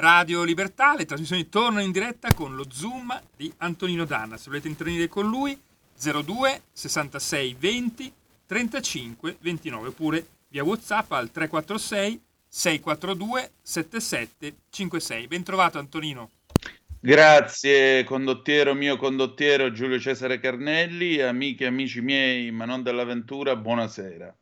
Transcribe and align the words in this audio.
Radio 0.00 0.44
Libertà, 0.44 0.94
le 0.96 1.04
trasmissioni 1.04 1.50
tornano 1.50 1.84
in 1.84 1.92
diretta 1.92 2.32
con 2.32 2.56
lo 2.56 2.64
Zoom 2.70 3.20
di 3.36 3.52
Antonino 3.58 4.06
Danna. 4.06 4.38
Se 4.38 4.48
volete 4.48 4.66
intervenire 4.66 5.08
con 5.08 5.28
lui, 5.28 5.58
02 6.00 6.62
66 6.72 7.56
20 7.58 8.12
35 8.46 9.36
29 9.40 9.88
oppure 9.88 10.26
via 10.48 10.64
WhatsApp 10.64 11.12
al 11.12 11.30
346 11.30 12.18
642 12.48 13.50
77 13.60 14.54
56. 14.70 15.26
Ben 15.26 15.42
trovato 15.42 15.78
Antonino. 15.78 16.30
Grazie 16.98 18.02
condottiero 18.04 18.72
mio 18.72 18.96
condottiero 18.96 19.70
Giulio 19.70 20.00
Cesare 20.00 20.40
Carnelli, 20.40 21.20
amiche 21.20 21.64
e 21.64 21.68
amici 21.68 22.00
miei, 22.00 22.50
ma 22.50 22.64
non 22.64 22.82
dell'avventura, 22.82 23.54
buonasera. 23.54 24.34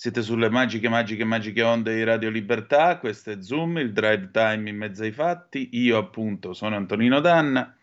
Siete 0.00 0.22
sulle 0.22 0.48
magiche, 0.48 0.88
magiche, 0.88 1.24
magiche 1.24 1.60
onde 1.60 1.94
di 1.94 2.04
Radio 2.04 2.30
Libertà, 2.30 2.96
questo 2.96 3.32
è 3.32 3.42
Zoom, 3.42 3.76
il 3.76 3.92
drive 3.92 4.30
time 4.32 4.70
in 4.70 4.78
mezzo 4.78 5.02
ai 5.02 5.12
fatti, 5.12 5.68
io 5.72 5.98
appunto 5.98 6.54
sono 6.54 6.74
Antonino 6.74 7.20
Danna. 7.20 7.76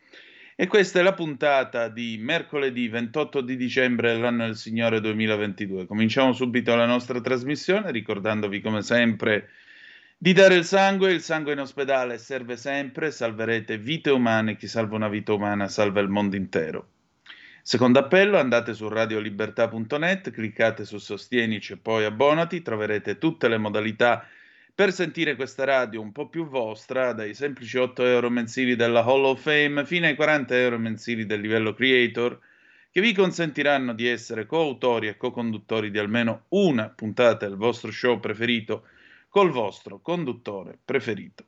E 0.56 0.66
questa 0.66 1.00
è 1.00 1.04
la 1.04 1.14
puntata 1.14 1.90
di 1.90 2.18
mercoledì 2.20 2.88
28 2.88 3.42
di 3.42 3.56
dicembre 3.56 4.14
dell'anno 4.14 4.46
del 4.46 4.56
Signore 4.56 5.00
2022. 5.00 5.86
Cominciamo 5.86 6.34
subito 6.34 6.76
la 6.76 6.88
nostra 6.88 7.22
trasmissione 7.22 7.92
ricordandovi 7.92 8.62
come 8.62 8.82
sempre 8.82 9.50
di 10.18 10.34
dare 10.34 10.56
il 10.56 10.66
sangue, 10.66 11.14
il 11.14 11.22
sangue 11.22 11.54
in 11.54 11.60
ospedale 11.60 12.18
serve 12.18 12.58
sempre, 12.58 13.12
salverete 13.12 13.78
vite 13.78 14.10
umane, 14.10 14.56
chi 14.56 14.66
salva 14.66 14.96
una 14.96 15.08
vita 15.08 15.34
umana 15.34 15.68
salva 15.68 16.00
il 16.00 16.10
mondo 16.10 16.36
intero. 16.36 16.88
Secondo 17.68 18.00
appello, 18.00 18.40
andate 18.40 18.74
su 18.74 18.88
radiolibertà.net, 18.88 20.32
cliccate 20.32 20.86
su 20.86 21.00
Sostienici 21.00 21.74
e 21.74 21.78
poi 21.78 22.06
abbonati, 22.06 22.62
troverete 22.62 23.18
tutte 23.18 23.50
le 23.50 23.58
modalità 23.58 24.26
per 24.74 24.94
sentire 24.94 25.36
questa 25.36 25.66
radio 25.66 26.00
un 26.00 26.14
po' 26.14 26.30
più 26.30 26.48
vostra, 26.48 27.12
dai 27.12 27.34
semplici 27.34 27.78
8 27.78 28.06
euro 28.06 28.30
mensili 28.30 28.78
della 28.78 29.04
Hall 29.04 29.26
of 29.26 29.42
Fame 29.42 29.86
fino 29.86 30.06
ai 30.06 30.16
40 30.16 30.58
euro 30.58 30.78
mensili 30.78 31.26
del 31.26 31.42
livello 31.42 31.74
Creator, 31.74 32.40
che 32.90 33.02
vi 33.02 33.12
consentiranno 33.14 33.94
di 33.94 34.08
essere 34.08 34.46
coautori 34.46 35.10
e 35.10 35.18
co-conduttori 35.18 35.92
di 35.92 36.00
almeno 36.00 36.46
una 36.52 36.88
puntata 36.88 37.50
del 37.50 37.58
vostro 37.58 37.92
show 37.92 38.18
preferito 38.22 38.88
col 39.28 39.52
vostro 39.52 40.00
conduttore 40.00 40.80
preferito. 40.86 41.44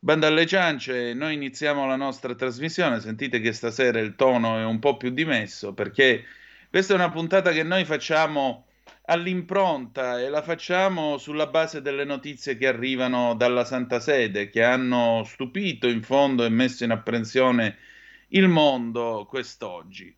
Banda 0.00 0.28
alle 0.28 0.46
ciance, 0.46 1.12
noi 1.12 1.34
iniziamo 1.34 1.84
la 1.84 1.96
nostra 1.96 2.32
trasmissione, 2.36 3.00
sentite 3.00 3.40
che 3.40 3.52
stasera 3.52 3.98
il 3.98 4.14
tono 4.14 4.56
è 4.56 4.64
un 4.64 4.78
po' 4.78 4.96
più 4.96 5.10
dimesso 5.10 5.74
perché 5.74 6.24
questa 6.70 6.92
è 6.92 6.96
una 6.96 7.10
puntata 7.10 7.50
che 7.50 7.64
noi 7.64 7.84
facciamo 7.84 8.66
all'impronta 9.06 10.20
e 10.20 10.28
la 10.28 10.40
facciamo 10.40 11.18
sulla 11.18 11.48
base 11.48 11.82
delle 11.82 12.04
notizie 12.04 12.56
che 12.56 12.68
arrivano 12.68 13.34
dalla 13.34 13.64
Santa 13.64 13.98
Sede, 13.98 14.48
che 14.50 14.62
hanno 14.62 15.24
stupito 15.24 15.88
in 15.88 16.02
fondo 16.02 16.44
e 16.44 16.48
messo 16.48 16.84
in 16.84 16.92
apprensione 16.92 17.76
il 18.28 18.46
mondo 18.46 19.26
quest'oggi. 19.28 20.16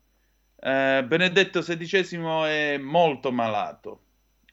Eh, 0.59 1.03
Benedetto 1.07 1.61
XVI 1.61 2.19
è 2.45 2.77
molto 2.77 3.31
malato 3.31 4.03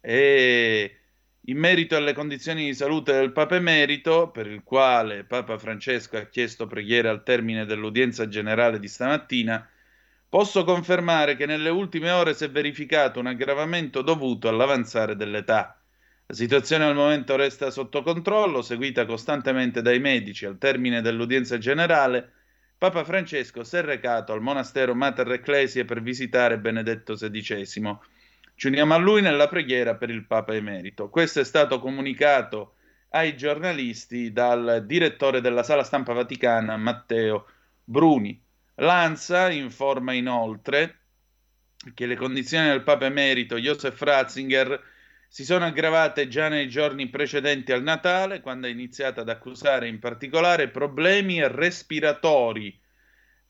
e 0.01 0.98
in 1.43 1.57
merito 1.57 1.97
alle 1.97 2.13
condizioni 2.13 2.67
di 2.67 2.75
salute 2.75 3.13
del 3.13 3.33
Papa 3.33 3.57
Emerito, 3.57 4.31
per 4.31 4.47
il 4.47 4.63
quale 4.63 5.25
Papa 5.25 5.57
Francesco 5.57 6.17
ha 6.17 6.27
chiesto 6.27 6.67
preghiera 6.67 7.11
al 7.11 7.23
termine 7.23 7.65
dell'udienza 7.65 8.29
generale 8.29 8.79
di 8.79 8.89
stamattina, 8.89 9.67
posso 10.29 10.65
confermare 10.65 11.37
che 11.37 11.47
nelle 11.47 11.71
ultime 11.71 12.11
ore 12.11 12.35
si 12.35 12.45
è 12.45 12.51
verificato 12.51 13.19
un 13.19 13.27
aggravamento 13.27 14.03
dovuto 14.03 14.49
all'avanzare 14.49 15.17
dell'età. 15.17 15.81
La 16.27 16.35
situazione 16.35 16.85
al 16.85 16.95
momento 16.95 17.37
resta 17.37 17.71
sotto 17.71 18.03
controllo, 18.03 18.61
seguita 18.61 19.07
costantemente 19.07 19.81
dai 19.81 19.99
medici. 19.99 20.45
Al 20.45 20.59
termine 20.59 21.01
dell'udienza 21.01 21.57
generale, 21.57 22.33
Papa 22.77 23.03
Francesco 23.05 23.65
si 23.65 23.77
è 23.77 23.83
recato 23.83 24.35
al 24.35 24.43
monastero 24.43 24.95
Mater 24.95 25.33
Ecclesiae 25.33 25.87
per 25.87 26.03
visitare 26.03 26.59
Benedetto 26.59 27.15
XVI 27.15 27.97
ci 28.59 28.67
uniamo 28.67 28.93
a 28.93 28.97
lui 28.97 29.23
nella 29.23 29.47
preghiera 29.47 29.95
per 29.95 30.11
il 30.11 30.27
Papa 30.27 30.53
Emerito. 30.53 31.11
Questo 31.11 31.39
è 31.39 31.45
stato 31.45 31.79
comunicato 31.79 32.75
ai 33.11 33.37
giornalisti 33.37 34.33
dal 34.33 34.83
direttore 34.85 35.41
della 35.41 35.63
Sala 35.63 35.85
Stampa 35.85 36.13
Vaticana, 36.13 36.77
Matteo 36.77 37.47
Bruni. 37.85 38.45
L'ANSA 38.75 39.51
informa 39.51 40.13
inoltre 40.13 41.03
che 41.95 42.07
le 42.07 42.17
condizioni 42.17 42.67
del 42.67 42.83
Papa 42.83 43.07
Emerito 43.07 43.57
Joseph 43.59 44.03
Ratzinger 44.03 44.83
si 45.29 45.45
sono 45.45 45.65
aggravate 45.65 46.27
già 46.27 46.49
nei 46.49 46.69
giorni 46.69 47.09
precedenti 47.09 47.71
al 47.71 47.85
Natale, 47.85 48.41
quando 48.41 48.67
ha 48.67 48.71
iniziato 48.71 49.21
ad 49.21 49.29
accusare 49.29 49.87
in 49.87 50.01
particolare 50.01 50.67
problemi 50.67 51.47
respiratori 51.47 52.77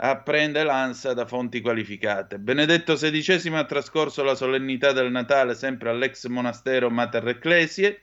apprende 0.00 0.62
l'ANSA 0.62 1.12
da 1.12 1.26
fonti 1.26 1.60
qualificate. 1.60 2.38
Benedetto 2.38 2.94
XVI 2.94 3.54
ha 3.54 3.64
trascorso 3.64 4.22
la 4.22 4.36
solennità 4.36 4.92
del 4.92 5.10
Natale 5.10 5.54
sempre 5.54 5.90
all'ex 5.90 6.26
monastero 6.26 6.88
Mater 6.88 7.26
Ecclesiae, 7.26 8.02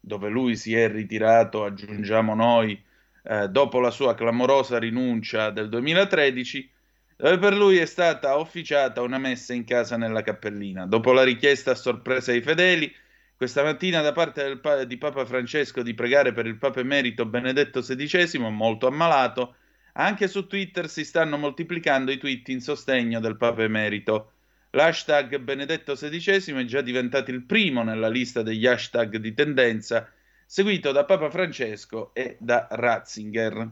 dove 0.00 0.30
lui 0.30 0.56
si 0.56 0.74
è 0.74 0.88
ritirato, 0.88 1.64
aggiungiamo 1.64 2.34
noi, 2.34 2.82
eh, 3.24 3.48
dopo 3.48 3.80
la 3.80 3.90
sua 3.90 4.14
clamorosa 4.14 4.78
rinuncia 4.78 5.50
del 5.50 5.68
2013, 5.68 6.70
dove 7.16 7.38
per 7.38 7.54
lui 7.54 7.76
è 7.76 7.86
stata 7.86 8.38
officiata 8.38 9.02
una 9.02 9.18
messa 9.18 9.52
in 9.52 9.64
casa 9.64 9.98
nella 9.98 10.22
cappellina. 10.22 10.86
Dopo 10.86 11.12
la 11.12 11.22
richiesta 11.22 11.72
a 11.72 11.74
sorpresa 11.74 12.32
ai 12.32 12.40
fedeli, 12.40 12.90
questa 13.36 13.62
mattina 13.62 14.00
da 14.00 14.12
parte 14.12 14.56
pa- 14.56 14.84
di 14.84 14.96
Papa 14.96 15.26
Francesco 15.26 15.82
di 15.82 15.92
pregare 15.92 16.32
per 16.32 16.46
il 16.46 16.56
Papa 16.56 16.80
Emerito 16.80 17.26
Benedetto 17.26 17.80
XVI, 17.80 18.38
molto 18.38 18.86
ammalato, 18.86 19.56
anche 19.96 20.28
su 20.28 20.46
Twitter 20.46 20.88
si 20.88 21.04
stanno 21.04 21.38
moltiplicando 21.38 22.10
i 22.10 22.18
tweet 22.18 22.48
in 22.48 22.60
sostegno 22.60 23.18
del 23.18 23.36
Papa 23.36 23.62
Emerito. 23.62 24.32
L'hashtag 24.70 25.38
Benedetto 25.38 25.94
XVI 25.94 26.52
è 26.52 26.64
già 26.64 26.82
diventato 26.82 27.30
il 27.30 27.42
primo 27.42 27.82
nella 27.82 28.08
lista 28.08 28.42
degli 28.42 28.66
hashtag 28.66 29.16
di 29.16 29.32
tendenza, 29.32 30.12
seguito 30.44 30.92
da 30.92 31.04
Papa 31.04 31.30
Francesco 31.30 32.12
e 32.12 32.36
da 32.38 32.68
Ratzinger. 32.70 33.70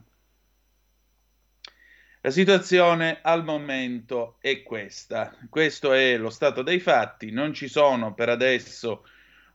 La 2.22 2.30
situazione 2.30 3.18
al 3.20 3.44
momento 3.44 4.38
è 4.41 4.62
questa. 4.62 5.36
Questo 5.50 5.92
è 5.92 6.16
lo 6.16 6.30
stato 6.30 6.62
dei 6.62 6.80
fatti. 6.80 7.30
Non 7.30 7.52
ci 7.52 7.68
sono 7.68 8.14
per 8.14 8.30
adesso 8.30 9.04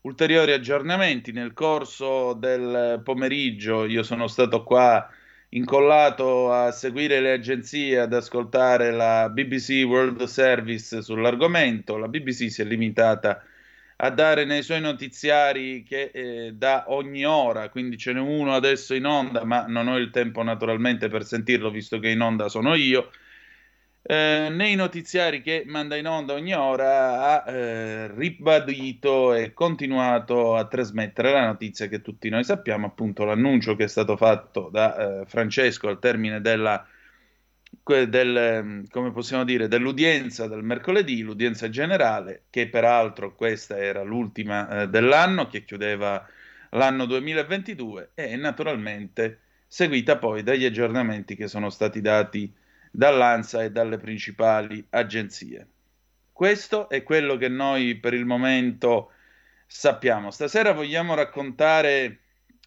ulteriori 0.01 0.51
aggiornamenti. 0.51 1.31
Nel 1.31 1.53
corso 1.53 2.33
del 2.33 3.01
pomeriggio 3.03 3.85
io 3.85 4.03
sono 4.03 4.27
stato 4.27 4.61
qua 4.63 5.09
incollato 5.49 6.51
a 6.51 6.71
seguire 6.71 7.19
le 7.21 7.31
agenzie, 7.31 7.99
ad 7.99 8.13
ascoltare 8.13 8.91
la 8.91 9.29
BBC 9.29 9.83
World 9.85 10.23
Service 10.23 11.01
sull'argomento. 11.01 11.97
La 11.97 12.07
BBC 12.07 12.49
si 12.49 12.61
è 12.61 12.65
limitata 12.65 13.43
a 14.01 14.09
dare 14.11 14.45
nei 14.45 14.63
suoi 14.63 14.79
notiziari 14.79 15.83
che 15.83 16.11
eh, 16.13 16.53
da 16.53 16.85
ogni 16.87 17.25
ora, 17.25 17.69
quindi 17.69 17.97
ce 17.97 18.13
n'è 18.13 18.19
uno 18.19 18.53
adesso 18.53 18.93
in 18.93 19.05
onda, 19.05 19.43
ma 19.43 19.65
non 19.67 19.87
ho 19.87 19.97
il 19.97 20.09
tempo 20.09 20.41
naturalmente 20.43 21.09
per 21.09 21.25
sentirlo 21.25 21.69
visto 21.69 21.99
che 21.99 22.09
in 22.09 22.21
onda 22.21 22.47
sono 22.47 22.75
io 22.75 23.11
eh, 24.11 24.49
nei 24.49 24.73
notiziari 24.73 25.43
che 25.43 25.61
manda 25.67 25.95
in 25.95 26.07
onda 26.07 26.33
ogni 26.33 26.55
ora 26.55 27.43
ha 27.43 27.51
eh, 27.51 28.07
ribadito 28.15 29.35
e 29.35 29.53
continuato 29.53 30.55
a 30.55 30.65
trasmettere 30.65 31.31
la 31.31 31.45
notizia 31.45 31.85
che 31.85 32.01
tutti 32.01 32.27
noi 32.29 32.43
sappiamo, 32.43 32.87
appunto 32.87 33.23
l'annuncio 33.23 33.75
che 33.75 33.83
è 33.83 33.87
stato 33.87 34.17
fatto 34.17 34.69
da 34.71 35.21
eh, 35.21 35.25
Francesco 35.27 35.89
al 35.89 35.99
termine 35.99 36.41
della, 36.41 36.83
del, 37.83 38.87
possiamo 39.13 39.43
dire, 39.43 39.67
dell'udienza 39.67 40.47
del 40.47 40.63
mercoledì, 40.63 41.21
l'udienza 41.21 41.69
generale, 41.69 42.45
che 42.49 42.67
peraltro 42.67 43.35
questa 43.35 43.77
era 43.77 44.01
l'ultima 44.01 44.69
eh, 44.81 44.89
dell'anno, 44.89 45.45
che 45.47 45.63
chiudeva 45.63 46.27
l'anno 46.71 47.05
2022 47.05 48.13
e 48.15 48.35
naturalmente 48.37 49.41
seguita 49.67 50.17
poi 50.17 50.41
dagli 50.41 50.65
aggiornamenti 50.65 51.35
che 51.35 51.47
sono 51.47 51.69
stati 51.69 52.01
dati 52.01 52.51
dall'ANSA 52.91 53.63
e 53.63 53.71
dalle 53.71 53.97
principali 53.97 54.85
agenzie. 54.89 55.67
Questo 56.31 56.89
è 56.89 57.03
quello 57.03 57.37
che 57.37 57.49
noi 57.49 57.95
per 57.95 58.13
il 58.13 58.25
momento 58.25 59.11
sappiamo. 59.67 60.31
Stasera 60.31 60.71
vogliamo 60.71 61.13
raccontare 61.13 62.19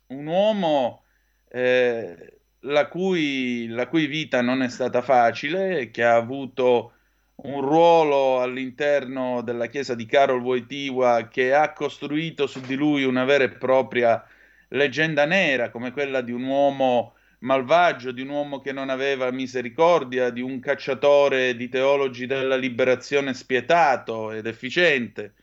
un 0.09 0.27
uomo 0.27 1.05
eh, 1.49 2.41
la, 2.61 2.87
cui, 2.89 3.67
la 3.69 3.89
cui 3.89 4.07
vita 4.07 4.43
non 4.43 4.63
è 4.63 4.69
stata 4.69 5.03
facile, 5.03 5.91
che 5.91 6.05
ha 6.05 6.15
avuto 6.15 6.93
un 7.35 7.61
ruolo 7.61 8.41
all'interno 8.41 9.43
della 9.43 9.67
chiesa 9.67 9.95
di 9.95 10.07
Karol 10.07 10.43
Wojtyła 10.43 11.29
che 11.29 11.55
ha 11.55 11.73
costruito 11.73 12.47
su 12.47 12.61
di 12.61 12.75
lui 12.75 13.05
una 13.05 13.25
vera 13.25 13.45
e 13.45 13.51
propria 13.51 14.25
leggenda 14.69 15.25
nera, 15.25 15.71
come 15.71 15.93
quella 15.93 16.21
di 16.21 16.33
un 16.33 16.45
uomo 16.45 17.15
malvagio, 17.43 18.13
di 18.13 18.23
un 18.23 18.29
uomo 18.31 18.61
che 18.61 18.73
non 18.73 18.89
aveva 18.89 19.31
misericordia, 19.31 20.31
di 20.31 20.41
un 20.41 20.59
cacciatore 20.61 21.57
di 21.57 21.69
teologi 21.69 22.27
della 22.27 22.57
liberazione 22.57 23.35
spietato 23.35 24.33
ed 24.33 24.47
efficiente. 24.47 25.35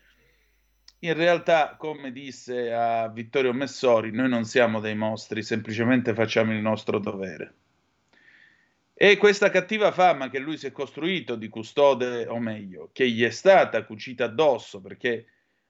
In 1.00 1.14
realtà, 1.14 1.76
come 1.78 2.12
disse 2.12 2.74
a 2.74 3.08
Vittorio 3.08 3.54
Messori, 3.54 4.12
noi 4.12 4.28
non 4.28 4.44
siamo 4.44 4.80
dei 4.80 4.96
mostri, 4.96 5.44
semplicemente 5.44 6.14
facciamo 6.14 6.52
il 6.52 6.60
nostro 6.60 7.00
dovere. 7.00 7.54
E 8.94 9.16
questa 9.16 9.50
cattiva 9.50 9.94
fama 9.94 10.30
che 10.30 10.40
lui 10.40 10.58
si 10.58 10.68
è 10.68 10.72
costruito 10.74 11.36
di 11.36 11.48
custode, 11.48 12.28
o 12.28 12.38
meglio, 12.38 12.90
che 12.92 13.10
gli 13.10 13.24
è 13.24 13.30
stata 13.30 13.86
cucita 13.86 14.26
addosso, 14.26 14.82
perché 14.82 15.26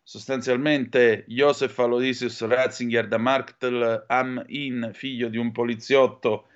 sostanzialmente 0.10 1.24
Josef 1.28 1.78
Aloysius 1.78 2.44
Ratzinger 2.48 3.08
da 3.08 3.20
Marktl 3.20 4.06
am 4.08 4.44
Inn, 4.48 4.90
figlio 4.90 5.30
di 5.30 5.38
un 5.38 5.52
poliziotto 5.52 6.48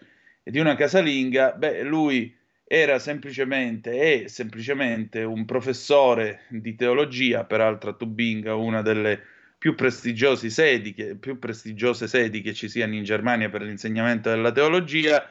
e 0.41 0.49
di 0.49 0.57
una 0.57 0.73
casalinga, 0.73 1.51
beh, 1.51 1.83
lui 1.83 2.35
era 2.63 2.97
semplicemente, 2.97 4.23
è 4.23 4.27
semplicemente 4.27 5.21
un 5.21 5.45
professore 5.45 6.45
di 6.49 6.73
teologia, 6.73 7.43
peraltro 7.43 7.91
a 7.91 7.93
Tubinga, 7.93 8.55
una 8.55 8.81
delle 8.81 9.21
più 9.59 9.75
prestigiose 9.75 10.49
sedi 10.49 10.95
che, 10.95 11.15
più 11.15 11.37
prestigiose 11.37 12.07
sedi 12.07 12.41
che 12.41 12.55
ci 12.55 12.67
siano 12.67 12.95
in 12.95 13.03
Germania 13.03 13.51
per 13.51 13.61
l'insegnamento 13.61 14.31
della 14.31 14.51
teologia, 14.51 15.29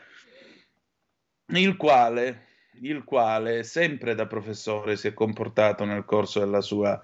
il 1.47 1.77
quale, 1.77 2.47
il 2.83 3.03
quale 3.03 3.65
sempre 3.65 4.15
da 4.15 4.29
professore 4.29 4.95
si 4.95 5.09
è 5.09 5.13
comportato 5.13 5.85
nel 5.85 6.05
corso 6.05 6.39
della 6.39 6.61
sua 6.61 7.03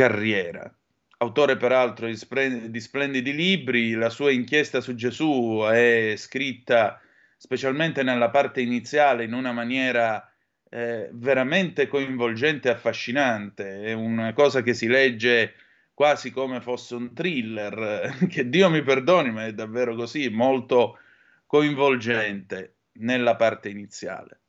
carriera. 0.00 0.74
Autore 1.18 1.58
peraltro 1.58 2.06
di, 2.06 2.16
splendidi, 2.16 2.70
di 2.70 2.80
splendidi 2.80 3.34
libri, 3.34 3.92
la 3.92 4.08
sua 4.08 4.30
inchiesta 4.30 4.80
su 4.80 4.94
Gesù 4.94 5.62
è 5.70 6.14
scritta 6.16 6.98
specialmente 7.36 8.02
nella 8.02 8.30
parte 8.30 8.62
iniziale 8.62 9.24
in 9.24 9.34
una 9.34 9.52
maniera 9.52 10.26
eh, 10.70 11.10
veramente 11.12 11.86
coinvolgente 11.86 12.68
e 12.68 12.72
affascinante. 12.72 13.82
È 13.82 13.92
una 13.92 14.32
cosa 14.32 14.62
che 14.62 14.72
si 14.72 14.86
legge 14.86 15.52
quasi 15.92 16.30
come 16.30 16.62
fosse 16.62 16.94
un 16.94 17.12
thriller, 17.12 18.16
che 18.26 18.48
Dio 18.48 18.70
mi 18.70 18.82
perdoni, 18.82 19.30
ma 19.30 19.44
è 19.44 19.52
davvero 19.52 19.94
così, 19.94 20.30
molto 20.30 20.98
coinvolgente 21.44 22.76
nella 22.92 23.36
parte 23.36 23.68
iniziale. 23.68 24.40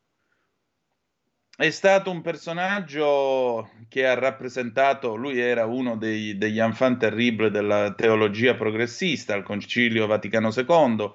È 1.61 1.69
stato 1.69 2.09
un 2.09 2.21
personaggio 2.21 3.69
che 3.87 4.07
ha 4.07 4.15
rappresentato, 4.15 5.13
lui 5.13 5.39
era 5.39 5.67
uno 5.67 5.95
dei, 5.95 6.35
degli 6.35 6.57
enfants 6.57 7.01
terribles 7.01 7.51
della 7.51 7.93
teologia 7.93 8.55
progressista 8.55 9.35
al 9.35 9.43
Concilio 9.43 10.07
Vaticano 10.07 10.49
II, 10.51 11.11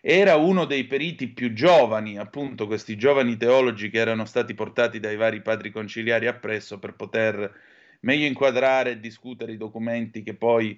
era 0.00 0.34
uno 0.34 0.64
dei 0.64 0.86
periti 0.86 1.28
più 1.28 1.52
giovani, 1.52 2.18
appunto 2.18 2.66
questi 2.66 2.96
giovani 2.96 3.36
teologi 3.36 3.88
che 3.88 3.98
erano 3.98 4.24
stati 4.24 4.52
portati 4.52 4.98
dai 4.98 5.14
vari 5.14 5.42
padri 5.42 5.70
conciliari 5.70 6.26
appresso 6.26 6.80
per 6.80 6.94
poter 6.94 7.54
meglio 8.00 8.26
inquadrare 8.26 8.90
e 8.90 8.98
discutere 8.98 9.52
i 9.52 9.56
documenti 9.56 10.24
che 10.24 10.34
poi 10.34 10.76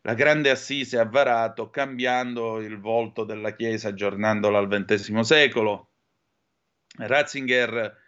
la 0.00 0.14
grande 0.14 0.50
Assise 0.50 0.98
ha 0.98 1.04
varato, 1.04 1.70
cambiando 1.70 2.60
il 2.60 2.80
volto 2.80 3.22
della 3.22 3.54
Chiesa, 3.54 3.90
aggiornandola 3.90 4.58
al 4.58 4.66
XX 4.66 5.20
secolo. 5.20 5.90
Ratzinger 6.96 8.02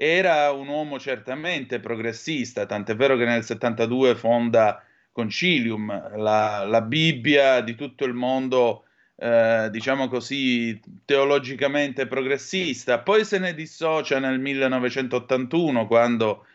era 0.00 0.52
un 0.52 0.68
uomo 0.68 1.00
certamente 1.00 1.80
progressista, 1.80 2.66
tant'è 2.66 2.94
vero 2.94 3.16
che 3.16 3.24
nel 3.24 3.42
72 3.42 4.14
fonda 4.14 4.80
Concilium, 5.10 6.16
la, 6.18 6.64
la 6.64 6.82
Bibbia 6.82 7.60
di 7.62 7.74
tutto 7.74 8.04
il 8.04 8.14
mondo, 8.14 8.84
eh, 9.16 9.66
diciamo 9.72 10.06
così, 10.06 10.80
teologicamente 11.04 12.06
progressista. 12.06 13.00
Poi 13.00 13.24
se 13.24 13.40
ne 13.40 13.54
dissocia 13.54 14.20
nel 14.20 14.38
1981 14.38 15.88
quando 15.88 16.46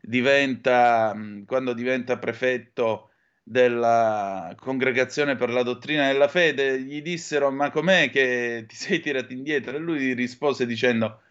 diventa, 0.00 1.12
quando 1.44 1.72
diventa 1.72 2.18
prefetto 2.18 3.10
della 3.42 4.54
congregazione 4.60 5.34
per 5.34 5.50
la 5.50 5.64
dottrina 5.64 6.06
della 6.06 6.28
fede, 6.28 6.80
gli 6.80 7.02
dissero 7.02 7.50
ma 7.50 7.70
com'è 7.70 8.10
che 8.10 8.64
ti 8.68 8.76
sei 8.76 9.00
tirato 9.00 9.32
indietro? 9.32 9.74
E 9.76 9.80
lui 9.80 10.12
rispose 10.14 10.66
dicendo 10.66 11.22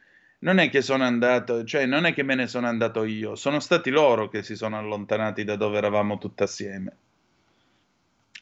non 0.43 0.59
è 0.59 0.69
che 0.69 0.81
sono 0.81 1.03
andato, 1.03 1.63
cioè 1.63 1.85
non 1.85 2.05
è 2.05 2.13
che 2.13 2.23
me 2.23 2.35
ne 2.35 2.47
sono 2.47 2.67
andato 2.67 3.03
io, 3.03 3.35
sono 3.35 3.59
stati 3.59 3.89
loro 3.89 4.27
che 4.27 4.43
si 4.43 4.55
sono 4.55 4.77
allontanati 4.77 5.43
da 5.43 5.55
dove 5.55 5.77
eravamo 5.77 6.17
tutti 6.17 6.43
assieme. 6.43 6.95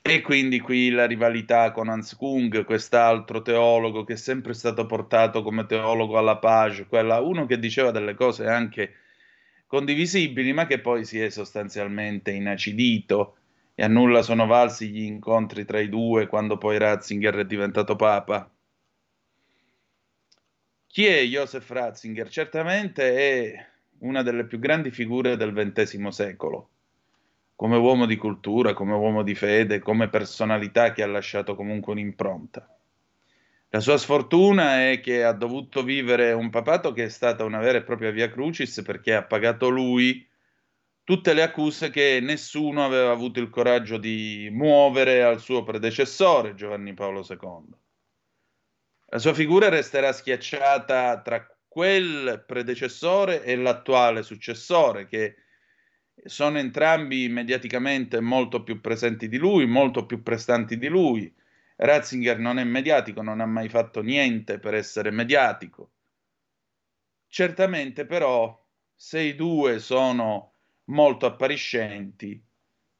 E 0.01 0.21
quindi 0.21 0.59
qui 0.59 0.89
la 0.89 1.05
rivalità 1.05 1.71
con 1.71 1.89
Hans 1.89 2.15
Kung, 2.15 2.63
quest'altro 2.63 3.41
teologo 3.41 4.05
che 4.05 4.13
è 4.13 4.15
sempre 4.15 4.53
stato 4.53 4.85
portato 4.85 5.43
come 5.43 5.65
teologo 5.65 6.17
alla 6.17 6.37
page, 6.37 6.87
quella, 6.87 7.19
uno 7.19 7.45
che 7.45 7.59
diceva 7.59 7.91
delle 7.91 8.15
cose 8.15 8.47
anche 8.47 8.93
condivisibili, 9.67 10.53
ma 10.53 10.65
che 10.65 10.79
poi 10.79 11.05
si 11.05 11.19
è 11.19 11.29
sostanzialmente 11.29 12.31
inacidito 12.31 13.35
e 13.75 13.83
a 13.83 13.87
nulla 13.87 14.21
sono 14.21 14.45
valsi 14.47 14.89
gli 14.89 15.03
incontri 15.03 15.65
tra 15.65 15.79
i 15.79 15.89
due 15.89 16.27
quando 16.27 16.57
poi 16.57 16.77
Ratzinger 16.77 17.35
è 17.35 17.45
diventato 17.45 17.95
papa. 17.95 18.49
Chi 20.91 21.05
è 21.05 21.21
Joseph 21.21 21.69
Ratzinger? 21.69 22.27
Certamente 22.29 23.15
è 23.15 23.65
una 23.99 24.23
delle 24.23 24.45
più 24.45 24.57
grandi 24.57 24.89
figure 24.89 25.37
del 25.37 25.53
XX 25.53 26.07
secolo, 26.07 26.69
come 27.55 27.77
uomo 27.77 28.07
di 28.07 28.15
cultura, 28.15 28.73
come 28.73 28.93
uomo 28.95 29.21
di 29.21 29.35
fede, 29.35 29.77
come 29.77 30.09
personalità 30.09 30.91
che 30.91 31.03
ha 31.03 31.07
lasciato 31.07 31.53
comunque 31.53 31.93
un'impronta. 31.93 32.75
La 33.69 33.79
sua 33.81 33.99
sfortuna 33.99 34.89
è 34.89 34.99
che 34.99 35.23
ha 35.23 35.31
dovuto 35.31 35.83
vivere 35.83 36.31
un 36.31 36.49
papato 36.49 36.91
che 36.91 37.03
è 37.03 37.09
stata 37.09 37.43
una 37.43 37.59
vera 37.59 37.77
e 37.77 37.83
propria 37.83 38.09
via 38.09 38.31
crucis 38.31 38.81
perché 38.81 39.13
ha 39.13 39.23
pagato 39.23 39.69
lui 39.69 40.27
tutte 41.03 41.33
le 41.33 41.43
accuse 41.43 41.91
che 41.91 42.17
nessuno 42.19 42.83
aveva 42.83 43.11
avuto 43.11 43.39
il 43.39 43.51
coraggio 43.51 43.97
di 43.97 44.49
muovere 44.51 45.21
al 45.21 45.39
suo 45.39 45.61
predecessore, 45.61 46.55
Giovanni 46.55 46.95
Paolo 46.95 47.23
II. 47.29 47.77
La 49.11 49.17
sua 49.17 49.33
figura 49.33 49.69
resterà 49.69 50.11
schiacciata 50.11 51.21
tra 51.21 51.43
quel 51.67 52.43
predecessore 52.45 53.43
e 53.43 53.55
l'attuale 53.55 54.21
successore, 54.21 55.07
che 55.07 55.35
sono 56.25 56.59
entrambi 56.59 57.27
mediaticamente 57.27 58.19
molto 58.19 58.61
più 58.61 58.81
presenti 58.81 59.27
di 59.27 59.37
lui, 59.37 59.65
molto 59.65 60.05
più 60.05 60.21
prestanti 60.21 60.77
di 60.77 60.87
lui. 60.87 61.33
Ratzinger 61.77 62.37
non 62.37 62.59
è 62.59 62.63
mediatico, 62.63 63.23
non 63.23 63.39
ha 63.39 63.47
mai 63.47 63.67
fatto 63.67 64.01
niente 64.01 64.59
per 64.59 64.75
essere 64.75 65.09
mediatico. 65.09 65.91
Certamente 67.27 68.05
però, 68.05 68.63
se 68.93 69.21
i 69.21 69.33
due 69.33 69.79
sono 69.79 70.53
molto 70.85 71.25
appariscenti, 71.25 72.43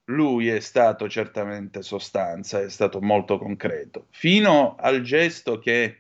lui 0.10 0.48
è 0.48 0.60
stato 0.60 1.08
certamente 1.08 1.82
sostanza, 1.82 2.62
è 2.62 2.70
stato 2.70 3.00
molto 3.00 3.38
concreto, 3.38 4.08
fino 4.10 4.76
al 4.76 5.02
gesto 5.02 5.60
che 5.60 5.98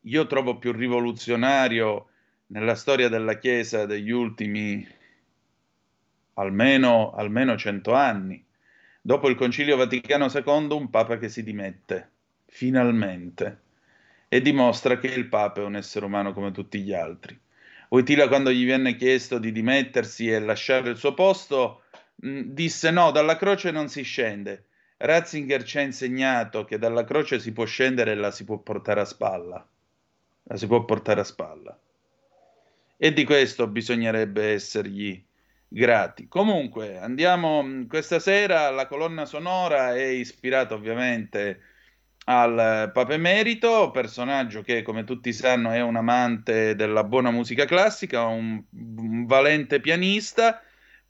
io 0.00 0.26
trovo 0.26 0.58
più 0.58 0.72
rivoluzionario 0.72 2.08
nella 2.48 2.74
storia 2.74 3.08
della 3.08 3.38
Chiesa 3.38 3.86
degli 3.86 4.10
ultimi 4.10 4.86
almeno, 6.34 7.12
almeno 7.12 7.56
cento 7.56 7.94
anni. 7.94 8.44
Dopo 9.00 9.28
il 9.28 9.34
Concilio 9.34 9.76
Vaticano 9.76 10.26
II, 10.32 10.76
un 10.76 10.90
Papa 10.90 11.18
che 11.18 11.28
si 11.28 11.42
dimette, 11.42 12.10
finalmente, 12.46 13.62
e 14.28 14.40
dimostra 14.40 14.98
che 14.98 15.08
il 15.08 15.26
Papa 15.26 15.62
è 15.62 15.64
un 15.64 15.76
essere 15.76 16.04
umano 16.04 16.32
come 16.32 16.52
tutti 16.52 16.80
gli 16.80 16.92
altri. 16.92 17.38
Wojtyla 17.88 18.28
quando 18.28 18.50
gli 18.50 18.66
venne 18.66 18.96
chiesto 18.96 19.38
di 19.38 19.52
dimettersi 19.52 20.28
e 20.28 20.38
lasciare 20.38 20.90
il 20.90 20.96
suo 20.96 21.14
posto, 21.14 21.83
mh, 22.16 22.40
disse 22.52 22.90
no, 22.90 23.10
dalla 23.10 23.36
croce 23.36 23.70
non 23.70 23.88
si 23.88 24.02
scende. 24.02 24.66
Ratzinger 24.96 25.62
ci 25.64 25.78
ha 25.78 25.82
insegnato 25.82 26.64
che 26.64 26.78
dalla 26.78 27.04
croce 27.04 27.38
si 27.38 27.52
può 27.52 27.64
scendere 27.64 28.12
e 28.12 28.14
la 28.14 28.30
si 28.30 28.44
può 28.44 28.58
portare 28.58 29.00
a 29.00 29.04
spalla. 29.04 29.66
La 30.44 30.56
si 30.56 30.66
può 30.66 30.84
portare 30.84 31.20
a 31.20 31.24
spalla. 31.24 31.78
E 32.96 33.12
di 33.12 33.24
questo 33.24 33.66
bisognerebbe 33.66 34.52
essergli 34.52 35.22
grati. 35.68 36.28
Comunque, 36.28 36.98
andiamo 36.98 37.84
questa 37.88 38.18
sera, 38.18 38.70
la 38.70 38.86
colonna 38.86 39.24
sonora 39.24 39.94
è 39.94 40.04
ispirata 40.04 40.74
ovviamente 40.74 41.60
al 42.26 42.90
Papa 42.92 43.12
Emerito, 43.12 43.90
personaggio 43.90 44.62
che 44.62 44.82
come 44.82 45.04
tutti 45.04 45.32
sanno 45.32 45.70
è 45.72 45.82
un 45.82 45.96
amante 45.96 46.74
della 46.74 47.04
buona 47.04 47.30
musica 47.30 47.66
classica, 47.66 48.24
un, 48.24 48.62
un 48.70 49.26
valente 49.26 49.80
pianista, 49.80 50.62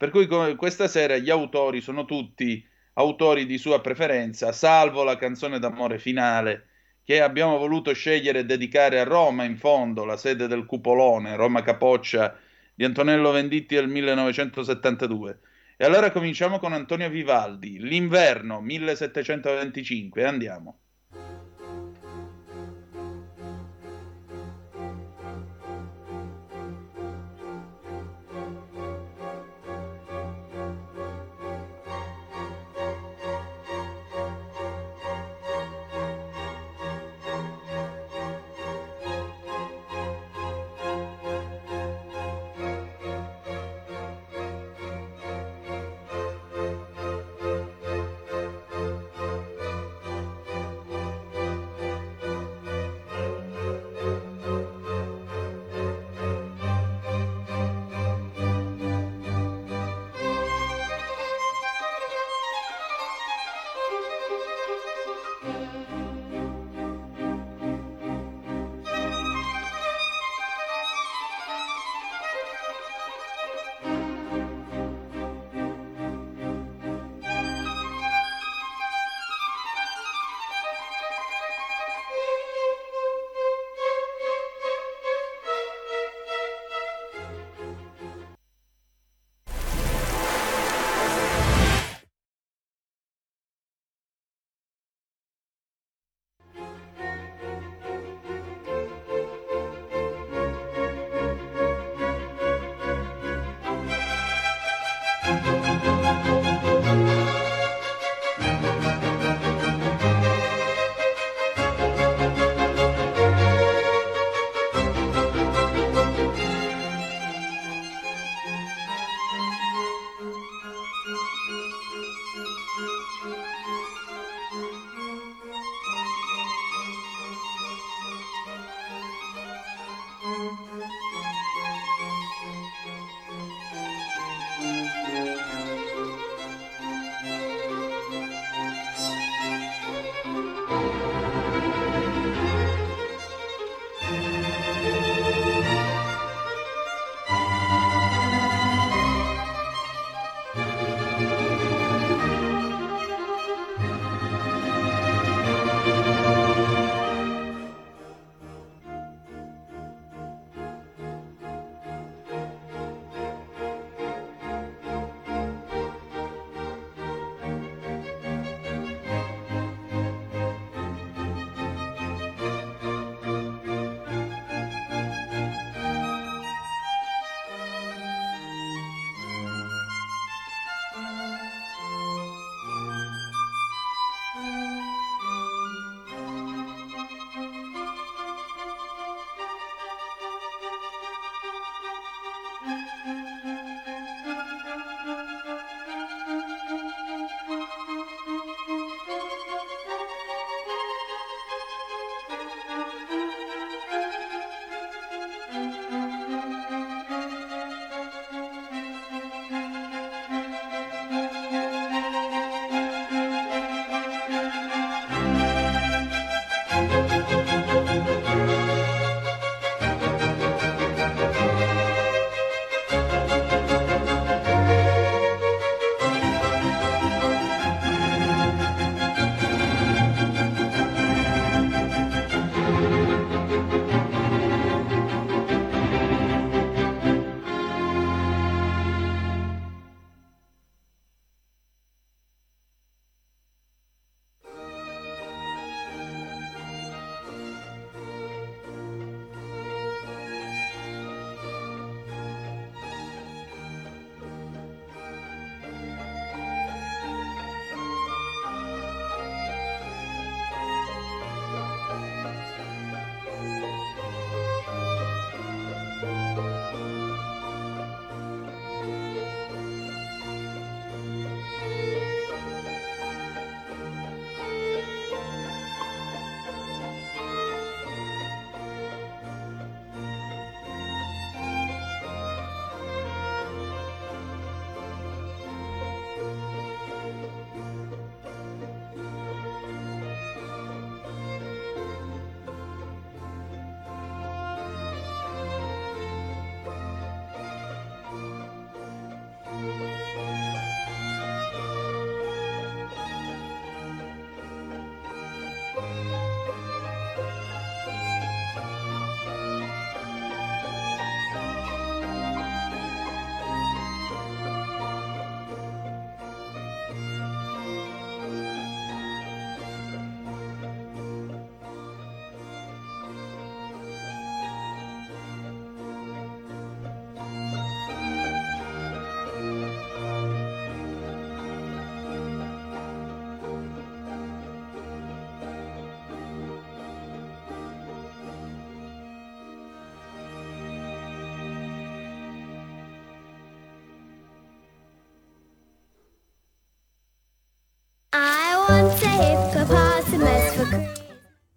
per 0.05 0.27
cui 0.27 0.55
questa 0.55 0.87
sera 0.87 1.17
gli 1.17 1.31
autori 1.31 1.81
sono 1.81 2.05
tutti 2.05 2.63
autori 2.93 3.47
di 3.47 3.57
sua 3.57 3.81
preferenza, 3.81 4.51
salvo 4.51 5.03
la 5.03 5.17
canzone 5.17 5.57
d'amore 5.57 5.97
finale 5.97 6.67
che 7.03 7.21
abbiamo 7.21 7.57
voluto 7.57 7.91
scegliere 7.93 8.39
e 8.39 8.45
dedicare 8.45 8.99
a 8.99 9.03
Roma, 9.03 9.43
in 9.45 9.57
fondo, 9.57 10.05
la 10.05 10.17
sede 10.17 10.47
del 10.47 10.65
cupolone, 10.65 11.35
Roma 11.35 11.63
Capoccia 11.63 12.37
di 12.73 12.83
Antonello 12.83 13.31
Venditti 13.31 13.75
del 13.75 13.87
1972. 13.87 15.39
E 15.77 15.85
allora 15.85 16.11
cominciamo 16.11 16.59
con 16.59 16.73
Antonio 16.73 17.09
Vivaldi, 17.09 17.79
L'inverno 17.79 18.61
1725, 18.61 20.23
andiamo. 20.23 20.79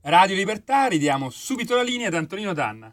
Radio 0.02 0.34
Libertà, 0.34 0.86
ridiamo 0.86 1.30
subito 1.30 1.76
la 1.76 1.82
linea 1.82 2.08
ad 2.08 2.14
Antonino 2.14 2.52
Danna. 2.52 2.92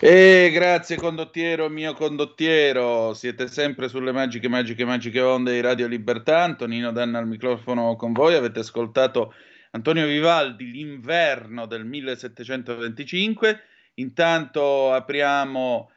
E 0.00 0.50
grazie 0.52 0.96
condottiero, 0.96 1.68
mio 1.68 1.94
condottiero, 1.94 3.12
siete 3.14 3.48
sempre 3.48 3.88
sulle 3.88 4.12
magiche, 4.12 4.48
magiche, 4.48 4.84
magiche 4.84 5.20
onde 5.20 5.52
di 5.52 5.60
Radio 5.60 5.86
Libertà, 5.86 6.42
Antonino 6.42 6.90
Danna 6.90 7.18
al 7.18 7.26
microfono 7.26 7.96
con 7.96 8.12
voi, 8.12 8.34
avete 8.34 8.60
ascoltato 8.60 9.34
Antonio 9.72 10.06
Vivaldi, 10.06 10.70
l'inverno 10.70 11.66
del 11.66 11.84
1725, 11.84 13.60
intanto 13.94 14.92
apriamo... 14.92 15.90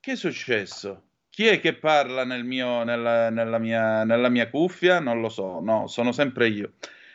Che 0.00 0.12
è 0.12 0.16
successo? 0.16 1.07
Chi 1.38 1.46
è 1.46 1.60
che 1.60 1.74
parla 1.74 2.24
nel 2.24 2.42
mio, 2.42 2.82
nella, 2.82 3.30
nella, 3.30 3.58
mia, 3.58 4.02
nella 4.02 4.28
mia 4.28 4.50
cuffia? 4.50 4.98
Non 4.98 5.20
lo 5.20 5.28
so, 5.28 5.60
no, 5.60 5.86
sono 5.86 6.10
sempre 6.10 6.48
io. 6.48 6.72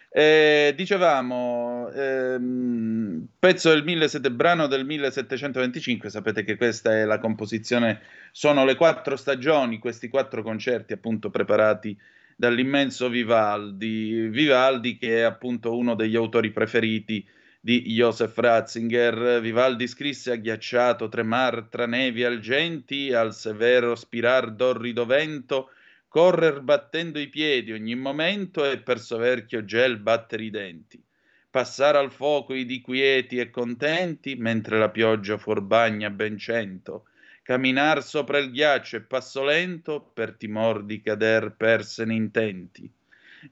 Eh, 0.10 0.72
dicevamo, 0.77 1.89
ehm, 1.89 3.27
pezzo 3.38 3.72
del 3.72 3.84
17, 3.84 4.32
brano 4.32 4.68
del 4.68 4.86
1725, 4.86 6.10
sapete 6.10 6.46
che 6.46 6.56
questa 6.56 6.94
è 6.94 7.03
la 7.03 7.20
composizione, 7.20 8.00
sono 8.32 8.63
le 8.63 8.75
quattro 8.75 9.18
stagioni, 9.18 9.77
questi 9.77 10.08
quattro 10.08 10.42
concerti 10.42 10.94
appunto 10.94 11.30
preparati 11.30 11.94
dall'immenso 12.38 13.10
Vivaldi, 13.10 14.30
Vivaldi 14.30 14.96
che 14.98 15.18
è 15.18 15.22
appunto 15.24 15.75
uno 15.75 15.96
degli 15.96 16.15
autori 16.15 16.51
preferiti 16.51 17.27
di 17.65 17.82
Joseph 17.84 18.38
Ratzinger. 18.38 19.39
Vivaldi 19.39 19.88
scrisse 19.88 20.34
agghiacciato 20.34 21.08
tremar 21.08 21.67
tra 21.70 21.86
nevi 21.86 22.25
algenti 22.25 23.13
al 23.13 23.34
severo 23.34 23.96
spirar 23.96 24.51
d'orrido 24.51 25.05
vento 25.05 25.70
correr 26.10 26.60
battendo 26.60 27.20
i 27.20 27.29
piedi 27.29 27.72
ogni 27.72 27.96
momento 27.96 28.70
e 28.70 28.79
per 28.79 29.00
soverchio 29.00 29.63
gel 29.63 29.98
battere 29.98 30.43
i 30.43 30.50
denti, 30.50 31.01
passare 31.50 31.98
al 31.98 32.12
fuoco 32.12 32.53
i 32.53 32.65
di 32.65 32.82
quieti 32.82 33.38
e 33.38 33.50
contenti, 33.50 34.36
mentre 34.36 34.77
la 34.77 34.89
pioggia 34.89 35.38
fuorbagna 35.38 36.10
ben 36.10 36.38
cento, 36.38 37.05
camminar 37.43 38.03
sopra 38.03 38.39
il 38.39 38.51
ghiaccio 38.51 38.98
e 38.98 39.01
passo 39.03 39.41
lento, 39.41 40.01
per 40.01 40.36
timor 40.36 40.84
di 40.84 41.01
cader 41.01 41.53
persene 41.55 42.13
intenti. 42.13 42.91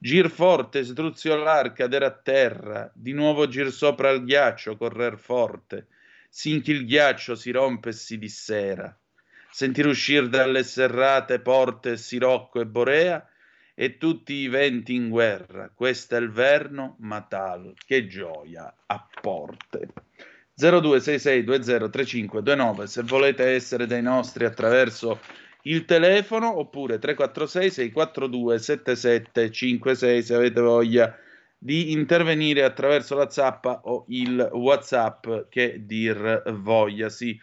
Gir 0.00 0.30
forte, 0.30 0.82
sdruzziolar, 0.82 1.72
cader 1.72 2.02
a 2.02 2.10
terra, 2.10 2.90
di 2.94 3.12
nuovo 3.12 3.46
gir 3.48 3.70
sopra 3.70 4.10
il 4.10 4.24
ghiaccio, 4.24 4.76
correr 4.76 5.18
forte, 5.18 5.88
sinchi 6.28 6.70
il 6.70 6.86
ghiaccio 6.86 7.34
si 7.34 7.50
rompe 7.50 7.90
e 7.90 7.92
si 7.92 8.18
dissera 8.18 8.96
sentire 9.52 9.88
uscire 9.88 10.28
dalle 10.28 10.64
serrate 10.64 11.38
porte 11.38 11.98
Sirocco 11.98 12.60
e 12.60 12.66
Borea 12.66 13.24
e 13.74 13.98
tutti 13.98 14.32
i 14.32 14.48
venti 14.48 14.94
in 14.94 15.10
guerra. 15.10 15.70
Questo 15.74 16.16
è 16.16 16.18
il 16.18 16.30
verno, 16.30 16.96
ma 17.00 17.20
tal 17.22 17.74
che 17.86 18.06
gioia 18.06 18.74
a 18.86 19.06
porte. 19.20 19.88
0266203529 20.58 22.84
se 22.84 23.02
volete 23.02 23.44
essere 23.44 23.86
dei 23.86 24.00
nostri 24.02 24.46
attraverso 24.46 25.20
il 25.62 25.84
telefono 25.84 26.58
oppure 26.58 26.98
346 26.98 27.70
642 27.70 28.58
7756 28.58 30.22
se 30.22 30.34
avete 30.34 30.60
voglia 30.60 31.16
di 31.56 31.92
intervenire 31.92 32.64
attraverso 32.64 33.14
la 33.14 33.30
zappa 33.30 33.82
o 33.84 34.04
il 34.08 34.48
whatsapp 34.52 35.48
che 35.48 35.84
dir 35.86 36.42
voglia 36.54 37.08
sì. 37.08 37.38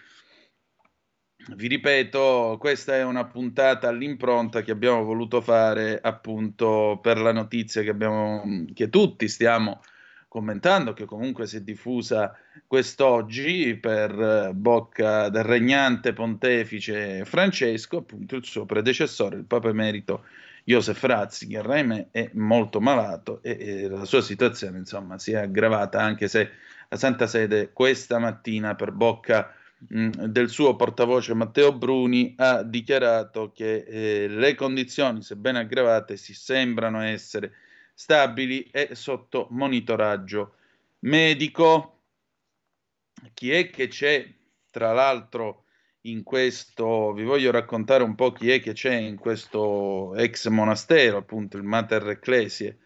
Vi 1.56 1.68
ripeto, 1.68 2.58
questa 2.60 2.96
è 2.96 3.04
una 3.04 3.26
puntata 3.26 3.88
all'impronta 3.88 4.62
che 4.62 4.72
abbiamo 4.72 5.04
voluto 5.04 5.40
fare 5.40 6.00
appunto 6.02 7.00
per 7.02 7.18
la 7.18 7.32
notizia 7.32 7.82
che, 7.82 7.90
abbiamo, 7.90 8.44
che 8.74 8.90
tutti 8.90 9.28
stiamo 9.30 9.82
commentando, 10.30 10.94
che 10.94 11.04
comunque 11.04 11.46
si 11.46 11.58
è 11.58 11.62
diffusa 11.62 12.34
quest'oggi 12.66 13.76
per 13.76 14.54
bocca 14.54 15.28
del 15.28 15.44
regnante 15.44 16.14
pontefice 16.14 17.26
Francesco, 17.26 17.98
appunto 17.98 18.38
il 18.38 18.46
suo 18.46 18.66
predecessore, 18.66 19.36
il 19.36 19.44
Papa 19.44 19.68
Emerito 19.68 20.24
Joseph 20.64 21.04
Ratzinger, 21.04 21.70
ahimè, 21.70 22.08
è 22.12 22.30
molto 22.36 22.80
malato 22.80 23.42
e, 23.42 23.58
e 23.60 23.90
la 23.90 24.06
sua 24.06 24.22
situazione 24.22 24.78
insomma 24.78 25.18
si 25.18 25.34
è 25.34 25.38
aggravata 25.38 26.00
anche 26.00 26.28
se 26.28 26.50
la 26.88 26.98
Santa 26.98 27.28
Sede 27.28 27.72
questa 27.74 28.20
mattina 28.20 28.76
per 28.76 28.92
bocca 28.92 29.54
Mm, 29.94 30.10
del 30.26 30.50
suo 30.50 30.76
portavoce 30.76 31.34
Matteo 31.34 31.72
Bruni 31.72 32.34
ha 32.38 32.64
dichiarato 32.64 33.54
che 33.54 33.86
eh, 33.88 34.28
le 34.28 34.54
condizioni, 34.54 35.22
sebbene 35.22 35.60
aggravate, 35.60 36.18
si 36.18 36.34
sembrano 36.34 37.02
essere 37.02 37.54
stabili 38.00 38.64
e 38.72 38.96
sotto 38.96 39.48
monitoraggio 39.50 40.54
medico. 41.00 42.04
Chi 43.34 43.52
è 43.52 43.70
che 43.70 43.90
c'è, 43.90 44.26
tra 44.72 44.94
l'altro, 44.94 45.66
in 46.04 46.24
questo, 46.24 47.12
vi 47.12 47.24
voglio 47.24 47.52
raccontare 47.52 48.04
un 48.04 48.16
po' 48.16 48.32
chi 48.32 48.52
è 48.52 48.62
che 48.62 48.72
c'è 48.72 48.94
in 48.96 49.18
questo 49.18 50.16
ex 50.16 50.48
monastero, 50.48 51.18
appunto 51.18 51.58
il 51.58 51.64
Mater 51.64 52.08
Ecclesie. 52.12 52.78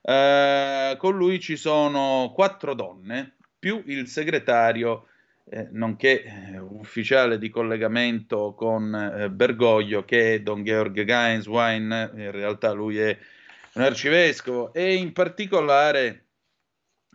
Eh, 0.00 0.94
con 0.96 1.14
lui 1.14 1.40
ci 1.40 1.56
sono 1.56 2.32
quattro 2.34 2.72
donne 2.72 3.36
più 3.58 3.82
il 3.84 4.06
segretario 4.06 5.08
eh, 5.44 5.68
nonché 5.72 6.24
eh, 6.24 6.58
ufficiale 6.58 7.36
di 7.36 7.50
collegamento 7.50 8.54
con 8.54 8.94
eh, 8.94 9.28
Bergoglio, 9.28 10.06
che 10.06 10.34
è 10.34 10.40
Don 10.40 10.64
Georg 10.64 11.04
Gainswein, 11.04 12.12
in 12.14 12.30
realtà 12.30 12.72
lui 12.72 12.96
è 12.96 13.18
un 13.74 13.82
arcivescovo, 13.82 14.72
e 14.72 14.94
in 14.94 15.12
particolare 15.12 16.26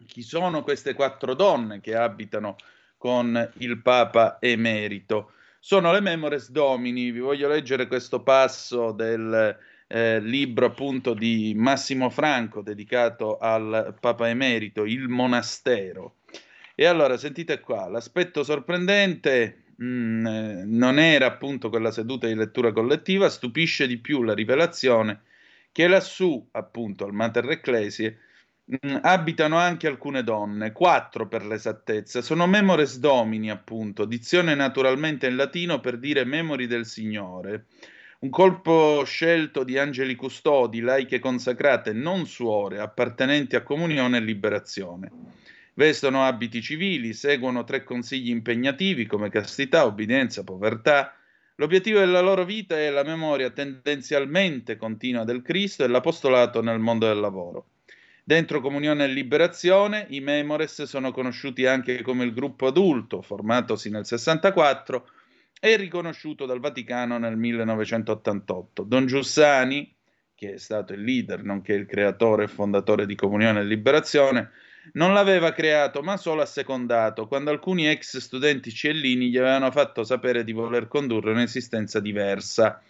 chi 0.06 0.22
sono 0.22 0.64
queste 0.64 0.94
quattro 0.94 1.34
donne 1.34 1.80
che 1.82 1.96
abitano 1.96 2.56
con 2.98 3.52
il 3.58 3.82
Papa 3.82 4.38
emerito. 4.40 5.32
Sono 5.60 5.92
le 5.92 6.02
Memores 6.02 6.52
Domini, 6.52 7.12
vi 7.12 7.20
voglio 7.20 7.48
leggere 7.48 7.88
questo 7.88 8.22
passo 8.22 8.92
del 8.92 9.58
eh, 9.88 10.20
libro 10.20 10.68
appunto 10.68 11.14
di 11.14 11.54
Massimo 11.56 12.10
Franco 12.10 12.62
dedicato 12.62 13.38
al 13.38 13.96
Papa 14.00 14.30
emerito, 14.30 14.86
Il 14.86 15.08
monastero. 15.08 16.16
E 16.76 16.86
allora, 16.86 17.18
sentite 17.18 17.60
qua, 17.60 17.90
l'aspetto 17.90 18.44
sorprendente 18.44 19.64
mh, 19.76 19.86
mm, 19.86 20.78
non 20.78 20.98
era 20.98 21.26
appunto 21.26 21.70
quella 21.70 21.92
seduta 21.92 22.28
di 22.28 22.36
lettura 22.36 22.72
collettiva, 22.72 23.30
stupisce 23.30 23.88
di 23.88 23.98
più 23.98 24.24
la 24.24 24.34
rivelazione 24.34 25.24
che 25.72 25.88
lassù, 25.88 26.48
appunto, 26.52 27.06
al 27.06 27.14
Mater 27.14 27.50
Ecclesie, 27.50 28.18
mm, 28.72 28.98
abitano 29.02 29.58
anche 29.58 29.88
alcune 29.88 30.24
donne, 30.24 30.72
quattro 30.72 31.28
per 31.28 31.46
l'esattezza, 31.46 32.22
sono 32.22 32.48
memores 32.48 33.00
domini, 33.00 33.50
appunto, 33.50 34.06
dizione 34.06 34.56
naturalmente 34.56 35.28
in 35.28 35.36
latino 35.36 35.80
per 35.80 35.98
dire 35.98 36.24
memori 36.26 36.68
del 36.68 36.86
Signore. 36.86 37.66
Un 38.20 38.30
colpo 38.30 39.04
scelto 39.06 39.64
di 39.64 39.78
angeli 39.78 40.16
custodi, 40.16 40.82
laiche 40.82 41.20
consacrate, 41.20 41.94
non 41.94 42.26
suore, 42.26 42.80
appartenenti 42.80 43.56
a 43.56 43.64
comunione 43.64 44.18
e 44.18 44.22
liberazione 44.22 45.12
vestono 45.80 46.26
abiti 46.26 46.62
civili, 46.62 47.14
seguono 47.14 47.64
tre 47.64 47.86
consigli 47.86 48.30
impegnativi 48.30 49.06
come 49.06 49.30
castità, 49.30 49.86
obbedienza, 49.86 50.44
povertà. 50.44 51.14
L'obiettivo 51.60 52.00
della 52.00 52.22
loro 52.22 52.46
vita 52.46 52.78
è 52.78 52.90
la 52.90 53.04
memoria 53.04 53.50
tendenzialmente 53.50 54.78
continua 54.78 55.26
del 55.26 55.42
Cristo 55.42 55.84
e 55.84 55.88
l'apostolato 55.88 56.62
nel 56.62 56.80
mondo 56.80 57.06
del 57.06 57.20
lavoro. 57.20 57.72
Dentro 58.24 58.62
Comunione 58.62 59.04
e 59.04 59.08
Liberazione, 59.08 60.06
i 60.12 60.22
Memores 60.22 60.84
sono 60.84 61.12
conosciuti 61.12 61.66
anche 61.66 62.02
come 62.02 62.24
il 62.24 62.34
gruppo 62.34 62.68
adulto, 62.68 63.22
formatosi 63.22 63.90
nel 63.90 64.06
64 64.06 65.10
e 65.60 65.76
riconosciuto 65.76 66.46
dal 66.46 66.62
Vaticano 66.62 67.18
nel 67.18 67.36
1988. 67.36 68.84
Don 68.84 69.06
Giussani, 69.06 69.94
che 70.36 70.54
è 70.54 70.58
stato 70.58 70.94
il 70.94 71.04
leader, 71.04 71.44
nonché 71.44 71.74
il 71.74 71.86
creatore 71.86 72.46
e 72.46 72.48
fondatore 72.48 73.06
di 73.06 73.16
Comunione 73.16 73.60
e 73.60 73.66
Liberazione, 73.66 74.52
non 74.94 75.14
l'aveva 75.14 75.52
creato, 75.52 76.02
ma 76.02 76.18
solo 76.18 76.42
assecondato, 76.42 77.28
quando 77.28 77.52
alcuni 77.52 77.88
ex 77.88 78.18
studenti 78.18 78.72
ciellini 78.72 79.30
gli 79.30 79.38
avevano 79.38 79.72
fatto 79.72 80.04
sapere 80.04 80.44
di 80.44 80.52
voler 80.52 80.88
condurre 80.88 81.32
un'esistenza 81.32 82.00
diversa, 82.00 82.82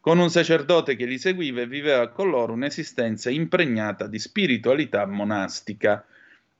con 0.00 0.18
un 0.18 0.30
sacerdote 0.30 0.94
che 0.94 1.04
li 1.04 1.18
seguiva 1.18 1.62
e 1.62 1.66
viveva 1.66 2.08
con 2.08 2.30
loro 2.30 2.52
un'esistenza 2.52 3.30
impregnata 3.30 4.06
di 4.06 4.18
spiritualità 4.18 5.04
monastica. 5.06 6.04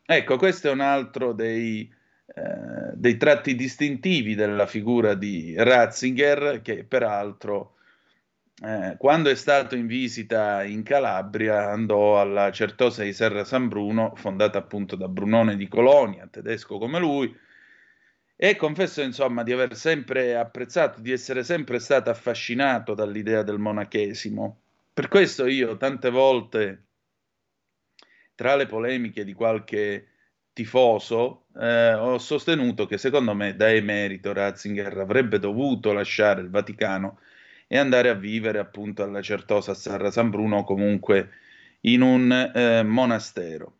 Ecco, 0.04 0.36
questo 0.36 0.68
è 0.68 0.72
un 0.72 0.80
altro 0.80 1.32
dei, 1.32 1.88
eh, 2.34 2.92
dei 2.94 3.16
tratti 3.16 3.54
distintivi 3.54 4.34
della 4.34 4.66
figura 4.66 5.14
di 5.14 5.54
Ratzinger, 5.56 6.60
che 6.62 6.84
peraltro 6.84 7.75
eh, 8.62 8.96
quando 8.98 9.28
è 9.28 9.34
stato 9.34 9.76
in 9.76 9.86
visita 9.86 10.64
in 10.64 10.82
Calabria 10.82 11.70
andò 11.70 12.20
alla 12.20 12.50
Certosa 12.50 13.02
di 13.02 13.12
Serra 13.12 13.44
San 13.44 13.68
Bruno, 13.68 14.14
fondata 14.14 14.58
appunto 14.58 14.96
da 14.96 15.08
Brunone 15.08 15.56
di 15.56 15.68
Colonia, 15.68 16.26
tedesco 16.26 16.78
come 16.78 16.98
lui, 16.98 17.36
e 18.34 18.56
confesso 18.56 19.02
insomma 19.02 19.42
di 19.42 19.52
aver 19.52 19.76
sempre 19.76 20.36
apprezzato, 20.36 21.00
di 21.00 21.12
essere 21.12 21.44
sempre 21.44 21.78
stato 21.78 22.10
affascinato 22.10 22.94
dall'idea 22.94 23.42
del 23.42 23.58
monachesimo. 23.58 24.60
Per 24.92 25.08
questo 25.08 25.46
io 25.46 25.76
tante 25.76 26.10
volte 26.10 26.84
tra 28.34 28.56
le 28.56 28.66
polemiche 28.66 29.24
di 29.24 29.32
qualche 29.34 30.08
tifoso, 30.52 31.46
eh, 31.58 31.92
ho 31.94 32.18
sostenuto 32.18 32.86
che 32.86 32.96
secondo 32.96 33.34
me 33.34 33.54
da 33.56 33.70
emerito 33.70 34.32
Ratzinger 34.32 34.96
avrebbe 34.98 35.38
dovuto 35.38 35.92
lasciare 35.92 36.40
il 36.40 36.48
Vaticano 36.48 37.18
e 37.66 37.78
andare 37.78 38.08
a 38.08 38.14
vivere 38.14 38.58
appunto 38.58 39.02
alla 39.02 39.22
Certosa 39.22 39.72
a 39.72 39.74
Sarra 39.74 40.10
San 40.10 40.30
Bruno 40.30 40.58
o 40.58 40.64
comunque 40.64 41.30
in 41.82 42.00
un 42.00 42.30
eh, 42.32 42.82
monastero. 42.82 43.74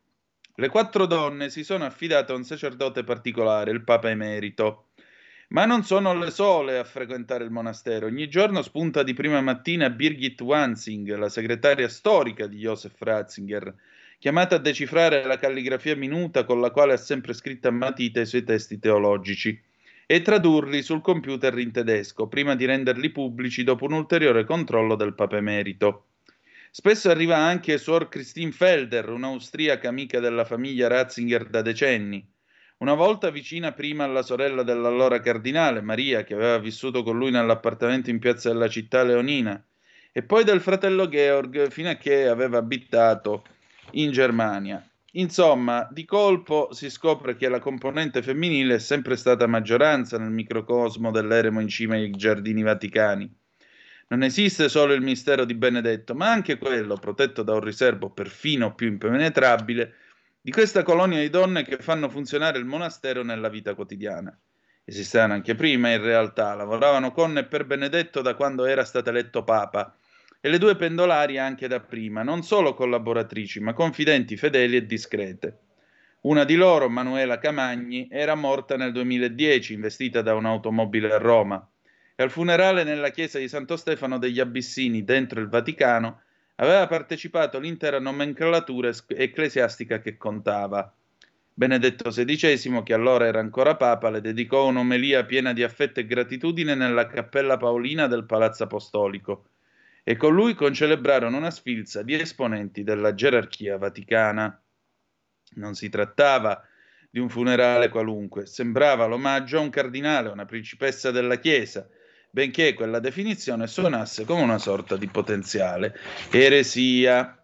Le 0.55 0.69
quattro 0.69 1.07
donne 1.07 1.51
si 1.51 1.63
sono 1.65 1.85
affidate 1.85 2.33
a 2.33 2.37
un 2.37 2.45
sacerdote 2.45 3.05
particolare, 3.05 3.71
il 3.71 3.85
Papa 3.85 4.09
Emerito, 4.09 4.87
ma 5.49 5.67
non 5.67 5.85
sono 5.85 6.15
le 6.15 6.31
sole 6.31 6.79
a 6.79 6.85
frequentare 6.85 7.45
il 7.45 7.51
monastero. 7.51 8.07
Ogni 8.07 8.29
giorno 8.29 8.63
spunta 8.63 9.03
di 9.03 9.15
prima 9.15 9.41
mattina 9.41 9.91
Birgit 9.91 10.41
Wansing, 10.41 11.15
la 11.15 11.29
segretaria 11.29 11.89
storica 11.89 12.47
di 12.47 12.59
Josef 12.59 12.95
Ratzinger, 12.99 13.75
chiamata 14.19 14.57
a 14.57 14.59
decifrare 14.59 15.25
la 15.25 15.39
calligrafia 15.39 15.95
minuta 15.95 16.45
con 16.45 16.61
la 16.61 16.71
quale 16.71 16.95
ha 16.95 16.99
sempre 16.99 17.35
scritto 17.35 17.69
a 17.69 17.73
matita 17.73 18.21
i 18.21 18.27
suoi 18.27 18.43
testi 18.43 18.79
teologici 18.79 19.63
e 20.07 20.23
tradurli 20.23 20.83
sul 20.83 21.01
computer 21.01 21.59
in 21.59 21.73
tedesco, 21.73 22.29
prima 22.29 22.55
di 22.55 22.65
renderli 22.65 23.11
pubblici 23.11 23.65
dopo 23.65 23.87
un 23.87 23.93
ulteriore 23.93 24.45
controllo 24.45 24.95
del 24.95 25.15
Papa 25.15 25.37
Emerito. 25.37 26.07
Spesso 26.71 27.11
arriva 27.11 27.37
anche 27.37 27.77
Suor 27.77 28.09
Christine 28.09 28.53
Felder, 28.53 29.09
un'austriaca 29.09 29.89
amica 29.89 30.21
della 30.21 30.45
famiglia 30.45 30.87
Ratzinger 30.87 31.47
da 31.49 31.61
decenni. 31.61 32.25
Una 32.79 32.95
volta 32.95 33.31
vicina 33.31 33.73
prima 33.73 34.05
alla 34.05 34.23
sorella 34.23 34.63
dell'allora 34.63 35.21
cardinale, 35.21 35.81
Maria, 35.81 36.23
che 36.23 36.35
aveva 36.35 36.59
vissuto 36.59 37.03
con 37.03 37.17
lui 37.17 37.31
nell'appartamento 37.31 38.11
in 38.11 38.19
piazza 38.19 38.51
della 38.51 38.69
città 38.69 39.03
leonina, 39.03 39.61
e 40.13 40.23
poi 40.23 40.45
del 40.45 40.61
fratello 40.61 41.09
Georg, 41.09 41.69
fino 41.71 41.91
a 41.91 41.95
che 41.95 42.29
aveva 42.29 42.59
abitato 42.59 43.45
in 43.93 44.13
Germania. 44.13 44.87
Insomma, 45.19 45.89
di 45.91 46.05
colpo 46.05 46.69
si 46.73 46.91
scopre 46.91 47.37
che 47.37 47.49
la 47.49 47.59
componente 47.59 48.23
femminile 48.23 48.75
è 48.75 48.79
sempre 48.79 49.17
stata 49.17 49.47
maggioranza 49.47 50.19
nel 50.19 50.31
microcosmo 50.31 51.11
dell'eremo 51.11 51.61
in 51.61 51.69
cima 51.69 51.95
ai 51.95 52.11
giardini 52.11 52.63
vaticani. 52.63 53.35
Non 54.09 54.23
esiste 54.23 54.69
solo 54.69 54.93
il 54.93 55.01
mistero 55.01 55.47
di 55.47 55.55
Benedetto, 55.55 56.15
ma 56.15 56.31
anche 56.31 56.59
quello, 56.59 56.97
protetto 56.97 57.43
da 57.43 57.55
un 57.55 57.61
riservo 57.61 58.11
perfino 58.11 58.75
più 58.75 58.89
impenetrabile, 58.89 59.95
di 60.39 60.51
questa 60.51 60.83
colonia 60.83 61.19
di 61.19 61.31
donne 61.31 61.65
che 61.65 61.79
fanno 61.79 62.11
funzionare 62.11 62.59
il 62.59 62.67
monastero 62.67 63.23
nella 63.23 63.49
vita 63.49 63.75
quotidiana. 63.75 64.39
Esistevano 64.85 65.33
anche 65.33 65.55
prima, 65.55 65.93
in 65.93 66.03
realtà, 66.03 66.55
lavoravano 66.55 67.11
con 67.13 67.39
e 67.39 67.45
per 67.47 67.65
Benedetto 67.65 68.21
da 68.21 68.35
quando 68.35 68.67
era 68.67 68.85
stato 68.85 69.09
eletto 69.09 69.45
Papa 69.45 69.97
e 70.47 70.49
le 70.49 70.59
due 70.59 70.77
pendolari 70.77 71.39
anche 71.39 71.67
da 71.67 71.81
prima, 71.81 72.23
non 72.23 72.45
solo 72.45 72.73
collaboratrici, 72.73 73.59
ma 73.59 73.73
confidenti, 73.73 74.37
fedeli 74.37 74.77
e 74.77 74.87
discrete. 74.87 75.59
Una 76.21 76.45
di 76.45 76.55
loro, 76.55 76.89
Manuela 76.89 77.41
Camagni, 77.41 78.07
era 78.09 78.37
morta 78.37 78.77
nel 78.77 78.93
2010, 78.93 79.73
investita 79.73 80.23
da 80.23 80.35
un'automobile 80.35 81.13
a 81.13 81.19
Roma, 81.19 81.69
e 82.15 82.23
al 82.23 82.31
funerale 82.31 82.85
nella 82.85 83.11
chiesa 83.11 83.41
di 83.41 83.49
Santo 83.49 83.77
Stefano 83.77 84.19
degli 84.19 84.39
Abissini, 84.39 85.03
dentro 85.03 85.41
il 85.41 85.49
Vaticano, 85.49 86.21
aveva 86.55 86.87
partecipato 86.87 87.59
l'intera 87.59 87.99
nomenclatura 87.99 88.93
ecclesiastica 89.09 89.99
che 89.99 90.17
contava. 90.17 90.95
Benedetto 91.55 92.11
XVI, 92.11 92.85
che 92.85 92.95
allora 92.95 93.27
era 93.27 93.41
ancora 93.41 93.75
papa, 93.75 94.11
le 94.11 94.21
dedicò 94.21 94.69
un'omelia 94.69 95.25
piena 95.25 95.53
di 95.53 95.65
affetto 95.65 95.99
e 95.99 96.07
gratitudine 96.07 96.77
nella 96.77 97.09
cappella 97.09 97.57
paolina 97.57 98.07
del 98.07 98.27
Palazzo 98.27 98.63
Apostolico 98.63 99.47
e 100.09 100.17
con 100.17 100.33
lui 100.33 100.55
concelebrarono 100.55 101.37
una 101.37 101.51
sfilza 101.51 102.05
di 102.05 102.15
esponenti 102.15 102.85
della 102.85 103.13
gerarchia 103.13 103.77
vaticana. 103.77 104.63
Non 105.55 105.75
si 105.75 105.89
trattava 105.89 106.63
di 107.11 107.19
un 107.19 107.29
funerale 107.29 107.89
qualunque, 107.89 108.47
sembrava 108.47 109.07
l'omaggio 109.07 109.59
a 109.59 109.63
un 109.63 109.69
cardinale, 109.69 110.29
una 110.29 110.45
principessa 110.45 111.11
della 111.11 111.41
Chiesa, 111.41 111.89
benché 112.31 112.75
quella 112.75 113.01
definizione 113.01 113.67
suonasse 113.67 114.25
come 114.25 114.43
una 114.43 114.59
sorta 114.59 114.97
di 114.97 115.09
potenziale 115.09 115.99
eresia. 116.31 117.37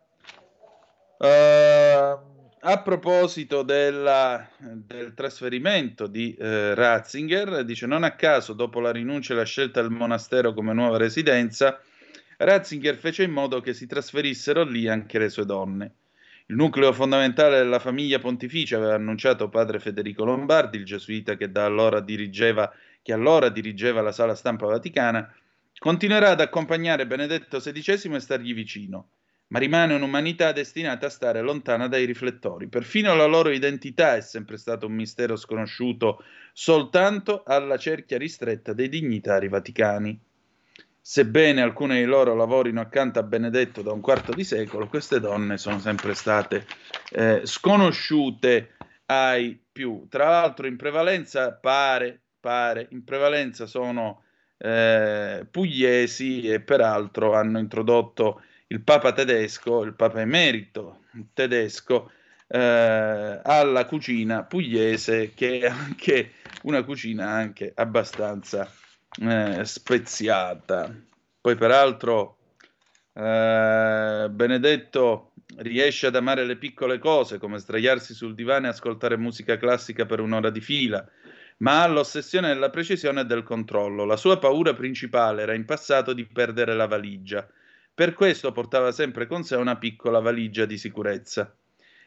Uh, 1.19 2.31
a 2.65 2.81
proposito 2.81 3.63
della, 3.63 4.49
del 4.59 5.15
trasferimento 5.15 6.07
di 6.07 6.33
eh, 6.37 6.77
Ratzinger, 6.77 7.65
dice 7.65 7.87
non 7.87 8.05
a 8.05 8.15
caso, 8.15 8.53
dopo 8.53 8.79
la 8.79 8.93
rinuncia 8.93 9.33
e 9.33 9.37
la 9.37 9.45
scelta 9.45 9.83
del 9.83 9.91
monastero 9.91 10.55
come 10.55 10.73
nuova 10.73 10.97
residenza, 10.97 11.81
Ratzinger 12.45 12.97
fece 12.97 13.23
in 13.23 13.31
modo 13.31 13.61
che 13.61 13.73
si 13.73 13.87
trasferissero 13.87 14.65
lì 14.65 14.89
anche 14.89 15.19
le 15.19 15.29
sue 15.29 15.45
donne. 15.45 15.95
Il 16.47 16.57
nucleo 16.57 16.93
fondamentale 16.93 17.59
della 17.59 17.79
famiglia 17.79 18.19
pontificia 18.19 18.77
aveva 18.77 18.95
annunciato 18.95 19.49
padre 19.49 19.79
Federico 19.79 20.25
Lombardi, 20.25 20.77
il 20.77 20.85
gesuita 20.85 21.37
che 21.37 21.49
allora 21.55 22.01
dirigeva, 22.01 22.73
che 23.01 23.13
allora 23.13 23.49
dirigeva 23.49 24.01
la 24.01 24.11
sala 24.11 24.35
stampa 24.35 24.67
vaticana, 24.67 25.33
continuerà 25.79 26.31
ad 26.31 26.41
accompagnare 26.41 27.07
Benedetto 27.07 27.59
XVI 27.59 28.15
e 28.15 28.21
stargli 28.21 28.55
vicino, 28.55 29.11
ma 29.49 29.61
rimane 29.61 29.95
un'umanità 29.95 30.51
destinata 30.51 31.07
a 31.07 31.11
stare 31.11 31.43
lontana 31.43 31.87
dai 31.87 32.07
riflettori. 32.07 32.69
Perfino 32.69 33.15
la 33.15 33.27
loro 33.27 33.51
identità 33.51 34.17
è 34.17 34.21
sempre 34.21 34.57
stato 34.57 34.87
un 34.87 34.95
mistero 34.95 35.37
sconosciuto 35.37 36.25
soltanto 36.53 37.45
alla 37.47 37.79
cerchia 37.79 38.19
ristretta 38.19 38.73
dei 38.73 38.89
dignitari 38.89 39.49
vaticani. 39.49 40.21
Sebbene 41.05 41.61
alcune 41.61 41.99
di 41.99 42.05
loro 42.05 42.37
lavorino 42.37 42.81
accanto 42.81 43.19
a 43.19 43.25
Benedetto 43.25 43.83
da 43.83 43.91
un 43.91 44.01
quarto 44.01 44.33
di 44.33 44.45
secolo, 44.45 44.87
queste 44.87 45.19
donne 45.19 45.59
sono 45.59 45.81
sempre 45.81 46.15
state 46.15 46.65
eh, 47.11 47.41
sconosciute 47.43 48.77
ai 49.07 49.61
più. 49.73 50.07
Tra 50.09 50.29
l'altro, 50.29 50.69
in 50.69 50.77
prevalenza 50.77 51.55
pare, 51.55 52.21
pare 52.39 52.87
in 52.93 53.03
prevalenza 53.03 53.67
sono 53.67 54.23
eh, 54.59 55.45
pugliesi 55.51 56.49
e 56.49 56.61
peraltro 56.61 57.35
hanno 57.35 57.59
introdotto 57.59 58.43
il 58.69 58.81
Papa 58.83 59.13
tedesco, 59.13 59.83
il 59.83 59.95
Papa 59.95 60.21
emerito 60.21 61.01
tedesco, 61.35 62.13
eh, 62.47 63.41
alla 63.43 63.87
cucina 63.87 64.45
pugliese, 64.45 65.33
che 65.35 65.59
è 65.59 65.67
anche 65.67 66.35
una 66.63 66.85
cucina 66.85 67.29
anche 67.29 67.73
abbastanza 67.75 68.71
eh, 69.21 69.65
speziata. 69.65 70.95
Poi 71.41 71.57
peraltro 71.57 72.39
eh, 73.15 74.29
Benedetto 74.31 75.33
riesce 75.59 76.07
ad 76.07 76.17
amare 76.17 76.45
le 76.45 76.57
piccole 76.57 76.99
cose, 76.99 77.39
come 77.39 77.59
sdraiarsi 77.59 78.15
sul 78.15 78.35
divano 78.35 78.67
e 78.67 78.71
ascoltare 78.71 79.17
musica 79.17 79.59
classica 79.59 80.07
per 80.07 80.21
un'ora 80.21 80.51
di 80.51 80.61
fila, 80.61 81.07
ma 81.59 81.83
ha 81.83 81.87
l'ossessione 81.89 82.49
della 82.49 82.71
precisione 82.71 83.21
e 83.21 83.25
del 83.25 83.43
controllo. 83.43 84.05
La 84.05 84.17
sua 84.17 84.39
paura 84.39 84.73
principale 84.75 85.43
era 85.43 85.55
in 85.55 85.65
passato 85.65 86.13
di 86.13 86.25
perdere 86.25 86.75
la 86.75 86.87
valigia. 86.87 87.47
Per 87.95 88.15
questo 88.15 88.53
portava 88.53 88.91
sempre 88.91 89.27
con 89.27 89.45
sé 89.45 89.57
una 89.57 89.77
piccola 89.77 90.21
valigia 90.21 90.65
di 90.65 90.79
sicurezza. 90.79 91.55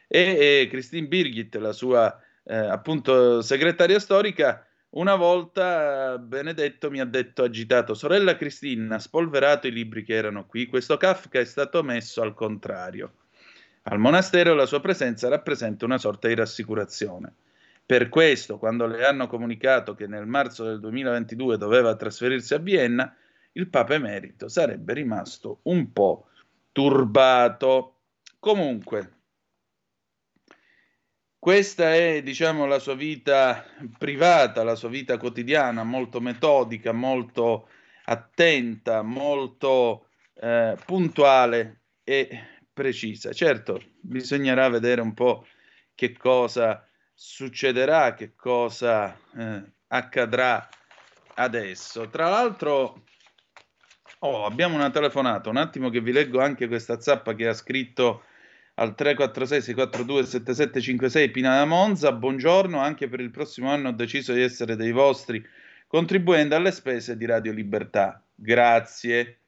E, 0.08 0.20
e 0.62 0.68
Christine 0.68 1.06
Birgit, 1.06 1.54
la 1.56 1.72
sua 1.72 2.20
eh, 2.44 2.56
appunto 2.56 3.40
segretaria 3.42 3.98
storica, 3.98 4.65
una 4.96 5.14
volta 5.14 6.16
Benedetto 6.18 6.90
mi 6.90 7.00
ha 7.00 7.04
detto 7.04 7.42
agitato, 7.42 7.92
sorella 7.92 8.36
Cristina, 8.36 8.98
spolverato 8.98 9.66
i 9.66 9.72
libri 9.72 10.02
che 10.02 10.14
erano 10.14 10.46
qui, 10.46 10.66
questo 10.66 10.96
Kafka 10.96 11.38
è 11.38 11.44
stato 11.44 11.82
messo 11.82 12.22
al 12.22 12.34
contrario. 12.34 13.12
Al 13.82 13.98
monastero 13.98 14.54
la 14.54 14.66
sua 14.66 14.80
presenza 14.80 15.28
rappresenta 15.28 15.84
una 15.84 15.98
sorta 15.98 16.28
di 16.28 16.34
rassicurazione. 16.34 17.32
Per 17.84 18.08
questo, 18.08 18.58
quando 18.58 18.86
le 18.86 19.04
hanno 19.04 19.26
comunicato 19.26 19.94
che 19.94 20.06
nel 20.06 20.26
marzo 20.26 20.64
del 20.64 20.80
2022 20.80 21.58
doveva 21.58 21.94
trasferirsi 21.94 22.54
a 22.54 22.58
Vienna, 22.58 23.14
il 23.52 23.68
Papa 23.68 23.94
Emerito 23.94 24.48
sarebbe 24.48 24.94
rimasto 24.94 25.60
un 25.64 25.92
po' 25.92 26.28
turbato. 26.72 27.94
Comunque, 28.40 29.15
questa 31.46 31.94
è, 31.94 32.24
diciamo, 32.24 32.66
la 32.66 32.80
sua 32.80 32.96
vita 32.96 33.64
privata, 33.98 34.64
la 34.64 34.74
sua 34.74 34.88
vita 34.88 35.16
quotidiana, 35.16 35.84
molto 35.84 36.20
metodica, 36.20 36.90
molto 36.90 37.68
attenta, 38.06 39.02
molto 39.02 40.08
eh, 40.34 40.76
puntuale 40.84 41.82
e 42.02 42.48
precisa. 42.72 43.32
Certo, 43.32 43.80
bisognerà 44.00 44.68
vedere 44.68 45.00
un 45.00 45.14
po' 45.14 45.46
che 45.94 46.16
cosa 46.16 46.84
succederà, 47.14 48.14
che 48.14 48.34
cosa 48.34 49.16
eh, 49.38 49.62
accadrà 49.86 50.68
adesso. 51.34 52.08
Tra 52.08 52.28
l'altro, 52.28 53.04
oh, 54.18 54.46
abbiamo 54.46 54.74
una 54.74 54.90
telefonata, 54.90 55.48
un 55.48 55.58
attimo 55.58 55.90
che 55.90 56.00
vi 56.00 56.10
leggo 56.10 56.40
anche 56.40 56.66
questa 56.66 57.00
zappa 57.00 57.34
che 57.34 57.46
ha 57.46 57.54
scritto 57.54 58.24
al 58.78 58.94
346 58.94 59.62
642 59.62 60.26
7756 60.26 61.30
Pina 61.30 61.56
da 61.56 61.64
Monza. 61.64 62.12
Buongiorno, 62.12 62.78
anche 62.78 63.08
per 63.08 63.20
il 63.20 63.30
prossimo 63.30 63.70
anno 63.70 63.88
ho 63.88 63.92
deciso 63.92 64.32
di 64.32 64.42
essere 64.42 64.76
dei 64.76 64.92
vostri 64.92 65.44
contribuendo 65.86 66.56
alle 66.56 66.72
spese 66.72 67.16
di 67.16 67.24
Radio 67.24 67.52
Libertà. 67.52 68.22
Grazie. 68.34 69.38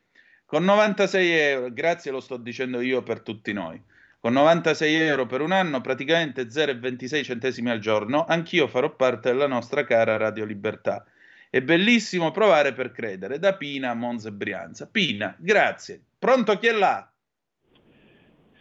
Con 0.46 0.64
96 0.64 1.30
euro, 1.30 1.72
grazie 1.72 2.10
lo 2.10 2.20
sto 2.20 2.38
dicendo 2.38 2.80
io 2.80 3.02
per 3.02 3.20
tutti 3.20 3.52
noi. 3.52 3.82
Con 4.18 4.32
96 4.32 4.94
euro 4.94 5.26
per 5.26 5.42
un 5.42 5.52
anno, 5.52 5.80
praticamente 5.82 6.44
0,26 6.44 7.22
centesimi 7.22 7.70
al 7.70 7.80
giorno, 7.80 8.24
anch'io 8.24 8.66
farò 8.66 8.94
parte 8.96 9.30
della 9.30 9.46
nostra 9.46 9.84
cara 9.84 10.16
Radio 10.16 10.44
Libertà. 10.44 11.04
È 11.50 11.60
bellissimo 11.60 12.30
provare 12.30 12.72
per 12.72 12.92
credere. 12.92 13.38
Da 13.38 13.54
Pina, 13.54 13.92
Monza 13.92 14.28
e 14.28 14.32
Brianza. 14.32 14.86
Pina, 14.86 15.36
grazie. 15.38 16.00
Pronto 16.18 16.58
chi 16.58 16.66
è 16.66 16.72
là? 16.72 17.10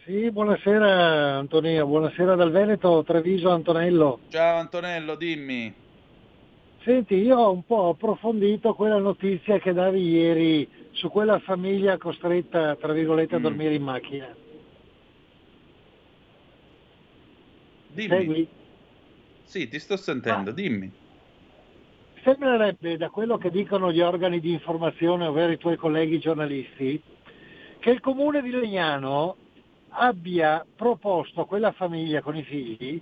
Sì, 0.08 0.30
buonasera 0.30 1.36
Antonio, 1.36 1.86
buonasera 1.86 2.34
dal 2.34 2.50
Veneto, 2.50 3.04
Treviso 3.04 3.50
Antonello. 3.50 4.20
Ciao 4.30 4.56
Antonello, 4.56 5.16
dimmi. 5.16 5.70
Senti, 6.82 7.16
io 7.16 7.36
ho 7.36 7.52
un 7.52 7.62
po' 7.62 7.90
approfondito 7.90 8.72
quella 8.72 8.96
notizia 8.96 9.58
che 9.58 9.74
davi 9.74 10.08
ieri 10.08 10.66
su 10.92 11.10
quella 11.10 11.38
famiglia 11.40 11.98
costretta, 11.98 12.74
tra 12.76 12.94
virgolette, 12.94 13.34
a 13.34 13.38
mm. 13.38 13.42
dormire 13.42 13.74
in 13.74 13.82
macchina. 13.82 14.34
Dimmi. 17.88 18.08
Segui? 18.08 18.48
Sì, 19.42 19.68
ti 19.68 19.78
sto 19.78 19.98
sentendo, 19.98 20.48
ah. 20.48 20.54
dimmi. 20.54 20.90
Sembrerebbe, 22.22 22.96
da 22.96 23.10
quello 23.10 23.36
che 23.36 23.50
dicono 23.50 23.92
gli 23.92 24.00
organi 24.00 24.40
di 24.40 24.52
informazione, 24.52 25.26
ovvero 25.26 25.52
i 25.52 25.58
tuoi 25.58 25.76
colleghi 25.76 26.18
giornalisti, 26.18 26.98
che 27.78 27.90
il 27.90 28.00
comune 28.00 28.40
di 28.40 28.50
Legnano 28.50 29.36
abbia 29.90 30.64
proposto 30.76 31.42
a 31.42 31.46
quella 31.46 31.72
famiglia 31.72 32.20
con 32.22 32.36
i 32.36 32.42
figli 32.42 33.00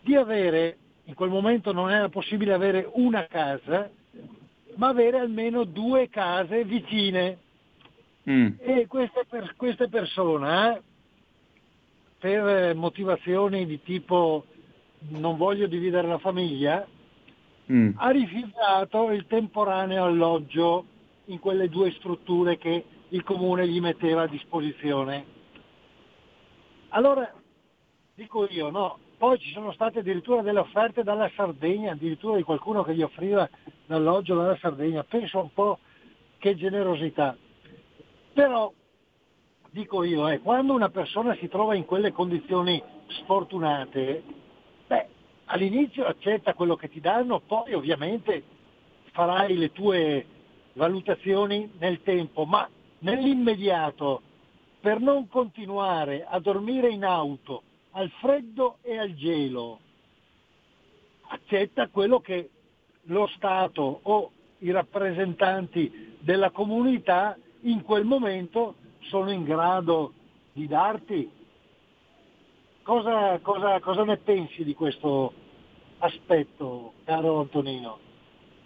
di 0.00 0.14
avere, 0.14 0.76
in 1.04 1.14
quel 1.14 1.30
momento 1.30 1.72
non 1.72 1.90
era 1.90 2.08
possibile 2.08 2.52
avere 2.52 2.88
una 2.94 3.26
casa, 3.26 3.90
ma 4.76 4.88
avere 4.88 5.18
almeno 5.18 5.64
due 5.64 6.08
case 6.08 6.64
vicine. 6.64 7.38
Mm. 8.30 8.52
E 8.58 8.86
queste, 8.86 9.24
per, 9.28 9.54
queste 9.56 9.88
persone 9.88 10.82
per 12.18 12.74
motivazioni 12.74 13.64
di 13.64 13.80
tipo 13.82 14.44
non 15.10 15.36
voglio 15.36 15.66
dividere 15.66 16.08
la 16.08 16.18
famiglia, 16.18 16.86
mm. 17.70 17.90
ha 17.96 18.10
rifiutato 18.10 19.10
il 19.12 19.26
temporaneo 19.26 20.04
alloggio 20.04 20.84
in 21.26 21.38
quelle 21.38 21.68
due 21.68 21.92
strutture 21.92 22.58
che 22.58 22.84
il 23.10 23.22
comune 23.22 23.68
gli 23.68 23.80
metteva 23.80 24.22
a 24.22 24.28
disposizione. 24.28 25.36
Allora, 26.90 27.30
dico 28.14 28.46
io, 28.48 28.70
no, 28.70 28.98
poi 29.18 29.38
ci 29.38 29.52
sono 29.52 29.72
state 29.72 29.98
addirittura 29.98 30.42
delle 30.42 30.60
offerte 30.60 31.02
dalla 31.02 31.30
Sardegna, 31.34 31.92
addirittura 31.92 32.36
di 32.36 32.42
qualcuno 32.42 32.82
che 32.82 32.94
gli 32.94 33.02
offriva 33.02 33.48
l'alloggio 33.86 34.34
dalla 34.34 34.56
Sardegna, 34.56 35.04
penso 35.04 35.40
un 35.40 35.52
po' 35.52 35.78
che 36.38 36.56
generosità. 36.56 37.36
Però 38.32 38.72
dico 39.70 40.02
io, 40.04 40.28
eh, 40.28 40.40
quando 40.40 40.72
una 40.72 40.88
persona 40.88 41.34
si 41.36 41.48
trova 41.48 41.74
in 41.74 41.84
quelle 41.84 42.12
condizioni 42.12 42.82
sfortunate, 43.08 44.22
beh, 44.86 45.06
all'inizio 45.46 46.06
accetta 46.06 46.54
quello 46.54 46.76
che 46.76 46.88
ti 46.88 47.00
danno, 47.00 47.40
poi 47.40 47.74
ovviamente 47.74 48.42
farai 49.12 49.56
le 49.56 49.72
tue 49.72 50.26
valutazioni 50.74 51.70
nel 51.78 52.02
tempo, 52.02 52.44
ma 52.44 52.68
nell'immediato, 53.00 54.22
per 54.80 55.00
non 55.00 55.28
continuare 55.28 56.24
a 56.24 56.38
dormire 56.38 56.88
in 56.88 57.04
auto 57.04 57.62
al 57.92 58.10
freddo 58.20 58.78
e 58.82 58.98
al 58.98 59.14
gelo, 59.14 59.80
accetta 61.28 61.88
quello 61.88 62.20
che 62.20 62.50
lo 63.02 63.26
Stato 63.34 64.00
o 64.02 64.30
i 64.58 64.70
rappresentanti 64.70 66.16
della 66.20 66.50
comunità 66.50 67.36
in 67.62 67.82
quel 67.82 68.04
momento 68.04 68.74
sono 69.08 69.30
in 69.30 69.44
grado 69.44 70.12
di 70.52 70.66
darti? 70.66 71.30
Cosa, 72.82 73.38
cosa, 73.40 73.80
cosa 73.80 74.04
ne 74.04 74.16
pensi 74.16 74.64
di 74.64 74.74
questo 74.74 75.32
aspetto, 75.98 76.94
caro 77.04 77.40
Antonino? 77.40 78.07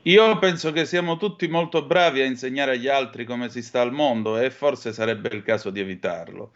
Io 0.04 0.38
penso 0.38 0.72
che 0.72 0.84
siamo 0.84 1.16
tutti 1.16 1.46
molto 1.48 1.84
bravi 1.84 2.20
a 2.20 2.24
insegnare 2.24 2.72
agli 2.72 2.88
altri 2.88 3.24
come 3.24 3.48
si 3.48 3.62
sta 3.62 3.80
al 3.80 3.92
mondo 3.92 4.38
e 4.38 4.50
forse 4.50 4.92
sarebbe 4.92 5.28
il 5.34 5.42
caso 5.42 5.70
di 5.70 5.80
evitarlo. 5.80 6.52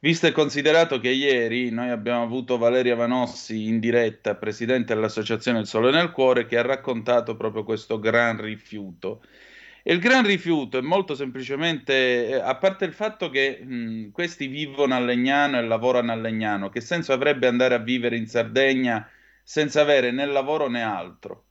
Visto 0.00 0.26
e 0.26 0.32
considerato 0.32 0.98
che 0.98 1.10
ieri 1.10 1.70
noi 1.70 1.90
abbiamo 1.90 2.22
avuto 2.22 2.58
Valeria 2.58 2.94
Vanossi 2.96 3.66
in 3.66 3.80
diretta, 3.80 4.34
presidente 4.34 4.94
dell'Associazione 4.94 5.60
Il 5.60 5.66
Sole 5.66 5.90
nel 5.90 6.10
Cuore, 6.10 6.46
che 6.46 6.58
ha 6.58 6.62
raccontato 6.62 7.36
proprio 7.36 7.64
questo 7.64 7.98
gran 7.98 8.40
rifiuto 8.40 9.22
e 9.82 9.92
il 9.94 9.98
gran 9.98 10.24
rifiuto 10.26 10.78
è 10.78 10.82
molto 10.82 11.14
semplicemente, 11.14 12.28
eh, 12.28 12.34
a 12.34 12.56
parte 12.56 12.84
il 12.84 12.92
fatto 12.92 13.30
che 13.30 13.60
mh, 13.64 14.10
questi 14.10 14.46
vivono 14.46 14.94
a 14.94 15.00
Legnano 15.00 15.58
e 15.58 15.62
lavorano 15.62 16.12
a 16.12 16.16
Legnano, 16.16 16.68
che 16.68 16.80
senso 16.82 17.12
avrebbe 17.12 17.46
andare 17.46 17.74
a 17.74 17.78
vivere 17.78 18.16
in 18.16 18.26
Sardegna 18.26 19.08
senza 19.42 19.80
avere 19.80 20.10
né 20.10 20.26
lavoro 20.26 20.68
né 20.68 20.82
altro? 20.82 21.44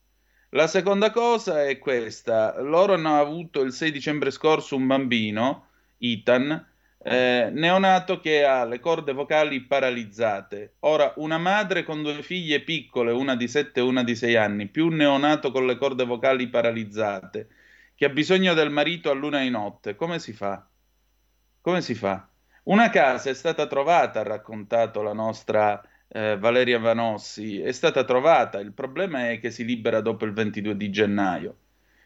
La 0.54 0.66
seconda 0.66 1.12
cosa 1.12 1.64
è 1.64 1.78
questa, 1.78 2.60
loro 2.60 2.94
hanno 2.96 3.20
avuto 3.20 3.62
il 3.62 3.72
6 3.72 3.92
dicembre 3.92 4.32
scorso 4.32 4.76
un 4.76 4.88
bambino, 4.88 5.68
Ethan, 6.00 6.66
eh, 7.04 7.50
neonato 7.54 8.20
che 8.20 8.44
ha 8.44 8.66
le 8.66 8.80
corde 8.80 9.14
vocali 9.14 9.62
paralizzate. 9.62 10.78
Ora, 10.80 11.14
una 11.18 11.38
madre 11.38 11.84
con 11.84 12.02
due 12.02 12.24
figlie 12.24 12.62
piccole, 12.62 13.12
una 13.12 13.36
di 13.36 13.48
7 13.48 13.80
e 13.80 13.84
una 13.84 14.04
di 14.04 14.16
6 14.16 14.36
anni, 14.38 14.68
più 14.68 14.88
un 14.88 14.96
neonato 14.96 15.52
con 15.52 15.68
le 15.68 15.78
corde 15.78 16.04
vocali 16.06 16.48
paralizzate, 16.48 17.48
che 17.94 18.06
ha 18.06 18.10
bisogno 18.10 18.56
del 18.56 18.72
marito 18.72 19.12
a 19.12 19.14
luna 19.14 19.42
di 19.42 19.52
notte, 19.52 19.96
come 19.96 20.18
si 20.18 20.34
fa? 20.34 20.68
Come 21.62 21.82
si 21.82 21.94
fa? 21.94 22.28
Una 22.64 22.90
casa 22.90 23.30
è 23.30 23.34
stata 23.36 23.68
trovata, 23.68 24.22
ha 24.22 24.24
raccontato 24.24 25.04
la 25.04 25.14
nostra 25.14 25.80
eh, 26.10 26.38
Valeria 26.38 26.80
Vanossi, 26.80 27.60
è 27.62 27.72
stata 27.72 28.04
trovata, 28.04 28.60
il 28.60 28.74
problema 28.74 29.30
è 29.30 29.40
che 29.40 29.52
si 29.52 29.64
libera 29.64 30.02
dopo 30.02 30.26
il 30.26 30.34
22 30.34 30.76
di 30.76 30.90
gennaio. 30.90 31.58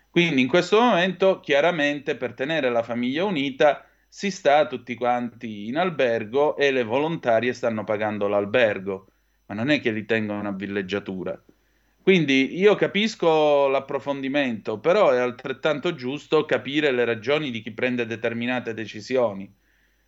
Quindi 0.10 0.42
in 0.42 0.48
questo 0.48 0.80
momento, 0.80 1.40
chiaramente, 1.40 2.16
per 2.16 2.34
tenere 2.34 2.70
la 2.70 2.84
famiglia 2.84 3.24
unita, 3.24 3.86
si 4.08 4.30
sta 4.30 4.68
tutti 4.68 4.94
quanti 4.94 5.68
in 5.68 5.78
albergo 5.78 6.56
e 6.56 6.72
le 6.72 6.84
volontarie 6.84 7.54
stanno 7.54 7.84
pagando 7.84 8.28
l'albergo, 8.28 9.08
ma 9.48 9.56
non 9.56 9.72
è 9.72 9.80
che 9.80 9.92
li 9.92 10.06
tengono 10.06 10.48
a 10.48 10.52
villeggiatura. 10.52 11.42
Quindi 12.04 12.60
io 12.60 12.76
capisco 12.76 13.68
l'approfondimento, 13.70 14.78
però 14.78 15.10
è 15.12 15.18
altrettanto 15.20 15.96
giusto 15.96 16.46
capire 16.46 16.92
le 16.92 17.06
ragioni 17.06 17.50
di 17.50 17.62
chi 17.62 17.72
prende 17.72 18.06
determinate 18.06 18.74
decisioni. 18.74 19.52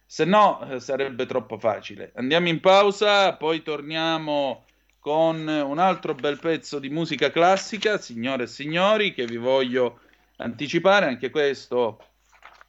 Se 0.05 0.25
no 0.25 0.67
eh, 0.69 0.79
sarebbe 0.79 1.25
troppo 1.25 1.57
facile. 1.57 2.11
Andiamo 2.15 2.47
in 2.47 2.59
pausa, 2.59 3.33
poi 3.33 3.61
torniamo 3.63 4.65
con 4.99 5.47
un 5.47 5.77
altro 5.77 6.15
bel 6.15 6.39
pezzo 6.39 6.79
di 6.79 6.89
musica 6.89 7.31
classica, 7.31 7.97
signore 7.97 8.43
e 8.43 8.47
signori, 8.47 9.13
che 9.13 9.25
vi 9.25 9.37
voglio 9.37 9.99
anticipare, 10.37 11.05
anche 11.05 11.29
questo 11.29 11.99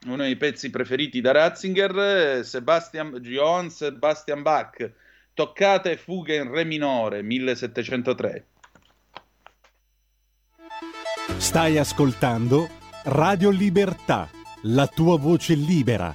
uno 0.07 0.23
dei 0.23 0.37
pezzi 0.37 0.71
preferiti 0.71 1.21
da 1.21 1.33
Ratzinger, 1.33 2.45
Sebastian 2.45 3.19
Johann 3.21 3.69
Sebastian 3.69 4.43
Bach, 4.43 4.93
Toccata 5.35 5.91
e 5.91 5.97
fuga 5.97 6.35
in 6.35 6.51
re 6.51 6.65
minore, 6.65 7.23
1703. 7.23 8.47
Stai 11.39 11.79
ascoltando 11.79 12.69
Radio 13.05 13.51
Libertà, 13.51 14.29
la 14.63 14.87
tua 14.87 15.19
voce 15.19 15.55
libera, 15.55 16.15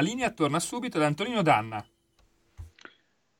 La 0.00 0.06
linea 0.06 0.30
torna 0.30 0.58
subito 0.58 0.96
ad 0.96 1.02
Antonino 1.02 1.42
Danna. 1.42 1.84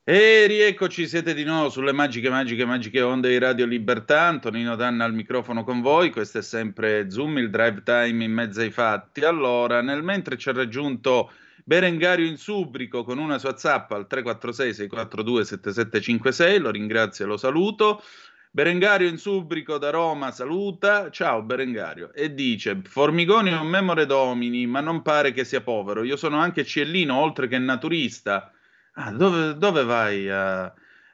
E 0.04 0.46
rieccoci, 0.46 1.08
siete 1.08 1.32
di 1.32 1.42
nuovo 1.42 1.70
sulle 1.70 1.92
magiche, 1.92 2.28
magiche, 2.28 2.66
magiche 2.66 3.00
onde 3.00 3.30
di 3.30 3.38
Radio 3.38 3.64
Libertà. 3.64 4.24
Antonino 4.24 4.76
Danna 4.76 5.06
al 5.06 5.14
microfono 5.14 5.64
con 5.64 5.80
voi. 5.80 6.10
Questo 6.10 6.36
è 6.36 6.42
sempre 6.42 7.10
Zoom, 7.10 7.38
il 7.38 7.48
drive 7.48 7.82
time 7.82 8.22
in 8.22 8.32
mezzo 8.32 8.60
ai 8.60 8.70
fatti. 8.70 9.24
Allora, 9.24 9.80
nel 9.80 10.02
mentre 10.02 10.36
ci 10.36 10.50
ha 10.50 10.52
raggiunto 10.52 11.32
Berengario 11.64 12.26
in 12.26 12.36
Subrico 12.36 13.04
con 13.04 13.16
una 13.16 13.38
sua 13.38 13.56
zappa 13.56 13.96
al 13.96 14.06
346-642-7756, 14.10 16.60
lo 16.60 16.70
ringrazio 16.70 17.24
e 17.24 17.28
lo 17.28 17.38
saluto. 17.38 18.02
Berengario 18.52 19.06
in 19.06 19.16
Subrico 19.16 19.78
da 19.78 19.90
Roma 19.90 20.32
saluta, 20.32 21.08
ciao 21.10 21.40
Berengario, 21.42 22.12
e 22.12 22.34
dice, 22.34 22.80
Formigoni 22.82 23.50
è 23.50 23.56
un 23.56 23.68
memore 23.68 24.06
domini, 24.06 24.66
ma 24.66 24.80
non 24.80 25.02
pare 25.02 25.30
che 25.30 25.44
sia 25.44 25.60
povero, 25.60 26.02
io 26.02 26.16
sono 26.16 26.36
anche 26.38 26.64
ciellino 26.64 27.14
oltre 27.14 27.46
che 27.46 27.58
naturista. 27.58 28.50
Ah, 28.94 29.12
dove, 29.12 29.54
dove 29.56 29.84
vai 29.84 30.28
a, 30.28 30.64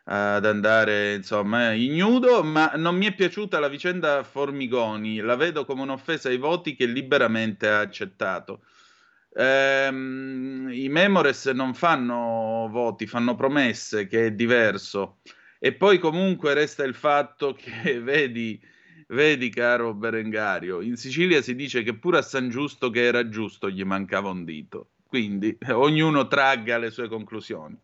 ad 0.05 0.47
andare, 0.47 1.13
insomma, 1.17 1.73
eh, 1.73 1.79
ignudo? 1.79 2.43
Ma 2.43 2.73
non 2.77 2.97
mi 2.97 3.05
è 3.05 3.15
piaciuta 3.15 3.59
la 3.59 3.69
vicenda 3.69 4.23
Formigoni, 4.23 5.19
la 5.19 5.37
vedo 5.37 5.67
come 5.67 5.83
un'offesa 5.83 6.31
ai 6.31 6.39
voti 6.39 6.75
che 6.75 6.87
liberamente 6.87 7.69
ha 7.69 7.81
accettato. 7.81 8.63
Ehm, 9.35 10.71
I 10.73 10.89
Memores 10.89 11.45
non 11.49 11.75
fanno 11.75 12.67
voti, 12.71 13.07
fanno 13.07 13.35
promesse, 13.35 14.07
che 14.07 14.27
è 14.29 14.33
diverso. 14.33 15.19
E 15.59 15.73
poi 15.73 15.99
comunque 15.99 16.55
resta 16.55 16.85
il 16.85 16.95
fatto 16.95 17.55
che, 17.55 17.99
vedi, 18.01 18.61
vedi 19.09 19.49
caro 19.51 19.95
Berengario, 19.95 20.81
in 20.81 20.97
Sicilia 20.97 21.41
si 21.43 21.55
dice 21.55 21.83
che 21.83 21.95
pure 21.95 22.19
a 22.19 22.23
San 22.23 22.49
Giusto 22.49 22.91
che 22.91 23.03
era 23.03 23.29
giusto 23.29 23.71
gli 23.71 23.85
mancava 23.85 24.31
un 24.31 24.45
dito. 24.45 24.91
Quindi 25.07 25.57
ognuno 25.71 26.27
tragga 26.27 26.79
le 26.79 26.91
sue 26.91 27.09
conclusioni. 27.09 27.77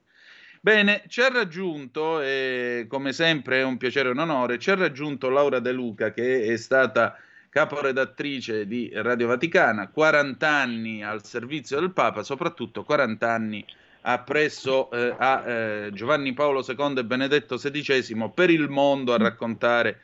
Bene, 0.61 1.03
ci 1.09 1.21
ha 1.21 1.29
raggiunto, 1.29 2.21
e 2.21 2.87
come 2.89 3.13
sempre 3.13 3.59
è 3.61 3.65
un 3.65 3.79
piacere 3.79 4.09
e 4.09 4.13
un 4.13 4.19
onore, 4.19 4.61
ci 4.61 4.71
ha 4.71 4.77
raggiunto 4.77 5.29
Laura 5.29 5.59
De 5.59 5.73
Luca 5.73 6.13
che 6.13 6.45
è 6.45 6.57
stata 6.57 7.17
caporedattrice 7.49 8.67
di 8.67 8.89
Radio 8.95 9.27
Vaticana, 9.27 9.89
40 9.89 10.49
anni 10.49 11.03
al 11.03 11.25
servizio 11.25 11.81
del 11.81 11.93
Papa, 11.93 12.23
soprattutto 12.23 12.85
40 12.85 13.31
anni 13.31 13.67
appresso 14.03 14.91
eh, 14.91 15.15
a 15.17 15.49
eh, 15.49 15.91
Giovanni 15.93 16.33
Paolo 16.33 16.65
II 16.67 16.99
e 16.99 17.05
Benedetto 17.05 17.57
XVI 17.57 18.31
per 18.35 18.51
il 18.51 18.69
mondo 18.69 19.13
a 19.13 19.19
raccontare 19.19 20.01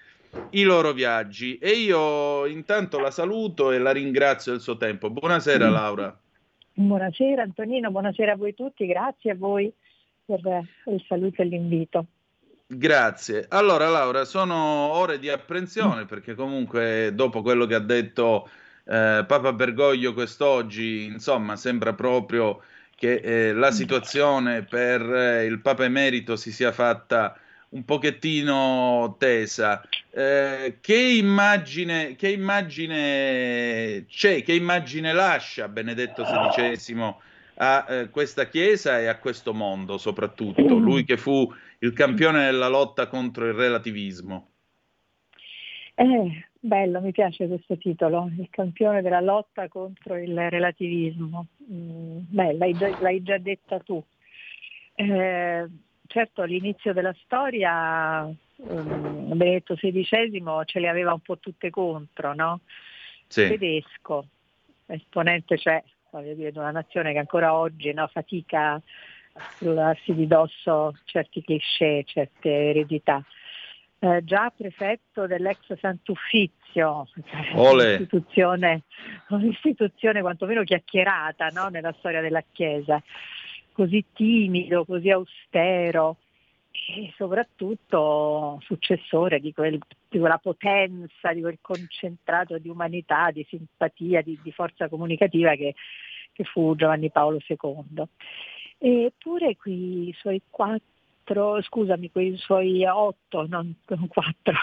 i 0.51 0.63
loro 0.63 0.93
viaggi. 0.93 1.59
E 1.59 1.71
io 1.71 2.47
intanto 2.47 2.99
la 2.99 3.11
saluto 3.11 3.73
e 3.73 3.79
la 3.79 3.93
ringrazio 3.93 4.53
del 4.53 4.61
suo 4.61 4.77
tempo. 4.77 5.11
Buonasera 5.11 5.69
Laura. 5.69 6.17
Buonasera 6.75 7.43
Antonino, 7.43 7.91
buonasera 7.91 8.33
a 8.33 8.37
voi 8.37 8.55
tutti, 8.55 8.87
grazie 8.87 9.33
a 9.33 9.35
voi 9.35 9.73
per 10.25 10.41
il 10.87 11.05
saluto 11.09 11.43
e 11.43 11.45
l'invito. 11.47 12.07
Grazie. 12.71 13.47
Allora 13.49 13.89
Laura, 13.89 14.25
sono 14.25 14.55
ore 14.93 15.19
di 15.19 15.29
apprensione 15.29 16.05
perché 16.05 16.35
comunque 16.35 17.13
dopo 17.15 17.43
quello 17.43 17.67
che 17.67 17.75
ha 17.75 17.81
detto 17.81 18.49
eh, 18.85 19.25
Papa 19.27 19.53
Bergoglio 19.53 20.13
quest'oggi, 20.13 21.07
insomma, 21.07 21.57
sembra 21.57 21.95
proprio 21.95 22.61
che 22.99 23.15
eh, 23.15 23.53
la 23.53 23.71
situazione 23.71 24.65
per 24.65 25.01
eh, 25.01 25.45
il 25.45 25.61
Papa 25.61 25.85
Emerito 25.85 26.35
si 26.35 26.51
sia 26.51 26.73
fatta 26.73 27.39
un 27.71 27.85
pochettino 27.85 29.15
tesa. 29.21 29.87
Eh, 30.11 30.79
che, 30.81 30.97
immagine, 30.97 32.17
che 32.17 32.29
immagine 32.29 34.05
c'è, 34.09 34.43
che 34.43 34.53
immagine 34.53 35.13
lascia 35.13 35.69
Benedetto 35.69 36.25
XVI 36.25 37.15
a 37.55 37.87
eh, 37.89 38.11
questa 38.11 38.49
Chiesa 38.49 38.99
e 38.99 39.07
a 39.07 39.19
questo 39.19 39.55
mondo 39.55 39.97
soprattutto? 39.97 40.75
Lui 40.75 41.05
che 41.05 41.17
fu 41.17 41.49
il 41.79 41.93
campione 41.93 42.47
della 42.47 42.69
lotta 42.69 43.07
contro 43.07 43.47
il 43.47 43.55
relativismo. 43.55 44.48
Eh, 46.01 46.45
bello, 46.61 47.01
mi 47.01 47.11
piace 47.11 47.49
questo 47.49 47.77
titolo, 47.77 48.31
il 48.39 48.47
campione 48.51 49.03
della 49.03 49.21
lotta 49.21 49.67
contro 49.67 50.17
il 50.17 50.49
relativismo. 50.49 51.49
Mm, 51.73 52.19
beh, 52.29 52.53
l'hai 52.53 52.73
già, 52.73 52.97
l'hai 53.01 53.21
già, 53.21 53.37
detta 53.39 53.81
tu. 53.81 54.01
Eh, 54.95 55.67
certo, 56.07 56.43
all'inizio 56.43 56.93
della 56.93 57.13
storia 57.25 58.23
um, 58.27 59.37
Benedetto 59.37 59.75
XVI 59.75 60.63
ce 60.67 60.79
le 60.79 60.89
aveva 60.89 61.13
un 61.13 61.21
po' 61.21 61.39
tutte 61.39 61.69
contro, 61.69 62.33
no? 62.33 62.61
Sì. 63.27 63.49
Tedesco, 63.49 64.27
esponente 64.87 65.59
cioè, 65.59 65.83
voglio 66.11 66.35
dire, 66.35 66.53
di 66.53 66.59
una 66.59 66.71
nazione 66.71 67.11
che 67.11 67.19
ancora 67.19 67.55
oggi 67.55 67.93
no, 67.93 68.07
fatica 68.07 68.81
strullarsi 69.57 70.15
di 70.15 70.29
dosso 70.29 70.97
certi 71.07 71.43
cliché, 71.43 72.05
certe 72.07 72.51
eredità. 72.51 73.21
Eh, 74.01 74.23
già 74.23 74.53
prefetto 74.57 75.27
dell'ex 75.27 75.77
Sant'Uffizio, 75.81 77.09
un'istituzione, 77.97 78.83
un'istituzione 79.31 80.21
quantomeno 80.21 80.63
chiacchierata 80.63 81.49
no? 81.49 81.67
nella 81.67 81.93
storia 81.99 82.21
della 82.21 82.45
Chiesa, 82.53 83.03
così 83.73 84.05
timido, 84.13 84.85
così 84.85 85.11
austero 85.11 86.19
e 86.71 87.13
soprattutto 87.17 88.61
successore 88.63 89.41
di, 89.41 89.53
quel, 89.53 89.81
di 90.09 90.19
quella 90.19 90.39
potenza, 90.39 91.33
di 91.33 91.41
quel 91.41 91.59
concentrato 91.61 92.57
di 92.59 92.69
umanità, 92.69 93.33
di 93.33 93.45
simpatia, 93.49 94.23
di, 94.23 94.39
di 94.41 94.53
forza 94.53 94.89
comunicativa 94.89 95.57
che, 95.57 95.75
che 96.33 96.45
fu 96.45 96.77
Giovanni 96.77 97.11
Paolo 97.11 97.41
II. 97.45 98.05
Eppure 98.79 99.57
qui 99.57 100.09
i 100.09 100.15
suoi 100.17 100.41
quattro, 100.49 100.87
scusami, 101.63 102.11
quei 102.11 102.37
suoi 102.37 102.85
otto, 102.85 103.47
non 103.49 103.75
quattro 104.09 104.55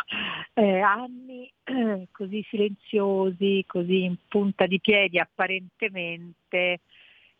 eh, 0.54 0.80
anni 0.80 1.52
così 2.12 2.46
silenziosi, 2.50 3.64
così 3.68 4.04
in 4.04 4.16
punta 4.28 4.66
di 4.66 4.80
piedi 4.80 5.20
apparentemente, 5.20 6.80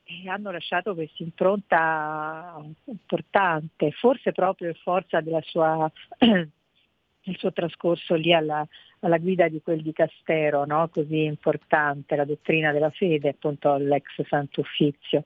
eh, 0.04 0.30
hanno 0.30 0.52
lasciato 0.52 0.94
questa 0.94 1.24
impronta 1.24 2.62
importante, 2.86 3.92
forse 3.92 4.32
proprio 4.32 4.70
in 4.70 4.76
forza 4.76 5.22
sua, 5.42 5.92
del 6.20 7.38
suo 7.38 7.52
trascorso 7.52 8.16
lì 8.16 8.34
alla, 8.34 8.66
alla 9.00 9.18
guida 9.18 9.48
di 9.48 9.62
quel 9.62 9.82
dicastero 9.82 10.66
no? 10.66 10.90
così 10.90 11.24
importante, 11.24 12.16
la 12.16 12.26
dottrina 12.26 12.72
della 12.72 12.92
fede, 12.92 13.30
appunto 13.30 13.76
l'ex 13.78 14.22
Santo 14.28 14.62
Uffizio 14.62 15.24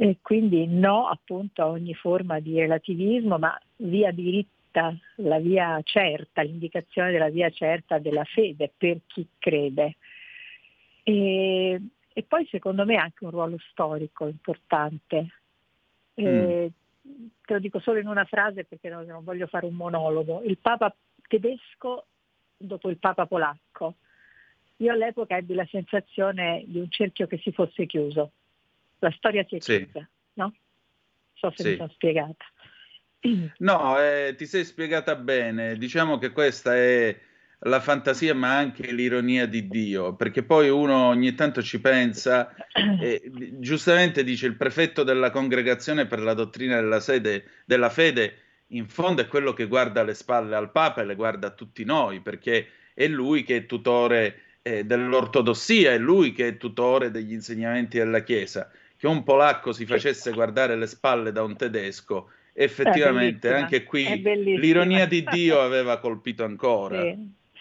e 0.00 0.18
quindi 0.22 0.64
no 0.68 1.08
appunto 1.08 1.60
a 1.60 1.66
ogni 1.66 1.92
forma 1.92 2.38
di 2.38 2.56
relativismo, 2.56 3.36
ma 3.36 3.60
via 3.78 4.12
diritta, 4.12 4.96
la 5.16 5.40
via 5.40 5.80
certa, 5.82 6.42
l'indicazione 6.42 7.10
della 7.10 7.30
via 7.30 7.50
certa 7.50 7.98
della 7.98 8.22
fede 8.22 8.70
per 8.76 9.00
chi 9.08 9.26
crede. 9.36 9.96
E, 11.02 11.80
e 12.12 12.22
poi 12.22 12.46
secondo 12.46 12.84
me 12.84 12.94
anche 12.94 13.24
un 13.24 13.32
ruolo 13.32 13.58
storico 13.70 14.28
importante. 14.28 15.32
E, 16.14 16.70
mm. 16.70 16.76
Te 17.44 17.54
lo 17.54 17.58
dico 17.58 17.80
solo 17.80 17.98
in 17.98 18.06
una 18.06 18.24
frase 18.24 18.62
perché 18.62 18.88
non, 18.88 19.04
non 19.04 19.24
voglio 19.24 19.48
fare 19.48 19.66
un 19.66 19.74
monologo. 19.74 20.42
Il 20.44 20.58
Papa 20.58 20.94
tedesco 21.26 22.06
dopo 22.56 22.88
il 22.88 22.98
Papa 22.98 23.26
polacco. 23.26 23.94
Io 24.76 24.92
all'epoca 24.92 25.36
ebbi 25.36 25.54
la 25.54 25.66
sensazione 25.68 26.62
di 26.66 26.78
un 26.78 26.88
cerchio 26.88 27.26
che 27.26 27.38
si 27.38 27.50
fosse 27.50 27.86
chiuso 27.86 28.30
la 28.98 29.10
storia 29.16 29.44
si 29.48 29.56
è 29.56 29.58
chiusa, 29.58 30.00
sì. 30.00 30.06
no? 30.34 30.54
So 31.34 31.52
se 31.54 31.62
sì. 31.62 31.68
mi 31.70 31.76
sono 31.76 31.90
spiegata. 31.90 32.44
No, 33.58 34.00
eh, 34.00 34.34
ti 34.36 34.46
sei 34.46 34.64
spiegata 34.64 35.16
bene. 35.16 35.76
Diciamo 35.76 36.18
che 36.18 36.30
questa 36.30 36.76
è 36.76 37.18
la 37.60 37.80
fantasia, 37.80 38.34
ma 38.34 38.56
anche 38.56 38.92
l'ironia 38.92 39.46
di 39.46 39.66
Dio, 39.66 40.14
perché 40.14 40.44
poi 40.44 40.68
uno 40.68 41.06
ogni 41.08 41.34
tanto 41.34 41.62
ci 41.62 41.80
pensa, 41.80 42.54
e 43.00 43.30
giustamente 43.58 44.22
dice 44.22 44.46
il 44.46 44.56
prefetto 44.56 45.02
della 45.02 45.30
congregazione 45.30 46.06
per 46.06 46.20
la 46.20 46.34
dottrina 46.34 46.76
della, 46.76 47.00
sede, 47.00 47.44
della 47.64 47.90
fede, 47.90 48.36
in 48.68 48.86
fondo 48.86 49.22
è 49.22 49.26
quello 49.26 49.52
che 49.52 49.66
guarda 49.66 50.04
le 50.04 50.14
spalle 50.14 50.54
al 50.54 50.70
Papa 50.70 51.00
e 51.00 51.04
le 51.04 51.14
guarda 51.14 51.48
a 51.48 51.52
tutti 51.52 51.84
noi, 51.84 52.20
perché 52.20 52.68
è 52.94 53.06
lui 53.08 53.42
che 53.42 53.56
è 53.56 53.66
tutore 53.66 54.42
eh, 54.62 54.84
dell'ortodossia, 54.84 55.92
è 55.92 55.98
lui 55.98 56.32
che 56.32 56.48
è 56.48 56.56
tutore 56.56 57.10
degli 57.10 57.32
insegnamenti 57.32 57.98
della 57.98 58.22
Chiesa 58.22 58.70
che 58.98 59.06
un 59.06 59.22
polacco 59.22 59.72
si 59.72 59.86
facesse 59.86 60.32
guardare 60.32 60.76
le 60.76 60.86
spalle 60.86 61.30
da 61.30 61.42
un 61.42 61.56
tedesco, 61.56 62.30
effettivamente 62.52 63.54
anche 63.54 63.84
qui 63.84 64.04
l'ironia 64.20 65.06
di 65.06 65.22
Dio 65.22 65.60
aveva 65.60 65.98
colpito 65.98 66.44
ancora. 66.44 67.00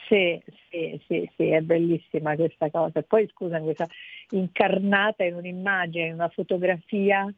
Sì, 0.08 0.42
sì, 0.70 1.00
sì, 1.06 1.30
sì, 1.36 1.50
è 1.50 1.62
bellissima 1.62 2.36
questa 2.36 2.72
cosa. 2.72 3.04
Poi 3.04 3.28
scusami, 3.28 3.66
questa 3.66 3.88
incarnata 4.32 5.24
in 5.24 5.36
un'immagine, 5.36 6.08
in 6.08 6.14
una 6.14 6.30
fotografia 6.30 7.32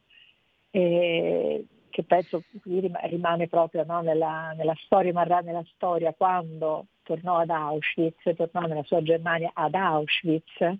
eh, 0.71 1.65
che 1.89 2.03
penso 2.03 2.43
rimane 2.63 3.47
proprio 3.47 3.83
no, 3.85 4.01
nella, 4.01 4.53
nella, 4.55 4.75
storia, 4.85 5.09
rimarrà 5.09 5.39
nella 5.39 5.65
storia 5.73 6.13
quando 6.13 6.85
tornò 7.03 7.39
ad 7.39 7.49
Auschwitz, 7.49 8.35
tornò 8.35 8.61
nella 8.61 8.83
sua 8.83 9.01
Germania 9.01 9.51
ad 9.53 9.73
Auschwitz, 9.73 10.77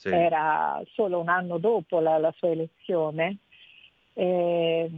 sì. 0.00 0.08
era 0.08 0.80
solo 0.92 1.20
un 1.20 1.28
anno 1.28 1.58
dopo 1.58 2.00
la, 2.00 2.16
la 2.18 2.32
sua 2.36 2.48
elezione. 2.48 3.38
E, 4.14 4.90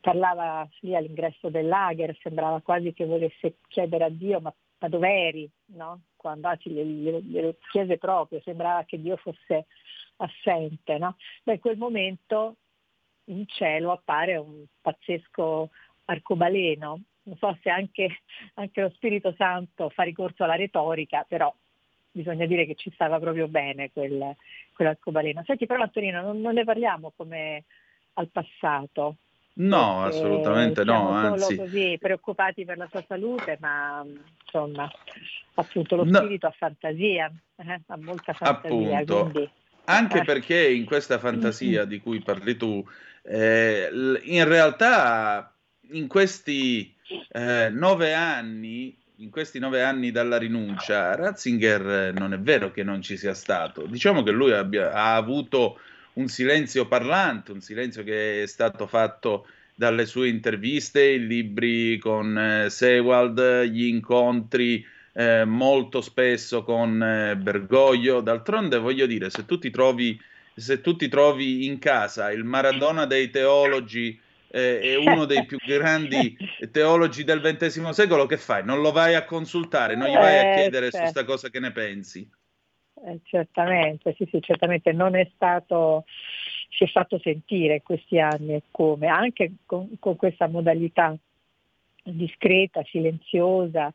parlava 0.00 0.68
lì 0.80 0.94
all'ingresso 0.94 1.48
del 1.48 1.66
lager, 1.66 2.16
sembrava 2.22 2.60
quasi 2.60 2.92
che 2.92 3.04
volesse 3.04 3.56
chiedere 3.68 4.04
a 4.04 4.08
Dio 4.08 4.40
ma, 4.40 4.54
ma 4.78 4.88
dove 4.88 5.08
eri? 5.08 5.50
No? 5.74 6.02
Quando 6.16 6.48
anzi 6.48 6.70
glielo, 6.70 7.20
glielo 7.20 7.56
chiese 7.70 7.98
proprio, 7.98 8.40
sembrava 8.42 8.84
che 8.84 9.00
Dio 9.00 9.16
fosse 9.16 9.66
assente. 10.16 10.96
No? 10.98 11.16
Beh, 11.42 11.54
in 11.54 11.60
quel 11.60 11.76
momento 11.76 12.56
in 13.24 13.46
cielo 13.48 13.90
appare 13.90 14.36
un 14.36 14.64
pazzesco 14.80 15.70
arcobaleno. 16.04 17.00
Non 17.24 17.36
so 17.38 17.58
se 17.60 17.68
anche, 17.68 18.22
anche 18.54 18.80
lo 18.80 18.90
Spirito 18.90 19.34
Santo 19.36 19.88
fa 19.90 20.04
ricorso 20.04 20.44
alla 20.44 20.54
retorica, 20.54 21.24
però 21.28 21.52
bisogna 22.16 22.46
dire 22.46 22.66
che 22.66 22.74
ci 22.74 22.90
stava 22.94 23.20
proprio 23.20 23.46
bene 23.46 23.90
quel, 23.92 24.34
quell'arcobaleno. 24.72 25.42
Senti 25.44 25.66
però 25.66 25.82
Antonino, 25.82 26.22
non, 26.22 26.40
non 26.40 26.54
ne 26.54 26.64
parliamo 26.64 27.12
come 27.14 27.64
al 28.14 28.28
passato. 28.28 29.16
No, 29.58 30.04
assolutamente 30.04 30.84
no, 30.84 31.10
anzi. 31.10 31.56
così 31.56 31.96
preoccupati 31.98 32.64
per 32.64 32.76
la 32.76 32.88
sua 32.90 33.02
salute, 33.06 33.56
ma 33.60 34.04
insomma, 34.44 34.90
appunto 35.54 35.96
lo 35.96 36.04
spirito 36.04 36.46
no. 36.46 36.52
ha 36.52 36.56
fantasia, 36.58 37.32
eh? 37.56 37.80
ha 37.86 37.96
molta 37.96 38.32
fantasia. 38.34 38.98
Appunto. 38.98 39.30
Quindi... 39.30 39.50
Anche 39.84 40.18
eh. 40.18 40.24
perché 40.24 40.68
in 40.68 40.84
questa 40.84 41.18
fantasia 41.18 41.84
di 41.84 42.00
cui 42.00 42.20
parli 42.20 42.56
tu, 42.56 42.84
eh, 43.22 43.88
in 44.24 44.46
realtà 44.46 45.54
in 45.92 46.06
questi 46.06 46.94
eh, 47.30 47.70
nove 47.70 48.12
anni 48.12 48.94
in 49.18 49.30
questi 49.30 49.58
nove 49.58 49.82
anni 49.82 50.10
dalla 50.10 50.36
rinuncia, 50.36 51.14
Ratzinger 51.14 52.12
non 52.14 52.34
è 52.34 52.38
vero 52.38 52.70
che 52.70 52.82
non 52.82 53.00
ci 53.00 53.16
sia 53.16 53.32
stato. 53.32 53.86
Diciamo 53.86 54.22
che 54.22 54.30
lui 54.30 54.52
abbia, 54.52 54.92
ha 54.92 55.14
avuto 55.14 55.78
un 56.14 56.28
silenzio 56.28 56.86
parlante, 56.86 57.52
un 57.52 57.60
silenzio 57.60 58.02
che 58.02 58.42
è 58.42 58.46
stato 58.46 58.86
fatto 58.86 59.46
dalle 59.74 60.06
sue 60.06 60.28
interviste, 60.28 61.02
i 61.02 61.26
libri 61.26 61.98
con 61.98 62.38
eh, 62.38 62.70
Sewald, 62.70 63.62
gli 63.64 63.84
incontri 63.86 64.84
eh, 65.12 65.44
molto 65.44 66.00
spesso 66.02 66.62
con 66.62 67.02
eh, 67.02 67.36
Bergoglio. 67.36 68.20
D'altronde 68.20 68.78
voglio 68.78 69.06
dire, 69.06 69.30
se 69.30 69.46
tu 69.46 69.58
ti 69.58 69.70
trovi, 69.70 70.20
se 70.54 70.80
tu 70.82 70.94
ti 70.96 71.08
trovi 71.08 71.64
in 71.64 71.78
casa 71.78 72.30
il 72.30 72.44
Maradona 72.44 73.06
dei 73.06 73.30
teologi 73.30 74.18
eh, 74.50 74.80
è 74.80 74.96
uno 74.96 75.24
dei 75.24 75.44
più 75.44 75.58
grandi 75.58 76.36
teologi 76.70 77.24
del 77.24 77.40
XX 77.40 77.88
secolo, 77.90 78.26
che 78.26 78.36
fai? 78.36 78.64
Non 78.64 78.80
lo 78.80 78.92
vai 78.92 79.14
a 79.14 79.24
consultare, 79.24 79.96
non 79.96 80.08
gli 80.08 80.14
vai 80.14 80.38
a 80.38 80.42
eh, 80.42 80.54
chiedere 80.54 80.90
certo. 80.90 80.96
su 80.96 81.02
questa 81.02 81.24
cosa 81.24 81.48
che 81.50 81.60
ne 81.60 81.72
pensi? 81.72 82.28
Eh, 83.04 83.20
certamente, 83.24 84.14
sì, 84.16 84.26
sì, 84.30 84.40
certamente 84.40 84.92
non 84.92 85.14
è 85.14 85.28
stato, 85.34 86.04
si 86.70 86.84
è 86.84 86.86
fatto 86.86 87.18
sentire 87.18 87.74
in 87.74 87.82
questi 87.82 88.18
anni 88.18 88.62
come, 88.70 89.08
anche 89.08 89.52
con, 89.66 89.98
con 89.98 90.16
questa 90.16 90.48
modalità 90.48 91.16
discreta, 92.02 92.82
silenziosa, 92.84 93.92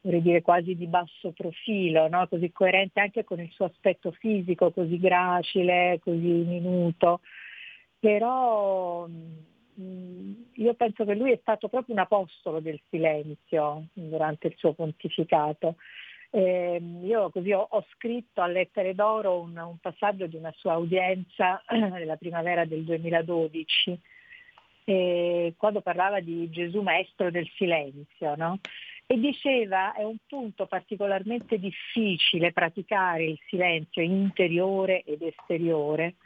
vorrei 0.00 0.22
dire 0.22 0.42
quasi 0.42 0.74
di 0.74 0.86
basso 0.86 1.32
profilo, 1.32 2.08
no? 2.08 2.26
così 2.28 2.50
coerente 2.52 3.00
anche 3.00 3.24
con 3.24 3.40
il 3.40 3.50
suo 3.52 3.66
aspetto 3.66 4.12
fisico, 4.12 4.70
così 4.70 4.98
gracile, 4.98 5.98
così 6.02 6.16
minuto. 6.16 7.20
Però 7.98 9.06
io 9.80 10.74
penso 10.74 11.04
che 11.04 11.14
lui 11.14 11.32
è 11.32 11.38
stato 11.40 11.68
proprio 11.68 11.94
un 11.94 12.00
apostolo 12.00 12.60
del 12.60 12.80
silenzio 12.88 13.86
durante 13.92 14.48
il 14.48 14.54
suo 14.56 14.72
pontificato. 14.72 15.76
Eh, 16.30 16.80
io 17.02 17.30
così 17.30 17.52
ho, 17.52 17.66
ho, 17.70 17.86
scritto 17.94 18.42
a 18.42 18.46
Lettere 18.46 18.94
d'Oro 18.94 19.40
un, 19.40 19.56
un, 19.56 19.78
passaggio 19.78 20.26
di 20.26 20.36
una 20.36 20.52
sua 20.56 20.76
udienza 20.76 21.62
nella 21.70 22.16
primavera 22.16 22.64
del 22.66 22.84
2012, 22.84 24.00
eh, 24.84 25.54
quando 25.56 25.80
parlava 25.80 26.20
di 26.20 26.50
Gesù 26.50 26.82
maestro 26.82 27.30
del 27.30 27.48
silenzio, 27.56 28.34
no? 28.36 28.60
e 29.10 29.18
diceva 29.18 29.94
è 29.94 30.04
un 30.04 30.18
punto 30.26 30.66
particolarmente 30.66 31.58
difficile 31.58 32.52
praticare 32.52 33.24
il 33.24 33.40
silenzio 33.46 34.02
interiore 34.02 35.02
ed 35.04 35.22
esteriore, 35.22 36.16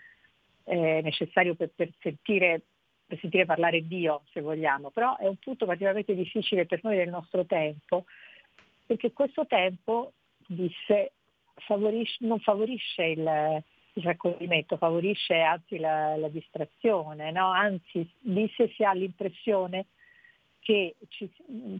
eh, 0.65 1.01
necessario 1.01 1.55
per, 1.55 1.71
per 1.77 1.93
sentire 2.01 2.63
per 3.13 3.21
sentire 3.21 3.45
parlare 3.45 3.87
Dio, 3.87 4.23
se 4.33 4.41
vogliamo, 4.41 4.89
però 4.89 5.19
è 5.19 5.27
un 5.27 5.37
punto 5.37 5.67
particolarmente 5.67 6.15
difficile 6.15 6.65
per 6.65 6.81
noi 6.83 6.97
del 6.97 7.11
nostro 7.11 7.45
tempo, 7.45 8.07
perché 8.87 9.13
questo 9.13 9.47
tempo, 9.47 10.13
disse, 10.47 11.13
favorisce, 11.57 12.25
non 12.25 12.41
favorisce 12.41 13.05
il, 13.05 13.63
il, 13.93 14.03
raccoglimento, 14.03 14.79
favorisce 14.79 15.39
anzi 15.41 15.77
la, 15.77 16.17
la 16.17 16.29
distrazione, 16.29 17.31
no? 17.33 17.51
anzi 17.51 18.11
disse 18.19 18.71
si 18.71 18.83
ha 18.83 18.95
l'impressione 18.95 19.89
che 20.61 20.95
ci, 21.09 21.31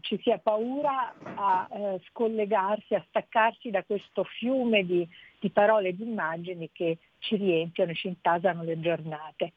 ci 0.01 0.19
sia 0.21 0.37
paura 0.37 1.15
a 1.23 1.67
eh, 1.71 2.01
scollegarsi, 2.09 2.93
a 2.93 3.03
staccarsi 3.07 3.71
da 3.71 3.81
questo 3.83 4.23
fiume 4.23 4.85
di, 4.85 5.07
di 5.39 5.49
parole 5.49 5.87
e 5.87 5.95
di 5.95 6.03
immagini 6.03 6.69
che 6.71 6.99
ci 7.17 7.37
riempiono 7.37 7.89
e 7.89 7.95
ci 7.95 8.07
intasano 8.07 8.61
le 8.61 8.79
giornate. 8.79 9.53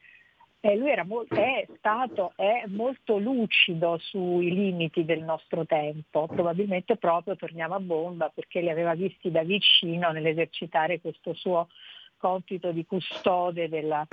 Eh, 0.59 0.75
lui 0.75 0.91
mo- 1.05 1.25
è 1.29 1.67
stato 1.77 2.33
è 2.35 2.63
molto 2.67 3.19
lucido 3.19 3.99
sui 3.99 4.51
limiti 4.51 5.05
del 5.05 5.21
nostro 5.21 5.65
tempo, 5.65 6.25
probabilmente 6.27 6.97
proprio 6.97 7.35
torniamo 7.35 7.75
a 7.75 7.79
bomba 7.79 8.29
perché 8.33 8.61
li 8.61 8.69
aveva 8.69 8.95
visti 8.95 9.29
da 9.29 9.43
vicino 9.43 10.09
nell'esercitare 10.11 10.99
questo 10.99 11.33
suo 11.35 11.67
compito 12.17 12.71
di 12.71 12.85
custode 12.85 13.69
della, 13.69 14.05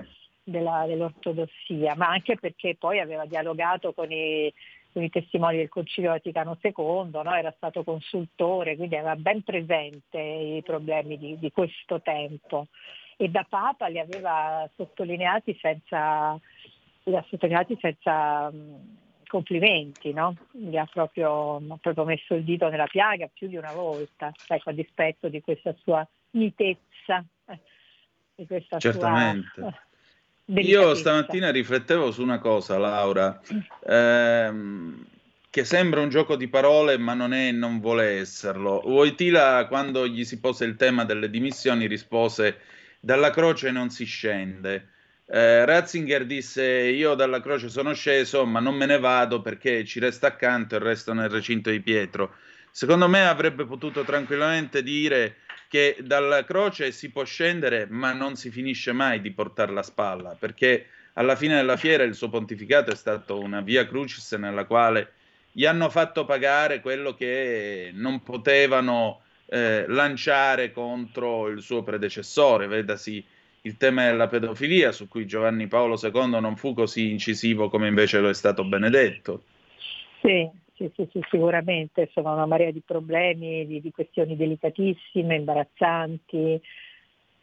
della, 0.43 0.85
dell'ortodossia, 0.87 1.95
ma 1.97 2.09
anche 2.09 2.37
perché 2.37 2.77
poi 2.77 3.01
aveva 3.01 3.25
dialogato 3.25 3.95
con 3.95 4.13
i, 4.13 4.53
con 4.93 5.03
i 5.03 5.09
testimoni 5.11 5.57
del 5.57 5.71
Concilio 5.71 6.11
Vaticano 6.11 6.59
II, 6.61 7.11
no? 7.11 7.35
era 7.35 7.53
stato 7.57 7.83
consultore, 7.83 8.77
quindi 8.77 8.97
aveva 8.97 9.17
ben 9.17 9.43
presente 9.43 10.19
i 10.19 10.63
problemi 10.63 11.17
di, 11.17 11.39
di 11.39 11.51
questo 11.51 12.03
tempo 12.03 12.67
e 13.17 13.29
da 13.29 13.47
Papa 13.49 13.87
li 13.87 13.99
aveva 13.99 14.69
sottolineati 14.75 15.57
senza, 15.61 16.39
li 17.05 17.17
ha 17.17 17.25
sottolineati 17.29 17.77
senza 17.81 18.49
um, 18.53 18.97
complimenti, 19.27 20.13
no? 20.13 20.37
Gli 20.53 20.77
ha 20.77 20.89
proprio, 20.91 21.57
ha 21.57 21.79
proprio, 21.81 22.05
messo 22.05 22.35
il 22.35 22.45
dito 22.45 22.69
nella 22.69 22.87
piaga 22.87 23.29
più 23.33 23.49
di 23.49 23.57
una 23.57 23.73
volta, 23.73 24.33
ecco, 24.47 24.71
a 24.71 24.73
dispetto 24.73 25.29
di 25.29 25.41
questa 25.41 25.75
sua 25.83 26.07
mitezza, 26.31 27.25
di 28.35 28.47
questa 28.47 28.79
Certamente. 28.79 29.61
sua... 30.47 30.61
Io 30.61 30.95
stamattina 30.95 31.51
riflettevo 31.51 32.11
su 32.11 32.23
una 32.23 32.39
cosa, 32.39 32.77
Laura, 32.77 33.41
ehm, 33.87 35.07
che 35.49 35.65
sembra 35.65 36.01
un 36.01 36.11
gioco 36.11 36.37
di 36.37 36.49
parole, 36.49 36.99
ma 36.99 37.15
non 37.15 37.33
è 37.33 37.49
e 37.49 37.53
non 37.53 37.81
vuole 37.81 38.19
esserlo. 38.19 38.83
Wojtyla, 38.85 39.67
quando 39.69 40.07
gli 40.07 40.25
si 40.25 40.39
pose 40.41 40.65
il 40.65 40.77
tema 40.77 41.05
delle 41.05 41.31
dimissioni, 41.31 41.87
rispose 41.87 42.59
dalla 43.05 43.31
croce 43.31 43.71
non 43.71 43.91
si 43.91 44.05
scende. 44.05 44.89
Eh, 45.27 45.65
Ratzinger 45.65 46.25
disse 46.25 46.65
io 46.65 47.15
dalla 47.15 47.41
croce 47.41 47.69
sono 47.69 47.93
sceso 47.95 48.45
ma 48.47 48.61
non 48.61 48.75
me 48.75 48.87
ne 48.87 48.99
vado 48.99 49.41
perché 49.41 49.85
ci 49.85 49.99
resta 49.99 50.29
accanto 50.29 50.75
e 50.75 50.79
resto 50.79 51.13
nel 51.13 51.29
recinto 51.29 51.71
di 51.71 51.81
Pietro. 51.81 52.35
Secondo 52.71 53.07
me 53.09 53.27
avrebbe 53.27 53.67
potuto 53.67 54.05
tranquillamente 54.05 54.83
dire 54.83 55.37
che 55.69 55.97
dalla 56.01 56.45
croce 56.45 56.93
si 56.93 57.11
può 57.11 57.25
scendere 57.25 57.87
ma 57.91 58.13
non 58.13 58.37
si 58.37 58.51
finisce 58.51 58.93
mai 58.93 59.21
di 59.21 59.33
portarla 59.33 59.81
a 59.81 59.85
spalla 59.85 60.37
perché 60.39 60.87
alla 61.15 61.37
fine 61.37 61.57
della 61.57 61.77
fiera 61.77 62.05
il 62.05 62.15
suo 62.15 62.31
pontificato 62.31 62.91
è 62.91 62.97
stato 62.97 63.39
una 63.39 63.61
via 63.61 63.87
crucis 63.87 64.33
nella 64.33 64.65
quale 64.65 65.13
gli 65.53 65.67
hanno 65.67 65.91
fatto 65.91 66.25
pagare 66.25 66.81
quello 66.81 67.15
che 67.15 67.91
non 67.95 68.23
potevano 68.23 69.24
eh, 69.47 69.85
lanciare 69.89 70.73
contro 70.73 71.49
il 71.49 71.61
suo 71.61 71.83
predecessore, 71.83 72.67
vedasi 72.67 73.25
il 73.63 73.77
tema 73.77 74.07
della 74.07 74.29
pedofilia, 74.29 74.93
su 74.93 75.09
cui 75.09 75.27
Giovanni 75.27 75.67
Paolo 75.67 75.99
II 76.01 76.39
non 76.41 76.57
fu 76.57 76.75
così 76.75 77.11
incisivo 77.11 77.69
come 77.69 77.89
invece 77.89 78.21
lo 78.21 78.29
è 78.29 78.35
stato 78.35 78.65
Benedetto. 78.65 79.43
Sì, 80.21 80.49
sì, 80.75 80.91
sì, 80.95 81.09
sì 81.11 81.21
sicuramente, 81.31 82.03
insomma 82.03 82.33
una 82.33 82.47
marea 82.47 82.71
di 82.71 82.83
problemi, 82.85 83.67
di, 83.67 83.81
di 83.81 83.91
questioni 83.91 84.37
delicatissime, 84.37 85.37
imbarazzanti, 85.37 86.61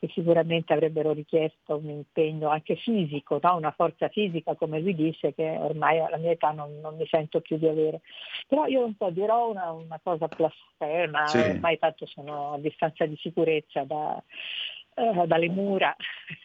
che 0.02 0.10
sicuramente 0.16 0.74
avrebbero 0.74 1.12
richiesto 1.12 1.78
un 1.78 1.88
impegno 1.88 2.49
anche 2.49 2.76
fisico, 2.76 3.38
no? 3.39 3.56
una 3.56 3.70
forza 3.70 4.10
fisica 4.10 4.56
come 4.56 4.80
lui 4.80 4.95
dice 4.95 5.32
che 5.36 5.47
ormai 5.60 5.99
alla 5.99 6.18
mia 6.18 6.32
età 6.32 6.49
non, 6.49 6.80
non 6.80 6.95
mi 6.95 7.06
sento 7.06 7.39
più 7.39 7.60
di 7.60 7.68
avere. 7.68 8.02
Però 8.47 8.66
io 8.66 8.84
un 8.84 8.95
po' 8.95 9.12
dirò 9.12 9.52
una, 9.52 9.70
una 9.72 9.99
cosa 10.02 10.26
blasfema, 10.26 11.28
sì. 11.28 11.38
ormai 11.38 11.78
tanto 11.78 12.08
sono 12.08 12.54
a 12.54 12.58
distanza 12.58 13.06
di 13.06 13.16
sicurezza 13.18 13.84
da, 13.84 14.20
eh, 14.95 15.28
dalle 15.28 15.49
mura, 15.49 15.95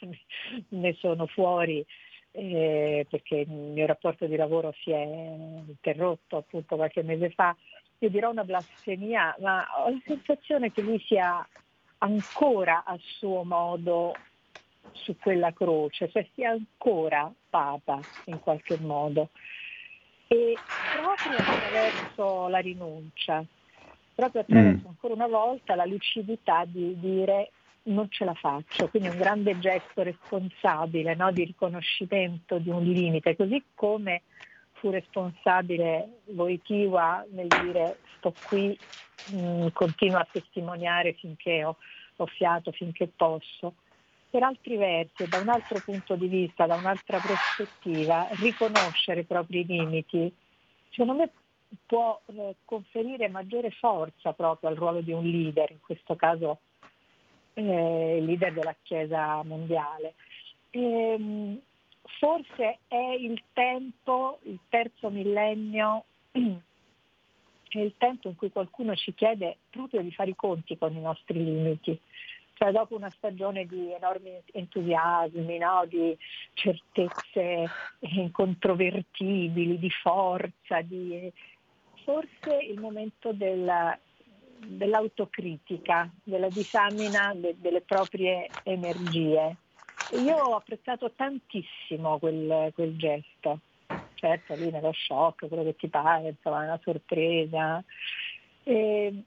ne 0.69 0.93
sono 0.99 1.25
fuori. 1.27 1.83
Eh, 2.33 3.07
perché 3.09 3.37
il 3.37 3.49
mio 3.49 3.87
rapporto 3.87 4.27
di 4.27 4.37
lavoro 4.37 4.75
si 4.83 4.91
è 4.91 5.03
interrotto 5.03 6.37
appunto 6.37 6.77
qualche 6.77 7.03
mese 7.03 7.31
fa, 7.31 7.57
io 8.01 8.11
dirò 8.11 8.29
una 8.29 8.45
blasfemia, 8.45 9.37
ma 9.41 9.67
ho 9.79 9.89
la 9.89 10.01
sensazione 10.05 10.71
che 10.71 10.83
lui 10.83 10.99
sia 11.07 11.43
ancora 11.99 12.85
a 12.85 12.97
suo 13.01 13.45
modo 13.45 14.15
su 14.93 15.17
quella 15.19 15.53
croce, 15.53 16.09
cioè 16.11 16.27
sia 16.35 16.51
ancora 16.51 17.33
Papa 17.49 18.01
in 18.27 18.41
qualche 18.41 18.79
modo. 18.79 19.31
E 20.29 20.57
proprio 20.97 21.39
attraverso 21.39 22.49
la 22.49 22.59
rinuncia, 22.59 23.45
proprio 24.15 24.43
attraverso 24.43 24.87
mm. 24.87 24.89
ancora 24.89 25.15
una 25.15 25.29
volta 25.29 25.75
la 25.77 25.85
lucidità 25.85 26.65
di 26.65 26.99
dire 26.99 27.53
non 27.85 28.11
ce 28.11 28.25
la 28.25 28.35
faccio, 28.35 28.89
quindi 28.89 29.09
un 29.09 29.17
grande 29.17 29.59
gesto 29.59 30.03
responsabile 30.03 31.15
no, 31.15 31.31
di 31.31 31.45
riconoscimento 31.45 32.59
di 32.59 32.71
un 32.71 32.83
limite, 32.83 33.37
così 33.37 33.63
come 33.75 34.23
fu 34.87 34.91
responsabile 34.91 36.21
Wojtyła 36.27 37.25
nel 37.31 37.49
dire 37.49 37.99
sto 38.17 38.35
qui, 38.43 38.79
mh, 39.25 39.37
mm, 39.37 39.67
continuo 39.73 40.19
a 40.19 40.29
testimoniare 40.31 41.15
finché 41.15 41.65
ho, 41.65 41.77
ho 42.17 42.27
fiato, 42.27 42.71
finché 42.71 43.09
posso. 43.09 43.75
Per 44.31 44.43
altri 44.43 44.77
versi, 44.77 45.29
da 45.29 45.39
un 45.39 45.49
altro 45.49 45.81
punto 45.81 46.15
di 46.15 46.29
vista, 46.29 46.67
da 46.67 46.77
un'altra 46.77 47.19
prospettiva, 47.19 48.29
riconoscere 48.39 49.21
i 49.21 49.25
propri 49.25 49.65
limiti, 49.65 50.33
secondo 50.91 51.15
me 51.15 51.31
può 51.85 52.21
eh, 52.27 52.57
conferire 52.65 53.29
maggiore 53.29 53.71
forza 53.71 54.33
proprio 54.35 54.71
al 54.71 54.77
ruolo 54.77 55.01
di 55.01 55.13
un 55.13 55.25
leader, 55.25 55.71
in 55.71 55.81
questo 55.81 56.15
caso 56.15 56.61
eh, 57.55 58.19
leader 58.21 58.53
della 58.53 58.77
Chiesa 58.83 59.43
mondiale. 59.43 60.15
E, 60.71 60.81
ehm, 60.81 61.61
forse 62.19 62.79
è 62.89 63.17
il 63.19 63.43
tempo, 63.53 64.39
il 64.43 64.59
terzo 64.69 65.11
millennio, 65.11 66.05
è 66.33 67.79
il 67.79 67.95
tempo 67.99 68.29
in 68.29 68.37
cui 68.37 68.51
qualcuno 68.51 68.95
ci 68.95 69.15
chiede 69.15 69.59
proprio 69.71 70.03
di 70.03 70.13
fare 70.13 70.31
i 70.31 70.37
conti 70.37 70.77
con 70.79 70.95
i 70.95 71.01
nostri 71.01 71.43
limiti. 71.43 71.99
Cioè 72.55 72.73
dopo 72.73 72.97
una 72.97 73.11
stagione 73.11 73.67
di 73.67 73.93
enormi 73.93 74.31
entusiasmi, 74.53 75.59
no? 75.59 75.85
di 75.87 76.17
certezze 76.55 77.67
incontrovertibili, 77.99 79.79
di 79.79 79.91
forza, 79.91 80.81
di... 80.81 81.31
forse 82.03 82.57
il 82.63 82.81
momento 82.81 83.33
della, 83.35 83.99
dell'autocritica, 84.59 86.11
della 86.25 86.49
disamina 86.49 87.35
de, 87.35 87.57
delle 87.59 87.83
proprie 87.83 88.49
energie. 88.63 89.57
Io 90.11 90.37
ho 90.37 90.57
apprezzato 90.57 91.13
tantissimo 91.13 92.19
quel, 92.19 92.71
quel 92.75 92.97
gesto, 92.97 93.61
certo 94.15 94.55
lì 94.55 94.71
nello 94.71 94.93
shock, 94.93 95.49
quello 95.49 95.65
che 95.65 95.77
ti 95.77 95.89
pare, 95.89 96.29
insomma, 96.29 96.63
una 96.63 96.81
sorpresa. 96.83 97.83
E 98.63 99.25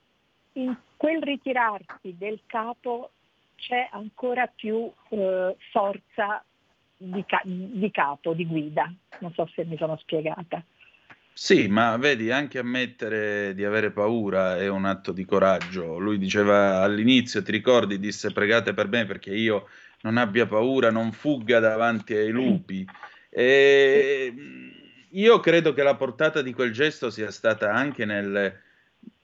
in 0.54 0.76
quel 0.96 1.22
ritirarsi 1.22 2.16
del 2.18 2.42
capo 2.46 3.12
c'è 3.56 3.90
ancora 3.92 4.48
più 4.48 4.92
eh, 5.10 5.56
forza 5.72 6.44
di, 6.96 7.24
ca- 7.26 7.42
di 7.44 7.92
capo, 7.92 8.34
di 8.34 8.46
guida, 8.46 8.92
non 9.20 9.34
so 9.34 9.50
se 9.54 9.66
mi 9.66 9.78
sono 9.78 9.98
spiegata. 9.98 10.64
Sì, 11.34 11.70
ma 11.70 11.96
vedi, 11.96 12.32
anche 12.32 12.60
ammettere 12.60 13.54
di 13.54 13.64
avere 13.64 13.92
paura 13.92 14.58
è 14.58 14.68
un 14.68 14.84
atto 14.84 15.14
di 15.14 15.24
coraggio. 15.24 15.98
Lui 15.98 16.18
diceva 16.18 16.82
all'inizio, 16.82 17.42
ti 17.42 17.52
ricordi, 17.52 17.98
disse 17.98 18.34
pregate 18.34 18.74
per 18.74 18.90
me 18.90 19.06
perché 19.06 19.34
io 19.34 19.70
non 20.02 20.18
abbia 20.18 20.46
paura, 20.46 20.92
non 20.92 21.12
fugga 21.12 21.60
davanti 21.60 22.16
ai 22.16 22.30
lupi. 22.30 22.86
E 23.30 24.34
io 25.10 25.40
credo 25.40 25.74
che 25.74 25.84
la 25.84 25.96
portata 25.96 26.42
di 26.42 26.54
quel 26.54 26.72
gesto 26.72 27.10
sia 27.10 27.32
stata 27.32 27.72
anche 27.72 28.06
nel 28.06 28.62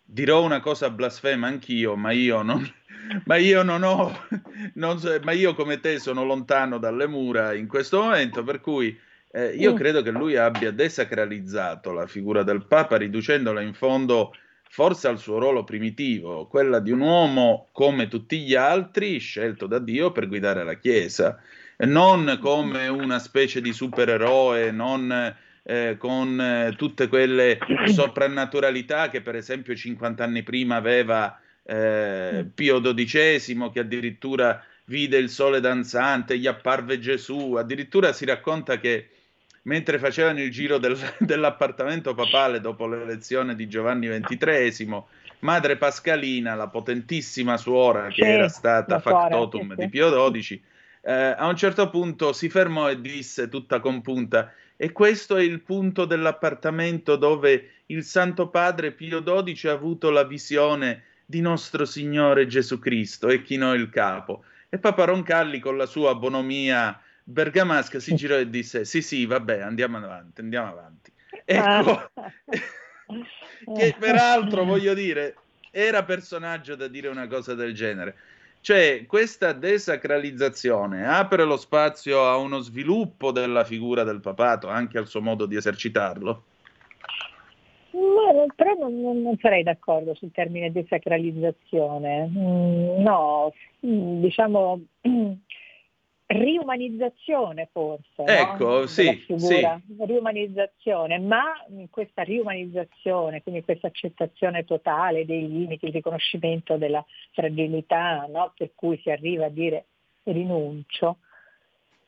dirò 0.07 0.43
una 0.43 0.59
cosa 0.59 0.89
blasfema 0.89 1.47
anch'io, 1.47 1.95
ma 1.95 2.11
io 2.11 2.41
non, 2.41 2.65
ma 3.25 3.35
io 3.37 3.63
non 3.63 3.83
ho, 3.83 4.15
non 4.75 4.99
so, 4.99 5.19
ma 5.23 5.31
io 5.31 5.55
come 5.55 5.79
te 5.79 5.99
sono 5.99 6.23
lontano 6.23 6.77
dalle 6.77 7.07
mura 7.07 7.53
in 7.53 7.67
questo 7.67 8.01
momento, 8.03 8.43
per 8.43 8.61
cui 8.61 8.97
eh, 9.31 9.55
io 9.55 9.73
mm. 9.73 9.75
credo 9.75 10.01
che 10.01 10.11
lui 10.11 10.37
abbia 10.37 10.71
desacralizzato 10.71 11.91
la 11.91 12.07
figura 12.07 12.43
del 12.43 12.65
Papa 12.65 12.97
riducendola 12.97 13.61
in 13.61 13.73
fondo 13.73 14.33
forse 14.69 15.07
al 15.07 15.19
suo 15.19 15.39
ruolo 15.39 15.63
primitivo, 15.63 16.47
quella 16.47 16.79
di 16.79 16.91
un 16.91 16.99
uomo 16.99 17.69
come 17.71 18.07
tutti 18.07 18.39
gli 18.39 18.55
altri, 18.55 19.19
scelto 19.19 19.67
da 19.67 19.79
Dio 19.79 20.11
per 20.11 20.27
guidare 20.27 20.63
la 20.63 20.75
Chiesa, 20.75 21.39
non 21.79 22.37
come 22.41 22.87
una 22.87 23.19
specie 23.19 23.61
di 23.61 23.73
supereroe, 23.73 24.71
non 24.71 25.35
eh, 25.63 25.95
con 25.97 26.39
eh, 26.39 26.73
tutte 26.77 27.07
quelle 27.07 27.57
soprannaturalità 27.85 29.09
che 29.09 29.21
per 29.21 29.35
esempio 29.35 29.75
50 29.75 30.23
anni 30.23 30.43
prima 30.43 30.75
aveva 30.75 31.39
eh, 31.63 32.45
Pio 32.53 32.79
XII, 32.79 33.69
che 33.73 33.79
addirittura 33.79 34.63
vide 34.85 35.17
il 35.17 35.29
sole 35.29 35.59
danzante, 35.59 36.37
gli 36.37 36.47
apparve 36.47 36.99
Gesù, 36.99 37.53
addirittura 37.53 38.13
si 38.13 38.25
racconta 38.25 38.77
che 38.77 39.09
mentre 39.65 39.99
facevano 39.99 40.41
il 40.41 40.51
giro 40.51 40.77
del, 40.77 40.97
dell'appartamento 41.19 42.13
papale 42.13 42.59
dopo 42.59 42.87
l'elezione 42.87 43.55
di 43.55 43.67
Giovanni 43.67 44.07
XXIII, 44.07 45.03
madre 45.39 45.77
Pascalina, 45.77 46.55
la 46.55 46.67
potentissima 46.67 47.57
suora 47.57 48.07
che 48.07 48.23
sì, 48.23 48.29
era 48.29 48.49
stata 48.49 48.99
factotum 48.99 49.75
sì, 49.75 49.81
di 49.81 49.89
Pio 49.89 50.29
XII, 50.29 50.63
eh, 51.01 51.13
a 51.37 51.47
un 51.47 51.55
certo 51.55 51.89
punto 51.89 52.33
si 52.33 52.49
fermò 52.49 52.89
e 52.89 52.99
disse 52.99 53.47
tutta 53.47 53.79
compunta 53.79 54.51
e 54.77 54.91
questo 54.91 55.37
è 55.37 55.43
il 55.43 55.61
punto 55.61 56.05
dell'appartamento 56.05 57.15
dove 57.15 57.69
il 57.87 58.03
Santo 58.03 58.49
Padre 58.49 58.91
Pio 58.91 59.23
XII 59.23 59.69
ha 59.69 59.73
avuto 59.73 60.09
la 60.09 60.23
visione 60.23 61.03
di 61.25 61.41
nostro 61.41 61.85
Signore 61.85 62.47
Gesù 62.47 62.79
Cristo 62.79 63.29
e 63.29 63.41
chinò 63.41 63.73
il 63.73 63.89
capo. 63.89 64.43
E 64.69 64.77
Papa 64.77 65.05
Roncalli 65.05 65.59
con 65.59 65.77
la 65.77 65.85
sua 65.85 66.15
bonomia 66.15 66.99
bergamasca 67.27 67.99
si 67.99 68.13
girò 68.13 68.37
e 68.37 68.47
disse 68.47 68.85
sì 68.85 69.01
sì 69.01 69.25
vabbè 69.25 69.59
andiamo 69.59 69.97
avanti 69.97 70.41
andiamo 70.41 70.69
avanti. 70.69 71.11
Ecco. 71.43 72.11
Che 73.75 73.95
peraltro 73.99 74.63
voglio 74.63 74.95
dire 74.95 75.35
era 75.69 76.03
personaggio 76.03 76.75
da 76.75 76.87
dire 76.87 77.07
una 77.07 77.27
cosa 77.27 77.53
del 77.53 77.73
genere. 77.73 78.15
Cioè 78.61 79.05
questa 79.05 79.53
desacralizzazione 79.53 81.05
apre 81.05 81.43
lo 81.43 81.57
spazio 81.57 82.25
a 82.25 82.37
uno 82.37 82.59
sviluppo 82.59 83.31
della 83.31 83.63
figura 83.63 84.03
del 84.03 84.21
papato 84.21 84.69
anche 84.69 84.97
al 84.97 85.07
suo 85.07 85.21
modo 85.21 85.45
di 85.45 85.55
esercitarlo. 85.55 86.43
No, 87.91 88.45
però 88.55 88.73
non, 88.73 89.21
non, 89.21 89.37
sarei 89.39 89.63
d'accordo 89.63 90.15
sul 90.15 90.31
termine 90.31 90.71
desacralizzazione. 90.71 92.27
Mm, 92.27 93.01
no, 93.01 93.53
mm, 93.85 94.21
diciamo 94.21 94.81
riumanizzazione 96.27 97.69
forse. 97.71 98.23
Ecco, 98.23 98.79
no? 98.79 98.85
sì, 98.87 99.25
sì. 99.37 99.67
Riumanizzazione, 99.99 101.19
ma 101.19 101.53
in 101.69 101.89
questa 101.89 102.23
riumanizzazione, 102.23 103.43
quindi 103.43 103.63
questa 103.63 103.87
accettazione 103.87 104.65
totale 104.65 105.25
dei 105.25 105.47
limiti, 105.47 105.85
il 105.85 105.93
riconoscimento 105.93 106.77
della 106.77 107.05
fragilità, 107.31 108.25
no? 108.27 108.53
per 108.57 108.71
cui 108.73 108.99
si 109.03 109.11
arriva 109.11 109.45
a 109.45 109.49
dire 109.49 109.85
rinuncio, 110.23 111.17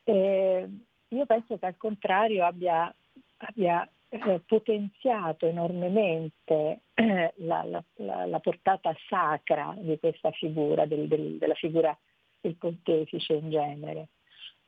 eh, 0.03 0.67
io 1.09 1.25
penso 1.25 1.57
che 1.57 1.65
al 1.65 1.77
contrario 1.77 2.45
abbia, 2.45 2.93
abbia 3.37 3.87
eh, 4.09 4.41
potenziato 4.45 5.45
enormemente 5.45 6.79
eh, 6.93 7.33
la, 7.37 7.63
la, 7.63 7.83
la, 7.95 8.25
la, 8.25 8.39
portata 8.39 8.95
sacra 9.07 9.75
di 9.77 9.99
questa 9.99 10.31
figura, 10.31 10.85
del, 10.85 11.07
del, 11.07 11.37
della 11.37 11.53
figura 11.53 11.95
il 12.41 12.55
pontefice 12.55 13.33
in 13.33 13.49
genere, 13.49 14.07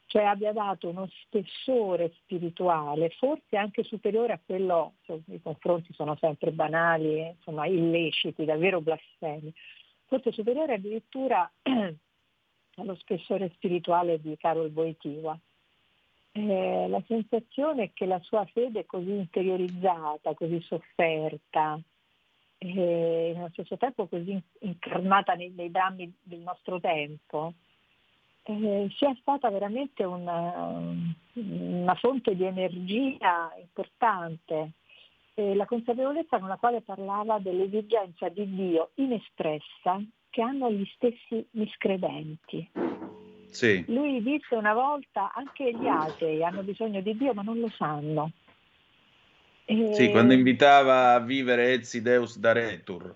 cioè 0.10 0.24
abbia 0.24 0.52
dato 0.52 0.90
uno 0.90 1.08
spessore 1.22 2.12
spirituale, 2.24 3.10
forse 3.10 3.58
anche 3.58 3.84
superiore 3.84 4.34
a 4.34 4.40
quello, 4.44 4.94
i 5.28 5.40
confronti 5.40 5.94
sono 5.94 6.18
sempre 6.20 6.52
banali, 6.52 7.28
insomma 7.28 7.68
illeciti, 7.68 8.44
davvero 8.44 8.82
blasfemi, 8.82 9.54
forse 10.06 10.32
superiore 10.32 10.74
addirittura 10.74 11.50
allo 11.62 12.96
spessore 12.96 13.52
spirituale 13.54 14.20
di 14.20 14.36
Carol 14.38 14.72
Wojtyła. 14.74 15.38
Eh, 16.32 16.88
la 16.88 17.04
sensazione 17.06 17.84
è 17.84 17.92
che 17.94 18.08
la 18.08 18.20
sua 18.22 18.46
fede 18.46 18.88
così 18.88 19.12
interiorizzata, 19.12 20.34
così 20.34 20.60
sofferta, 20.62 21.80
e 22.60 23.32
nello 23.36 23.50
stesso 23.54 23.78
tempo 23.78 24.08
così 24.08 24.40
incarnata 24.60 25.34
nei, 25.34 25.52
nei 25.56 25.72
drammi 25.72 26.14
del 26.22 26.40
nostro 26.40 26.80
tempo, 26.80 27.54
eh, 28.44 28.90
sia 28.98 29.16
stata 29.22 29.50
veramente 29.50 30.04
una, 30.04 30.78
una, 31.34 31.96
fonte 31.96 32.36
di 32.36 32.44
energia 32.44 33.50
importante. 33.60 34.72
Eh, 35.36 35.56
la 35.56 35.66
consapevolezza 35.66 36.38
con 36.38 36.50
la 36.50 36.58
quale 36.58 36.82
parlava 36.82 37.40
dell'esigenza 37.40 38.28
di 38.28 38.54
Dio 38.54 38.92
inespressa 38.96 40.02
che 40.30 40.42
hanno 40.42 40.70
gli 40.70 40.86
stessi 40.96 41.46
miscredenti. 41.52 42.70
Sì. 43.48 43.84
Lui 43.88 44.22
disse 44.22 44.56
una 44.56 44.74
volta 44.74 45.32
anche 45.34 45.72
gli 45.74 45.88
atei 45.88 46.44
hanno 46.44 46.62
bisogno 46.62 47.02
di 47.02 47.16
Dio 47.16 47.34
ma 47.34 47.42
non 47.42 47.60
lo 47.60 47.70
sanno. 47.70 48.32
E... 49.70 49.94
Sì, 49.94 50.10
quando 50.10 50.34
invitava 50.34 51.14
a 51.14 51.20
vivere 51.20 51.74
Etsi 51.74 52.02
Deus 52.02 52.40
da 52.40 52.54
Retur, 52.54 53.16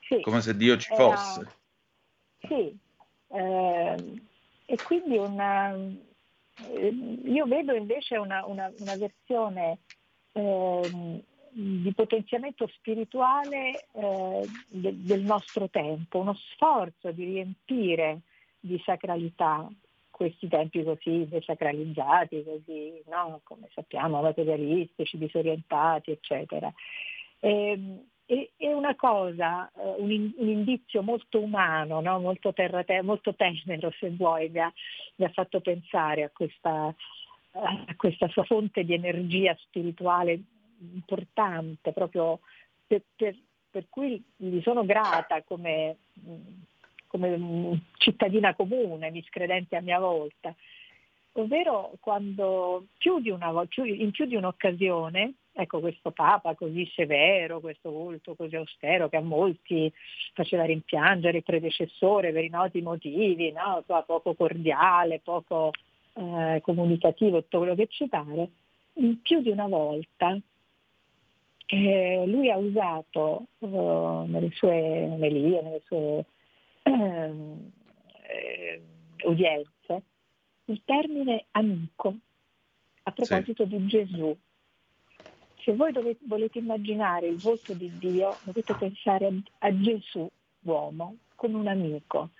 sì, 0.00 0.22
come 0.22 0.40
se 0.40 0.56
Dio 0.56 0.78
ci 0.78 0.90
fosse. 0.94 1.46
Sì, 2.38 2.74
eh, 3.28 4.22
e 4.64 4.76
quindi 4.82 5.18
una, 5.18 5.74
eh, 5.74 7.18
io 7.24 7.44
vedo 7.44 7.74
invece 7.74 8.16
una, 8.16 8.46
una, 8.46 8.72
una 8.78 8.96
versione 8.96 9.80
eh, 10.32 11.22
di 11.50 11.92
potenziamento 11.94 12.66
spirituale 12.68 13.88
eh, 13.92 14.48
de, 14.68 14.94
del 14.96 15.20
nostro 15.20 15.68
tempo, 15.68 16.20
uno 16.20 16.34
sforzo 16.52 17.12
di 17.12 17.24
riempire 17.24 18.20
di 18.58 18.80
sacralità 18.82 19.68
questi 20.22 20.46
tempi 20.46 20.84
così 20.84 21.26
desacralizzati, 21.28 22.44
così, 22.44 23.02
no? 23.08 23.40
come 23.42 23.68
sappiamo, 23.74 24.20
materialistici, 24.20 25.18
disorientati, 25.18 26.12
eccetera. 26.12 26.72
E, 27.40 27.70
ehm, 27.70 28.04
è 28.56 28.72
una 28.72 28.94
cosa, 28.94 29.70
eh, 29.76 29.94
un, 29.98 30.10
indizio 30.10 31.02
molto 31.02 31.40
umano, 31.40 32.00
no? 32.00 32.20
molto, 32.20 32.52
terra, 32.52 32.84
molto 33.02 33.34
tenero 33.34 33.92
se 33.98 34.10
vuoi, 34.10 34.48
mi 34.48 34.60
ha, 34.60 34.72
mi 35.16 35.24
ha 35.24 35.30
fatto 35.30 35.60
pensare 35.60 36.22
a 36.22 36.30
questa, 36.32 36.94
a 37.50 37.94
questa, 37.96 38.28
sua 38.28 38.44
fonte 38.44 38.84
di 38.84 38.94
energia 38.94 39.56
spirituale 39.58 40.40
importante, 40.78 41.92
proprio 41.92 42.38
per, 42.86 43.02
per, 43.16 43.36
per 43.70 43.86
cui 43.88 44.22
gli 44.36 44.60
sono 44.62 44.84
grata 44.84 45.42
come, 45.42 45.96
come 47.12 47.82
cittadina 47.98 48.54
comune, 48.54 49.10
miscredente 49.10 49.76
a 49.76 49.82
mia 49.82 50.00
volta. 50.00 50.54
Ovvero 51.34 51.92
quando 52.00 52.86
più 52.98 53.20
di 53.20 53.30
una, 53.30 53.52
in 53.76 54.10
più 54.10 54.24
di 54.24 54.34
un'occasione 54.34 55.34
ecco 55.54 55.80
questo 55.80 56.10
Papa 56.12 56.54
così 56.54 56.90
severo, 56.94 57.60
questo 57.60 57.90
volto 57.90 58.34
così 58.34 58.56
austero 58.56 59.10
che 59.10 59.16
a 59.16 59.20
molti 59.20 59.92
faceva 60.32 60.64
rimpiangere 60.64 61.38
il 61.38 61.42
predecessore 61.42 62.32
per 62.32 62.44
i 62.44 62.48
noti 62.48 62.80
motivi, 62.80 63.52
no? 63.52 63.84
poco 64.06 64.34
cordiale, 64.34 65.20
poco 65.22 65.70
eh, 66.14 66.60
comunicativo, 66.62 67.42
tutto 67.42 67.58
quello 67.58 67.74
che 67.74 67.86
ci 67.88 68.08
pare, 68.08 68.48
più 69.22 69.42
di 69.42 69.50
una 69.50 69.66
volta 69.66 70.38
eh, 71.66 72.24
lui 72.26 72.50
ha 72.50 72.56
usato 72.56 73.46
eh, 73.60 73.66
nelle 73.66 74.50
sue 74.52 75.08
omelie, 75.10 75.62
nelle 75.62 75.82
sue 75.86 76.24
ehm, 76.82 77.72
eh, 78.28 78.82
udienze, 79.24 80.02
il 80.66 80.82
termine 80.84 81.46
amico 81.52 82.14
a 83.04 83.10
proposito 83.12 83.64
sì. 83.64 83.76
di 83.76 83.86
Gesù 83.86 84.36
se 85.64 85.74
voi 85.74 85.92
dovete, 85.92 86.20
volete 86.26 86.58
immaginare 86.58 87.28
il 87.28 87.36
volto 87.36 87.72
di 87.74 87.90
Dio, 87.98 88.36
dovete 88.42 88.74
pensare 88.74 89.26
a, 89.26 89.32
a 89.66 89.80
Gesù, 89.80 90.28
uomo, 90.62 91.16
come 91.36 91.56
un 91.56 91.68
amico. 91.68 92.30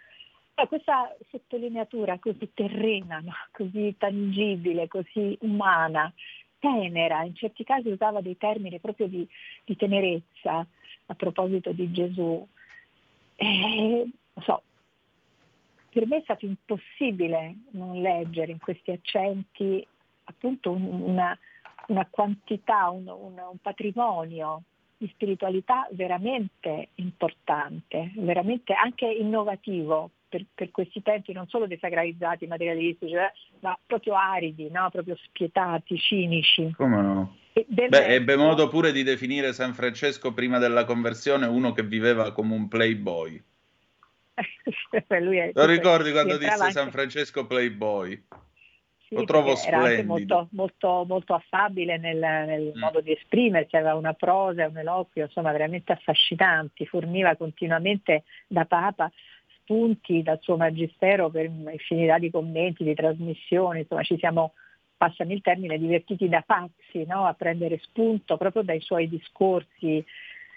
Ma 0.54 0.66
questa 0.66 1.16
sottolineatura 1.30 2.18
così 2.18 2.50
terrena, 2.52 3.20
no? 3.20 3.32
così 3.52 3.94
tangibile, 3.96 4.88
così 4.88 5.36
umana, 5.40 6.12
tenera, 6.58 7.22
in 7.22 7.34
certi 7.34 7.64
casi 7.64 7.88
usava 7.88 8.20
dei 8.20 8.36
termini 8.36 8.78
proprio 8.80 9.06
di, 9.06 9.26
di 9.64 9.76
tenerezza 9.76 10.66
a 11.06 11.14
proposito 11.14 11.72
di 11.72 11.90
Gesù. 11.90 12.46
E, 14.34 14.40
so, 14.42 14.62
per 15.90 16.06
me 16.06 16.18
è 16.18 16.22
stato 16.22 16.46
impossibile 16.46 17.54
non 17.70 18.00
leggere 18.00 18.52
in 18.52 18.58
questi 18.58 18.90
accenti 18.90 19.86
appunto 20.24 20.70
una, 20.72 21.36
una 21.88 22.06
quantità, 22.08 22.88
un, 22.90 23.06
un, 23.08 23.38
un 23.38 23.58
patrimonio 23.60 24.62
di 24.96 25.08
spiritualità 25.12 25.88
veramente 25.92 26.90
importante, 26.96 28.12
veramente 28.16 28.72
anche 28.72 29.06
innovativo 29.06 30.10
per, 30.28 30.46
per, 30.54 30.70
questi 30.70 31.02
tempi 31.02 31.32
non 31.32 31.48
solo 31.48 31.66
desacralizzati, 31.66 32.46
materialistici, 32.46 33.12
eh, 33.12 33.32
ma 33.60 33.76
proprio 33.84 34.14
aridi, 34.14 34.70
no? 34.70 34.88
proprio 34.90 35.16
spietati, 35.24 35.98
cinici. 35.98 36.72
Come 36.76 37.02
no? 37.02 37.36
Beh, 37.52 37.88
resto... 37.88 37.96
ebbe 37.96 38.36
modo 38.36 38.68
pure 38.68 38.92
di 38.92 39.02
definire 39.02 39.52
San 39.52 39.74
Francesco 39.74 40.32
prima 40.32 40.58
della 40.58 40.84
conversione 40.84 41.46
uno 41.46 41.72
che 41.72 41.82
viveva 41.82 42.32
come 42.32 42.54
un 42.54 42.68
playboy. 42.68 43.42
Lo 45.52 45.66
ricordi 45.66 46.10
quando 46.12 46.38
disse 46.38 46.70
San 46.70 46.90
Francesco 46.90 47.46
playboy? 47.46 48.22
sì, 49.12 49.14
lo 49.14 49.24
trovo 49.24 49.54
splendido. 49.54 49.84
Era 49.84 49.94
anche 49.94 50.06
molto, 50.06 50.48
molto, 50.52 51.04
molto 51.06 51.34
affabile 51.34 51.98
nel, 51.98 52.18
nel 52.18 52.72
mm. 52.74 52.80
modo 52.80 53.00
di 53.00 53.12
esprimersi, 53.12 53.76
aveva 53.76 53.94
una 53.94 54.14
prosa 54.14 54.66
un 54.66 54.78
eloquio 54.78 55.24
insomma 55.24 55.52
veramente 55.52 55.92
affascinanti, 55.92 56.86
forniva 56.86 57.36
continuamente 57.36 58.24
da 58.46 58.64
Papa 58.64 59.10
spunti 59.58 60.22
dal 60.22 60.40
suo 60.40 60.56
magistero 60.56 61.28
per 61.28 61.44
infinità 61.44 62.18
di 62.18 62.30
commenti, 62.30 62.84
di 62.84 62.94
trasmissioni, 62.94 63.80
insomma 63.80 64.02
ci 64.02 64.18
siamo, 64.18 64.54
passami 64.96 65.34
il 65.34 65.42
termine, 65.42 65.78
divertiti 65.78 66.28
da 66.28 66.42
pazzi 66.44 67.04
no? 67.06 67.26
a 67.26 67.34
prendere 67.34 67.78
spunto 67.82 68.36
proprio 68.36 68.62
dai 68.62 68.80
suoi 68.80 69.08
discorsi 69.08 70.04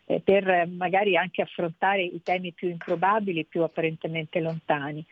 eh, 0.06 0.22
per 0.22 0.68
magari 0.68 1.18
anche 1.18 1.42
affrontare 1.42 2.04
i 2.04 2.22
temi 2.24 2.52
più 2.52 2.70
improbabili, 2.70 3.46
più 3.46 3.64
apparentemente 3.64 4.40
lontani. 4.40 5.06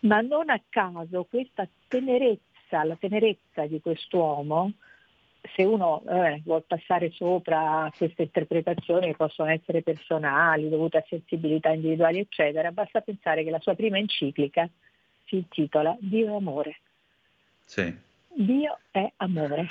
Ma 0.00 0.20
non 0.20 0.48
a 0.50 0.60
caso 0.68 1.26
questa 1.28 1.68
tenerezza 1.88 2.46
tenerezza, 2.68 2.84
la 2.84 2.96
tenerezza 2.96 3.66
di 3.66 3.80
quest'uomo, 3.80 4.72
se 5.54 5.62
uno 5.62 6.02
eh, 6.06 6.42
vuol 6.44 6.64
passare 6.66 7.10
sopra 7.12 7.90
queste 7.96 8.22
interpretazioni 8.22 9.06
che 9.06 9.16
possono 9.16 9.50
essere 9.50 9.82
personali, 9.82 10.68
dovute 10.68 10.98
a 10.98 11.04
sensibilità 11.08 11.70
individuali, 11.70 12.18
eccetera, 12.18 12.70
basta 12.70 13.00
pensare 13.00 13.44
che 13.44 13.50
la 13.50 13.60
sua 13.60 13.74
prima 13.74 13.98
enciclica 13.98 14.68
si 15.24 15.36
intitola 15.36 15.96
Dio 16.00 16.32
è 16.32 16.36
amore. 16.36 16.80
Sì. 17.64 17.96
Dio 18.34 18.78
è 18.90 19.10
amore 19.16 19.68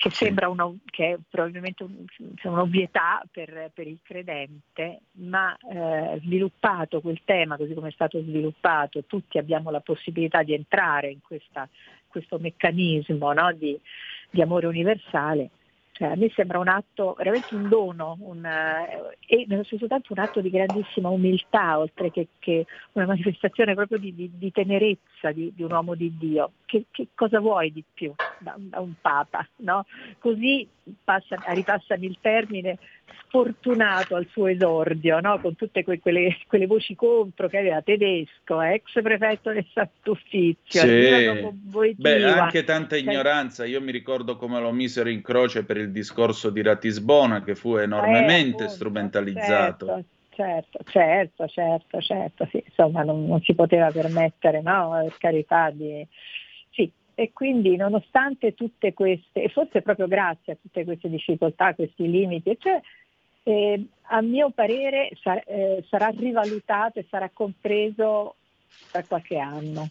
che 0.00 0.08
sembra 0.08 0.48
uno, 0.48 0.78
che 0.86 1.12
è 1.12 1.18
probabilmente 1.28 1.82
un, 1.82 2.06
un'ovvietà 2.44 3.22
per, 3.30 3.70
per, 3.74 3.86
il 3.86 3.98
credente, 4.02 5.00
ma 5.18 5.54
eh, 5.70 6.18
sviluppato 6.24 7.02
quel 7.02 7.20
tema 7.22 7.58
così 7.58 7.74
come 7.74 7.88
è 7.88 7.92
stato 7.92 8.18
sviluppato, 8.22 9.04
tutti 9.04 9.36
abbiamo 9.36 9.70
la 9.70 9.80
possibilità 9.80 10.42
di 10.42 10.54
entrare 10.54 11.10
in 11.10 11.18
questa, 11.20 11.68
questo 12.06 12.38
meccanismo 12.38 13.30
no, 13.34 13.52
di, 13.52 13.78
di 14.30 14.40
amore 14.40 14.68
universale, 14.68 15.50
cioè, 16.00 16.12
a 16.12 16.16
me 16.16 16.30
sembra 16.34 16.58
un 16.58 16.68
atto, 16.68 17.14
veramente 17.18 17.54
un 17.54 17.68
dono 17.68 18.16
un, 18.20 18.42
eh, 18.42 19.18
e 19.26 19.44
nello 19.46 19.64
stesso 19.64 19.86
tempo 19.86 20.14
un 20.14 20.20
atto 20.20 20.40
di 20.40 20.48
grandissima 20.48 21.10
umiltà, 21.10 21.78
oltre 21.78 22.10
che, 22.10 22.28
che 22.38 22.64
una 22.92 23.04
manifestazione 23.04 23.74
proprio 23.74 23.98
di, 23.98 24.14
di, 24.14 24.30
di 24.32 24.50
tenerezza 24.50 25.30
di, 25.30 25.52
di, 25.54 25.62
un 25.62 25.72
uomo 25.72 25.94
di 25.94 26.16
Dio. 26.16 26.52
Che, 26.64 26.86
che 26.90 27.08
cosa 27.14 27.38
vuoi 27.38 27.70
di 27.70 27.84
più 27.92 28.14
da, 28.38 28.54
da 28.56 28.80
un 28.80 28.94
Papa? 28.98 29.46
No? 29.56 29.84
Così, 30.18 30.66
passa, 31.04 31.36
ripassami 31.48 32.06
il 32.06 32.16
termine, 32.18 32.78
sfortunato 33.24 34.14
al 34.14 34.26
suo 34.30 34.46
esordio, 34.46 35.20
no? 35.20 35.40
con 35.40 35.56
tutte 35.56 35.84
que- 35.84 36.00
quelle, 36.00 36.36
quelle, 36.46 36.66
voci 36.66 36.94
contro 36.94 37.48
che 37.48 37.58
aveva 37.58 37.82
tedesco, 37.82 38.60
ex 38.60 39.00
prefetto 39.02 39.52
del 39.52 39.66
Sant'Uffizio, 39.72 40.80
sì. 40.80 41.58
Beh, 41.96 42.24
anche 42.24 42.64
tanta 42.64 42.96
ignoranza, 42.96 43.64
io 43.64 43.80
mi 43.80 43.92
ricordo 43.92 44.36
come 44.36 44.60
lo 44.60 44.72
misero 44.72 45.08
in 45.08 45.22
croce 45.22 45.64
per 45.64 45.76
il 45.76 45.90
discorso 45.90 46.50
di 46.50 46.62
Ratisbona 46.62 47.42
che 47.42 47.54
fu 47.54 47.76
enormemente 47.76 48.38
eh, 48.40 48.66
appunto, 48.66 48.68
strumentalizzato. 48.68 49.86
Certo. 49.86 50.04
Certo, 50.32 50.78
certo, 50.86 51.46
certo, 51.48 52.00
certo, 52.00 52.48
sì, 52.50 52.62
insomma 52.64 53.02
non, 53.02 53.26
non 53.26 53.42
si 53.42 53.52
poteva 53.54 53.90
permettere, 53.90 54.62
no, 54.62 54.98
per 55.02 55.18
carità 55.18 55.70
di... 55.70 56.06
E 57.20 57.32
quindi 57.34 57.76
nonostante 57.76 58.54
tutte 58.54 58.94
queste, 58.94 59.42
e 59.42 59.50
forse 59.50 59.82
proprio 59.82 60.08
grazie 60.08 60.54
a 60.54 60.56
tutte 60.58 60.84
queste 60.84 61.10
difficoltà, 61.10 61.74
questi 61.74 62.10
limiti, 62.10 62.56
cioè, 62.58 62.80
eh, 63.42 63.84
a 64.04 64.22
mio 64.22 64.48
parere 64.52 65.10
sar- 65.20 65.44
eh, 65.46 65.84
sarà 65.86 66.08
rivalutato 66.16 66.98
e 66.98 67.04
sarà 67.10 67.28
compreso 67.30 68.36
tra 68.90 69.04
qualche 69.04 69.36
anno. 69.36 69.90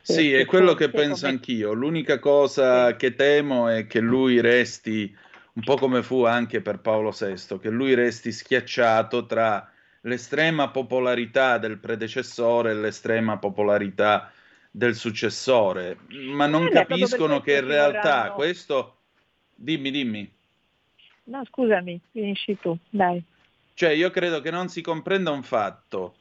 Sì, 0.00 0.32
è 0.32 0.44
quello 0.44 0.74
che 0.74 0.90
penso 0.90 1.22
come... 1.22 1.32
anch'io. 1.32 1.72
L'unica 1.72 2.20
cosa 2.20 2.90
sì. 2.90 2.96
che 2.98 3.16
temo 3.16 3.66
è 3.66 3.88
che 3.88 3.98
lui 3.98 4.40
resti, 4.40 5.12
un 5.54 5.62
po' 5.64 5.74
come 5.74 6.04
fu 6.04 6.22
anche 6.22 6.60
per 6.60 6.78
Paolo 6.78 7.10
VI, 7.10 7.58
che 7.58 7.68
lui 7.68 7.94
resti 7.94 8.30
schiacciato 8.30 9.26
tra 9.26 9.68
l'estrema 10.02 10.68
popolarità 10.68 11.58
del 11.58 11.78
predecessore 11.78 12.70
e 12.70 12.74
l'estrema 12.74 13.38
popolarità 13.38 14.30
del 14.76 14.96
successore, 14.96 15.98
ma 16.08 16.48
non 16.48 16.66
eh, 16.66 16.70
capiscono 16.70 17.40
che 17.40 17.58
in 17.58 17.66
realtà 17.66 18.14
vorranno... 18.14 18.34
questo... 18.34 18.96
Dimmi, 19.54 19.92
dimmi. 19.92 20.28
No, 21.24 21.44
scusami, 21.44 22.00
finisci 22.10 22.58
tu, 22.60 22.76
dai. 22.90 23.22
Cioè, 23.74 23.90
io 23.90 24.10
credo 24.10 24.40
che 24.40 24.50
non 24.50 24.68
si 24.68 24.80
comprenda 24.80 25.30
un 25.30 25.44
fatto. 25.44 26.16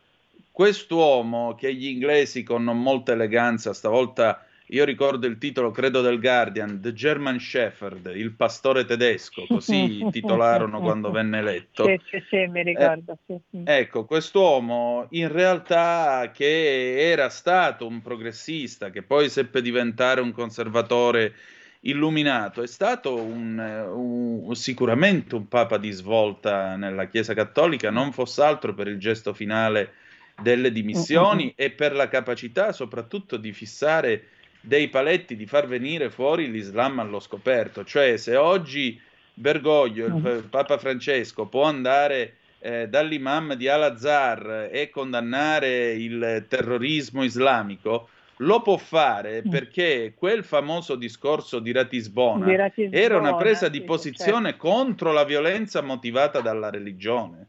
Quest'uomo 0.52 1.56
che 1.56 1.74
gli 1.74 1.88
inglesi 1.88 2.44
con 2.44 2.64
non 2.64 2.80
molta 2.80 3.14
eleganza, 3.14 3.74
stavolta 3.74 4.46
io 4.74 4.86
ricordo 4.86 5.28
il 5.28 5.38
titolo, 5.38 5.70
credo 5.70 6.02
del 6.02 6.20
Guardian, 6.20 6.82
The 6.82 6.94
German 6.94 7.40
Shepherd, 7.40 8.12
il 8.16 8.32
pastore 8.32 8.86
tedesco, 8.86 9.46
così 9.48 10.04
titolarono 10.10 10.80
quando 10.80 11.12
venne 11.12 11.38
eletto. 11.38 11.86
Sì, 11.86 12.02
sì, 12.10 12.24
sì, 12.28 12.48
mi 12.48 12.64
ricordo. 12.64 13.16
Eh, 13.28 13.40
sì. 13.52 13.62
Ecco, 13.66 14.06
quest'uomo 14.06 15.06
in 15.12 15.32
realtà 15.32 16.32
che 16.34 17.12
era 17.12 17.30
stato 17.30 17.86
un 17.86 18.02
progressista, 18.02 18.90
che 18.90 19.04
poi 19.04 19.30
seppe 19.30 19.62
diventare 19.62 20.22
un 20.22 20.32
conservatore 20.32 21.36
illuminato, 21.82 22.64
è 22.64 22.68
stato 22.68 23.22
un, 23.22 23.60
un, 23.60 24.56
sicuramente 24.56 25.36
un 25.36 25.48
papa 25.48 25.78
di 25.78 25.92
svolta 25.92 26.76
nella 26.78 27.06
Chiesa 27.06 27.36
Cattolica, 27.36 27.92
non 27.92 28.12
fosse 28.12 28.42
altro 28.42 28.74
per 28.74 28.88
il 28.88 28.98
gesto 28.98 29.36
finale 29.36 29.94
delle 30.42 30.72
dimissioni 30.72 31.44
mm-hmm. 31.44 31.54
e 31.58 31.70
per 31.70 31.94
la 31.94 32.08
capacità 32.08 32.72
soprattutto 32.72 33.38
di 33.38 33.52
fissare 33.52 34.30
dei 34.66 34.88
paletti 34.88 35.36
di 35.36 35.46
far 35.46 35.68
venire 35.68 36.10
fuori 36.10 36.50
l'Islam 36.50 37.00
allo 37.00 37.20
scoperto. 37.20 37.84
Cioè, 37.84 38.16
se 38.16 38.38
oggi 38.38 39.00
Bergoglio, 39.34 40.06
il 40.06 40.14
mm. 40.14 40.50
Papa 40.50 40.78
Francesco, 40.78 41.48
può 41.48 41.64
andare 41.64 42.38
eh, 42.60 42.88
dall'imam 42.88 43.56
di 43.56 43.68
Al-Azhar 43.68 44.70
e 44.72 44.90
condannare 44.90 45.92
il 45.92 46.46
terrorismo 46.48 47.24
islamico, 47.24 48.08
lo 48.38 48.62
può 48.62 48.78
fare 48.78 49.44
mm. 49.46 49.50
perché 49.50 50.14
quel 50.16 50.46
famoso 50.46 50.96
discorso 50.96 51.60
di 51.60 51.74
Ratisbona, 51.74 52.46
di 52.46 52.56
Ratisbona 52.56 53.04
era 53.04 53.18
una 53.18 53.36
presa 53.36 53.68
di 53.68 53.82
posizione 53.82 54.52
certo. 54.52 54.66
contro 54.66 55.12
la 55.12 55.26
violenza 55.26 55.82
motivata 55.82 56.40
dalla 56.40 56.70
religione. 56.70 57.48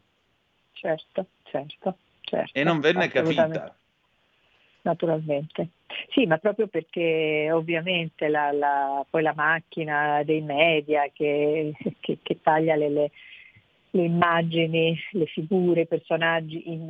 Certo, 0.73 1.27
certo, 1.45 1.97
certo. 2.23 2.51
E 2.53 2.65
non 2.65 2.81
venne 2.81 3.07
capita 3.09 3.73
naturalmente. 4.85 5.69
Sì, 6.11 6.27
ma 6.27 6.39
proprio 6.39 6.67
perché 6.67 7.51
ovviamente 7.53 8.29
la, 8.29 8.53
la, 8.53 9.05
poi 9.09 9.23
la 9.23 9.35
macchina 9.35 10.23
dei 10.25 10.41
media 10.41 11.09
che, 11.13 11.73
che, 12.01 12.19
che 12.23 12.41
taglia 12.41 12.77
le, 12.77 12.89
le, 12.89 13.11
le, 13.91 14.03
immagini, 14.03 14.99
le 15.13 15.27
figure, 15.27 15.83
i 15.83 15.87
personaggi 15.87 16.71
in, 16.71 16.89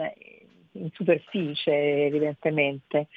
in 0.72 0.90
superficie 0.92 2.06
evidentemente, 2.06 3.08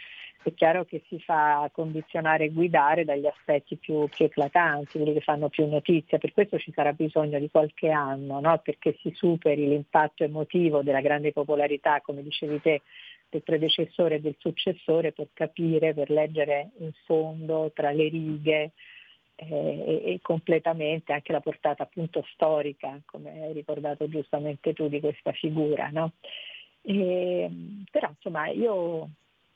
è 0.44 0.54
chiaro 0.54 0.86
che 0.86 1.04
si 1.08 1.20
fa 1.20 1.70
condizionare 1.74 2.46
e 2.46 2.52
guidare 2.52 3.04
dagli 3.04 3.26
aspetti 3.26 3.76
più, 3.76 4.08
più, 4.08 4.26
eclatanti, 4.26 4.98
quelli 4.98 5.14
che 5.14 5.22
fanno 5.22 5.50
più 5.50 5.68
notizia. 5.68 6.18
Per 6.18 6.32
questo 6.32 6.58
ci 6.58 6.72
sarà 6.74 6.94
bisogno 6.94 7.38
di 7.40 7.50
qualche 7.50 7.90
anno, 7.90 8.40
no? 8.40 8.58
perché 8.64 8.96
si 9.02 9.12
superi 9.14 9.68
l'impatto 9.68 10.24
emotivo 10.24 10.84
della 10.84 11.02
grande 11.02 11.34
popolarità, 11.34 12.00
come 12.02 12.24
dicevi 12.24 12.62
te, 12.62 12.82
del 13.30 13.44
predecessore 13.44 14.16
e 14.16 14.22
del 14.22 14.36
successore 14.40 15.12
per 15.12 15.30
capire, 15.34 15.94
per 15.94 16.10
leggere 16.10 16.72
in 16.80 16.92
fondo 17.06 17.72
tra 17.74 17.92
le 17.92 18.08
righe 18.08 18.72
eh, 19.36 20.02
e, 20.04 20.20
completamente 20.22 21.14
anche 21.14 21.32
la 21.32 21.42
portata 21.42 21.84
appunto 21.84 22.26
storica, 22.34 23.00
come 23.06 23.44
hai 23.44 23.54
ricordato 23.54 24.08
giustamente 24.10 24.74
tu, 24.74 24.88
di 24.88 25.00
questa 25.00 25.32
figura. 25.32 25.90
No? 25.90 26.14
E, 26.82 27.50
però 27.92 28.10
insomma 28.10 28.48
io, 28.48 29.10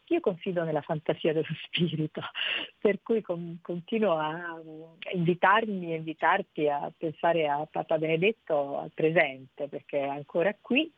io, 0.08 0.20
confido 0.20 0.64
nella 0.64 0.82
fantasia 0.82 1.34
dello 1.34 1.46
spirito, 1.66 2.22
per 2.78 3.02
cui 3.02 3.22
con, 3.22 3.60
continuo 3.62 4.18
a 4.18 4.62
invitarmi 5.14 5.94
e 5.94 5.98
invitarti 5.98 6.68
a 6.68 6.92
pensare 6.96 7.48
a 7.48 7.66
Papa 7.70 7.98
Benedetto 7.98 8.80
al 8.80 8.92
presente, 8.94 9.68
perché 9.68 10.00
è 10.00 10.08
ancora 10.08 10.56
qui 10.60 10.92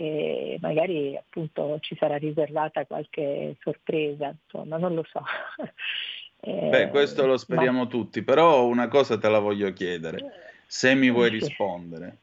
e 0.00 0.58
magari 0.60 1.16
appunto 1.16 1.78
ci 1.80 1.96
sarà 1.98 2.18
riservata 2.18 2.86
qualche 2.86 3.56
sorpresa, 3.60 4.32
insomma, 4.44 4.76
non 4.76 4.94
lo 4.94 5.04
so. 5.10 5.24
eh, 6.40 6.68
Beh, 6.68 6.88
questo 6.90 7.26
lo 7.26 7.36
speriamo 7.36 7.82
ma... 7.82 7.86
tutti, 7.88 8.22
però 8.22 8.64
una 8.66 8.86
cosa 8.86 9.18
te 9.18 9.28
la 9.28 9.40
voglio 9.40 9.72
chiedere, 9.72 10.54
se 10.68 10.94
mi 10.94 11.10
vuoi 11.10 11.30
sì. 11.30 11.38
rispondere. 11.38 12.18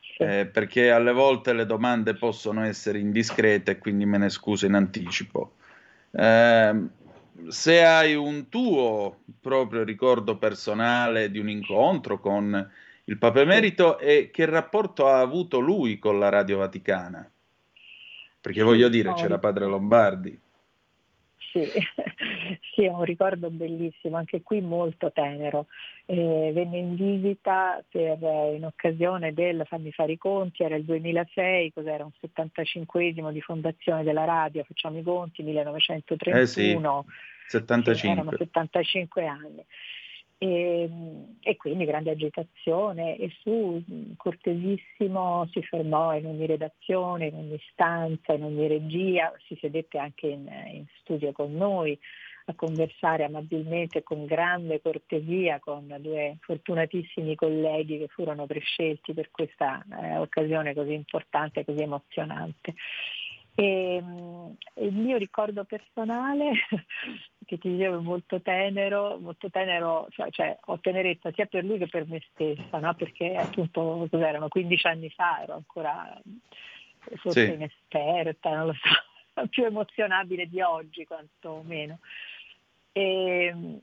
Sì. 0.00 0.22
Eh, 0.24 0.46
perché 0.46 0.90
alle 0.90 1.12
volte 1.12 1.52
le 1.52 1.64
domande 1.64 2.14
possono 2.14 2.64
essere 2.64 2.98
indiscrete 2.98 3.78
quindi 3.78 4.04
me 4.04 4.18
ne 4.18 4.28
scuso 4.28 4.66
in 4.66 4.74
anticipo. 4.74 5.52
Eh, 6.10 6.74
se 7.46 7.84
hai 7.84 8.16
un 8.16 8.48
tuo 8.48 9.20
proprio 9.40 9.84
ricordo 9.84 10.38
personale 10.38 11.30
di 11.30 11.38
un 11.38 11.50
incontro 11.50 12.18
con 12.18 12.68
il 13.08 13.18
Papa 13.18 13.40
Emerito 13.40 13.98
e 13.98 14.30
che 14.32 14.46
rapporto 14.46 15.06
ha 15.06 15.20
avuto 15.20 15.58
lui 15.58 15.98
con 15.98 16.18
la 16.18 16.28
Radio 16.28 16.58
Vaticana? 16.58 17.28
Perché 18.40 18.62
voglio 18.62 18.88
dire, 18.88 19.12
c'era 19.14 19.38
padre 19.38 19.66
Lombardi. 19.66 20.40
Sì, 21.50 21.64
sì, 22.74 22.84
è 22.84 22.88
un 22.88 23.04
ricordo 23.04 23.50
bellissimo, 23.50 24.16
anche 24.16 24.42
qui 24.42 24.60
molto 24.60 25.10
tenero. 25.12 25.66
Eh, 26.04 26.50
venne 26.52 26.78
in 26.78 26.94
visita 26.94 27.82
per, 27.88 28.18
in 28.54 28.64
occasione 28.64 29.32
del, 29.32 29.64
fammi 29.66 29.90
fare 29.92 30.12
i 30.12 30.18
conti, 30.18 30.62
era 30.62 30.76
il 30.76 30.84
2006, 30.84 31.72
cos'era 31.72 32.04
un 32.04 32.12
75 32.20 33.12
di 33.12 33.40
fondazione 33.40 34.02
della 34.02 34.24
radio, 34.24 34.64
facciamo 34.64 34.98
i 34.98 35.02
conti, 35.02 35.42
1931. 35.42 36.40
Eh 36.40 36.46
sì, 36.46 36.78
75. 37.48 37.94
Sì, 37.94 38.06
erano 38.08 38.30
75 38.36 39.26
anni. 39.26 39.64
E, 40.38 40.90
e, 41.40 41.56
quindi 41.56 41.86
grande 41.86 42.10
agitazione 42.10 43.16
e 43.16 43.30
su 43.40 43.82
cortesissimo 44.18 45.48
si 45.50 45.62
fermò 45.62 46.14
in 46.14 46.26
ogni 46.26 46.44
redazione, 46.44 47.28
in 47.28 47.34
ogni 47.36 47.58
stanza, 47.72 48.34
in 48.34 48.42
ogni 48.42 48.68
regia, 48.68 49.32
si 49.46 49.56
sedette 49.58 49.96
anche 49.96 50.26
in, 50.26 50.46
in 50.72 50.84
studio 51.00 51.32
con 51.32 51.54
noi 51.54 51.98
a 52.48 52.54
conversare 52.54 53.24
amabilmente 53.24 54.02
con 54.02 54.24
grande 54.24 54.80
cortesia 54.80 55.58
con 55.58 55.92
due 56.00 56.36
fortunatissimi 56.40 57.34
colleghi 57.34 57.98
che 57.98 58.06
furono 58.08 58.46
prescelti 58.46 59.14
per 59.14 59.30
questa 59.30 59.84
eh, 60.00 60.16
occasione 60.18 60.74
così 60.74 60.92
importante 60.92 61.64
così 61.64 61.82
emozionante. 61.82 62.74
E, 63.58 64.02
il 64.74 64.92
mio 64.92 65.16
ricordo 65.16 65.64
personale, 65.64 66.52
che 67.46 67.58
ti 67.58 67.70
dicevo 67.70 67.98
è 67.98 68.02
molto 68.02 68.40
tenero, 68.42 69.18
molto 69.18 69.50
tenero, 69.50 70.06
cioè, 70.10 70.30
cioè, 70.30 70.58
ho 70.66 70.78
tenerezza 70.78 71.32
sia 71.32 71.46
per 71.46 71.64
lui 71.64 71.78
che 71.78 71.88
per 71.88 72.06
me 72.06 72.22
stessa, 72.30 72.78
no? 72.78 72.94
perché 72.94 73.34
appunto 73.34 74.06
cos'erano 74.10 74.48
15 74.48 74.86
anni 74.86 75.08
fa, 75.08 75.42
ero 75.42 75.54
ancora 75.54 76.20
forse 77.14 77.46
sì. 77.46 77.52
inesperta, 77.52 78.54
non 78.54 78.66
lo 78.66 78.74
so, 78.74 79.46
più 79.48 79.64
emozionabile 79.64 80.46
di 80.46 80.60
oggi 80.60 81.06
quantomeno. 81.06 81.98
E, 82.92 83.80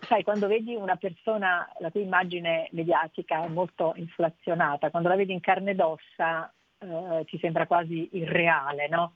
sai, 0.00 0.24
quando 0.24 0.48
vedi 0.48 0.74
una 0.74 0.96
persona 0.96 1.70
la 1.78 1.90
cui 1.92 2.02
immagine 2.02 2.68
mediatica 2.72 3.44
è 3.44 3.48
molto 3.48 3.92
inflazionata, 3.96 4.90
quando 4.90 5.08
la 5.08 5.16
vedi 5.16 5.32
in 5.32 5.40
carne 5.40 5.70
ed 5.70 5.80
ossa 5.80 6.52
eh, 6.82 7.24
ti 7.24 7.38
sembra 7.38 7.66
quasi 7.66 8.08
irreale, 8.12 8.88
no? 8.88 9.12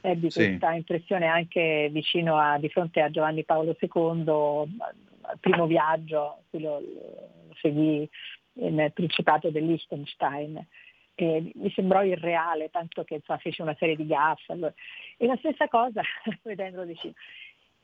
Ebbi 0.00 0.30
sì. 0.30 0.46
questa 0.46 0.72
impressione 0.72 1.26
anche 1.26 1.88
vicino 1.92 2.36
a, 2.36 2.58
di 2.58 2.68
fronte 2.68 3.00
a 3.00 3.10
Giovanni 3.10 3.44
Paolo 3.44 3.76
II, 3.78 4.78
al 5.22 5.38
primo 5.38 5.66
viaggio, 5.66 6.42
quello 6.50 6.80
lo 6.80 7.54
seguì 7.60 8.08
nel 8.54 8.92
Principato 8.92 9.50
del 9.50 9.66
Liechtenstein. 9.66 10.66
E 11.14 11.52
mi 11.54 11.70
sembrò 11.70 12.02
irreale, 12.02 12.70
tanto 12.70 13.04
che 13.04 13.14
insomma, 13.14 13.38
fece 13.38 13.62
una 13.62 13.76
serie 13.78 13.96
di 13.96 14.06
gaffe. 14.06 14.52
Allora. 14.52 14.72
E 15.18 15.26
la 15.26 15.36
stessa 15.36 15.68
cosa, 15.68 16.02
vedendolo 16.42 16.84
vicino 16.84 17.12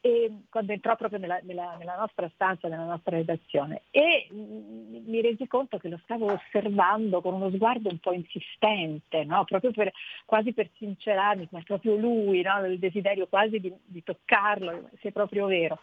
e 0.01 0.31
quando 0.49 0.73
entrò 0.73 0.97
proprio 0.97 1.19
nella, 1.19 1.41
nella, 1.43 1.77
nella, 1.77 1.97
nostra 1.97 2.31
stanza, 2.35 2.69
nella 2.69 2.85
nostra 2.85 3.17
redazione 3.17 3.83
e 3.91 4.29
mi 4.31 5.21
resi 5.21 5.47
conto 5.49 5.79
che 5.79 5.89
lo 5.89 5.99
stavo 6.05 6.33
osservando 6.33 7.21
con 7.21 7.35
uno 7.35 7.51
sguardo 7.51 7.89
un 7.91 7.99
po' 7.99 8.13
insistente, 8.13 9.25
no? 9.25 9.45
proprio 9.45 9.73
per, 9.73 9.91
quasi 10.25 10.53
per 10.53 10.71
sincerarmi, 10.77 11.49
ma 11.51 11.59
è 11.59 11.63
proprio 11.63 11.97
lui, 11.97 12.43
no? 12.43 12.65
il 12.67 12.79
desiderio 12.79 13.27
quasi 13.27 13.59
di, 13.59 13.73
di 13.85 14.05
toccarlo, 14.05 14.91
se 15.01 15.09
è 15.09 15.13
proprio 15.13 15.47
vero. 15.47 15.81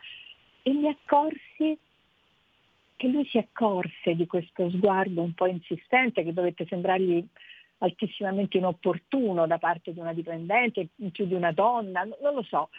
E 0.62 0.72
mi 0.72 0.88
accorsi 0.88 1.78
che 2.96 3.08
lui 3.08 3.26
si 3.26 3.38
accorse 3.38 4.16
di 4.16 4.26
questo 4.26 4.70
sguardo 4.70 5.22
un 5.22 5.34
po' 5.34 5.48
insistente 5.48 6.24
che 6.24 6.32
dovette 6.32 6.66
sembrargli 6.68 7.26
altissimamente 7.80 8.58
inopportuno 8.58 9.46
da 9.46 9.58
parte 9.58 9.92
di 9.92 10.00
una 10.00 10.14
dipendente, 10.14 10.88
più 11.12 11.26
di 11.26 11.34
una 11.34 11.52
donna, 11.52 12.06
non 12.06 12.34
lo 12.34 12.44
so 12.44 12.70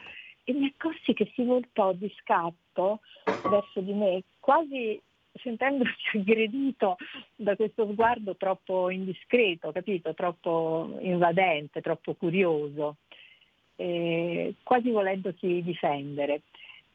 e 0.49 0.53
mi 0.53 0.73
accorsi 0.73 1.13
che 1.13 1.29
si 1.35 1.43
voltò 1.43 1.93
di 1.93 2.09
scatto 2.21 3.01
verso 3.25 3.81
di 3.81 3.93
me, 3.93 4.23
quasi 4.39 5.01
sentendosi 5.43 5.91
aggredito 6.15 6.97
da 7.35 7.57
questo 7.57 7.91
sguardo 7.91 8.37
troppo 8.37 8.89
indiscreto, 8.91 9.73
capito? 9.73 10.15
Troppo 10.15 10.99
invadente, 11.01 11.81
troppo 11.81 12.15
curioso, 12.15 12.99
eh, 13.75 14.55
quasi 14.63 14.91
volendosi 14.91 15.63
difendere. 15.65 16.43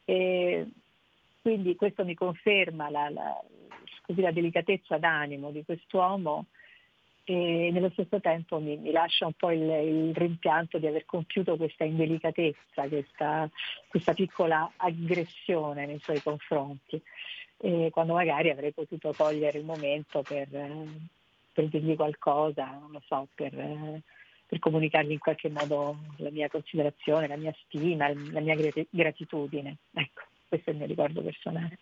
E 0.05 0.67
quindi 1.41 1.75
questo 1.75 2.05
mi 2.05 2.15
conferma 2.15 2.89
la, 2.89 3.09
la, 3.09 3.43
così, 4.01 4.21
la 4.21 4.31
delicatezza 4.31 4.97
d'animo 4.97 5.51
di 5.51 5.65
quest'uomo 5.65 6.45
e 7.23 7.69
nello 7.71 7.89
stesso 7.91 8.19
tempo 8.19 8.59
mi, 8.59 8.77
mi 8.77 8.91
lascia 8.91 9.25
un 9.25 9.33
po' 9.33 9.51
il, 9.51 9.61
il, 9.61 10.15
rimpianto 10.15 10.79
di 10.79 10.87
aver 10.87 11.05
compiuto 11.05 11.55
questa 11.55 11.83
indelicatezza, 11.83 12.87
questa, 12.87 13.49
questa 13.87 14.13
piccola 14.13 14.71
aggressione 14.77 15.85
nei 15.85 15.99
suoi 15.99 16.21
confronti, 16.21 17.01
e 17.57 17.89
quando 17.91 18.13
magari 18.13 18.49
avrei 18.49 18.71
potuto 18.71 19.13
cogliere 19.15 19.59
il 19.59 19.65
momento 19.65 20.23
per, 20.23 20.47
per 21.53 21.67
dirgli 21.67 21.95
qualcosa, 21.95 22.65
non 22.65 22.91
lo 22.91 23.01
so, 23.05 23.27
per, 23.35 23.51
per, 24.47 24.59
comunicargli 24.59 25.11
in 25.11 25.19
qualche 25.19 25.49
modo 25.49 25.97
la 26.17 26.31
mia 26.31 26.49
considerazione, 26.49 27.27
la 27.27 27.37
mia 27.37 27.53
stima, 27.65 28.11
la 28.31 28.39
mia 28.39 28.55
gratitudine. 28.89 29.77
Ecco, 29.93 30.21
questo 30.47 30.71
è 30.71 30.73
il 30.73 30.79
mio 30.79 30.87
ricordo 30.87 31.21
personale. 31.21 31.77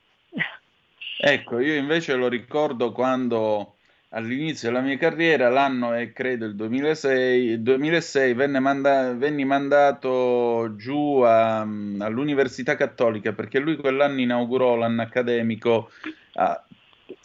Ecco, 1.21 1.59
io 1.59 1.75
invece 1.75 2.15
lo 2.15 2.27
ricordo 2.27 2.91
quando 2.91 3.75
all'inizio 4.09 4.69
della 4.69 4.81
mia 4.81 4.97
carriera, 4.97 5.49
l'anno 5.49 5.93
è 5.93 6.11
credo 6.11 6.45
il 6.45 6.55
2006, 6.55 7.43
il 7.43 7.61
2006 7.61 8.33
venne 8.33 8.59
manda- 8.59 9.13
venni 9.13 9.45
mandato 9.45 10.73
giù 10.75 11.19
a, 11.19 11.59
all'Università 11.59 12.75
Cattolica 12.75 13.33
perché 13.33 13.59
lui 13.59 13.75
quell'anno 13.75 14.19
inaugurò 14.21 14.75
l'anno 14.75 15.01
accademico 15.03 15.91
a, 16.33 16.63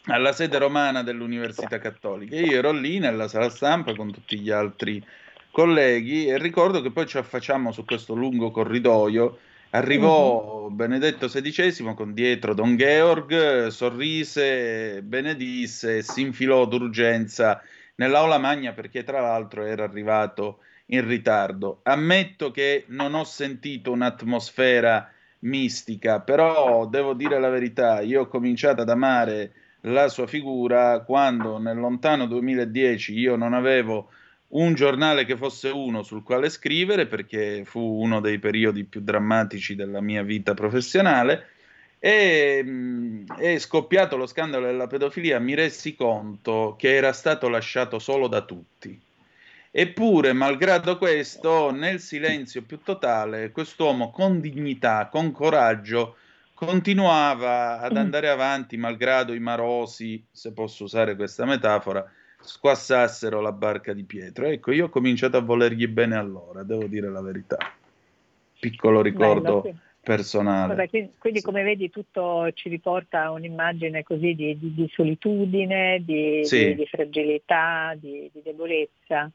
alla 0.07 0.33
sede 0.33 0.59
romana 0.59 1.03
dell'Università 1.03 1.79
Cattolica. 1.79 2.37
Io 2.37 2.59
ero 2.59 2.73
lì 2.73 2.99
nella 2.99 3.29
sala 3.29 3.49
stampa 3.49 3.95
con 3.95 4.13
tutti 4.13 4.39
gli 4.39 4.51
altri 4.51 5.03
colleghi 5.51 6.27
e 6.27 6.37
ricordo 6.37 6.83
che 6.83 6.91
poi 6.91 7.07
ci 7.07 7.17
affacciamo 7.17 7.71
su 7.73 7.85
questo 7.85 8.15
lungo 8.15 8.51
corridoio 8.51 9.39
Arrivò 9.75 10.67
uh-huh. 10.67 10.71
Benedetto 10.71 11.27
XVI 11.27 11.95
con 11.95 12.15
dietro 12.15 12.55
Don 12.55 12.77
Georg, 12.77 13.67
sorrise, 13.67 15.03
benedisse 15.03 15.97
e 15.97 16.03
si 16.03 16.21
infilò 16.21 16.65
d'urgenza 16.65 17.61
nell'aula 17.97 18.39
magna 18.39 18.73
perché 18.73 19.03
tra 19.03 19.21
l'altro 19.21 19.65
era 19.65 19.83
arrivato 19.83 20.59
in 20.87 21.05
ritardo. 21.05 21.81
Ammetto 21.83 22.53
che 22.53 22.85
non 22.89 23.15
ho 23.15 23.25
sentito 23.25 23.91
un'atmosfera 23.91 25.11
mistica, 25.41 26.21
però 26.21 26.87
devo 26.87 27.13
dire 27.13 27.41
la 27.41 27.49
verità, 27.49 28.01
io 28.01 28.23
ho 28.23 28.29
cominciato 28.29 28.83
ad 28.83 28.91
amare 28.91 29.53
la 29.81 30.07
sua 30.07 30.29
figura 30.29 31.01
quando 31.01 31.59
nel 31.59 31.79
lontano 31.79 32.27
2010 32.27 33.19
io 33.19 33.35
non 33.35 33.53
avevo 33.53 34.09
un 34.55 34.75
giornale 34.75 35.25
che 35.25 35.37
fosse 35.37 35.69
uno 35.69 36.03
sul 36.03 36.23
quale 36.23 36.49
scrivere, 36.49 37.07
perché 37.07 37.65
fu 37.65 37.81
uno 37.81 38.21
dei 38.21 38.39
periodi 38.39 38.85
più 38.85 39.01
drammatici 39.01 39.75
della 39.75 40.01
mia 40.01 40.23
vita 40.23 40.55
professionale. 40.55 41.49
E 41.99 43.25
è 43.39 43.59
scoppiato 43.59 44.17
lo 44.17 44.27
scandalo 44.27 44.67
della 44.67 44.87
pedofilia, 44.87 45.39
mi 45.39 45.55
resi 45.55 45.95
conto 45.95 46.77
che 46.79 46.95
era 46.95 47.13
stato 47.13 47.49
lasciato 47.49 47.99
solo 47.99 48.29
da 48.29 48.43
tutti. 48.43 49.01
Eppure, 49.71 50.33
malgrado 50.33 50.99
questo, 50.99 51.73
nel 51.73 51.99
silenzio 51.99 52.63
più 52.63 52.81
totale, 52.81 53.51
quest'uomo 53.51 54.11
con 54.11 54.39
dignità, 54.39 55.09
con 55.11 55.33
coraggio, 55.33 56.17
continuava 56.53 57.81
ad 57.81 57.95
mm. 57.95 57.97
andare 57.97 58.29
avanti, 58.29 58.77
malgrado 58.77 59.35
i 59.35 59.41
marosi, 59.41 60.25
se 60.31 60.53
posso 60.53 60.85
usare 60.85 61.17
questa 61.17 61.45
metafora, 61.45 62.09
squassassero 62.45 63.41
la 63.41 63.53
barca 63.53 63.93
di 63.93 64.05
Pietro. 64.05 64.47
Ecco, 64.47 64.73
io 64.73 64.87
ho 64.87 64.89
cominciato 64.89 65.37
a 65.37 65.41
volergli 65.41 65.87
bene 65.89 66.17
allora, 66.17 66.63
devo 66.63 66.87
dire 66.87 67.11
la 67.11 67.23
verità. 67.23 67.57
Piccolo 68.59 69.03
ricordo 69.03 69.61
Bello, 69.63 69.79
personale. 70.03 70.75
Vabbè, 70.75 70.89
quindi, 70.89 71.13
quindi 71.19 71.39
sì. 71.41 71.45
come 71.45 71.63
vedi 71.63 71.91
tutto 71.91 72.51
ci 72.53 72.69
riporta 72.69 73.25
a 73.25 73.31
un'immagine 73.31 74.03
così 74.03 74.35
di, 74.35 74.59
di, 74.59 74.75
di 74.75 74.91
solitudine, 74.93 76.03
di, 76.05 76.45
sì. 76.45 76.75
di 76.75 76.87
fragilità, 76.87 77.95
di, 77.97 78.31
debolezza 78.43 79.31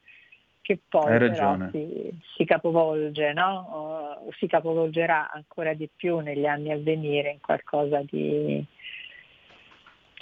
che 0.62 0.78
poi 0.88 1.18
però 1.18 1.58
si, 1.72 2.12
si, 2.36 2.46
capovolge, 2.46 3.34
no? 3.34 3.68
o 3.72 4.32
si 4.38 4.46
capovolgerà 4.46 5.32
ancora 5.32 5.74
di 5.74 5.90
più 5.94 6.20
negli 6.20 6.46
anni 6.46 6.72
a 6.72 6.78
venire 6.78 7.32
in 7.32 7.40
qualcosa 7.40 8.04
di, 8.08 8.64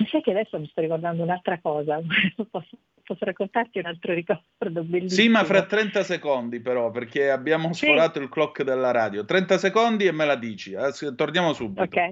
Sai 0.06 0.22
che 0.22 0.32
adesso 0.32 0.60
mi 0.60 0.68
sto 0.68 0.82
ricordando 0.82 1.24
un'altra 1.24 1.60
cosa, 1.60 2.00
posso, 2.52 2.78
posso 3.04 3.26
raccontarti 3.26 3.80
un 3.80 3.86
altro 3.86 4.14
ricordo 4.14 4.84
bellissimo? 4.84 5.22
Sì, 5.22 5.28
ma 5.28 5.44
fra 5.44 5.66
30 5.66 6.04
secondi 6.04 6.60
però, 6.60 6.92
perché 6.92 7.32
abbiamo 7.32 7.74
sforato 7.74 8.20
sì. 8.20 8.26
il 8.26 8.30
clock 8.30 8.64
della 8.64 8.92
radio. 8.92 9.26
30 9.26 9.58
secondi 9.58 10.06
e 10.06 10.12
me 10.12 10.26
la 10.26 10.36
dici, 10.36 10.76
torniamo 11.16 11.54
subito. 11.54 11.82
Ok. 11.82 12.12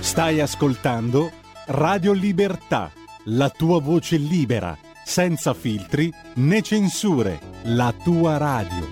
Stai 0.00 0.40
ascoltando 0.40 1.30
Radio 1.68 2.12
Libertà, 2.12 2.90
la 3.26 3.48
tua 3.48 3.80
voce 3.80 4.16
libera, 4.16 4.76
senza 5.04 5.54
filtri 5.54 6.12
né 6.36 6.60
censure, 6.60 7.38
la 7.64 7.94
tua 8.04 8.36
radio. 8.36 8.90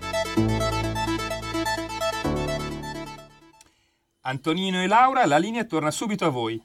Antonino 4.23 4.83
e 4.83 4.87
Laura, 4.87 5.25
la 5.27 5.39
linea 5.39 5.65
torna 5.65 5.91
subito 5.91 6.25
a 6.25 6.31
voi. 6.31 6.61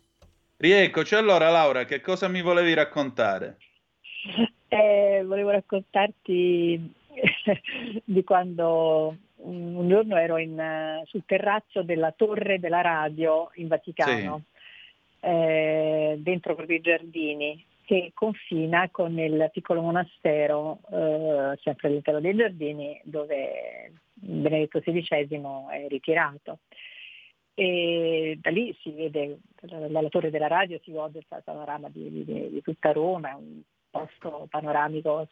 Rieccoci 0.61 1.15
allora 1.15 1.49
Laura, 1.49 1.85
che 1.85 2.01
cosa 2.01 2.27
mi 2.27 2.43
volevi 2.43 2.73
raccontare? 2.75 3.57
Eh, 4.73 5.21
volevo 5.25 5.49
raccontarti 5.49 6.93
di 8.05 8.23
quando 8.23 9.17
un 9.35 9.89
giorno 9.89 10.15
ero 10.15 10.37
in, 10.37 11.01
sul 11.07 11.23
terrazzo 11.25 11.83
della 11.83 12.13
torre 12.15 12.57
della 12.57 12.79
radio 12.79 13.51
in 13.55 13.67
Vaticano, 13.67 14.43
sì. 15.19 15.27
eh, 15.27 16.15
dentro 16.19 16.55
proprio 16.55 16.77
i 16.77 16.81
giardini, 16.81 17.65
che 17.83 18.11
confina 18.13 18.87
con 18.89 19.19
il 19.19 19.49
piccolo 19.51 19.81
monastero, 19.81 20.79
eh, 20.89 21.59
sempre 21.61 21.89
all'interno 21.89 22.21
dei 22.21 22.33
giardini, 22.33 23.01
dove 23.03 23.91
Benedetto 24.13 24.79
XVI 24.79 25.27
è 25.69 25.87
ritirato 25.89 26.59
e 27.61 28.39
da 28.41 28.49
lì 28.49 28.75
si 28.81 28.89
vede, 28.89 29.37
dalla 29.61 30.09
torre 30.09 30.31
della 30.31 30.47
radio 30.47 30.79
si 30.83 30.91
gode 30.91 31.19
il 31.19 31.43
panorama 31.43 31.89
di, 31.89 32.09
di, 32.09 32.49
di 32.49 32.61
tutta 32.63 32.91
Roma, 32.91 33.35
un 33.35 33.61
posto 33.87 34.47
panoramico 34.49 35.27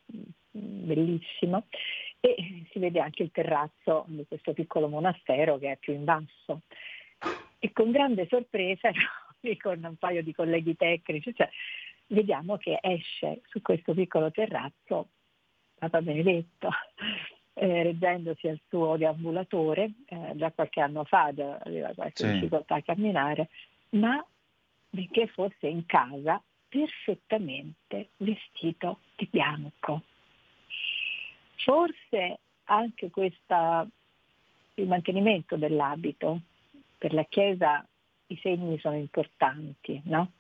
bellissimo 0.52 1.66
e 2.20 2.36
si 2.72 2.78
vede 2.78 3.00
anche 3.00 3.24
il 3.24 3.32
terrazzo 3.32 4.06
di 4.10 4.26
questo 4.28 4.54
piccolo 4.54 4.88
monastero 4.88 5.58
che 5.58 5.72
è 5.72 5.78
più 5.78 5.94
in 5.94 6.04
basso. 6.04 6.62
E 7.58 7.72
con 7.72 7.90
grande 7.90 8.28
sorpresa, 8.30 8.92
con 9.60 9.84
un 9.84 9.96
paio 9.96 10.22
di 10.22 10.32
colleghi 10.32 10.76
tecnici, 10.76 11.34
cioè, 11.34 11.50
vediamo 12.08 12.58
che 12.58 12.78
esce 12.80 13.42
su 13.48 13.60
questo 13.64 13.96
piccolo 13.96 14.30
terrazzo 14.30 15.10
Papa 15.80 16.00
Benedetto 16.00 16.70
eh, 17.62 17.84
reggendosi 17.84 18.47
al 18.47 18.60
suo 18.70 18.95
deambulatore, 18.95 19.91
eh, 20.05 20.32
già 20.36 20.49
qualche 20.51 20.80
anno 20.80 21.03
fa 21.03 21.24
aveva 21.26 21.91
qualche 21.93 22.26
sì. 22.26 22.32
difficoltà 22.32 22.76
a 22.76 22.82
camminare, 22.82 23.49
ma 23.91 24.26
benché 24.89 25.28
fosse 25.28 25.68
in 25.68 25.86
casa 25.86 26.41
perfettamente 26.70 28.12
vestito 28.18 28.99
di 29.18 29.28
bianco. 29.30 30.03
Forse 31.57 32.39
anche 32.66 33.10
questa, 33.10 33.86
il 34.76 34.88
mantenimento 34.88 35.57
dell'abito 35.57 36.39
per 36.97 37.14
la 37.14 37.24
Chiesa 37.24 37.86
i 38.28 38.39
segni 38.41 38.80
sono 38.80 38.95
importanti, 38.95 40.01
no? 40.05 40.32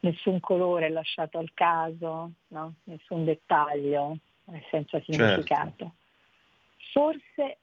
Nessun 0.00 0.38
colore 0.38 0.88
lasciato 0.88 1.38
al 1.38 1.50
caso, 1.52 2.30
no? 2.48 2.74
nessun 2.84 3.24
dettaglio 3.24 4.18
senza 4.70 5.00
certo. 5.00 5.12
significato. 5.12 5.76
Certo 5.78 6.00
forse 6.92 7.58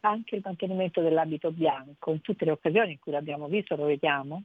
anche 0.00 0.36
il 0.36 0.42
mantenimento 0.44 1.00
dell'abito 1.00 1.50
bianco, 1.50 2.12
in 2.12 2.20
tutte 2.20 2.44
le 2.44 2.50
occasioni 2.52 2.92
in 2.92 2.98
cui 2.98 3.12
l'abbiamo 3.12 3.46
visto, 3.46 3.76
lo 3.76 3.86
vediamo, 3.86 4.42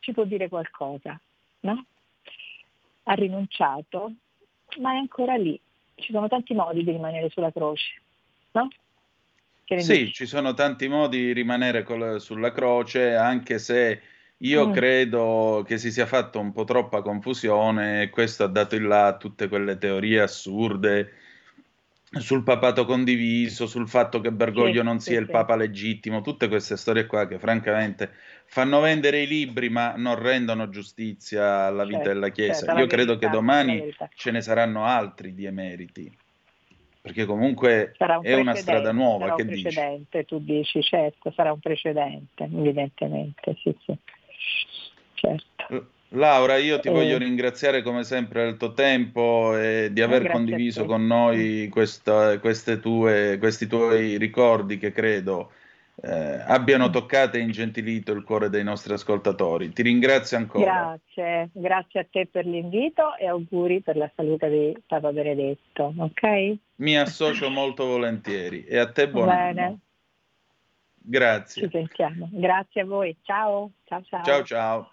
ci 0.00 0.12
può 0.12 0.24
dire 0.24 0.48
qualcosa, 0.48 1.18
no? 1.60 1.86
Ha 3.04 3.12
rinunciato, 3.14 4.12
ma 4.78 4.92
è 4.92 4.96
ancora 4.96 5.36
lì. 5.36 5.58
Ci 5.94 6.12
sono 6.12 6.28
tanti 6.28 6.54
modi 6.54 6.82
di 6.82 6.90
rimanere 6.90 7.28
sulla 7.30 7.52
croce, 7.52 8.02
no? 8.52 8.68
Sì, 9.64 9.76
dici? 9.76 10.12
ci 10.12 10.26
sono 10.26 10.54
tanti 10.54 10.88
modi 10.88 11.18
di 11.18 11.32
rimanere 11.32 11.82
col, 11.82 12.20
sulla 12.20 12.52
croce, 12.52 13.14
anche 13.14 13.58
se 13.58 14.00
io 14.38 14.68
mm. 14.68 14.72
credo 14.72 15.64
che 15.66 15.78
si 15.78 15.90
sia 15.90 16.06
fatta 16.06 16.38
un 16.38 16.52
po' 16.52 16.64
troppa 16.64 17.02
confusione 17.02 18.02
e 18.02 18.10
questo 18.10 18.44
ha 18.44 18.48
dato 18.48 18.76
il 18.76 18.86
là 18.86 19.06
a 19.06 19.16
tutte 19.16 19.48
quelle 19.48 19.78
teorie 19.78 20.20
assurde 20.20 21.12
sul 22.10 22.42
papato 22.42 22.84
condiviso, 22.84 23.66
sul 23.66 23.88
fatto 23.88 24.20
che 24.20 24.30
Bergoglio 24.30 24.80
sì, 24.80 24.86
non 24.86 25.00
sia 25.00 25.16
sì, 25.16 25.22
il 25.22 25.30
papa 25.30 25.56
legittimo, 25.56 26.20
tutte 26.20 26.48
queste 26.48 26.76
storie 26.76 27.06
qua 27.06 27.26
che 27.26 27.38
francamente 27.38 28.12
fanno 28.46 28.80
vendere 28.80 29.22
i 29.22 29.26
libri 29.26 29.68
ma 29.68 29.94
non 29.96 30.14
rendono 30.18 30.68
giustizia 30.68 31.64
alla 31.64 31.84
vita 31.84 31.98
certo, 31.98 32.12
della 32.12 32.28
Chiesa. 32.28 32.66
Certo, 32.66 32.80
Io 32.80 32.86
credo 32.86 33.12
verità, 33.12 33.26
che 33.26 33.32
domani 33.32 33.94
ce 34.14 34.30
ne 34.30 34.40
saranno 34.40 34.84
altri 34.84 35.34
di 35.34 35.46
emeriti, 35.46 36.10
perché 37.02 37.24
comunque 37.24 37.96
un 37.98 38.20
è 38.22 38.34
una 38.34 38.54
strada 38.54 38.92
nuova. 38.92 39.24
Sarà 39.24 39.34
che 39.34 39.42
un 39.42 39.48
precedente, 39.48 40.18
dici? 40.18 40.26
tu 40.26 40.38
dici, 40.38 40.82
certo, 40.82 41.32
sarà 41.32 41.52
un 41.52 41.60
precedente, 41.60 42.44
evidentemente, 42.44 43.56
sì, 43.60 43.76
sì. 43.84 43.98
Certo. 45.14 45.90
Laura, 46.10 46.56
io 46.56 46.78
ti 46.78 46.88
eh. 46.88 46.92
voglio 46.92 47.18
ringraziare 47.18 47.82
come 47.82 48.04
sempre 48.04 48.44
del 48.44 48.56
tuo 48.56 48.72
tempo 48.72 49.56
e 49.56 49.88
di 49.92 50.00
aver 50.00 50.30
condiviso 50.30 50.84
con 50.84 51.06
noi 51.06 51.68
questa, 51.68 52.38
tue, 52.38 53.38
questi 53.38 53.66
tuoi 53.66 54.16
ricordi 54.16 54.78
che 54.78 54.92
credo 54.92 55.50
eh, 56.02 56.42
abbiano 56.46 56.90
toccato 56.90 57.36
e 57.36 57.40
ingentilito 57.40 58.12
il 58.12 58.22
cuore 58.22 58.50
dei 58.50 58.62
nostri 58.62 58.92
ascoltatori. 58.92 59.72
Ti 59.72 59.82
ringrazio 59.82 60.36
ancora. 60.36 60.98
Grazie, 61.14 61.50
grazie 61.52 62.00
a 62.00 62.06
te 62.10 62.26
per 62.26 62.46
l'invito 62.46 63.16
e 63.16 63.26
auguri 63.26 63.80
per 63.80 63.96
la 63.96 64.10
salute 64.14 64.48
di 64.48 64.76
Papa 64.86 65.12
Benedetto. 65.12 65.94
Ok? 65.96 66.56
Mi 66.76 66.98
associo 66.98 67.48
molto 67.50 67.86
volentieri 67.86 68.64
e 68.64 68.78
a 68.78 68.90
te 68.90 69.08
buon 69.08 69.26
Bene. 69.26 69.62
anno. 69.62 69.78
Grazie. 70.94 71.62
Ci 71.62 71.68
sentiamo. 71.70 72.28
Grazie 72.32 72.80
a 72.82 72.84
voi. 72.84 73.16
Ciao. 73.22 73.70
Ciao 73.84 74.02
ciao. 74.02 74.24
Ciao 74.24 74.44
ciao. 74.44 74.90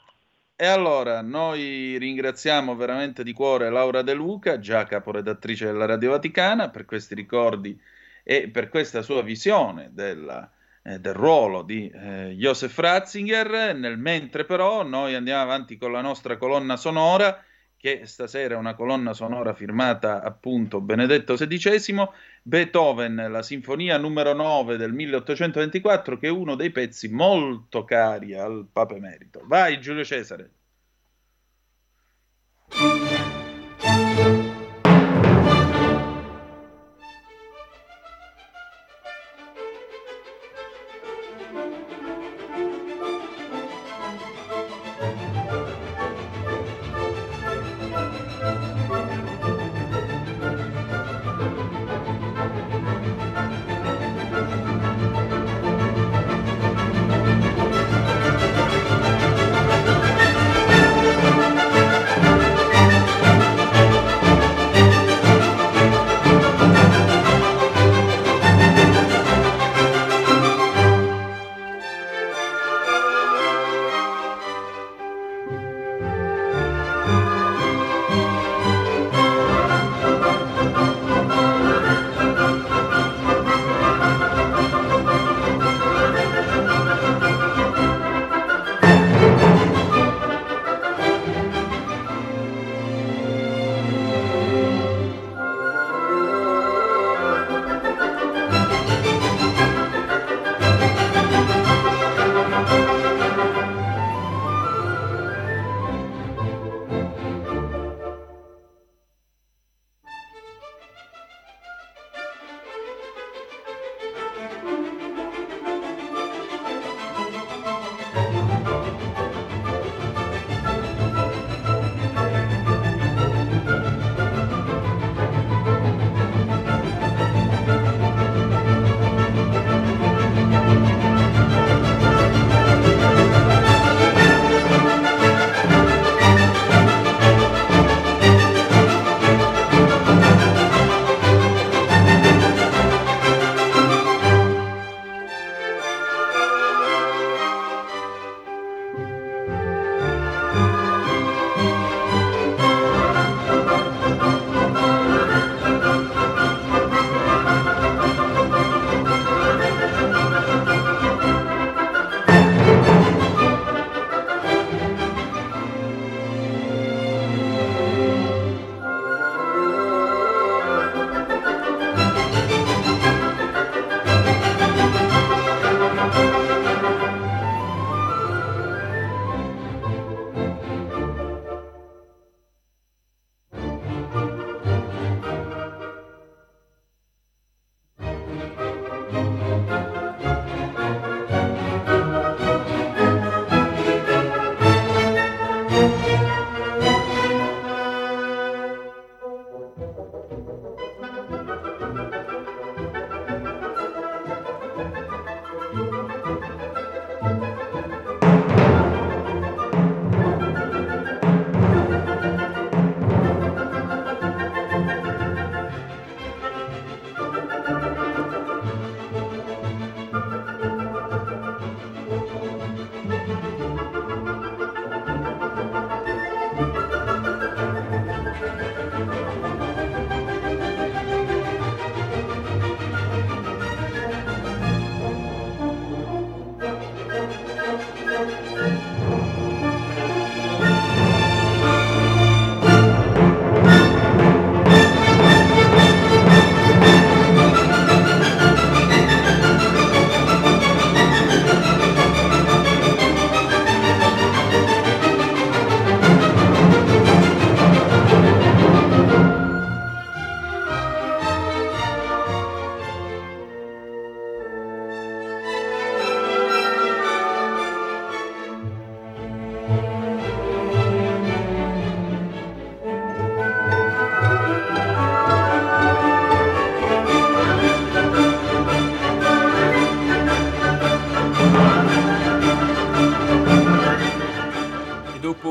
E 0.56 0.68
allora 0.68 1.22
noi 1.22 1.98
ringraziamo 1.98 2.76
veramente 2.76 3.24
di 3.24 3.34
cuore 3.34 3.72
Laura 3.72 4.04
De 4.04 4.14
Luca, 4.14 4.60
già 4.60 4.86
caporedattrice 4.86 5.66
della 5.66 5.86
Radio 5.86 6.12
Vaticana, 6.12 6.70
per 6.70 6.86
questi 6.86 7.16
ricordi 7.16 7.80
e 8.24 8.50
per 8.50 8.70
questa 8.70 9.02
sua 9.02 9.24
visione 9.24 9.90
della, 9.94 10.50
eh, 10.84 11.00
del 11.00 11.14
ruolo 11.16 11.64
di 11.64 11.90
eh, 11.90 12.36
Joseph 12.38 12.78
Ratzinger. 12.78 13.76
Nel 13.76 13.98
mentre 13.98 14.46
però 14.46 14.84
noi 14.84 15.16
andiamo 15.16 15.42
avanti 15.42 15.76
con 15.76 15.92
la 15.92 16.02
nostra 16.02 16.38
colonna 16.38 16.78
sonora 16.78 17.44
che 17.84 18.06
stasera 18.06 18.54
è 18.54 18.58
una 18.58 18.76
colonna 18.76 19.12
sonora 19.14 19.54
firmata 19.54 20.24
appunto 20.24 20.80
Benedetto 20.80 21.36
XVI, 21.36 22.08
Beethoven, 22.42 23.28
la 23.30 23.44
sinfonia 23.44 23.98
numero 23.98 24.32
9 24.32 24.78
del 24.78 24.94
1824, 24.94 26.18
che 26.18 26.28
è 26.28 26.32
uno 26.32 26.56
dei 26.56 26.72
pezzi 26.72 27.10
molto 27.10 27.84
cari 27.84 28.36
al 28.36 28.70
Papa 28.72 28.96
Emerito. 28.96 29.42
Vai 29.44 29.82
Giulio 29.82 30.06
Cesare. 30.06 30.52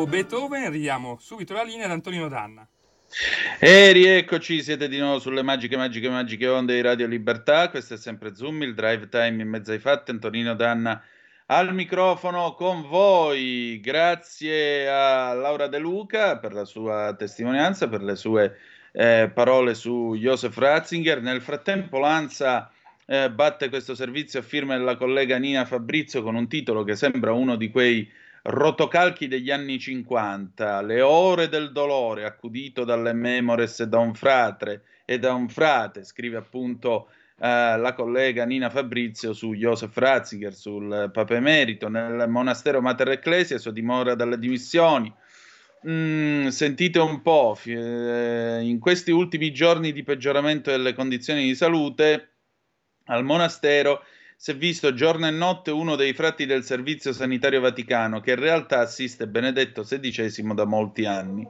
Beethoven, 0.07 0.70
ridiamo 0.70 1.18
subito 1.20 1.55
la 1.55 1.62
linea 1.62 1.86
ad 1.86 1.92
Antonino 1.92 2.28
Danna. 2.28 2.66
E 3.59 3.92
rieccoci, 3.92 4.62
siete 4.62 4.88
di 4.88 4.98
nuovo 4.98 5.18
sulle 5.18 5.42
magiche, 5.42 5.76
magiche, 5.76 6.09
magiche 6.09 6.48
onde 6.48 6.74
di 6.74 6.80
Radio 6.80 7.07
Libertà. 7.07 7.68
Questo 7.68 7.94
è 7.94 7.96
sempre 7.98 8.34
Zoom, 8.34 8.62
il 8.62 8.74
drive 8.74 9.09
time 9.09 9.42
in 9.42 9.48
mezzo 9.48 9.72
ai 9.72 9.78
fatti. 9.78 10.11
Antonino 10.11 10.55
Danna 10.55 11.03
al 11.46 11.74
microfono 11.74 12.55
con 12.55 12.88
voi. 12.88 13.78
Grazie 13.80 14.88
a 14.88 15.34
Laura 15.34 15.66
De 15.66 15.78
Luca 15.78 16.38
per 16.38 16.55
la 16.55 16.64
sua 16.64 17.14
testimonianza, 17.16 17.88
per 17.88 18.03
le 18.03 18.16
sue 18.16 18.57
eh, 18.92 19.30
parole 19.33 19.74
su 19.74 20.16
Joseph 20.16 20.57
Ratzinger. 20.57 21.20
Nel 21.20 21.42
frattempo 21.42 21.99
Lanza 21.99 22.72
eh, 23.04 23.30
batte 23.30 23.68
questo 23.68 23.95
servizio 23.95 24.41
a 24.41 24.42
firma 24.42 24.76
della 24.76 24.96
collega 24.96 25.37
Nina 25.37 25.66
Fabrizio 25.66 26.22
con 26.22 26.34
un 26.34 26.49
titolo 26.49 26.83
che 26.83 26.96
sembra 26.96 27.33
uno 27.33 27.57
di 27.57 27.70
quei 27.70 28.11
rotocalchi 28.42 29.28
degli 29.28 29.50
anni 29.50 29.78
50, 29.78 30.82
le 30.82 31.00
ore 31.00 31.48
del 31.48 31.72
dolore, 31.72 32.24
accudito 32.24 32.84
dalle 32.84 33.12
memores 33.12 33.82
da 33.84 33.98
un 33.98 34.14
frate, 34.14 34.82
e 35.04 35.18
da 35.18 35.32
un 35.32 35.48
frate, 35.48 36.04
scrive 36.04 36.38
appunto 36.38 37.08
eh, 37.38 37.76
la 37.76 37.92
collega 37.94 38.44
Nina 38.44 38.70
Fabrizio 38.70 39.32
su 39.32 39.54
Joseph 39.54 39.96
Ratzinger, 39.96 40.54
sul 40.54 41.10
Papa 41.12 41.34
Emerito, 41.34 41.88
nel 41.88 42.28
monastero 42.28 42.80
Mater 42.80 43.10
Ecclesia, 43.10 43.58
sua 43.58 43.72
dimora 43.72 44.14
dalle 44.14 44.38
dimissioni. 44.38 45.12
Mm, 45.88 46.48
sentite 46.48 47.00
un 47.00 47.22
po', 47.22 47.58
eh, 47.64 48.60
in 48.62 48.78
questi 48.78 49.10
ultimi 49.10 49.52
giorni 49.52 49.92
di 49.92 50.04
peggioramento 50.04 50.70
delle 50.70 50.94
condizioni 50.94 51.42
di 51.42 51.54
salute 51.56 52.28
al 53.06 53.24
monastero 53.24 54.04
si 54.42 54.50
è 54.50 54.56
visto 54.56 54.92
giorno 54.92 55.28
e 55.28 55.30
notte 55.30 55.70
uno 55.70 55.94
dei 55.94 56.14
frati 56.14 56.46
del 56.46 56.64
Servizio 56.64 57.12
Sanitario 57.12 57.60
Vaticano, 57.60 58.18
che 58.18 58.32
in 58.32 58.40
realtà 58.40 58.80
assiste 58.80 59.28
Benedetto 59.28 59.82
XVI 59.82 60.52
da 60.52 60.64
molti 60.64 61.04
anni. 61.04 61.46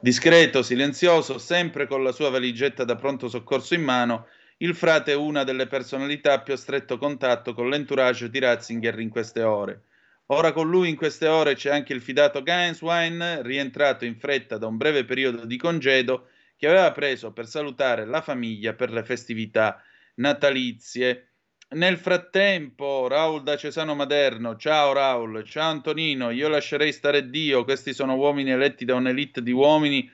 Discreto, 0.00 0.64
silenzioso, 0.64 1.38
sempre 1.38 1.86
con 1.86 2.02
la 2.02 2.10
sua 2.10 2.30
valigetta 2.30 2.82
da 2.82 2.96
pronto 2.96 3.28
soccorso 3.28 3.74
in 3.74 3.84
mano, 3.84 4.26
il 4.56 4.74
frate 4.74 5.12
è 5.12 5.14
una 5.14 5.44
delle 5.44 5.68
personalità 5.68 6.40
più 6.40 6.54
a 6.54 6.56
stretto 6.56 6.98
contatto 6.98 7.54
con 7.54 7.68
l'entourage 7.68 8.28
di 8.28 8.40
Ratzinger 8.40 8.98
in 8.98 9.08
queste 9.08 9.44
ore. 9.44 9.82
Ora 10.26 10.50
con 10.50 10.68
lui 10.68 10.88
in 10.88 10.96
queste 10.96 11.28
ore 11.28 11.54
c'è 11.54 11.70
anche 11.70 11.92
il 11.92 12.00
fidato 12.00 12.42
Gainswein, 12.42 13.42
rientrato 13.42 14.04
in 14.04 14.18
fretta 14.18 14.58
da 14.58 14.66
un 14.66 14.76
breve 14.76 15.04
periodo 15.04 15.46
di 15.46 15.56
congedo 15.56 16.26
che 16.56 16.66
aveva 16.66 16.90
preso 16.90 17.32
per 17.32 17.46
salutare 17.46 18.04
la 18.04 18.20
famiglia 18.20 18.72
per 18.72 18.90
le 18.90 19.04
festività 19.04 19.80
natalizie. 20.16 21.28
Nel 21.74 21.96
frattempo, 21.96 23.08
Raul 23.08 23.42
da 23.42 23.56
Cesano 23.56 23.94
Maderno, 23.94 24.56
ciao 24.56 24.92
Raul, 24.92 25.42
ciao 25.44 25.70
Antonino, 25.70 26.28
io 26.28 26.48
lascerei 26.48 26.92
stare 26.92 27.30
Dio, 27.30 27.64
questi 27.64 27.94
sono 27.94 28.14
uomini 28.14 28.50
eletti 28.50 28.84
da 28.84 28.94
un'elite 28.94 29.42
di 29.42 29.52
uomini 29.52 30.10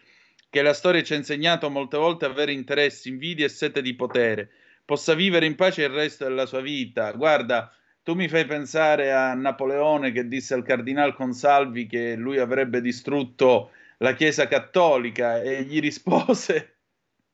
che 0.51 0.63
la 0.63 0.73
storia 0.73 1.03
ci 1.03 1.15
ha 1.15 1.17
insegnato 1.17 1.69
molte 1.69 1.97
volte 1.97 2.27
avere 2.27 2.53
interessi, 2.53 3.09
invidie 3.09 3.47
e 3.47 3.49
sete 3.49 3.83
di 3.83 3.97
potere, 3.97 4.51
possa 4.85 5.15
vivere 5.15 5.47
in 5.47 5.57
pace 5.57 5.83
il 5.83 5.89
resto 5.89 6.23
della 6.23 6.47
sua 6.47 6.61
vita. 6.61 7.11
Guarda, 7.11 7.75
tu 8.05 8.15
mi 8.15 8.29
fai 8.29 8.45
pensare 8.45 9.11
a 9.13 9.35
Napoleone 9.35 10.13
che 10.13 10.29
disse 10.29 10.55
al 10.55 10.63
cardinal 10.63 11.17
Consalvi 11.17 11.89
che 11.89 12.15
lui 12.15 12.39
avrebbe 12.39 12.81
distrutto 12.81 13.73
la 13.97 14.15
Chiesa 14.15 14.47
cattolica 14.47 15.43
e 15.43 15.65
gli 15.65 15.81
rispose 15.81 16.78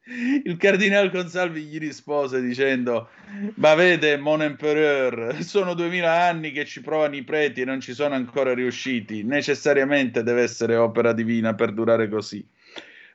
il 0.07 0.57
cardinale 0.59 1.11
Consalvi 1.11 1.63
gli 1.63 1.79
rispose 1.79 2.43
dicendo: 2.43 3.09
Ma 3.55 3.75
vede, 3.75 4.19
mon 4.19 4.43
empereur, 4.43 5.43
sono 5.43 5.75
duemila 5.75 6.23
anni 6.25 6.53
che 6.53 6.67
ci 6.67 6.83
provano 6.83 7.17
i 7.17 7.23
preti 7.25 7.63
e 7.63 7.65
non 7.65 7.81
ci 7.81 7.95
sono 7.95 8.15
ancora 8.15 8.53
riusciti. 8.53 9.23
Necessariamente 9.23 10.23
deve 10.23 10.43
essere 10.43 10.77
opera 10.77 11.13
divina 11.13 11.55
per 11.55 11.73
durare 11.73 12.09
così. 12.09 12.47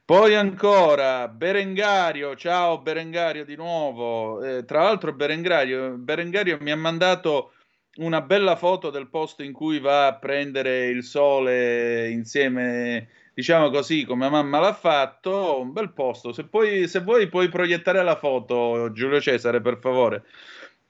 Poi 0.03 0.33
ancora 0.33 1.27
Berengario, 1.27 2.35
ciao 2.35 2.79
Berengario 2.79 3.45
di 3.45 3.55
nuovo. 3.55 4.41
Eh, 4.41 4.65
tra 4.65 4.81
l'altro, 4.81 5.13
Berengario, 5.13 5.91
Berengario 5.97 6.57
mi 6.61 6.71
ha 6.71 6.75
mandato 6.75 7.53
una 7.97 8.21
bella 8.21 8.55
foto 8.55 8.89
del 8.89 9.09
posto 9.09 9.43
in 9.43 9.51
cui 9.51 9.79
va 9.79 10.07
a 10.07 10.15
prendere 10.15 10.87
il 10.87 11.03
sole 11.03 12.09
insieme 12.09 13.09
diciamo 13.39 13.69
così, 13.69 14.03
come 14.03 14.29
mamma 14.29 14.59
l'ha 14.59 14.73
fatto, 14.73 15.61
un 15.61 15.71
bel 15.71 15.93
posto. 15.93 16.33
Se, 16.33 16.43
puoi, 16.43 16.89
se 16.89 16.99
vuoi 16.99 17.29
puoi 17.29 17.47
proiettare 17.47 18.03
la 18.03 18.17
foto, 18.17 18.91
Giulio 18.91 19.21
Cesare, 19.21 19.61
per 19.61 19.77
favore. 19.79 20.25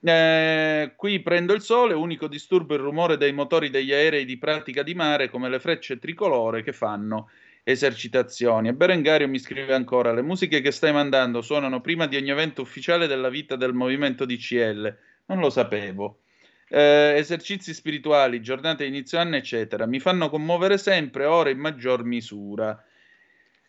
Eh, 0.02 0.94
qui 0.96 1.20
prendo 1.20 1.54
il 1.54 1.62
sole, 1.62 1.94
unico 1.94 2.28
disturbo 2.28 2.74
il 2.74 2.80
rumore 2.80 3.18
dei 3.18 3.34
motori 3.34 3.70
degli 3.70 3.94
aerei 3.94 4.26
di 4.26 4.40
pratica 4.40 4.82
di 4.82 4.96
mare 4.96 5.30
come 5.30 5.48
le 5.48 5.60
frecce 5.60 6.00
tricolore 6.00 6.64
che 6.64 6.74
fanno 6.74 7.30
esercitazioni. 7.64 8.70
E 8.70 8.74
Berengario 8.74 9.28
mi 9.28 9.38
scrive 9.38 9.76
ancora: 9.76 10.12
Le 10.12 10.24
musiche 10.24 10.60
che 10.62 10.72
stai 10.72 10.92
mandando 10.92 11.44
suonano 11.44 11.82
prima 11.82 12.08
di 12.08 12.16
ogni 12.16 12.32
evento 12.32 12.64
ufficiale 12.64 13.06
della 13.06 13.30
vita 13.30 13.58
del 13.58 13.74
movimento 13.74 14.26
DCL. 14.26 14.98
Non 15.28 15.38
lo 15.38 15.52
sapevo 15.52 16.22
eh, 16.70 17.16
esercizi 17.18 17.74
spirituali, 17.74 18.42
giornate 18.42 18.86
inizio 18.86 19.20
anno, 19.20 19.36
eccetera, 19.36 19.86
mi 19.86 20.00
fanno 20.00 20.30
commuovere 20.30 20.78
sempre, 20.78 21.26
ora 21.26 21.50
in 21.50 21.60
maggior 21.60 22.04
misura. 22.04 22.82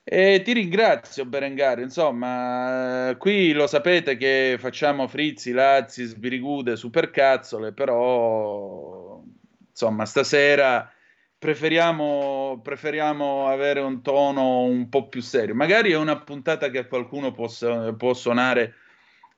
E 0.02 0.42
ti 0.42 0.52
ringrazio 0.52 1.24
Berengario, 1.24 1.84
insomma, 1.84 3.14
qui 3.18 3.52
lo 3.52 3.66
sapete 3.66 4.16
che 4.16 4.56
facciamo 4.58 5.06
frizzi, 5.06 5.52
lazzi, 5.52 6.04
sbirigude, 6.04 6.76
supercazzole, 6.76 7.72
però 7.72 9.22
insomma 9.70 10.04
stasera 10.06 10.90
preferiamo, 11.38 12.60
preferiamo 12.62 13.48
avere 13.48 13.80
un 13.80 14.02
tono 14.02 14.60
un 14.60 14.88
po' 14.88 15.08
più 15.08 15.22
serio. 15.22 15.54
Magari 15.54 15.92
è 15.92 15.96
una 15.96 16.18
puntata 16.18 16.70
che 16.70 16.78
a 16.78 16.86
qualcuno 16.86 17.32
può, 17.32 17.48
può 17.96 18.12
suonare 18.12 18.74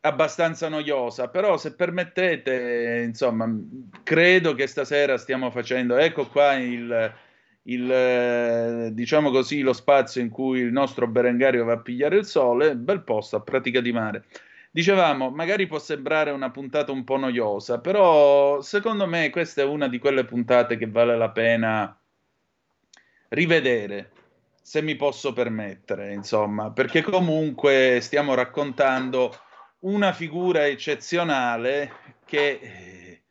abbastanza 0.04 0.68
noiosa, 0.68 1.28
però 1.28 1.56
se 1.56 1.74
permettete, 1.74 3.04
insomma, 3.06 3.48
credo 4.02 4.54
che 4.54 4.66
stasera 4.66 5.16
stiamo 5.16 5.50
facendo, 5.50 5.96
ecco 5.96 6.26
qua 6.26 6.54
il, 6.54 7.12
il 7.64 8.90
diciamo 8.92 9.30
così, 9.30 9.60
lo 9.60 9.72
spazio 9.72 10.20
in 10.20 10.28
cui 10.28 10.60
il 10.60 10.72
nostro 10.72 11.06
Berengario 11.06 11.64
va 11.64 11.74
a 11.74 11.80
pigliare 11.80 12.16
il 12.16 12.24
sole, 12.24 12.74
bel 12.74 13.02
posto, 13.02 13.36
a 13.36 13.40
pratica 13.40 13.80
di 13.80 13.92
mare. 13.92 14.24
Dicevamo, 14.72 15.30
magari 15.30 15.66
può 15.66 15.78
sembrare 15.78 16.30
una 16.30 16.50
puntata 16.50 16.90
un 16.90 17.04
po' 17.04 17.18
noiosa, 17.18 17.78
però 17.78 18.60
secondo 18.60 19.06
me 19.06 19.30
questa 19.30 19.62
è 19.62 19.64
una 19.64 19.86
di 19.86 19.98
quelle 19.98 20.24
puntate 20.24 20.76
che 20.78 20.88
vale 20.88 21.16
la 21.16 21.30
pena 21.30 21.96
rivedere, 23.28 24.10
se 24.60 24.82
mi 24.82 24.96
posso 24.96 25.32
permettere, 25.32 26.12
insomma, 26.12 26.72
perché 26.72 27.02
comunque 27.02 27.98
stiamo 28.00 28.34
raccontando 28.34 29.32
una 29.82 30.12
figura 30.12 30.66
eccezionale 30.66 31.92
che 32.24 32.58
eh, 32.60 33.22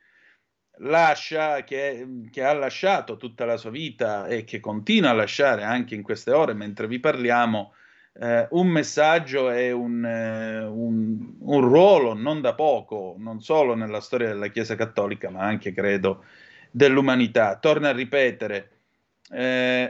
lascia, 0.78 1.64
che, 1.64 2.06
che, 2.30 2.44
ha 2.44 2.52
lasciato 2.52 3.16
tutta 3.16 3.44
la 3.44 3.56
sua 3.56 3.70
vita 3.70 4.26
e 4.26 4.44
che 4.44 4.60
continua 4.60 5.10
a 5.10 5.14
lasciare 5.14 5.62
anche 5.62 5.94
in 5.94 6.02
queste 6.02 6.30
ore 6.32 6.54
mentre 6.54 6.86
vi 6.86 6.98
parliamo 7.00 7.74
eh, 8.14 8.46
un 8.50 8.66
messaggio 8.68 9.50
e 9.50 9.72
un, 9.72 10.04
eh, 10.04 10.64
un, 10.64 11.36
un, 11.38 11.60
ruolo 11.60 12.12
non 12.14 12.40
da 12.40 12.54
poco, 12.54 13.14
non 13.18 13.40
solo 13.40 13.74
nella 13.74 14.00
storia 14.00 14.28
della 14.28 14.48
Chiesa 14.48 14.74
Cattolica, 14.74 15.30
ma 15.30 15.40
anche 15.40 15.72
credo 15.72 16.24
dell'umanità. 16.70 17.56
Torna 17.56 17.88
a 17.88 17.92
ripetere 17.92 18.70
eh, 19.30 19.88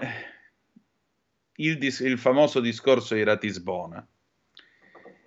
il, 1.56 1.78
il 1.82 2.18
famoso 2.18 2.60
discorso 2.60 3.14
di 3.14 3.24
Ratisbona 3.24 4.06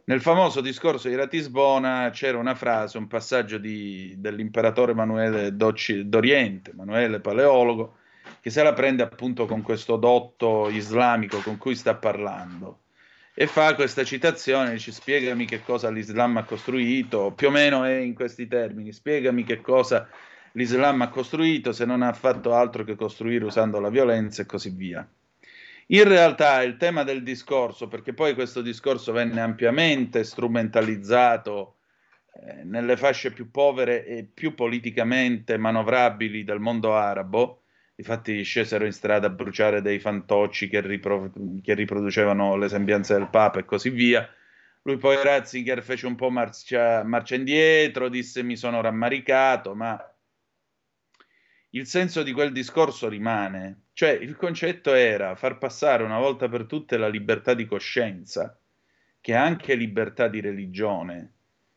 nel 0.06 0.22
famoso 0.22 0.62
discorso 0.62 1.08
di 1.08 1.16
Ratisbona 1.16 2.10
c'era 2.12 2.38
una 2.38 2.56
frase, 2.56 2.98
un 2.98 3.08
passaggio 3.08 3.58
di, 3.58 4.14
dell'imperatore 4.18 4.92
Emanuele 4.92 5.56
d'Oriente, 5.56 6.72
Emanuele 6.72 7.20
Paleologo, 7.20 7.98
che 8.40 8.50
se 8.50 8.62
la 8.62 8.74
prende 8.74 9.04
appunto 9.04 9.46
con 9.46 9.62
questo 9.62 9.98
dotto 9.98 10.70
islamico 10.70 11.40
con 11.42 11.58
cui 11.58 11.76
sta 11.76 11.96
parlando 11.96 12.82
e 13.34 13.48
fa 13.48 13.76
questa 13.76 14.04
citazione, 14.04 14.78
ci 14.78 14.92
spiegami 14.92 15.46
che 15.46 15.62
cosa 15.62 15.90
l'Islam 15.90 16.38
ha 16.38 16.44
costruito, 16.44 17.34
più 17.34 17.48
o 17.48 17.52
meno 17.52 17.84
è 17.84 17.96
in 17.98 18.14
questi 18.14 18.48
termini, 18.48 18.94
spiegami 18.94 19.44
che 19.44 19.60
cosa 19.60 20.08
l'Islam 20.54 21.02
ha 21.02 21.10
costruito 21.10 21.74
se 21.74 21.84
non 21.84 22.02
ha 22.02 22.14
fatto 22.14 22.54
altro 22.54 22.86
che 22.86 22.96
costruire 22.96 23.44
usando 23.44 23.80
la 23.80 23.90
violenza 23.90 24.44
e 24.44 24.46
così 24.46 24.70
via. 24.70 25.06
In 25.90 26.04
realtà 26.04 26.64
il 26.64 26.78
tema 26.78 27.04
del 27.04 27.22
discorso, 27.22 27.88
perché 27.88 28.14
poi 28.14 28.34
questo 28.34 28.62
discorso 28.62 29.12
venne 29.12 29.40
ampiamente 29.42 30.24
strumentalizzato 30.24 31.76
eh, 32.34 32.64
nelle 32.64 32.98
fasce 32.98 33.32
più 33.32 33.52
povere 33.52 34.04
e 34.06 34.24
più 34.24 34.56
politicamente 34.56 35.58
manovrabili 35.58 36.44
del 36.44 36.60
mondo 36.60 36.96
arabo, 36.96 37.62
infatti 37.98 38.42
scesero 38.42 38.86
in 38.86 38.94
strada 38.94 39.28
a 39.28 39.30
bruciare 39.30 39.84
dei 39.84 40.00
fantocci 40.00 40.70
che, 40.70 40.82
ripro- 40.82 41.32
che 41.62 41.76
riproducevano 41.76 42.56
le 42.56 42.68
sembianze 42.68 43.14
del 43.14 43.30
Papa 43.30 43.60
e 43.60 43.66
così 43.66 43.92
via. 43.92 44.28
Lui 44.82 44.98
poi 44.98 45.22
Ratzinger 45.22 45.84
fece 45.84 46.08
un 46.08 46.16
po' 46.16 46.32
marcia, 46.32 47.04
marcia 47.04 47.36
indietro, 47.36 48.10
disse 48.10 48.42
mi 48.42 48.56
sono 48.56 48.82
rammaricato, 48.82 49.76
ma 49.76 50.00
il 51.76 51.88
senso 51.88 52.24
di 52.24 52.32
quel 52.32 52.54
discorso 52.54 53.10
rimane. 53.10 53.88
Cioè, 53.92 54.12
il 54.12 54.38
concetto 54.38 54.94
era 54.94 55.36
far 55.36 55.58
passare 55.58 56.04
una 56.04 56.20
volta 56.20 56.48
per 56.48 56.66
tutte 56.66 56.98
la 56.98 57.10
libertà 57.10 57.54
di 57.54 57.66
coscienza, 57.66 58.58
che 59.20 59.34
è 59.34 59.36
anche 59.36 59.76
libertà 59.76 60.30
di 60.30 60.40
religione, 60.40 61.32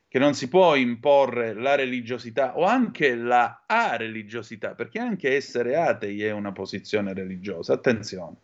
che 0.06 0.20
non 0.20 0.34
si 0.34 0.48
può 0.48 0.76
imporre 0.76 1.52
la 1.52 1.74
religiosità 1.74 2.56
o 2.56 2.64
anche 2.64 3.16
la 3.16 3.64
a-religiosità, 3.66 4.74
perché 4.74 5.00
anche 5.00 5.34
essere 5.34 5.76
atei 5.76 6.22
è 6.22 6.30
una 6.30 6.52
posizione 6.52 7.12
religiosa. 7.12 7.72
Attenzione. 7.72 8.36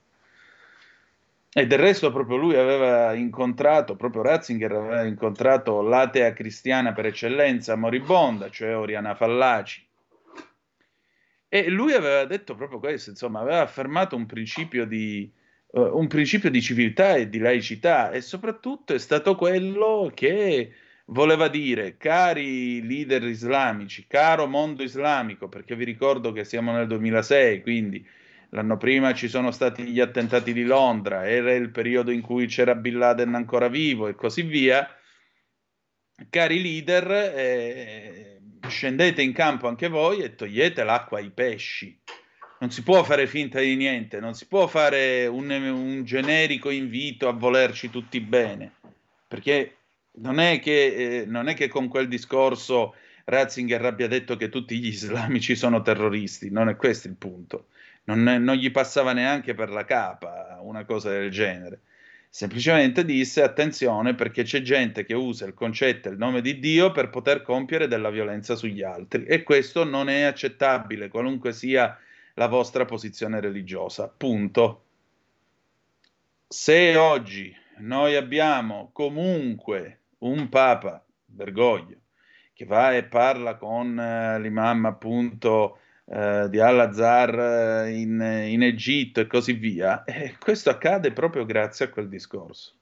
E 1.52 1.68
del 1.68 1.78
resto 1.78 2.10
proprio 2.10 2.36
lui 2.36 2.56
aveva 2.56 3.14
incontrato, 3.14 3.94
proprio 3.94 4.22
Ratzinger 4.22 4.72
aveva 4.72 5.05
incontrato 5.05 5.82
l'atea 5.82 6.32
cristiana 6.32 6.93
per 6.93 7.06
eccellenza 7.06 7.76
moribonda, 7.76 8.51
cioè 8.51 8.76
Oriana 8.76 9.14
Fallaci. 9.14 9.84
E 11.55 11.68
lui 11.70 11.93
aveva 11.93 12.24
detto 12.24 12.56
proprio 12.56 12.81
questo, 12.81 13.10
insomma, 13.10 13.39
aveva 13.39 13.60
affermato 13.60 14.16
un 14.16 14.26
principio 14.26 14.85
di, 14.86 15.32
uh, 15.68 15.97
un 15.97 16.09
principio 16.09 16.51
di 16.51 16.60
civiltà 16.60 17.14
e 17.14 17.28
di 17.28 17.39
laicità 17.39 18.10
e 18.10 18.22
soprattutto 18.22 18.93
è 18.93 18.98
stato 18.98 19.36
quello 19.36 20.10
che 20.12 20.72
voleva 21.06 21.47
dire, 21.47 21.97
cari 21.97 22.85
leader 22.85 23.22
islamici, 23.22 24.09
caro 24.09 24.48
mondo 24.48 24.82
islamico, 24.82 25.48
perché 25.48 25.76
vi 25.76 25.85
ricordo 25.85 26.32
che 26.32 26.43
siamo 26.43 26.72
nel 26.72 26.89
2006, 26.89 27.62
quindi 27.62 28.05
L'anno 28.55 28.76
prima 28.76 29.12
ci 29.14 29.26
sono 29.26 29.51
stati 29.51 29.82
gli 29.82 29.98
attentati 29.98 30.52
di 30.52 30.62
Londra, 30.62 31.28
era 31.28 31.52
il 31.55 31.70
periodo 31.70 32.12
in 32.12 32.20
cui 32.20 32.47
c'era 32.47 32.76
Bin 32.76 32.98
Laden 32.98 33.35
ancora 33.35 33.66
vivo 33.66 34.06
e 34.06 34.14
così 34.14 34.43
via. 34.43 34.89
Cari 36.31 36.62
leader, 36.62 37.10
eh, 37.35 38.34
scendete 38.68 39.22
in 39.22 39.32
campo 39.32 39.68
anche 39.68 39.88
voi 39.88 40.20
e 40.20 40.34
togliete 40.34 40.84
l'acqua 40.84 41.18
ai 41.18 41.30
pesci. 41.30 41.98
Non 42.60 42.70
si 42.70 42.82
può 42.82 43.02
fare 43.02 43.26
finta 43.26 43.60
di 43.60 43.76
niente, 43.76 44.20
non 44.20 44.34
si 44.34 44.46
può 44.46 44.66
fare 44.66 45.26
un, 45.26 45.50
un 45.50 46.04
generico 46.04 46.70
invito 46.70 47.28
a 47.28 47.32
volerci 47.32 47.90
tutti 47.90 48.20
bene, 48.20 48.72
perché 49.28 49.76
non 50.16 50.38
è 50.38 50.60
che, 50.60 51.20
eh, 51.20 51.24
non 51.26 51.48
è 51.48 51.54
che 51.54 51.68
con 51.68 51.88
quel 51.88 52.08
discorso 52.08 52.94
Ratzinger 53.24 53.84
abbia 53.84 54.08
detto 54.08 54.36
che 54.36 54.48
tutti 54.48 54.78
gli 54.78 54.86
islamici 54.86 55.56
sono 55.56 55.82
terroristi, 55.82 56.50
non 56.50 56.68
è 56.68 56.76
questo 56.76 57.08
il 57.08 57.16
punto 57.16 57.66
non, 58.04 58.22
non 58.22 58.56
gli 58.56 58.70
passava 58.70 59.12
neanche 59.12 59.54
per 59.54 59.70
la 59.70 59.84
capa 59.84 60.58
una 60.60 60.84
cosa 60.84 61.10
del 61.10 61.30
genere. 61.30 61.80
Semplicemente 62.35 63.05
disse 63.05 63.44
attenzione 63.44 64.16
perché 64.16 64.43
c'è 64.43 64.61
gente 64.61 65.05
che 65.05 65.15
usa 65.15 65.47
il 65.47 65.55
concetto 65.55 66.09
e 66.09 66.11
il 66.11 66.19
nome 66.19 66.40
di 66.40 66.59
Dio 66.59 66.90
per 66.90 67.09
poter 67.09 67.43
compiere 67.43 67.86
della 67.86 68.11
violenza 68.11 68.56
sugli 68.56 68.82
altri 68.82 69.24
e 69.24 69.44
questo 69.44 69.85
non 69.85 70.09
è 70.09 70.23
accettabile, 70.23 71.06
qualunque 71.06 71.52
sia 71.52 71.97
la 72.35 72.48
vostra 72.48 72.85
posizione 72.86 73.39
religiosa. 73.39 74.09
Punto. 74.09 74.82
Se 76.48 76.97
oggi 76.97 77.56
noi 77.78 78.16
abbiamo 78.16 78.90
comunque 78.93 80.01
un 80.19 80.48
Papa, 80.48 81.05
Bergoglio, 81.24 81.98
che 82.52 82.65
va 82.65 82.97
e 82.97 83.05
parla 83.05 83.55
con 83.55 83.97
eh, 83.97 84.40
l'imam 84.40 84.86
appunto 84.86 85.78
eh, 86.06 86.48
di 86.51 86.60
Al-Azhar 86.60 87.86
eh, 87.86 87.90
in, 87.93 88.20
in, 88.48 88.62
Egitto 88.62 89.20
e 89.20 89.26
così 89.26 89.55
via. 89.55 90.05
E 90.05 90.36
questo 90.39 90.70
accade 90.70 91.12
proprio 91.12 91.44
grazie 91.44 91.86
a 91.86 91.89
quel 91.89 92.09
discorso, 92.09 92.74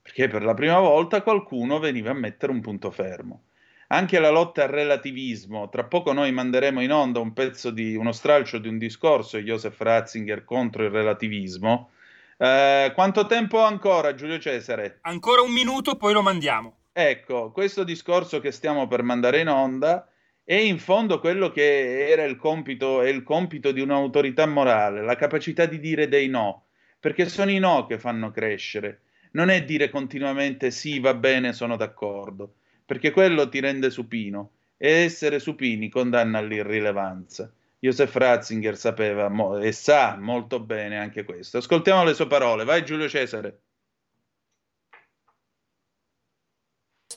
perché 0.00 0.28
per 0.28 0.42
la 0.44 0.54
prima 0.54 0.78
volta 0.78 1.22
qualcuno 1.22 1.78
veniva 1.78 2.10
a 2.10 2.14
mettere 2.14 2.52
un 2.52 2.60
punto 2.60 2.90
fermo. 2.90 3.42
Anche 3.88 4.18
la 4.18 4.30
lotta 4.30 4.64
al 4.64 4.68
relativismo, 4.68 5.68
tra 5.68 5.84
poco 5.84 6.12
noi 6.12 6.32
manderemo 6.32 6.82
in 6.82 6.92
onda 6.92 7.20
un 7.20 7.32
pezzo 7.32 7.70
di 7.70 7.94
uno 7.94 8.10
stralcio 8.10 8.58
di 8.58 8.66
un 8.66 8.78
discorso 8.78 9.36
di 9.36 9.44
Joseph 9.44 9.80
Ratzinger 9.80 10.44
contro 10.44 10.82
il 10.82 10.90
relativismo. 10.90 11.90
Eh, 12.36 12.90
quanto 12.94 13.26
tempo 13.26 13.60
ancora, 13.60 14.14
Giulio 14.14 14.40
Cesare? 14.40 14.98
Ancora 15.02 15.42
un 15.42 15.52
minuto, 15.52 15.96
poi 15.96 16.12
lo 16.12 16.22
mandiamo. 16.22 16.78
Ecco, 16.92 17.52
questo 17.52 17.84
discorso 17.84 18.40
che 18.40 18.50
stiamo 18.50 18.88
per 18.88 19.02
mandare 19.02 19.40
in 19.40 19.48
onda 19.48 20.08
è 20.48 20.54
in 20.54 20.78
fondo 20.78 21.18
quello 21.18 21.50
che 21.50 22.08
era 22.08 22.22
il 22.22 22.36
compito, 22.36 23.02
è 23.02 23.08
il 23.08 23.24
compito 23.24 23.72
di 23.72 23.80
un'autorità 23.80 24.46
morale, 24.46 25.02
la 25.02 25.16
capacità 25.16 25.66
di 25.66 25.80
dire 25.80 26.06
dei 26.06 26.28
no, 26.28 26.66
perché 27.00 27.28
sono 27.28 27.50
i 27.50 27.58
no 27.58 27.84
che 27.86 27.98
fanno 27.98 28.30
crescere, 28.30 29.00
non 29.32 29.48
è 29.48 29.64
dire 29.64 29.90
continuamente 29.90 30.70
sì, 30.70 31.00
va 31.00 31.14
bene, 31.14 31.52
sono 31.52 31.74
d'accordo, 31.76 32.54
perché 32.86 33.10
quello 33.10 33.48
ti 33.48 33.58
rende 33.58 33.90
supino 33.90 34.52
e 34.76 34.88
essere 34.88 35.40
supini 35.40 35.88
condanna 35.88 36.38
all'irrilevanza. 36.38 37.52
Joseph 37.80 38.14
Ratzinger 38.14 38.76
sapeva 38.76 39.28
mo- 39.28 39.58
e 39.58 39.72
sa 39.72 40.16
molto 40.16 40.60
bene 40.60 40.96
anche 40.96 41.24
questo. 41.24 41.58
Ascoltiamo 41.58 42.04
le 42.04 42.14
sue 42.14 42.28
parole. 42.28 42.62
Vai 42.62 42.84
Giulio 42.84 43.08
Cesare. 43.08 43.62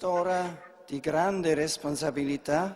Ora 0.01 0.83
di 0.87 0.99
grande 0.99 1.53
responsabilità 1.53 2.75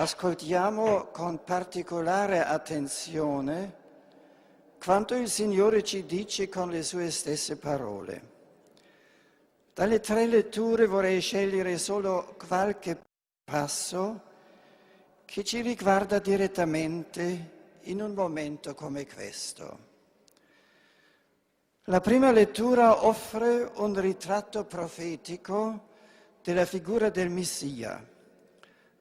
ascoltiamo 0.00 1.06
con 1.06 1.42
particolare 1.42 2.44
attenzione 2.44 3.74
quanto 4.80 5.16
il 5.16 5.28
Signore 5.28 5.82
ci 5.82 6.04
dice 6.04 6.48
con 6.48 6.70
le 6.70 6.84
sue 6.84 7.10
stesse 7.10 7.56
parole. 7.56 8.36
Dalle 9.74 9.98
tre 9.98 10.26
letture 10.26 10.86
vorrei 10.86 11.20
scegliere 11.20 11.78
solo 11.78 12.36
qualche 12.46 12.96
passo 13.42 14.22
che 15.24 15.42
ci 15.42 15.62
riguarda 15.62 16.20
direttamente 16.20 17.50
in 17.82 18.00
un 18.00 18.14
momento 18.14 18.76
come 18.76 19.04
questo. 19.04 19.86
La 21.84 22.00
prima 22.00 22.30
lettura 22.30 23.04
offre 23.04 23.68
un 23.74 24.00
ritratto 24.00 24.64
profetico 24.64 25.86
della 26.40 26.66
figura 26.66 27.08
del 27.10 27.30
Messia 27.30 28.16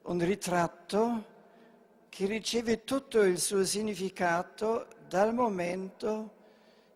un 0.08 0.24
ritratto 0.24 1.36
che 2.08 2.26
riceve 2.28 2.86
tutto 2.86 3.24
il 3.24 3.40
suo 3.40 3.66
significato 3.66 4.88
dal 5.08 5.34
momento 5.34 6.36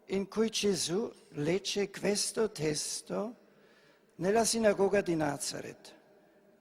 in 0.07 0.29
cui 0.29 0.49
Gesù 0.49 1.11
legge 1.31 1.89
questo 1.89 2.51
testo 2.51 3.35
nella 4.15 4.45
sinagoga 4.45 5.01
di 5.01 5.15
Nazareth, 5.15 5.93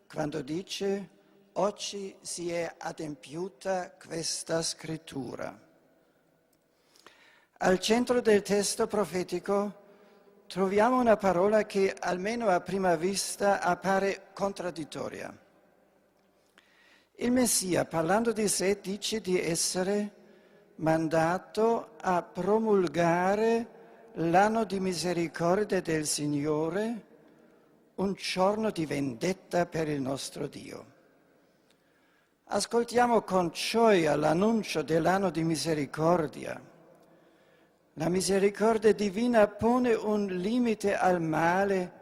quando 0.08 0.42
dice 0.42 1.08
oggi 1.52 2.16
si 2.20 2.50
è 2.50 2.74
adempiuta 2.78 3.92
questa 3.92 4.60
scrittura. 4.62 5.56
Al 7.58 7.78
centro 7.78 8.20
del 8.20 8.42
testo 8.42 8.88
profetico 8.88 9.74
troviamo 10.48 10.98
una 10.98 11.16
parola 11.16 11.64
che 11.64 11.94
almeno 11.96 12.48
a 12.48 12.60
prima 12.60 12.96
vista 12.96 13.60
appare 13.60 14.30
contraddittoria. 14.32 15.48
Il 17.22 17.32
Messia, 17.32 17.84
parlando 17.84 18.32
di 18.32 18.48
sé, 18.48 18.78
dice 18.80 19.20
di 19.20 19.38
essere 19.38 20.10
mandato 20.76 21.90
a 22.00 22.22
promulgare 22.22 23.68
l'anno 24.14 24.64
di 24.64 24.80
misericordia 24.80 25.82
del 25.82 26.06
Signore, 26.06 27.04
un 27.96 28.14
giorno 28.14 28.70
di 28.70 28.86
vendetta 28.86 29.66
per 29.66 29.88
il 29.88 30.00
nostro 30.00 30.46
Dio. 30.46 30.86
Ascoltiamo 32.44 33.20
con 33.20 33.50
gioia 33.52 34.16
l'annuncio 34.16 34.80
dell'anno 34.80 35.28
di 35.28 35.44
misericordia. 35.44 36.58
La 37.94 38.08
misericordia 38.08 38.94
divina 38.94 39.46
pone 39.46 39.92
un 39.92 40.24
limite 40.24 40.96
al 40.96 41.20
male, 41.20 41.92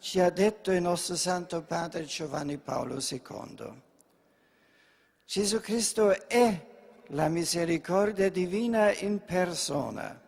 ci 0.00 0.18
ha 0.18 0.30
detto 0.30 0.72
il 0.72 0.82
nostro 0.82 1.14
Santo 1.14 1.62
Padre 1.62 2.06
Giovanni 2.06 2.58
Paolo 2.58 2.98
II. 2.98 3.90
Gesù 5.24 5.60
Cristo 5.60 6.28
è 6.28 6.66
la 7.08 7.28
misericordia 7.28 8.30
divina 8.30 8.92
in 8.92 9.24
persona. 9.24 10.20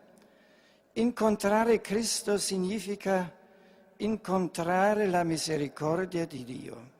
Incontrare 0.92 1.80
Cristo 1.80 2.38
significa 2.38 3.30
incontrare 3.98 5.06
la 5.06 5.24
misericordia 5.24 6.26
di 6.26 6.44
Dio. 6.44 6.92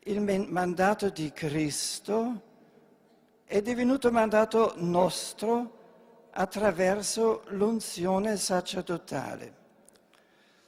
Il 0.00 0.20
mandato 0.20 1.08
di 1.10 1.32
Cristo 1.32 2.42
è 3.44 3.60
divenuto 3.62 4.10
mandato 4.10 4.74
nostro 4.76 6.28
attraverso 6.30 7.42
l'unzione 7.48 8.36
sacerdotale. 8.36 9.54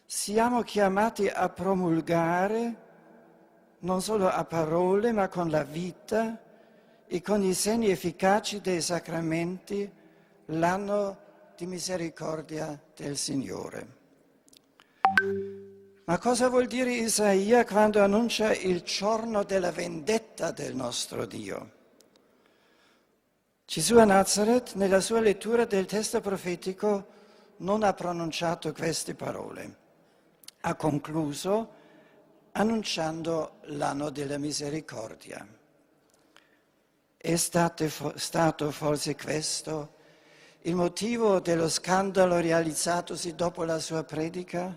Siamo 0.06 0.62
chiamati 0.62 1.28
a 1.28 1.48
promulgare 1.48 2.86
non 3.80 4.02
solo 4.02 4.28
a 4.28 4.44
parole, 4.44 5.12
ma 5.12 5.28
con 5.28 5.50
la 5.50 5.62
vita 5.62 6.40
e 7.06 7.22
con 7.22 7.42
i 7.42 7.54
segni 7.54 7.90
efficaci 7.90 8.60
dei 8.60 8.80
sacramenti, 8.80 9.90
l'anno 10.46 11.16
di 11.56 11.66
misericordia 11.66 12.80
del 12.96 13.16
Signore. 13.16 13.96
Ma 16.04 16.18
cosa 16.18 16.48
vuol 16.48 16.66
dire 16.66 16.92
Isaia 16.92 17.64
quando 17.64 18.02
annuncia 18.02 18.54
il 18.54 18.82
giorno 18.82 19.42
della 19.42 19.70
vendetta 19.70 20.52
del 20.52 20.74
nostro 20.74 21.26
Dio? 21.26 21.76
Gesù 23.66 23.98
a 23.98 24.04
Nazareth, 24.04 24.74
nella 24.74 25.00
sua 25.00 25.20
lettura 25.20 25.66
del 25.66 25.84
testo 25.84 26.22
profetico, 26.22 27.06
non 27.58 27.82
ha 27.82 27.92
pronunciato 27.92 28.72
queste 28.72 29.14
parole. 29.14 29.76
Ha 30.60 30.74
concluso 30.74 31.76
annunciando 32.58 33.58
l'anno 33.66 34.10
della 34.10 34.36
misericordia. 34.36 35.46
È 37.16 37.36
stato, 37.36 38.70
forse 38.72 39.14
questo 39.14 39.94
il 40.62 40.74
motivo 40.74 41.38
dello 41.38 41.68
scandalo 41.68 42.40
realizzatosi 42.40 43.36
dopo 43.36 43.62
la 43.62 43.78
sua 43.78 44.02
predica? 44.02 44.76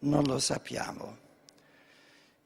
Non 0.00 0.24
lo 0.24 0.38
sappiamo. 0.38 1.24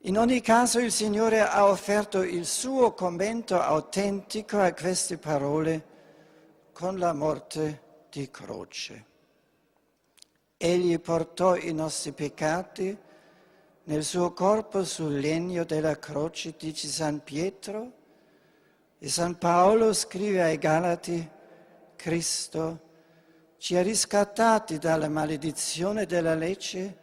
In 0.02 0.16
ogni 0.16 0.40
caso 0.40 0.78
il 0.78 0.92
Signore 0.92 1.40
ha 1.40 1.66
offerto 1.66 2.22
il 2.22 2.46
suo 2.46 2.94
commento 2.94 3.60
autentico 3.60 4.60
a 4.60 4.72
queste 4.72 5.18
parole 5.18 5.86
con 6.72 7.00
la 7.00 7.12
morte 7.12 7.82
di 8.10 8.30
croce. 8.30 9.06
Egli 10.56 11.00
portò 11.00 11.56
i 11.56 11.72
nostri 11.72 12.12
peccati 12.12 13.08
nel 13.90 14.04
suo 14.04 14.32
corpo 14.32 14.84
sul 14.84 15.18
legno 15.18 15.64
della 15.64 15.98
croce, 15.98 16.54
dice 16.56 16.86
San 16.86 17.24
Pietro, 17.24 17.92
e 19.00 19.08
San 19.08 19.36
Paolo 19.36 19.92
scrive 19.92 20.42
ai 20.42 20.58
Galati, 20.58 21.28
Cristo 21.96 22.80
ci 23.58 23.74
ha 23.76 23.82
riscattati 23.82 24.78
dalla 24.78 25.08
maledizione 25.08 26.06
della 26.06 26.36
legge 26.36 26.98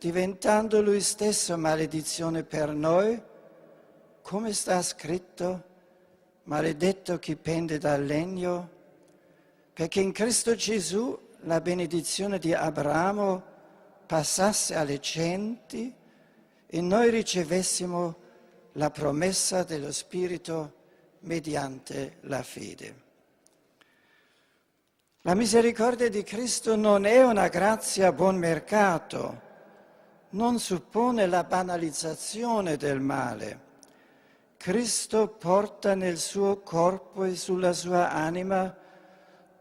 diventando 0.00 0.82
lui 0.82 1.00
stesso 1.00 1.56
maledizione 1.56 2.42
per 2.42 2.70
noi, 2.70 3.22
come 4.20 4.52
sta 4.52 4.82
scritto, 4.82 5.62
maledetto 6.42 7.20
chi 7.20 7.36
pende 7.36 7.78
dal 7.78 8.04
legno, 8.04 8.70
perché 9.72 10.00
in 10.00 10.10
Cristo 10.10 10.56
Gesù 10.56 11.16
la 11.42 11.60
benedizione 11.60 12.40
di 12.40 12.52
Abramo 12.52 13.44
passasse 14.06 14.74
alle 14.74 14.98
genti 14.98 15.94
e 16.76 16.82
noi 16.82 17.08
ricevessimo 17.08 18.16
la 18.72 18.90
promessa 18.90 19.64
dello 19.64 19.90
Spirito 19.92 20.74
mediante 21.20 22.18
la 22.24 22.42
fede. 22.42 23.04
La 25.22 25.34
misericordia 25.34 26.10
di 26.10 26.22
Cristo 26.22 26.76
non 26.76 27.06
è 27.06 27.24
una 27.24 27.48
grazia 27.48 28.08
a 28.08 28.12
buon 28.12 28.36
mercato, 28.36 29.40
non 30.30 30.58
suppone 30.58 31.26
la 31.26 31.44
banalizzazione 31.44 32.76
del 32.76 33.00
male. 33.00 33.60
Cristo 34.58 35.28
porta 35.28 35.94
nel 35.94 36.18
suo 36.18 36.60
corpo 36.60 37.24
e 37.24 37.36
sulla 37.36 37.72
sua 37.72 38.10
anima 38.10 38.76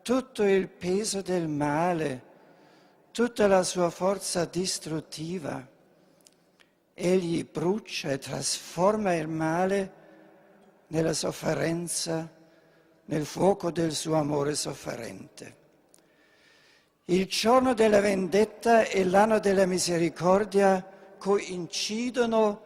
tutto 0.02 0.44
il 0.44 0.68
peso 0.68 1.22
del 1.22 1.48
male, 1.48 2.24
tutta 3.12 3.48
la 3.48 3.64
sua 3.64 3.90
forza 3.90 4.44
distruttiva. 4.44 5.72
Egli 6.98 7.44
brucia 7.44 8.12
e 8.12 8.18
trasforma 8.20 9.14
il 9.16 9.28
male 9.28 9.92
nella 10.88 11.12
sofferenza, 11.12 12.32
nel 13.08 13.26
fuoco 13.26 13.70
del 13.70 13.92
suo 13.92 14.16
amore 14.16 14.56
sofferente. 14.56 15.56
Il 17.06 17.28
giorno 17.28 17.74
della 17.74 18.00
vendetta 18.00 18.86
e 18.86 19.04
l'anno 19.04 19.40
della 19.40 19.66
misericordia 19.66 20.88
coincidono 21.18 22.62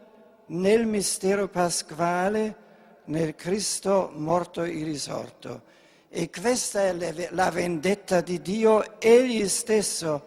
nel 0.49 0.85
mistero 0.85 1.47
pasquale, 1.47 2.56
nel 3.06 3.34
Cristo 3.34 4.11
morto 4.14 4.61
e 4.61 4.84
risorto. 4.84 5.64
E 6.07 6.30
questa 6.30 6.84
è 6.84 7.30
la 7.31 7.49
vendetta 7.49 8.22
di 8.22 8.39
Dio, 8.43 8.99
Egli 8.99 9.47
stesso, 9.47 10.23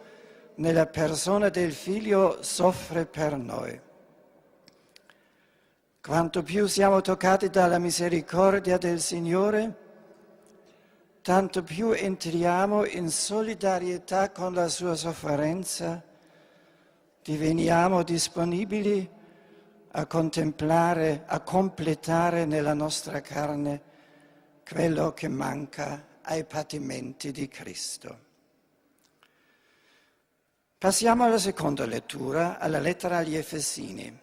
nella 0.55 0.87
persona 0.87 1.47
del 1.47 1.71
Figlio, 1.71 2.43
soffre 2.43 3.05
per 3.05 3.37
noi. 3.37 3.91
Quanto 6.05 6.43
più 6.43 6.67
siamo 6.67 6.99
toccati 6.99 7.49
dalla 7.49 7.79
misericordia 7.79 8.77
del 8.77 8.99
Signore, 8.99 9.77
tanto 11.21 11.63
più 11.63 11.91
entriamo 11.91 12.83
in 12.83 13.09
solidarietà 13.09 14.29
con 14.31 14.53
la 14.53 14.67
sua 14.67 14.95
sofferenza, 14.95 16.03
diveniamo 17.23 18.03
disponibili 18.03 19.09
a 19.91 20.05
contemplare, 20.05 21.23
a 21.25 21.39
completare 21.39 22.43
nella 22.43 22.73
nostra 22.73 23.21
carne 23.21 23.81
quello 24.69 25.13
che 25.13 25.29
manca 25.29 26.05
ai 26.23 26.43
patimenti 26.43 27.31
di 27.31 27.47
Cristo. 27.47 28.19
Passiamo 30.77 31.23
alla 31.23 31.39
seconda 31.39 31.85
lettura, 31.85 32.59
alla 32.59 32.79
lettera 32.79 33.19
agli 33.19 33.37
Efesini. 33.37 34.22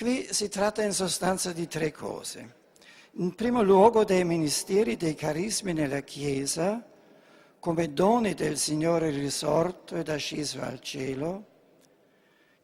Qui 0.00 0.28
si 0.30 0.48
tratta 0.48 0.82
in 0.82 0.94
sostanza 0.94 1.52
di 1.52 1.68
tre 1.68 1.92
cose. 1.92 2.54
In 3.16 3.34
primo 3.34 3.62
luogo 3.62 4.02
dei 4.02 4.24
ministeri 4.24 4.96
dei 4.96 5.14
carismi 5.14 5.74
nella 5.74 6.00
Chiesa, 6.00 6.82
come 7.58 7.92
doni 7.92 8.32
del 8.32 8.56
Signore 8.56 9.10
risorto 9.10 9.96
ed 9.96 10.08
asceso 10.08 10.62
al 10.62 10.80
cielo, 10.80 11.44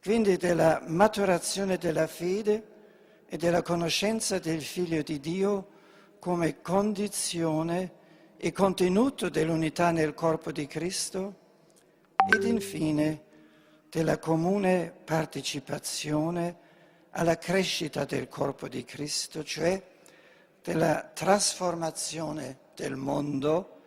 quindi 0.01 0.37
della 0.37 0.81
maturazione 0.87 1.77
della 1.77 2.07
fede 2.07 2.63
e 3.27 3.37
della 3.37 3.61
conoscenza 3.61 4.39
del 4.39 4.63
Figlio 4.63 5.03
di 5.03 5.19
Dio 5.19 5.67
come 6.17 6.59
condizione 6.63 7.91
e 8.35 8.51
contenuto 8.51 9.29
dell'unità 9.29 9.91
nel 9.91 10.15
corpo 10.15 10.51
di 10.51 10.65
Cristo 10.65 11.35
ed 12.33 12.43
infine 12.45 13.21
della 13.91 14.17
comune 14.17 14.91
partecipazione 15.05 16.65
alla 17.17 17.37
crescita 17.37 18.05
del 18.05 18.29
corpo 18.29 18.67
di 18.67 18.85
Cristo, 18.85 19.43
cioè 19.43 19.81
della 20.63 21.09
trasformazione 21.13 22.57
del 22.75 22.95
mondo 22.95 23.79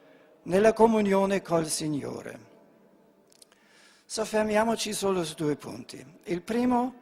nella 0.45 0.73
comunione 0.73 1.41
col 1.41 1.69
Signore. 1.69 2.49
Soffermiamoci 4.05 4.93
solo 4.93 5.25
su 5.25 5.35
due 5.35 5.55
punti. 5.55 6.05
Il 6.25 6.43
primo 6.43 6.95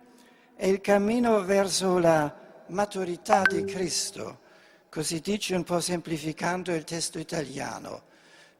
è 0.54 0.66
il 0.66 0.82
cammino 0.82 1.42
verso 1.44 1.98
la 1.98 2.34
maturità 2.66 3.40
di 3.40 3.64
Cristo, 3.64 4.40
così 4.90 5.20
dice 5.20 5.54
un 5.54 5.64
po' 5.64 5.80
semplificando 5.80 6.74
il 6.74 6.84
testo 6.84 7.18
italiano. 7.18 8.02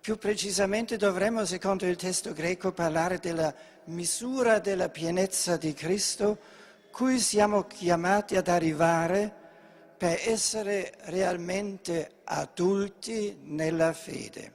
Più 0.01 0.17
precisamente 0.17 0.97
dovremmo, 0.97 1.45
secondo 1.45 1.85
il 1.85 1.97
testo 1.97 2.33
greco, 2.33 2.73
parlare 2.73 3.19
della 3.19 3.55
misura 3.87 4.59
della 4.59 4.89
pienezza 4.89 5.59
di 5.59 5.75
Cristo, 5.75 6.57
cui 6.99 7.21
siamo 7.21 7.63
chiamati 7.63 8.35
ad 8.35 8.49
arrivare 8.49 9.33
per 9.97 10.19
essere 10.21 10.95
realmente 11.03 12.23
adulti 12.25 13.39
nella 13.43 13.93
fede. 13.93 14.55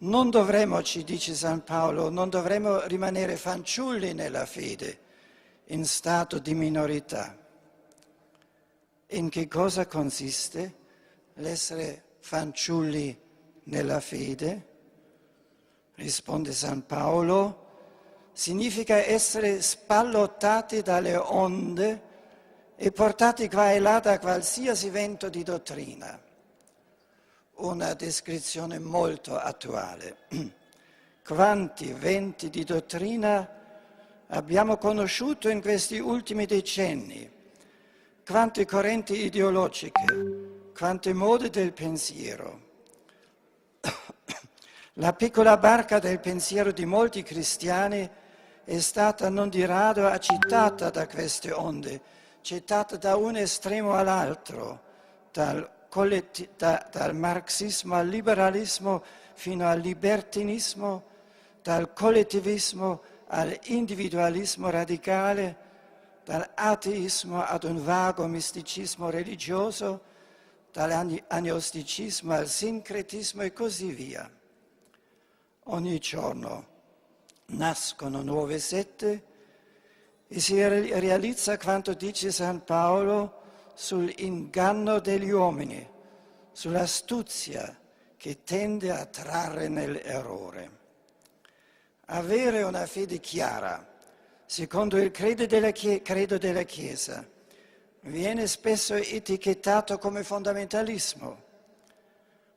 Non 0.00 0.28
dovremmo, 0.28 0.82
ci 0.82 1.02
dice 1.02 1.32
San 1.32 1.64
Paolo, 1.64 2.10
non 2.10 2.28
dovremmo 2.28 2.84
rimanere 2.84 3.36
fanciulli 3.36 4.12
nella 4.12 4.44
fede, 4.44 4.98
in 5.68 5.86
stato 5.86 6.38
di 6.38 6.52
minorità. 6.52 7.34
In 9.06 9.30
che 9.30 9.48
cosa 9.48 9.86
consiste 9.86 10.74
l'essere 11.36 12.16
fanciulli 12.18 13.18
nella 13.62 14.00
fede? 14.00 14.68
Risponde 15.94 16.52
San 16.52 16.84
Paolo, 16.84 17.63
significa 18.34 18.96
essere 18.96 19.62
spallottati 19.62 20.82
dalle 20.82 21.16
onde 21.16 22.02
e 22.74 22.90
portati 22.90 23.48
qua 23.48 23.70
e 23.70 23.78
là 23.78 24.00
da 24.00 24.18
qualsiasi 24.18 24.90
vento 24.90 25.28
di 25.28 25.44
dottrina. 25.44 26.20
Una 27.54 27.94
descrizione 27.94 28.80
molto 28.80 29.38
attuale. 29.38 30.16
Quanti 31.24 31.92
venti 31.92 32.50
di 32.50 32.64
dottrina 32.64 33.48
abbiamo 34.26 34.76
conosciuto 34.78 35.48
in 35.48 35.62
questi 35.62 35.98
ultimi 35.98 36.44
decenni? 36.44 37.30
Quante 38.26 38.66
correnti 38.66 39.24
ideologiche, 39.24 40.72
quante 40.76 41.12
mode 41.12 41.50
del 41.50 41.72
pensiero. 41.72 42.62
La 44.94 45.12
piccola 45.12 45.56
barca 45.56 46.00
del 46.00 46.18
pensiero 46.18 46.72
di 46.72 46.84
molti 46.84 47.22
cristiani 47.22 48.10
è 48.64 48.78
stata 48.78 49.28
non 49.28 49.48
di 49.48 49.64
rado 49.64 50.06
agitata 50.06 50.90
da 50.90 51.06
queste 51.06 51.52
onde 51.52 52.00
gettata 52.44 52.96
da 52.96 53.16
un 53.16 53.36
estremo 53.36 53.94
all'altro, 53.94 54.80
dal, 55.32 55.70
da, 56.58 56.88
dal 56.92 57.14
marxismo 57.14 57.94
al 57.94 58.06
liberalismo 58.06 59.02
fino 59.32 59.66
al 59.66 59.80
libertinismo, 59.80 61.04
dal 61.62 61.94
collettivismo 61.94 63.02
all'individualismo 63.28 64.68
radicale, 64.68 65.56
dall'ateismo 66.22 67.42
ad 67.42 67.64
un 67.64 67.82
vago 67.82 68.26
misticismo 68.26 69.08
religioso, 69.08 70.02
dall'agnosticismo 70.70 72.34
al 72.34 72.46
sincretismo 72.46 73.40
e 73.40 73.54
così 73.54 73.90
via. 73.90 74.30
Ogni 75.64 75.98
giorno 75.98 76.72
nascono 77.46 78.22
nuove 78.22 78.58
sette 78.58 79.22
e 80.26 80.40
si 80.40 80.56
realizza 80.66 81.56
quanto 81.58 81.94
dice 81.94 82.32
San 82.32 82.64
Paolo 82.64 83.42
sull'inganno 83.74 85.00
degli 85.00 85.30
uomini, 85.30 85.86
sull'astuzia 86.52 87.78
che 88.16 88.42
tende 88.42 88.90
a 88.90 89.04
trarre 89.04 89.68
nell'errore. 89.68 90.82
Avere 92.06 92.62
una 92.62 92.86
fede 92.86 93.20
chiara, 93.20 93.86
secondo 94.46 94.96
il 94.96 95.10
credo 95.10 95.46
della, 95.46 95.72
credo 95.72 96.38
della 96.38 96.62
Chiesa, 96.62 97.26
viene 98.00 98.46
spesso 98.46 98.94
etichettato 98.94 99.98
come 99.98 100.22
fondamentalismo, 100.22 101.42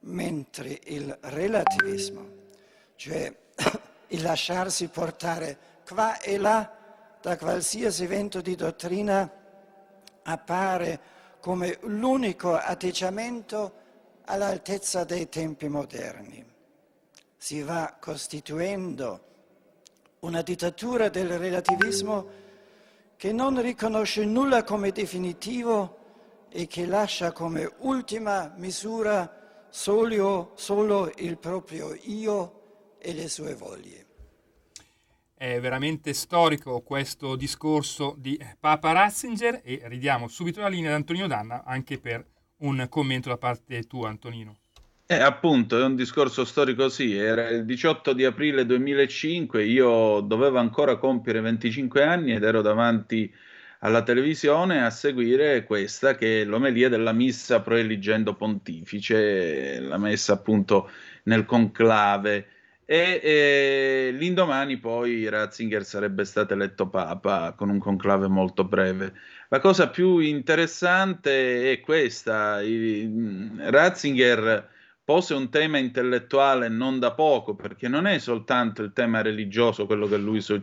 mentre 0.02 0.80
il 0.86 1.18
relativismo, 1.22 2.30
cioè 2.96 3.34
il 4.08 4.22
lasciarsi 4.22 4.88
portare 4.88 5.58
qua 5.86 6.20
e 6.20 6.38
là 6.38 6.72
da 7.22 7.38
qualsiasi 7.38 8.04
evento 8.04 8.42
di 8.42 8.56
dottrina, 8.56 9.30
appare 10.24 11.00
come 11.40 11.78
l'unico 11.82 12.56
atteggiamento 12.56 13.74
all'altezza 14.26 15.04
dei 15.04 15.30
tempi 15.30 15.68
moderni. 15.68 16.46
Si 17.38 17.62
va 17.62 17.96
costituendo 18.00 19.22
una 20.20 20.42
dittatura 20.42 21.10
del 21.10 21.38
relativismo 21.38 22.46
che 23.16 23.32
non 23.32 23.62
riconosce 23.62 24.26
nulla 24.26 24.64
come 24.64 24.92
definitivo 24.92 25.98
e 26.50 26.68
che 26.68 26.86
lascia 26.86 27.32
come 27.32 27.72
ultima 27.80 28.54
misura 28.58 29.66
solo, 29.70 30.52
solo 30.56 31.12
il 31.18 31.38
proprio 31.38 31.94
io 32.04 32.57
e 33.00 33.14
le 33.14 33.28
sue 33.30 33.56
voglie. 33.56 34.06
È 35.36 35.60
veramente 35.60 36.14
storico 36.14 36.82
questo 36.82 37.36
discorso 37.36 38.16
di 38.18 38.40
Papa 38.60 38.92
Ratzinger 38.92 39.62
e 39.64 39.82
ridiamo 39.84 40.28
subito 40.28 40.62
la 40.62 40.68
linea 40.68 40.90
ad 40.90 40.96
Antonino 40.96 41.28
Danna 41.28 41.64
anche 41.64 42.00
per 42.00 42.26
un 42.58 42.88
commento 42.90 43.30
da 43.30 43.38
parte 43.38 43.84
tua, 43.84 44.10
Antonino. 44.10 44.58
Eh, 45.06 45.20
appunto, 45.20 45.80
è 45.80 45.84
un 45.84 45.96
discorso 45.96 46.44
storico, 46.44 46.90
sì, 46.90 47.16
era 47.16 47.50
il 47.50 47.66
18 47.66 48.14
di 48.14 48.26
aprile 48.26 48.66
2005, 48.66 49.64
io 49.64 50.20
dovevo 50.22 50.58
ancora 50.58 50.98
compiere 50.98 51.40
25 51.40 52.04
anni 52.04 52.34
ed 52.34 52.44
ero 52.44 52.62
davanti 52.62 53.32
alla 53.80 54.04
televisione 54.04 54.84
a 54.84 54.90
seguire 54.90 55.64
questa 55.64 56.16
che 56.16 56.42
è 56.42 56.46
l'omelia 56.46 56.90
della 56.90 57.14
missa 57.14 57.62
proeligendo 57.62 58.34
pontifice, 58.34 59.80
la 59.80 59.98
messa 59.98 60.34
appunto 60.34 60.90
nel 61.24 61.46
conclave 61.46 62.48
e, 62.90 63.20
e 63.22 64.12
l'indomani 64.14 64.78
poi 64.78 65.28
Ratzinger 65.28 65.84
sarebbe 65.84 66.24
stato 66.24 66.54
eletto 66.54 66.88
papa 66.88 67.52
con 67.52 67.68
un 67.68 67.80
conclave 67.80 68.30
molto 68.30 68.64
breve. 68.64 69.14
La 69.50 69.60
cosa 69.60 69.90
più 69.90 70.20
interessante 70.20 71.74
è 71.74 71.82
questa, 71.82 72.62
Ratzinger 72.62 74.70
pose 75.04 75.34
un 75.34 75.50
tema 75.50 75.78
intellettuale 75.80 76.70
non 76.70 77.00
da 77.00 77.12
poco, 77.12 77.56
perché 77.56 77.90
non 77.90 78.08
è 78.08 78.20
soltanto 78.20 78.82
il 78.84 78.94
tema 78.94 79.22
religioso 79.22 79.86
quello 79.86 80.08
che 80.08 80.18
lui 80.18 80.40
so- 80.40 80.62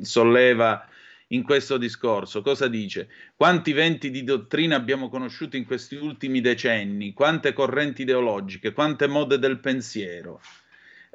solleva 0.00 0.88
in 1.28 1.42
questo 1.42 1.76
discorso. 1.76 2.40
Cosa 2.40 2.66
dice? 2.66 3.08
Quanti 3.36 3.72
venti 3.72 4.10
di 4.10 4.24
dottrina 4.24 4.76
abbiamo 4.76 5.10
conosciuto 5.10 5.56
in 5.56 5.66
questi 5.66 5.96
ultimi 5.96 6.40
decenni? 6.40 7.12
Quante 7.12 7.52
correnti 7.52 8.02
ideologiche? 8.02 8.72
Quante 8.72 9.06
mode 9.06 9.38
del 9.38 9.60
pensiero? 9.60 10.40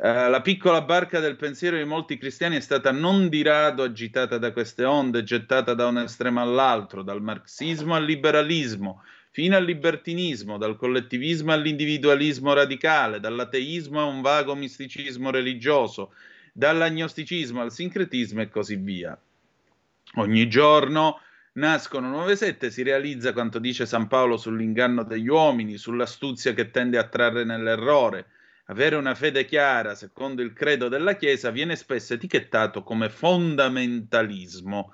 Uh, 0.02 0.30
la 0.30 0.42
piccola 0.42 0.82
barca 0.82 1.20
del 1.20 1.36
pensiero 1.36 1.76
di 1.76 1.84
molti 1.84 2.18
cristiani 2.18 2.56
è 2.56 2.62
stata 2.62 2.90
non 2.90 3.28
di 3.28 3.42
rado 3.42 3.84
agitata 3.84 4.38
da 4.38 4.54
queste 4.54 4.86
onde, 4.86 5.24
gettata 5.24 5.74
da 5.74 5.88
un 5.88 5.98
estremo 5.98 6.40
all'altro, 6.40 7.04
dal 7.04 7.22
marxismo 7.22 7.96
al 7.96 8.06
liberalismo, 8.06 9.04
fino 9.30 9.58
al 9.58 9.66
libertinismo, 9.66 10.58
dal 10.58 10.78
collettivismo 10.78 11.52
all'individualismo 11.52 12.54
radicale, 12.54 13.20
dall'ateismo 13.20 14.00
a 14.00 14.06
un 14.06 14.22
vago 14.22 14.56
misticismo 14.56 15.32
religioso, 15.32 16.14
dall'agnosticismo 16.54 17.60
al 17.60 17.74
sincretismo 17.74 18.40
e 18.40 18.48
così 18.48 18.78
via. 18.78 19.20
Ogni 20.16 20.48
giorno 20.48 21.20
nascono 21.56 22.08
nuove 22.08 22.38
sette, 22.38 22.72
si 22.72 22.84
realizza 22.84 23.34
quanto 23.34 23.60
dice 23.60 23.86
San 23.86 24.08
Paolo 24.08 24.38
sull'inganno 24.38 25.04
degli 25.04 25.28
uomini, 25.28 25.76
sull'astuzia 25.76 26.54
che 26.54 26.72
tende 26.72 26.98
a 26.98 27.04
trarre 27.04 27.44
nell'errore. 27.44 28.28
Avere 28.70 28.96
una 28.96 29.16
fede 29.16 29.46
chiara, 29.46 29.96
secondo 29.96 30.44
il 30.44 30.54
credo 30.54 30.90
della 30.90 31.16
Chiesa, 31.16 31.50
viene 31.50 31.76
spesso 31.76 32.14
etichettato 32.14 32.84
come 32.84 33.10
fondamentalismo. 33.10 34.94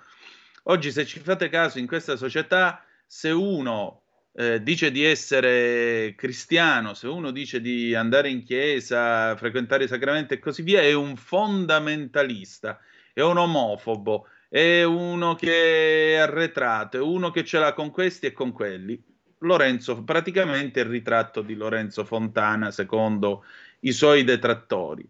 Oggi, 0.63 0.91
se 0.93 1.05
ci 1.05 1.19
fate 1.19 1.49
caso, 1.49 1.77
in 1.77 1.85
questa 1.85 2.15
società, 2.15 2.85
se 3.05 3.31
uno 3.31 4.03
eh, 4.33 4.63
dice 4.63 4.91
di 4.91 5.03
essere 5.03 6.15
cristiano, 6.15 6.93
se 6.93 7.07
uno 7.07 7.31
dice 7.31 7.59
di 7.59 7.93
andare 7.93 8.29
in 8.29 8.43
chiesa, 8.45 9.35
frequentare 9.35 9.83
i 9.83 9.89
sacramenti 9.89 10.35
e 10.35 10.39
così 10.39 10.61
via, 10.61 10.79
è 10.79 10.93
un 10.93 11.17
fondamentalista, 11.17 12.79
è 13.11 13.21
un 13.21 13.37
omofobo, 13.37 14.27
è 14.47 14.83
uno 14.83 15.35
che 15.35 16.13
è 16.13 16.15
arretrato, 16.15 16.95
è 16.95 17.01
uno 17.01 17.29
che 17.29 17.43
ce 17.43 17.59
l'ha 17.59 17.73
con 17.73 17.91
questi 17.91 18.27
e 18.27 18.31
con 18.31 18.53
quelli. 18.53 19.03
Lorenzo, 19.39 20.03
praticamente 20.03 20.79
il 20.79 20.85
ritratto 20.85 21.41
di 21.41 21.55
Lorenzo 21.55 22.05
Fontana 22.05 22.71
secondo 22.71 23.43
i 23.85 23.91
suoi 23.91 24.23
detrattori. 24.23 25.07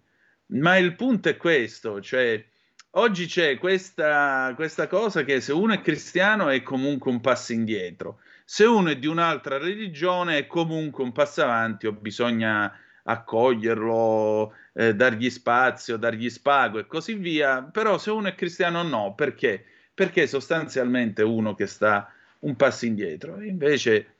Ma 0.47 0.77
il 0.77 0.95
punto 0.95 1.29
è 1.29 1.37
questo, 1.37 1.99
cioè 2.01 2.43
oggi 2.91 3.25
c'è 3.25 3.57
questa, 3.57 4.53
questa 4.55 4.87
cosa 4.87 5.23
che 5.23 5.41
se 5.41 5.51
uno 5.51 5.73
è 5.73 5.81
cristiano 5.81 6.49
è 6.49 6.61
comunque 6.61 7.11
un 7.11 7.19
passo 7.19 7.51
indietro 7.51 8.19
se 8.47 8.63
uno 8.63 8.89
è 8.89 8.97
di 8.97 9.07
un'altra 9.07 9.57
religione 9.57 10.37
è 10.37 10.47
comunque 10.47 11.03
un 11.03 11.11
passo 11.11 11.41
avanti 11.41 11.87
o 11.87 11.93
bisogna 11.93 12.71
accoglierlo, 13.03 14.53
eh, 14.73 14.93
dargli 14.93 15.29
spazio, 15.31 15.97
dargli 15.97 16.29
spago 16.29 16.77
e 16.77 16.85
così 16.85 17.15
via, 17.15 17.63
però 17.63 17.97
se 17.97 18.11
uno 18.11 18.27
è 18.27 18.35
cristiano 18.35 18.83
no, 18.83 19.15
perché? 19.15 19.65
Perché 19.93 20.27
sostanzialmente 20.27 21.23
uno 21.23 21.55
che 21.55 21.65
sta 21.65 22.11
un 22.39 22.55
passo 22.55 22.85
indietro, 22.85 23.41
invece 23.41 24.14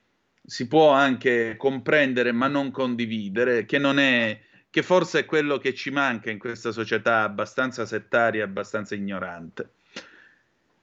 si 0.45 0.67
può 0.67 0.89
anche 0.89 1.55
comprendere 1.57 2.31
ma 2.31 2.47
non 2.47 2.71
condividere, 2.71 3.65
che 3.65 3.77
non 3.77 3.99
è 3.99 4.39
che 4.69 4.83
forse 4.83 5.19
è 5.19 5.25
quello 5.25 5.57
che 5.57 5.73
ci 5.73 5.89
manca 5.89 6.29
in 6.29 6.37
questa 6.37 6.71
società 6.71 7.21
abbastanza 7.21 7.85
settaria, 7.85 8.43
abbastanza 8.43 8.93
ignorante. 8.93 9.69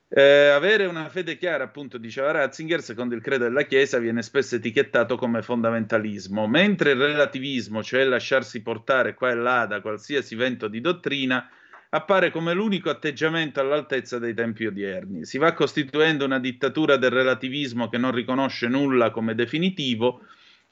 Eh, 0.09 0.49
avere 0.49 0.85
una 0.85 1.09
fede 1.09 1.39
chiara, 1.39 1.65
appunto, 1.65 1.97
diceva 1.97 2.31
Ratzinger, 2.31 2.83
secondo 2.83 3.15
il 3.15 3.23
credo 3.23 3.45
della 3.45 3.63
Chiesa, 3.65 3.99
viene 3.99 4.23
spesso 4.23 4.57
etichettato 4.57 5.17
come 5.17 5.41
fondamentalismo, 5.41 6.47
mentre 6.47 6.91
il 6.91 7.01
relativismo, 7.01 7.83
cioè 7.83 8.05
lasciarsi 8.05 8.61
portare 8.61 9.15
qua 9.15 9.31
e 9.31 9.35
là 9.35 9.65
da 9.65 9.81
qualsiasi 9.81 10.35
vento 10.35 10.69
di 10.69 10.81
dottrina, 10.83 11.49
appare 11.95 12.31
come 12.31 12.55
l'unico 12.55 12.89
atteggiamento 12.89 13.61
all'altezza 13.61 14.19
dei 14.19 14.33
tempi 14.33 14.65
odierni. 14.65 15.27
Si 15.27 15.37
va 15.37 15.53
costituendo 15.53 16.25
una 16.25 16.39
dittatura 16.39 16.97
del 16.97 17.11
relativismo 17.11 17.89
che 17.91 17.99
non 17.99 18.13
riconosce 18.13 18.67
nulla 18.67 19.11
come 19.11 19.35
definitivo 19.35 20.23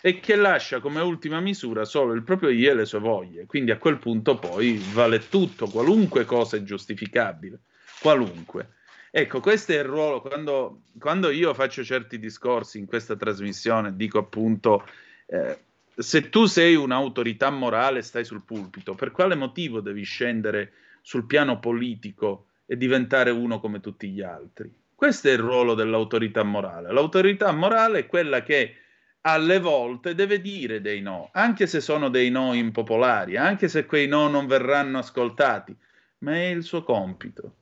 e 0.01 0.19
che 0.19 0.35
lascia 0.35 0.81
come 0.81 1.03
ultima 1.03 1.41
misura 1.41 1.85
solo 1.85 2.15
il 2.15 2.23
proprio 2.23 2.49
io 2.49 2.71
e 2.71 2.75
le 2.75 2.87
sue 2.87 3.01
voglie. 3.01 3.45
Quindi 3.45 3.71
a 3.71 3.77
quel 3.77 3.99
punto 3.99 4.39
poi 4.39 4.83
vale 4.95 5.29
tutto, 5.29 5.67
qualunque 5.67 6.25
cosa 6.25 6.57
è 6.57 6.63
giustificabile, 6.63 7.61
qualunque. 8.01 8.77
Ecco, 9.11 9.41
questo 9.41 9.73
è 9.73 9.79
il 9.79 9.85
ruolo, 9.85 10.23
quando, 10.23 10.85
quando, 10.99 11.29
io 11.29 11.53
faccio 11.53 11.85
certi 11.85 12.19
discorsi 12.19 12.79
in 12.79 12.87
questa 12.87 13.17
trasmissione, 13.17 13.95
dico 13.95 14.19
appunto, 14.19 14.87
eh, 15.27 15.59
se 15.95 16.31
tu 16.31 16.47
sei 16.47 16.77
un'autorità 16.77 17.51
morale, 17.51 18.01
stai 18.01 18.25
sul 18.25 18.43
pulpito, 18.43 18.95
per 18.95 19.11
quale 19.11 19.35
motivo 19.35 19.81
devi 19.81 20.05
scendere 20.05 20.73
sul 21.03 21.27
piano 21.27 21.59
politico 21.59 22.47
e 22.67 22.77
diventare 22.77 23.31
uno 23.31 23.61
come 23.61 23.81
tutti 23.81 24.09
gli 24.09 24.23
altri? 24.23 24.73
Questo 24.95 25.29
è 25.29 25.33
il 25.33 25.39
ruolo 25.39 25.75
dell'autorità 25.75 26.43
morale. 26.43 26.93
L'autorità 26.93 27.53
morale 27.53 28.01
è 28.01 28.07
quella 28.07 28.43
che 28.43 28.75
alle 29.23 29.59
volte 29.59 30.15
deve 30.15 30.41
dire 30.41 30.81
dei 30.81 31.01
no, 31.01 31.31
anche 31.33 31.67
se 31.67 31.81
sono 31.81 32.09
dei 32.09 32.31
no 32.31 32.55
impopolari, 32.55 33.37
anche 33.37 33.69
se 33.69 33.87
quei 33.87 34.09
no 34.09 34.29
non 34.29 34.47
verranno 34.47 34.99
ascoltati, 34.99 35.77
ma 36.19 36.35
è 36.35 36.47
il 36.47 36.63
suo 36.63 36.83
compito 36.83 37.55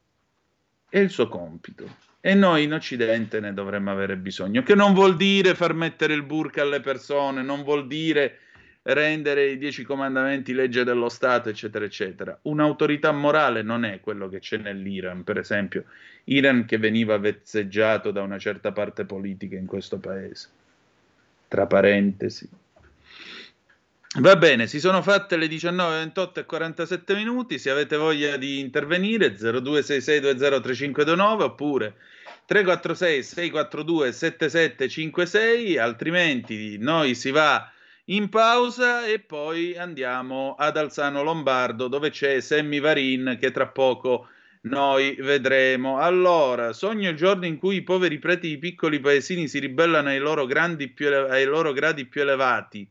è 0.90 0.98
il 0.98 1.10
suo 1.10 1.28
compito 1.28 2.06
e 2.20 2.35
noi 2.35 2.65
in 2.65 2.73
Occidente 2.73 3.40
ne 3.40 3.55
dovremmo 3.55 3.90
avere 3.90 4.16
bisogno, 4.16 4.62
che 4.62 4.74
non 4.74 4.93
vuol 4.93 5.16
dire 5.16 5.55
far 5.55 5.73
mettere 5.73 6.15
il 6.15 6.24
burka 6.24 6.62
alle 6.62 6.81
persone, 6.81 7.43
non 7.43 7.62
vuol 7.62 7.86
dire 7.86 8.39
rendere 8.83 9.51
i 9.51 9.59
dieci 9.59 9.85
comandamenti 9.85 10.53
legge 10.53 10.85
dello 10.85 11.09
Stato, 11.09 11.49
eccetera, 11.49 11.85
eccetera. 11.85 12.39
Un'autorità 12.43 13.13
morale 13.13 13.63
non 13.63 13.85
è 13.85 14.01
quello 14.01 14.29
che 14.29 14.39
c'è 14.39 14.59
nell'Iran, 14.59 15.25
per 15.25 15.39
esempio, 15.39 15.85
Iran 16.25 16.65
che 16.65 16.79
veniva 16.79 17.19
vezzeggiato 17.19 18.11
da 18.11 18.23
una 18.23 18.39
certa 18.39 18.73
parte 18.73 19.05
politica 19.05 19.57
in 19.57 19.67
questo 19.67 19.99
paese. 19.99 20.49
tra 21.49 21.67
parentesi. 21.67 22.49
Va 24.21 24.37
bene, 24.37 24.67
si 24.67 24.81
sono 24.81 25.03
fatte 25.03 25.37
le 25.37 25.47
19.28 25.47 26.39
e 26.41 26.47
47 26.47 27.15
minuti, 27.15 27.59
se 27.59 27.71
avete 27.71 27.97
voglia 27.97 28.39
di 28.39 28.59
intervenire 28.59 29.35
0266203529 29.35 31.43
oppure 31.43 31.95
346 32.47 33.23
642 33.23 34.13
7756, 34.13 35.77
altrimenti 35.77 36.79
noi 36.79 37.15
si 37.15 37.31
va 37.31 37.71
in 38.11 38.29
pausa 38.31 39.05
e 39.05 39.19
poi 39.19 39.77
andiamo 39.77 40.55
ad 40.59 40.77
Alzano 40.77 41.23
Lombardo 41.23 41.89
dove 41.89 42.11
c'è 42.11 42.41
Sammy 42.41 42.81
Varin 42.81 43.37
che 43.39 43.51
tra 43.51 43.69
poco 43.69 44.29
noi 44.63 45.15
vedremo. 45.17 45.99
Allora, 45.99 46.73
sogno 46.73 47.11
il 47.11 47.17
giorno 47.17 47.47
in 47.47 47.59
cui 47.59 47.77
i 47.77 47.83
poveri 47.83 48.19
preti 48.19 48.49
di 48.49 48.59
piccoli 48.59 48.99
paesini 49.01 49.47
si 49.47 49.59
ribellano 49.59 50.09
ai 50.09 50.19
loro, 50.19 50.47
più, 50.47 51.09
ai 51.09 51.45
loro 51.45 51.73
gradi 51.73 52.07
più 52.07 52.23
elevati. 52.23 52.91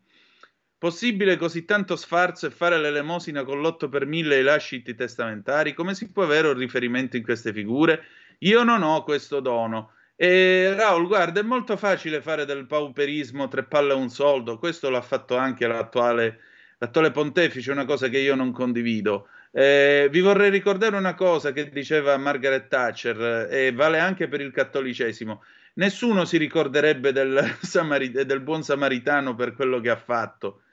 Possibile 0.78 1.38
così 1.38 1.66
tanto 1.66 1.96
sfarzo 1.96 2.46
e 2.46 2.52
fare 2.52 2.78
l'elemosina 2.78 3.44
con 3.44 3.60
l'otto 3.60 3.90
per 3.90 4.06
mille 4.06 4.36
e 4.36 4.40
i 4.42 4.44
lasciti 4.44 4.94
testamentari? 4.94 5.74
Come 5.74 5.96
si 5.96 6.12
può 6.12 6.24
avere 6.24 6.50
un 6.50 6.58
riferimento 6.58 7.18
in 7.18 7.24
queste 7.24 7.52
figure? 7.52 8.04
Io 8.40 8.64
non 8.64 8.84
ho 8.84 9.04
questo 9.04 9.40
dono. 9.40 9.94
E 10.20 10.74
Raul, 10.76 11.06
guarda, 11.06 11.40
è 11.42 11.44
molto 11.44 11.78
facile 11.78 12.22
fare 12.22 12.46
del 12.46 12.66
pauperismo 12.66 13.48
tre 13.48 13.64
palle 13.66 13.92
a 13.94 13.96
un 13.96 14.10
soldo. 14.10 14.58
Questo 14.58 14.90
l'ha 14.90 15.02
fatto 15.02 15.38
anche 15.38 15.68
l'attuale, 15.68 16.40
l'attuale 16.80 17.12
pontefice, 17.12 17.72
una 17.72 17.86
cosa 17.86 18.08
che 18.10 18.18
io 18.18 18.34
non 18.34 18.52
condivido. 18.52 19.28
Eh, 19.52 20.08
vi 20.10 20.20
vorrei 20.20 20.50
ricordare 20.50 20.98
una 20.98 21.14
cosa 21.14 21.52
che 21.52 21.70
diceva 21.70 22.18
Margaret 22.18 22.68
Thatcher 22.68 23.48
e 23.52 23.72
vale 23.72 24.00
anche 24.00 24.28
per 24.28 24.42
il 24.42 24.52
cattolicesimo. 24.52 25.44
Nessuno 25.76 26.26
si 26.26 26.38
ricorderebbe 26.38 27.12
del, 27.12 27.56
Samarit- 27.62 28.22
del 28.22 28.42
buon 28.42 28.64
samaritano 28.64 29.36
per 29.36 29.54
quello 29.54 29.80
che 29.80 29.92
ha 29.92 29.96
fatto, 29.98 30.64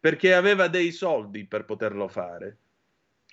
perché 0.00 0.32
aveva 0.32 0.68
dei 0.68 0.90
soldi 0.92 1.46
per 1.46 1.66
poterlo 1.66 2.08
fare. 2.08 2.56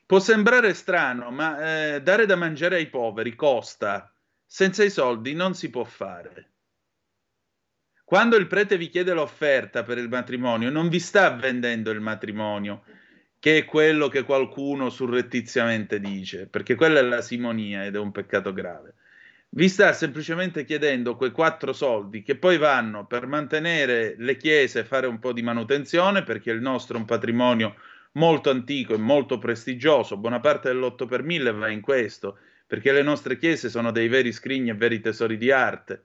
Può 0.05 0.19
sembrare 0.19 0.73
strano, 0.73 1.31
ma 1.31 1.95
eh, 1.95 2.01
dare 2.01 2.25
da 2.25 2.35
mangiare 2.35 2.75
ai 2.75 2.87
poveri 2.87 3.33
costa. 3.35 4.11
Senza 4.49 4.81
i 4.85 4.89
soldi 4.89 5.33
non 5.33 5.53
si 5.53 5.69
può 5.69 5.83
fare. 5.83 6.51
Quando 8.05 8.37
il 8.37 8.47
prete 8.47 8.77
vi 8.77 8.87
chiede 8.87 9.11
l'offerta 9.11 9.83
per 9.83 9.97
il 9.97 10.07
matrimonio, 10.07 10.69
non 10.69 10.87
vi 10.87 10.99
sta 10.99 11.29
vendendo 11.31 11.91
il 11.91 11.99
matrimonio, 11.99 12.85
che 13.39 13.57
è 13.57 13.65
quello 13.65 14.07
che 14.07 14.23
qualcuno 14.23 14.89
surrettiziamente 14.89 15.99
dice, 15.99 16.47
perché 16.47 16.75
quella 16.75 16.99
è 16.99 17.01
la 17.01 17.21
simonia 17.21 17.83
ed 17.83 17.95
è 17.95 17.99
un 17.99 18.13
peccato 18.13 18.53
grave. 18.53 18.95
Vi 19.49 19.67
sta 19.67 19.91
semplicemente 19.91 20.63
chiedendo 20.63 21.17
quei 21.17 21.31
quattro 21.31 21.73
soldi 21.73 22.23
che 22.23 22.37
poi 22.37 22.57
vanno 22.57 23.05
per 23.05 23.27
mantenere 23.27 24.15
le 24.17 24.37
chiese 24.37 24.79
e 24.79 24.85
fare 24.85 25.07
un 25.07 25.19
po' 25.19 25.33
di 25.33 25.43
manutenzione, 25.43 26.23
perché 26.23 26.51
il 26.51 26.61
nostro 26.61 26.95
è 26.95 26.99
un 27.01 27.05
patrimonio 27.05 27.75
molto 28.13 28.49
antico 28.49 28.93
e 28.93 28.97
molto 28.97 29.37
prestigioso, 29.39 30.15
buona 30.15 30.39
parte 30.39 30.69
dell'8 30.69 31.05
per 31.05 31.23
1000 31.23 31.51
va 31.51 31.67
in 31.67 31.81
questo, 31.81 32.39
perché 32.67 32.91
le 32.91 33.01
nostre 33.01 33.37
chiese 33.37 33.69
sono 33.69 33.91
dei 33.91 34.09
veri 34.09 34.31
scrigni 34.31 34.69
e 34.69 34.75
veri 34.75 34.99
tesori 34.99 35.37
di 35.37 35.51
arte, 35.51 36.03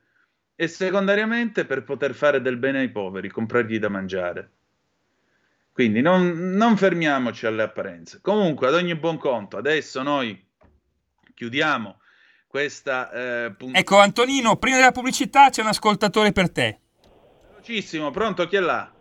e 0.55 0.69
secondariamente 0.69 1.65
per 1.65 1.83
poter 1.83 2.15
fare 2.15 2.41
del 2.41 2.57
bene 2.57 2.79
ai 2.79 2.91
poveri, 2.91 3.29
comprargli 3.29 3.79
da 3.79 3.89
mangiare. 3.89 4.51
Quindi 5.73 6.01
non, 6.03 6.55
non 6.55 6.77
fermiamoci 6.77 7.47
alle 7.47 7.63
apparenze. 7.63 8.21
Comunque, 8.21 8.69
ad 8.69 8.75
ogni 8.75 8.95
buon 8.95 9.19
conto, 9.19 9.57
adesso 9.57 10.03
noi 10.03 10.41
chiudiamo 11.35 11.99
questa 12.47 13.11
eh, 13.11 13.53
puntata. 13.53 13.79
Ecco, 13.79 13.97
Antonino, 13.99 14.57
prima 14.57 14.77
della 14.77 14.93
pubblicità 14.93 15.49
c'è 15.49 15.63
un 15.63 15.69
ascoltatore 15.69 16.31
per 16.33 16.53
te. 16.53 16.79
Velocissimo, 17.49 18.11
pronto, 18.11 18.47
chi 18.47 18.57
è 18.57 18.61
là? 18.61 18.93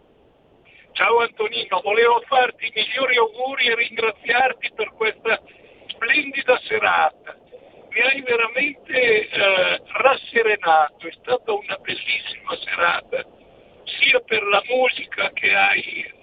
Ciao 0.93 1.19
Antonino, 1.19 1.81
volevo 1.81 2.21
farti 2.27 2.65
i 2.65 2.71
migliori 2.75 3.15
auguri 3.17 3.67
e 3.67 3.75
ringraziarti 3.75 4.71
per 4.75 4.91
questa 4.93 5.41
splendida 5.87 6.59
serata. 6.67 7.37
Mi 7.93 7.99
hai 7.99 8.21
veramente 8.21 9.27
eh, 9.27 9.81
rasserenato, 9.85 11.07
è 11.07 11.11
stata 11.11 11.51
una 11.51 11.75
bellissima 11.75 12.55
serata, 12.63 13.25
sia 13.83 14.19
per 14.21 14.43
la 14.43 14.63
musica 14.65 15.29
che 15.33 15.53
hai, 15.53 16.13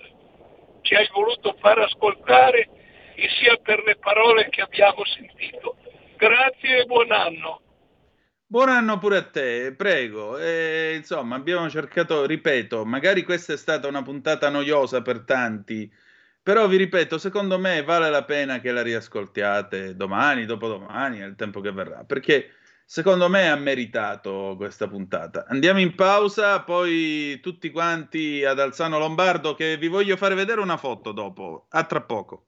ci 0.81 0.95
hai 0.95 1.07
voluto 1.13 1.55
far 1.61 1.79
ascoltare 1.79 2.71
e 3.15 3.29
sia 3.39 3.57
per 3.57 3.83
le 3.85 3.97
parole 3.97 4.49
che 4.49 4.63
abbiamo 4.63 5.05
sentito. 5.05 5.77
Grazie 6.17 6.81
e 6.81 6.85
buon 6.87 7.13
anno. 7.13 7.61
Buon 8.47 8.71
anno 8.71 8.99
pure 8.99 9.19
a 9.19 9.29
te, 9.29 9.75
prego. 9.77 10.39
E, 10.39 10.95
insomma, 10.97 11.37
abbiamo 11.37 11.69
cercato, 11.69 12.25
ripeto, 12.25 12.87
magari 12.87 13.25
questa 13.25 13.53
è 13.53 13.59
stata 13.59 13.89
una 13.89 14.03
puntata 14.03 14.49
noiosa 14.49 15.03
per 15.03 15.21
tanti, 15.27 15.93
però 16.49 16.67
vi 16.67 16.79
ripeto, 16.79 17.19
secondo 17.19 17.59
me 17.59 17.83
vale 17.83 18.09
la 18.09 18.25
pena 18.25 18.59
che 18.59 18.73
la 18.73 18.81
riascoltiate 18.81 19.95
domani, 19.95 20.47
dopodomani, 20.47 21.19
nel 21.19 21.35
tempo 21.35 21.61
che 21.61 21.73
verrà, 21.73 22.05
perché 22.05 22.53
secondo 22.87 23.29
me 23.29 23.51
ha 23.51 23.57
meritato 23.57 24.55
questa 24.57 24.89
puntata. 24.89 25.45
Andiamo 25.47 25.79
in 25.81 25.95
pausa, 25.95 26.63
poi 26.63 27.39
tutti 27.43 27.71
quanti 27.71 28.47
ad 28.47 28.59
Alzano 28.61 28.99
Lombardo, 28.99 29.55
che 29.55 29.77
vi 29.77 29.89
voglio 29.89 30.17
fare 30.17 30.35
vedere 30.35 30.63
una 30.63 30.79
foto 30.79 31.13
dopo. 31.13 31.67
A 31.69 31.85
tra 31.85 32.01
poco. 32.01 32.48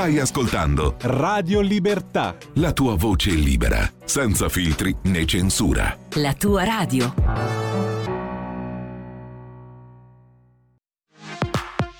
Stai 0.00 0.18
ascoltando 0.18 0.96
Radio 1.00 1.60
Libertà. 1.60 2.34
La 2.54 2.72
tua 2.72 2.96
voce 2.96 3.32
libera, 3.32 3.86
senza 4.02 4.48
filtri 4.48 4.96
né 5.02 5.26
censura. 5.26 5.94
La 6.14 6.32
tua 6.32 6.64
radio. 6.64 7.12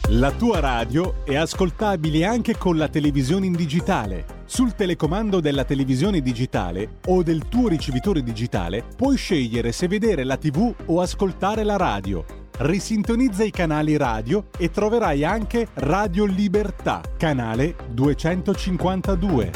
La 0.08 0.30
tua 0.30 0.60
radio 0.60 1.22
è 1.26 1.36
ascoltabile 1.36 2.24
anche 2.24 2.56
con 2.56 2.78
la 2.78 2.88
televisione 2.88 3.44
in 3.44 3.52
digitale. 3.52 4.24
Sul 4.46 4.74
telecomando 4.74 5.40
della 5.40 5.64
televisione 5.64 6.22
digitale 6.22 7.00
o 7.08 7.22
del 7.22 7.48
tuo 7.48 7.68
ricevitore 7.68 8.22
digitale 8.22 8.82
puoi 8.96 9.18
scegliere 9.18 9.72
se 9.72 9.88
vedere 9.88 10.24
la 10.24 10.38
TV 10.38 10.74
o 10.86 11.02
ascoltare 11.02 11.64
la 11.64 11.76
radio 11.76 12.24
risintonizza 12.60 13.42
i 13.42 13.50
canali 13.50 13.96
radio 13.96 14.48
e 14.58 14.70
troverai 14.70 15.24
anche 15.24 15.68
Radio 15.74 16.26
Libertà, 16.26 17.00
canale 17.16 17.74
252. 17.88 19.50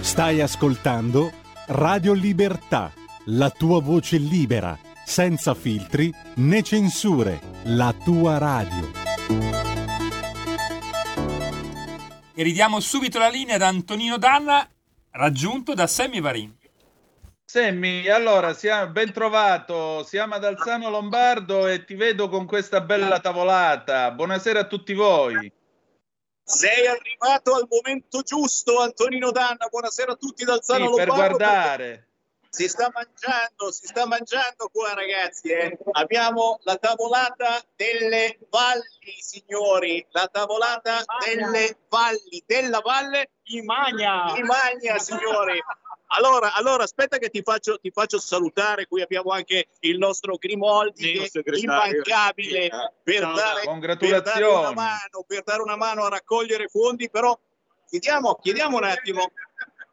Stai 0.00 0.40
ascoltando 0.40 1.30
Radio 1.66 2.14
Libertà, 2.14 2.90
la 3.26 3.50
tua 3.50 3.82
voce 3.82 4.16
libera, 4.16 4.78
senza 5.04 5.54
filtri 5.54 6.10
né 6.36 6.62
censure, 6.62 7.40
la 7.64 7.94
tua 8.02 8.38
radio. 8.38 8.90
E 12.34 12.42
ridiamo 12.42 12.80
subito 12.80 13.18
la 13.18 13.28
linea 13.28 13.56
ad 13.56 13.62
Antonino 13.62 14.16
Danna, 14.16 14.66
raggiunto 15.10 15.74
da 15.74 15.86
Sammy 15.86 16.20
Varin. 16.20 16.62
Semmi, 17.54 18.08
allora, 18.08 18.52
siamo, 18.52 18.90
ben 18.90 19.12
trovato, 19.12 20.02
siamo 20.02 20.34
ad 20.34 20.44
Alzano 20.44 20.90
Lombardo 20.90 21.68
e 21.68 21.84
ti 21.84 21.94
vedo 21.94 22.28
con 22.28 22.46
questa 22.46 22.80
bella 22.80 23.20
tavolata. 23.20 24.10
Buonasera 24.10 24.58
a 24.58 24.66
tutti 24.66 24.92
voi. 24.92 25.52
Sei 26.42 26.86
arrivato 26.88 27.54
al 27.54 27.68
momento 27.70 28.22
giusto, 28.22 28.80
Antonino 28.80 29.30
Danna. 29.30 29.68
Buonasera 29.70 30.10
a 30.10 30.16
tutti 30.16 30.42
da 30.42 30.54
Alzano 30.54 30.94
sì, 30.94 31.04
Lombardo. 31.04 31.14
Per 31.14 31.28
guardare. 31.28 32.08
Si 32.48 32.68
sta 32.68 32.90
mangiando, 32.92 33.70
si 33.70 33.86
sta 33.86 34.04
mangiando 34.04 34.68
qua, 34.72 34.92
ragazzi. 34.94 35.50
Eh. 35.50 35.78
Abbiamo 35.92 36.58
la 36.64 36.74
tavolata 36.74 37.62
delle 37.76 38.36
valli, 38.50 39.14
signori. 39.20 40.04
La 40.10 40.26
tavolata 40.26 41.04
delle 41.24 41.76
valli, 41.88 42.42
della 42.44 42.80
valle 42.80 43.30
Imagna. 43.44 44.32
Imagna, 44.36 44.98
signori. 44.98 45.62
Allora, 46.16 46.54
allora, 46.54 46.84
aspetta 46.84 47.18
che 47.18 47.28
ti 47.28 47.42
faccio, 47.42 47.78
ti 47.78 47.90
faccio, 47.90 48.18
salutare. 48.18 48.86
Qui 48.86 49.02
abbiamo 49.02 49.30
anche 49.30 49.68
il 49.80 49.98
nostro 49.98 50.36
Grimoldi, 50.36 51.26
sì, 51.28 51.42
immancabile 51.62 52.66
eh, 52.66 52.92
per, 53.02 53.20
dare, 53.32 53.96
per, 53.96 54.22
dare 54.22 54.74
mano, 54.74 55.24
per 55.26 55.42
dare 55.42 55.62
una 55.62 55.76
mano 55.76 56.04
a 56.04 56.08
raccogliere 56.08 56.68
fondi, 56.68 57.10
però 57.10 57.36
chiediamo, 57.88 58.38
chiediamo 58.40 58.76
un 58.76 58.84
attimo 58.84 59.30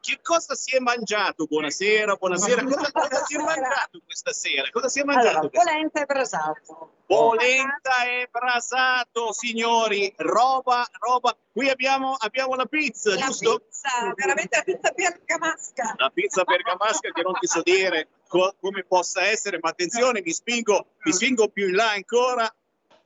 che 0.02 0.18
cosa 0.20 0.56
si 0.56 0.74
è 0.74 0.80
mangiato? 0.80 1.46
Buonasera, 1.46 2.16
buonasera. 2.16 2.64
Cosa, 2.64 2.90
cosa 2.90 3.24
si 3.24 3.36
è 3.36 3.38
mangiato 3.40 4.00
questa 4.04 4.32
sera? 4.32 4.68
Cosa 4.72 4.88
si 4.88 4.98
è 4.98 5.04
mangiato? 5.04 5.38
Allora, 5.38 5.48
polenta 5.50 6.00
e 6.02 6.04
brasato. 6.06 6.90
Polenta 7.06 8.04
e 8.04 8.28
brasato, 8.28 9.32
signori. 9.32 10.12
Roba, 10.16 10.84
roba. 10.98 11.36
Qui 11.52 11.68
abbiamo, 11.70 12.16
abbiamo 12.18 12.56
la 12.56 12.66
pizza, 12.66 13.14
La 13.14 13.26
giusto? 13.26 13.60
pizza, 13.60 14.12
veramente 14.16 14.56
la 14.56 14.62
pizza 14.64 14.90
bergamasca. 14.90 15.94
La 15.96 16.10
pizza 16.10 16.42
bergamasca 16.42 17.10
che 17.12 17.22
non 17.22 17.34
ti 17.38 17.46
so 17.46 17.62
dire 17.62 18.08
co- 18.26 18.56
come 18.60 18.82
possa 18.82 19.22
essere, 19.22 19.60
ma 19.62 19.68
attenzione, 19.68 20.20
mi 20.20 20.32
spingo, 20.32 20.86
mi 21.04 21.12
spingo 21.12 21.48
più 21.48 21.68
in 21.68 21.76
là 21.76 21.90
ancora. 21.92 22.52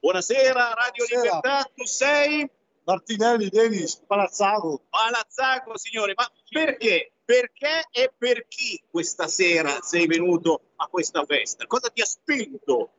Buonasera, 0.00 0.72
Radio 0.72 1.04
Libertà, 1.10 1.70
tu 1.74 1.84
sei? 1.84 2.48
Martinelli, 2.86 3.48
Denis, 3.48 3.96
Palazzago. 3.96 4.82
Palazzago, 4.88 5.76
signore, 5.76 6.12
ma 6.14 6.30
perché? 6.48 7.10
Perché 7.24 7.88
e 7.90 8.12
per 8.16 8.46
chi 8.46 8.80
questa 8.88 9.26
sera 9.26 9.80
sei 9.82 10.06
venuto 10.06 10.60
a 10.76 10.86
questa 10.86 11.24
festa? 11.24 11.66
Cosa 11.66 11.90
ti 11.90 12.00
ha 12.00 12.04
spinto? 12.04 12.90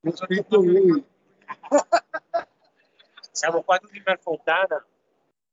Mi 0.00 0.10
sono 0.12 0.26
detto 0.28 0.60
lui. 0.60 1.00
Siamo 3.30 3.62
qua 3.62 3.78
tutti 3.78 4.02
per 4.02 4.18
Fontana. 4.18 4.84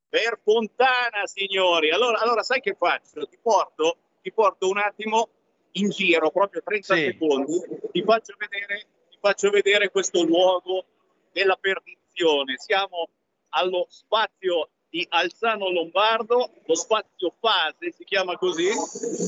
Per 0.10 0.40
Fontana, 0.44 1.28
signori. 1.28 1.92
Allora, 1.92 2.20
allora 2.20 2.42
sai 2.42 2.62
che 2.62 2.74
faccio? 2.74 3.28
Ti 3.28 3.38
porto, 3.40 3.98
ti 4.24 4.32
porto 4.32 4.70
un 4.70 4.80
attimo 4.80 5.30
in 5.74 5.90
giro, 5.90 6.32
proprio 6.32 6.64
30 6.64 6.96
secondi. 6.96 7.62
Ti 7.92 8.02
faccio, 8.02 8.34
vedere, 8.40 8.88
ti 9.12 9.18
faccio 9.20 9.52
vedere 9.52 9.92
questo 9.92 10.24
luogo 10.24 10.86
della 11.32 11.58
perdizione. 11.58 12.56
Siamo 12.58 13.08
allo 13.56 13.86
spazio 13.90 14.70
di 14.90 15.06
Alzano 15.10 15.70
Lombardo, 15.70 16.52
lo 16.66 16.76
spazio 16.76 17.34
fase 17.40 17.92
si 17.92 18.04
chiama 18.04 18.38
così, 18.38 18.70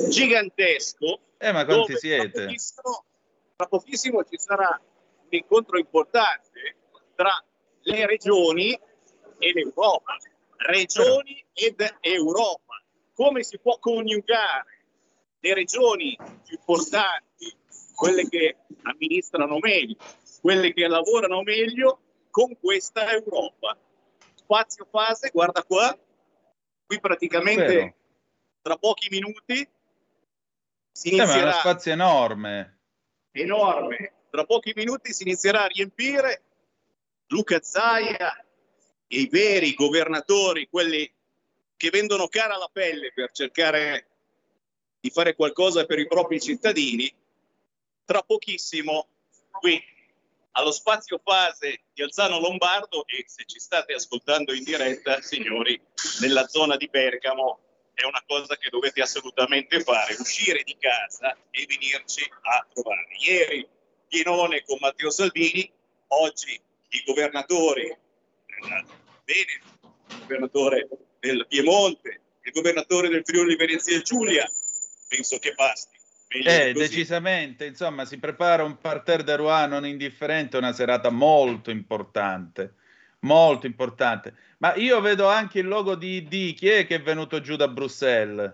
gigantesco. 0.10 1.20
Eh, 1.38 1.52
ma 1.52 1.66
quanti 1.66 1.92
tra 1.92 2.00
siete? 2.00 2.44
pochissimo- 2.46 3.04
Tra 3.56 3.68
pochissimo 3.68 4.24
ci 4.24 4.38
sarà 4.38 4.80
un 4.80 5.28
incontro 5.30 5.78
importante 5.78 6.76
tra 7.16 7.44
le 7.82 8.06
regioni 8.06 8.78
e 9.38 9.52
l'Europa. 9.54 10.18
Regioni 10.58 11.44
ed 11.54 11.98
Europa. 12.02 12.82
Come 13.14 13.44
si 13.44 13.58
può 13.60 13.78
coniugare 13.80 14.84
le 15.40 15.54
regioni 15.54 16.18
più 16.18 16.58
importanti, 16.58 17.54
quelle 17.96 18.28
che 18.28 18.58
amministrano 18.84 19.58
meglio, 19.60 19.96
quelle 20.42 20.74
che 20.74 20.88
lavorano 20.88 21.42
meglio, 21.44 22.00
con 22.30 22.58
questa 22.60 23.10
Europa? 23.12 23.78
Spazio 24.46 24.86
fase, 24.86 25.32
guarda 25.34 25.64
qua, 25.64 25.98
qui 26.86 27.00
praticamente 27.00 27.96
tra 28.62 28.78
pochi 28.78 29.08
minuti 29.10 29.68
si 30.92 31.10
Eh, 31.10 31.16
ma 31.16 31.24
è 31.24 31.26
uno 31.26 31.32
inizierà 31.32 31.52
spazio 31.54 31.92
enorme. 31.92 32.80
enorme. 33.32 34.14
Tra 34.30 34.46
pochi 34.46 34.72
minuti 34.76 35.14
si 35.14 35.24
inizierà 35.24 35.64
a 35.64 35.68
riempire 35.68 36.44
Luca 37.28 37.60
Zaia 37.60 38.38
e 39.08 39.20
i 39.20 39.28
veri 39.28 39.74
governatori, 39.74 40.70
quelli 40.70 41.12
che 41.76 41.90
vendono 41.90 42.28
cara 42.28 42.56
la 42.56 42.70
pelle 42.72 43.12
per 43.14 43.32
cercare 43.32 44.08
di 45.00 45.10
fare 45.10 45.36
qualcosa 45.36 45.86
per 45.86 45.98
i 45.98 46.08
propri 46.08 46.40
cittadini. 46.40 47.12
Tra 48.06 48.22
pochissimo 48.22 49.08
qui 49.52 49.84
allo 50.58 50.72
spazio 50.72 51.20
fase 51.24 51.82
di 51.94 52.02
Alzano 52.02 52.40
Lombardo 52.40 53.06
e 53.08 53.26
se 53.28 53.44
ci 53.46 53.60
state 53.60 53.94
ascoltando 53.94 54.54
in 54.54 54.64
diretta, 54.64 55.22
signori, 55.22 55.80
nella 56.22 56.48
zona 56.48 56.78
di 56.78 56.88
Bergamo 56.88 57.60
è 57.94 58.06
una 58.06 58.24
cosa 58.26 58.58
che 58.58 58.70
dovete 58.70 59.02
assolutamente 59.02 59.82
fare, 59.82 60.16
uscire 60.18 60.64
di 60.64 60.76
casa 60.80 61.36
e 61.52 61.66
venirci 61.68 62.30
a 62.42 62.66
trovare. 62.74 63.08
Ieri 63.20 63.68
pienone 64.08 64.64
con 64.64 64.78
Matteo 64.80 65.10
Salvini, 65.10 65.70
oggi 66.08 66.60
i 66.90 67.04
governatori 67.06 67.98
del 68.46 68.86
Veneto, 69.26 69.74
il 70.08 70.20
governatore 70.20 70.88
del 71.20 71.46
Piemonte, 71.48 72.22
il 72.44 72.52
governatore 72.52 73.10
del 73.10 73.24
Friuli 73.26 73.56
Venezia 73.58 74.00
Giulia, 74.02 74.50
penso 75.08 75.38
che 75.40 75.54
basti. 75.54 75.95
Eh, 76.44 76.74
decisamente, 76.74 77.66
insomma, 77.66 78.04
si 78.06 78.20
prepara 78.20 78.64
un 78.64 78.78
parterre 78.78 79.24
de 79.24 79.36
Rouen 79.36 79.70
non 79.70 79.86
indifferente, 79.86 80.58
una 80.58 80.74
serata 80.74 81.10
molto 81.10 81.72
importante, 81.72 82.76
molto 83.20 83.66
importante. 83.66 84.36
Ma 84.58 84.76
io 84.76 85.00
vedo 85.02 85.28
anche 85.28 85.60
il 85.60 85.68
logo 85.68 85.96
di 85.96 86.18
ID, 86.18 86.56
chi 86.56 86.68
è 86.68 86.86
che 86.86 86.96
è 86.96 87.02
venuto 87.02 87.40
giù 87.40 87.56
da 87.56 87.68
Bruxelles? 87.68 88.54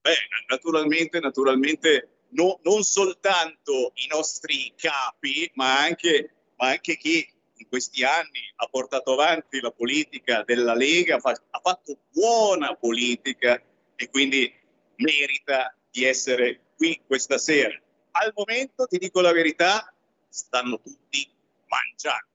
Beh, 0.00 0.16
naturalmente, 0.48 1.20
naturalmente 1.20 2.22
no- 2.30 2.58
non 2.62 2.82
soltanto 2.82 3.92
i 3.94 4.06
nostri 4.08 4.72
capi, 4.76 5.50
ma 5.54 5.80
anche, 5.80 6.30
ma 6.56 6.68
anche 6.68 6.96
chi 6.96 7.26
in 7.56 7.68
questi 7.68 8.04
anni 8.04 8.52
ha 8.56 8.66
portato 8.66 9.12
avanti 9.12 9.60
la 9.60 9.72
politica 9.72 10.42
della 10.44 10.74
Lega, 10.74 11.16
ha 11.16 11.60
fatto 11.60 11.98
buona 12.10 12.74
politica 12.74 13.60
e 13.96 14.08
quindi 14.08 14.50
merita 14.96 15.76
di 15.90 16.04
essere 16.04 16.67
qui 16.78 17.02
questa 17.04 17.36
sera. 17.36 17.76
Al 18.12 18.32
momento, 18.34 18.86
ti 18.86 18.96
dico 18.96 19.20
la 19.20 19.32
verità, 19.32 19.92
stanno 20.28 20.80
tutti 20.80 21.28
mangiando. 21.66 22.26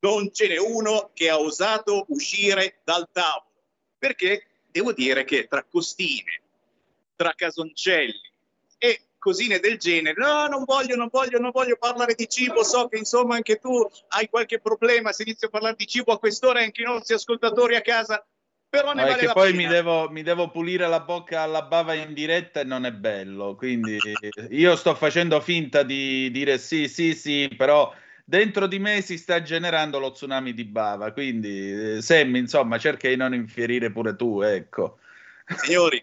Non 0.00 0.32
ce 0.32 0.48
n'è 0.48 0.56
uno 0.56 1.10
che 1.12 1.28
ha 1.28 1.38
osato 1.38 2.06
uscire 2.08 2.80
dal 2.84 3.06
tavolo, 3.12 3.50
perché 3.98 4.46
devo 4.70 4.92
dire 4.92 5.24
che 5.24 5.46
tra 5.46 5.62
costine, 5.64 6.40
tra 7.16 7.34
casoncelli 7.34 8.32
e 8.78 9.00
cosine 9.18 9.58
del 9.58 9.76
genere. 9.76 10.18
No, 10.18 10.46
non 10.46 10.64
voglio, 10.64 10.96
non 10.96 11.08
voglio, 11.10 11.38
non 11.38 11.50
voglio 11.50 11.76
parlare 11.76 12.14
di 12.14 12.26
cibo. 12.28 12.64
So 12.64 12.88
che 12.88 12.96
insomma 12.96 13.34
anche 13.34 13.58
tu 13.58 13.86
hai 14.08 14.28
qualche 14.30 14.60
problema 14.60 15.12
se 15.12 15.24
inizio 15.24 15.48
a 15.48 15.50
parlare 15.50 15.76
di 15.76 15.86
cibo 15.86 16.12
a 16.12 16.18
quest'ora 16.18 16.60
e 16.60 16.64
anche 16.64 16.80
i 16.80 16.86
nostri 16.86 17.14
ascoltatori 17.14 17.76
a 17.76 17.82
casa. 17.82 18.24
Però 18.70 18.92
ne 18.92 19.02
No, 19.02 19.08
vale 19.08 19.18
che 19.18 19.26
la 19.26 19.32
poi 19.32 19.50
pena. 19.50 19.62
mi 19.62 19.68
devo, 19.68 20.10
mi 20.10 20.22
devo 20.22 20.48
pulire 20.52 20.86
la 20.86 21.00
bocca 21.00 21.40
alla 21.40 21.62
bava 21.62 21.94
in 21.94 22.14
diretta 22.14 22.60
e 22.60 22.64
non 22.64 22.86
è 22.86 22.92
bello. 22.92 23.56
Quindi 23.56 23.98
io 24.50 24.76
sto 24.76 24.94
facendo 24.94 25.40
finta 25.40 25.82
di 25.82 26.30
dire 26.30 26.56
sì, 26.56 26.86
sì, 26.86 27.16
sì, 27.16 27.52
però 27.56 27.92
dentro 28.24 28.68
di 28.68 28.78
me 28.78 29.00
si 29.00 29.18
sta 29.18 29.42
generando 29.42 29.98
lo 29.98 30.12
tsunami 30.12 30.54
di 30.54 30.64
bava. 30.64 31.12
Quindi, 31.12 31.96
eh, 31.96 32.00
Sammy, 32.00 32.38
insomma, 32.38 32.78
cerca 32.78 33.08
di 33.08 33.16
non 33.16 33.34
infierire 33.34 33.90
pure 33.90 34.14
tu, 34.14 34.40
ecco. 34.40 34.98
Signori, 35.48 36.00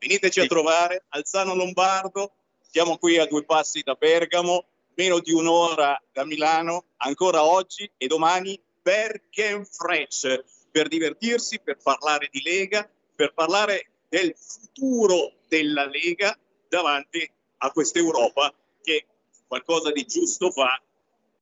veniteci 0.00 0.40
a 0.40 0.46
trovare 0.46 1.04
Alzano 1.10 1.54
Lombardo. 1.54 2.32
Siamo 2.68 2.98
qui 2.98 3.16
a 3.16 3.26
due 3.26 3.44
passi 3.44 3.82
da 3.84 3.94
Bergamo, 3.94 4.64
meno 4.96 5.20
di 5.20 5.30
un'ora 5.32 6.02
da 6.12 6.24
Milano, 6.24 6.86
ancora 6.96 7.44
oggi 7.44 7.88
e 7.96 8.08
domani 8.08 8.60
Berkenfresh 8.82 10.57
per 10.78 10.86
divertirsi, 10.86 11.58
per 11.58 11.76
parlare 11.82 12.28
di 12.30 12.40
Lega, 12.40 12.88
per 13.16 13.32
parlare 13.34 13.88
del 14.08 14.32
futuro 14.36 15.32
della 15.48 15.84
Lega 15.86 16.38
davanti 16.68 17.28
a 17.58 17.72
questa 17.72 17.98
Europa 17.98 18.54
che 18.80 19.06
qualcosa 19.48 19.90
di 19.90 20.04
giusto 20.04 20.52
fa, 20.52 20.80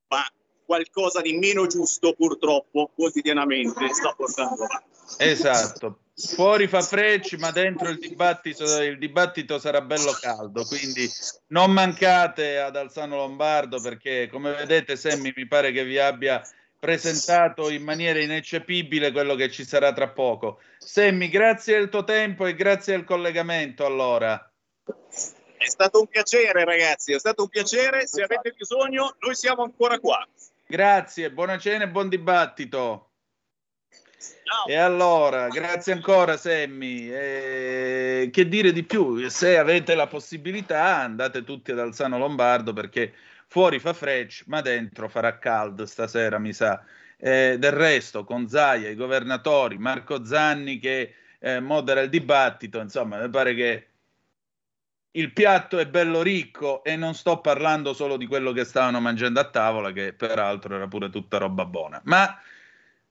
ma 0.08 0.26
qualcosa 0.64 1.20
di 1.20 1.36
meno 1.36 1.66
giusto 1.66 2.14
purtroppo 2.14 2.90
quotidianamente 2.94 3.92
sta 3.92 4.14
portando 4.14 4.64
avanti. 4.64 4.88
Esatto. 5.18 5.98
Fuori 6.14 6.66
fa 6.66 6.80
frecci, 6.80 7.36
ma 7.36 7.50
dentro 7.50 7.90
il 7.90 7.98
dibattito, 7.98 8.64
il 8.80 8.96
dibattito 8.96 9.58
sarà 9.58 9.82
bello 9.82 10.12
caldo, 10.12 10.64
quindi 10.64 11.06
non 11.48 11.72
mancate 11.72 12.58
ad 12.58 12.74
Alzano 12.74 13.16
Lombardo 13.16 13.82
perché, 13.82 14.30
come 14.32 14.54
vedete, 14.54 14.96
Semmi 14.96 15.30
mi 15.36 15.46
pare 15.46 15.72
che 15.72 15.84
vi 15.84 15.98
abbia 15.98 16.42
presentato 16.78 17.70
in 17.70 17.82
maniera 17.82 18.20
ineccepibile 18.20 19.12
quello 19.12 19.34
che 19.34 19.50
ci 19.50 19.64
sarà 19.64 19.92
tra 19.92 20.08
poco. 20.08 20.60
Semmi, 20.78 21.28
grazie 21.28 21.78
del 21.78 21.88
tuo 21.88 22.04
tempo 22.04 22.46
e 22.46 22.54
grazie 22.54 22.94
del 22.94 23.04
collegamento 23.04 23.84
allora. 23.84 24.50
È 25.56 25.68
stato 25.68 26.00
un 26.00 26.06
piacere, 26.06 26.64
ragazzi, 26.64 27.12
è 27.12 27.18
stato 27.18 27.42
un 27.42 27.48
piacere. 27.48 28.06
Se 28.06 28.22
avete 28.22 28.54
bisogno, 28.56 29.16
noi 29.20 29.34
siamo 29.34 29.62
ancora 29.62 29.98
qua. 29.98 30.24
Grazie, 30.66 31.32
buona 31.32 31.58
cena 31.58 31.84
e 31.84 31.88
buon 31.88 32.08
dibattito. 32.08 33.10
E 34.68 34.76
allora, 34.76 35.48
grazie 35.48 35.92
ancora 35.92 36.36
Semmi. 36.36 37.08
Che 37.08 38.46
dire 38.48 38.72
di 38.72 38.84
più? 38.84 39.28
Se 39.28 39.58
avete 39.58 39.94
la 39.94 40.06
possibilità, 40.06 40.98
andate 40.98 41.42
tutti 41.42 41.72
ad 41.72 41.78
Alzano 41.80 42.18
Lombardo 42.18 42.72
perché 42.72 43.12
fuori 43.46 43.78
fa 43.78 43.92
frecce, 43.92 44.44
ma 44.48 44.60
dentro 44.60 45.08
farà 45.08 45.38
caldo 45.38 45.86
stasera, 45.86 46.38
mi 46.38 46.52
sa. 46.52 46.84
Eh, 47.18 47.56
del 47.58 47.72
resto, 47.72 48.24
con 48.24 48.48
Zaia, 48.48 48.90
i 48.90 48.94
governatori, 48.94 49.78
Marco 49.78 50.24
Zanni 50.24 50.78
che 50.78 51.14
eh, 51.38 51.60
modera 51.60 52.00
il 52.00 52.10
dibattito, 52.10 52.78
insomma, 52.80 53.18
mi 53.20 53.30
pare 53.30 53.54
che 53.54 53.86
il 55.12 55.32
piatto 55.32 55.78
è 55.78 55.86
bello 55.86 56.20
ricco 56.22 56.84
e 56.84 56.94
non 56.96 57.14
sto 57.14 57.40
parlando 57.40 57.94
solo 57.94 58.18
di 58.18 58.26
quello 58.26 58.52
che 58.52 58.64
stavano 58.64 59.00
mangiando 59.00 59.40
a 59.40 59.48
tavola, 59.48 59.92
che 59.92 60.12
peraltro 60.12 60.76
era 60.76 60.88
pure 60.88 61.08
tutta 61.08 61.38
roba 61.38 61.64
buona. 61.64 62.00
Ma 62.04 62.38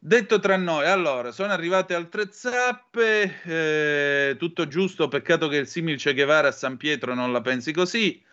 Detto 0.06 0.40
tra 0.40 0.56
noi, 0.56 0.86
allora, 0.86 1.32
sono 1.32 1.52
arrivate 1.52 1.96
altre 1.96 2.28
zappe, 2.32 3.42
eh, 3.44 4.36
tutto 4.38 4.68
giusto, 4.68 5.08
peccato 5.08 5.48
che 5.48 5.58
il 5.58 5.68
simil 5.68 6.00
Che 6.00 6.14
Guevara 6.14 6.50
a 6.50 6.52
San 6.52 6.78
Pietro 6.78 7.16
non 7.16 7.32
la 7.32 7.42
pensi 7.42 7.74
così. 7.74 8.24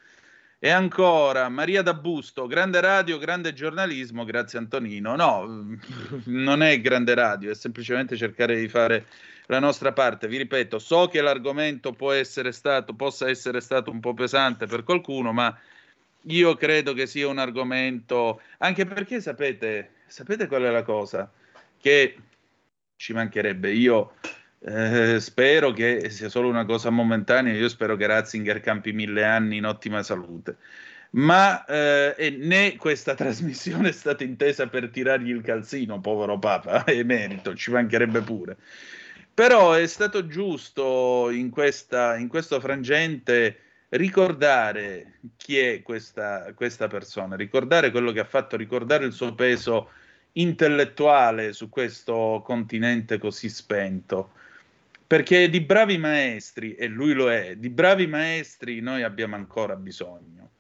E 0.65 0.71
ancora, 0.71 1.49
Maria 1.49 1.83
D'Abusto, 1.83 2.47
grande 2.47 2.81
radio, 2.81 3.19
grande 3.19 3.53
giornalismo, 3.53 4.25
grazie 4.25 4.61
Antonino. 4.61 5.17
No, 5.17 5.77
non 6.27 6.63
è 6.63 6.81
grande 6.81 7.15
radio, 7.15 7.51
è 7.51 7.55
semplicemente 7.55 8.17
cercare 8.17 8.57
di 8.61 8.69
fare 8.69 9.07
la 9.47 9.59
nostra 9.59 9.93
parte. 9.93 10.29
Vi 10.29 10.37
ripeto, 10.37 10.79
so 10.79 11.09
che 11.09 11.21
l'argomento 11.21 11.91
può 11.93 12.13
essere 12.13 12.53
stato, 12.53 12.95
possa 12.95 13.29
essere 13.29 13.61
stato 13.61 13.91
un 13.91 13.99
po' 13.99 14.15
pesante 14.15 14.67
per 14.67 14.85
qualcuno, 14.85 15.33
ma 15.33 15.53
io 16.27 16.55
credo 16.55 16.93
che 16.93 17.09
sia 17.09 17.27
un 17.27 17.39
argomento, 17.39 18.41
anche 18.59 18.85
perché 18.87 19.21
sapete, 19.21 19.95
sapete 20.07 20.47
qual 20.47 20.63
è 20.63 20.71
la 20.71 20.85
cosa? 20.85 21.29
che 21.83 22.17
ci 22.97 23.13
mancherebbe. 23.13 23.73
Io 23.73 24.15
eh, 24.65 25.19
spero 25.19 25.73
che 25.73 26.09
sia 26.11 26.29
solo 26.29 26.49
una 26.49 26.65
cosa 26.65 26.91
momentanea. 26.91 27.53
Io 27.53 27.69
spero 27.69 27.97
che 27.97 28.07
Ratzinger 28.07 28.61
campi 28.61 28.93
mille 28.93 29.25
anni 29.25 29.57
in 29.57 29.67
ottima 29.67 30.03
salute. 30.03 30.57
Ma 31.11 31.65
eh, 31.65 32.37
né 32.39 32.77
questa 32.77 33.15
trasmissione 33.17 33.89
è 33.89 33.93
stata 33.93 34.25
intesa 34.25 34.69
per 34.69 34.89
tirargli 34.91 35.31
il 35.31 35.43
calzino, 35.43 36.01
povero 36.01 36.39
Papa, 36.39 36.87
emerito, 36.89 37.55
ci 37.55 37.71
mancherebbe 37.71 38.21
pure. 38.21 38.57
Però 39.35 39.73
è 39.73 39.87
stato 39.87 40.27
giusto 40.27 41.31
in, 41.31 41.51
questa, 41.51 42.17
in 42.17 42.29
questo 42.29 42.61
frangente 42.61 43.59
ricordare 43.91 45.19
chi 45.37 45.59
è 45.59 45.83
questa, 45.83 46.53
questa 46.55 46.87
persona, 46.87 47.37
ricordare 47.37 47.91
quello 47.91 48.13
che 48.13 48.21
ha 48.21 48.25
fatto, 48.25 48.57
ricordare 48.57 49.05
il 49.05 49.13
suo 49.13 49.35
peso 49.35 49.91
intellettuale 50.33 51.53
su 51.53 51.69
questo 51.69 52.43
continente 52.45 53.19
così 53.19 53.49
spento. 53.49 54.33
Perché 55.13 55.51
di 55.51 55.61
bravi 55.61 55.99
maestri, 55.99 56.75
e 56.75 56.87
lui 56.87 57.13
lo 57.13 57.31
è, 57.31 57.57
di 57.57 57.69
bravi 57.69 58.07
maestri 58.07 58.81
noi 58.81 59.03
abbiamo 59.03 59.35
ancora 59.35 59.77
bisogno. 59.77 60.53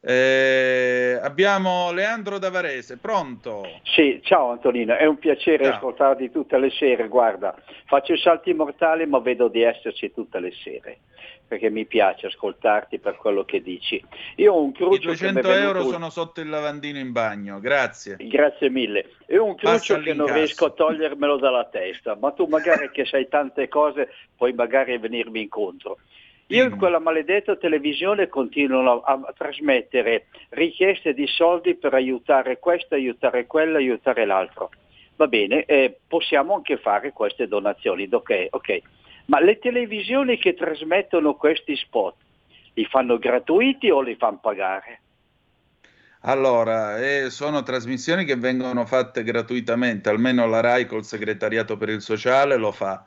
Eh, 0.00 1.20
abbiamo 1.20 1.92
Leandro 1.92 2.38
Davarese, 2.38 2.96
pronto? 2.96 3.80
Sì, 3.82 4.18
ciao 4.22 4.50
Antonino, 4.52 4.96
è 4.96 5.04
un 5.04 5.18
piacere 5.18 5.64
ciao. 5.64 5.74
ascoltarti 5.74 6.30
tutte 6.30 6.58
le 6.58 6.70
sere, 6.70 7.06
guarda, 7.06 7.54
faccio 7.84 8.14
i 8.14 8.18
salti 8.18 8.54
mortali 8.54 9.04
ma 9.04 9.18
vedo 9.18 9.48
di 9.48 9.60
esserci 9.60 10.10
tutte 10.10 10.40
le 10.40 10.52
sere 10.64 11.00
perché 11.46 11.68
mi 11.70 11.84
piace 11.84 12.28
ascoltarti 12.28 12.98
per 12.98 13.16
quello 13.16 13.44
che 13.44 13.60
dici. 13.60 14.02
Io 14.36 14.54
ho 14.54 14.62
un 14.62 14.72
cruccio 14.72 14.94
I 14.94 15.16
200 15.16 15.40
che 15.40 15.60
euro 15.60 15.84
sono 15.84 16.08
sotto 16.08 16.40
il 16.40 16.48
lavandino 16.48 16.98
in 16.98 17.12
bagno, 17.12 17.60
grazie. 17.60 18.16
Grazie 18.18 18.70
mille. 18.70 19.10
È 19.26 19.36
un 19.36 19.54
cruccio 19.54 20.00
che 20.00 20.14
non 20.14 20.32
riesco 20.32 20.66
a 20.66 20.70
togliermelo 20.70 21.36
dalla 21.36 21.66
testa, 21.66 22.16
ma 22.16 22.30
tu 22.32 22.46
magari 22.46 22.90
che 22.90 23.04
sai 23.04 23.28
tante 23.28 23.68
cose 23.68 24.08
puoi 24.36 24.52
magari 24.54 24.96
venirmi 24.98 25.42
incontro. 25.42 25.98
Io 26.46 26.64
in 26.64 26.76
quella 26.76 26.98
maledetta 26.98 27.56
televisione 27.56 28.28
continuano 28.28 29.00
a, 29.00 29.20
a, 29.24 29.32
trasmettere 29.36 30.26
richieste 30.50 31.14
di 31.14 31.26
soldi 31.26 31.74
per 31.74 31.94
aiutare 31.94 32.58
questo, 32.58 32.94
aiutare 32.94 33.46
quello, 33.46 33.78
aiutare 33.78 34.26
l'altro. 34.26 34.70
Va 35.16 35.28
bene, 35.28 35.64
eh, 35.64 35.98
possiamo 36.06 36.54
anche 36.54 36.76
fare 36.76 37.12
queste 37.12 37.48
donazioni, 37.48 38.06
ok, 38.10 38.46
ok 38.50 38.82
ma 39.32 39.40
le 39.40 39.58
televisioni 39.58 40.36
che 40.36 40.52
trasmettono 40.52 41.36
questi 41.36 41.74
spot 41.74 42.16
li 42.74 42.84
fanno 42.84 43.16
gratuiti 43.16 43.88
o 43.88 44.02
li 44.02 44.14
fanno 44.14 44.38
pagare? 44.42 45.00
Allora, 46.24 46.98
eh, 46.98 47.30
sono 47.30 47.62
trasmissioni 47.62 48.26
che 48.26 48.36
vengono 48.36 48.84
fatte 48.84 49.22
gratuitamente, 49.22 50.10
almeno 50.10 50.46
la 50.46 50.60
RAI 50.60 50.84
col 50.84 51.04
segretariato 51.04 51.78
per 51.78 51.88
il 51.88 52.02
sociale 52.02 52.56
lo 52.56 52.72
fa. 52.72 53.06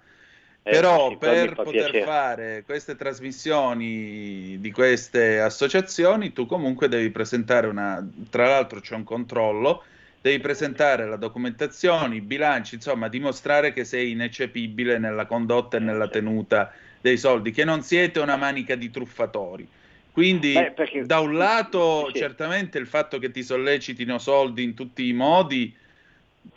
Eh, 0.64 0.72
Però 0.72 1.10
sì, 1.10 1.18
per 1.18 1.54
poter 1.54 1.92
piacere. 1.92 2.02
fare 2.02 2.64
queste 2.66 2.96
trasmissioni 2.96 4.58
di 4.60 4.72
queste 4.72 5.40
associazioni, 5.40 6.34
tu 6.34 6.48
comunque 6.48 6.88
devi 6.88 7.12
presentare 7.12 7.68
una, 7.68 8.04
tra 8.32 8.48
l'altro 8.48 8.80
c'è 8.80 8.96
un 8.96 9.04
controllo, 9.04 9.84
devi 10.26 10.40
presentare 10.40 11.06
la 11.06 11.18
documentazione, 11.18 12.16
i 12.16 12.22
bilanci, 12.22 12.74
insomma, 12.74 13.10
dimostrare 13.10 13.72
che 13.72 13.84
sei 13.84 14.10
ineccepibile 14.10 14.98
nella 14.98 15.28
condotta 15.28 15.78
e 15.78 15.80
nella 15.80 16.08
tenuta 16.08 16.74
dei 17.00 17.16
soldi, 17.16 17.52
che 17.52 17.64
non 17.64 17.84
siete 17.84 18.20
una 18.20 18.36
manica 18.36 18.74
di 18.74 18.90
truffatori. 18.90 19.68
Quindi, 20.12 20.54
Beh, 20.54 20.72
perché... 20.72 21.06
da 21.06 21.20
un 21.20 21.36
lato, 21.36 22.10
sì. 22.12 22.18
certamente 22.18 22.80
il 22.80 22.88
fatto 22.88 23.20
che 23.20 23.30
ti 23.30 23.44
sollecitino 23.44 24.18
soldi 24.18 24.64
in 24.64 24.74
tutti 24.74 25.08
i 25.08 25.14
modi 25.14 25.72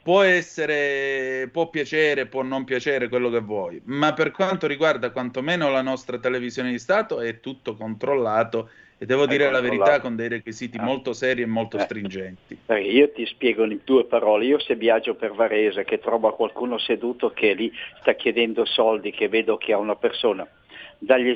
può 0.02 0.22
essere, 0.22 1.48
può 1.52 1.68
piacere, 1.68 2.26
può 2.26 2.42
non 2.42 2.64
piacere 2.64 3.08
quello 3.08 3.30
che 3.30 3.40
vuoi, 3.40 3.80
ma 3.84 4.12
per 4.12 4.30
quanto 4.30 4.66
riguarda 4.66 5.10
quantomeno 5.10 5.70
la 5.70 5.82
nostra 5.82 6.18
televisione 6.18 6.70
di 6.70 6.78
Stato 6.78 7.20
è 7.20 7.40
tutto 7.40 7.74
controllato 7.74 8.70
e 8.98 9.06
devo 9.06 9.22
Hai 9.22 9.28
dire 9.28 9.50
la 9.50 9.60
verità 9.60 10.00
con 10.00 10.16
dei 10.16 10.28
requisiti 10.28 10.76
ah. 10.78 10.82
molto 10.82 11.12
seri 11.12 11.42
e 11.42 11.46
molto 11.46 11.76
eh. 11.76 11.80
stringenti. 11.80 12.58
Io 12.68 13.12
ti 13.12 13.24
spiego 13.26 13.64
in 13.64 13.78
due 13.84 14.04
parole, 14.04 14.44
io 14.44 14.58
se 14.58 14.74
viaggio 14.74 15.14
per 15.14 15.32
Varese 15.32 15.84
che 15.84 15.98
trovo 15.98 16.32
qualcuno 16.32 16.78
seduto 16.78 17.30
che 17.30 17.52
lì 17.52 17.72
sta 18.00 18.14
chiedendo 18.14 18.64
soldi, 18.64 19.10
che 19.12 19.28
vedo 19.28 19.56
che 19.56 19.72
ha 19.72 19.78
una 19.78 19.94
persona, 19.94 20.46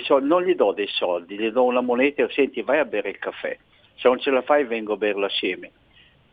soldi, 0.03 0.27
non 0.27 0.43
gli 0.43 0.55
do 0.55 0.73
dei 0.73 0.89
soldi, 0.89 1.39
gli 1.39 1.51
do 1.51 1.65
una 1.65 1.81
moneta 1.81 2.23
e 2.23 2.29
senti 2.33 2.62
vai 2.62 2.79
a 2.79 2.85
bere 2.85 3.11
il 3.11 3.19
caffè, 3.19 3.57
se 3.95 4.09
non 4.09 4.19
ce 4.19 4.31
la 4.31 4.43
fai 4.43 4.65
vengo 4.65 4.95
a 4.95 4.97
berlo 4.97 5.27
assieme. 5.27 5.70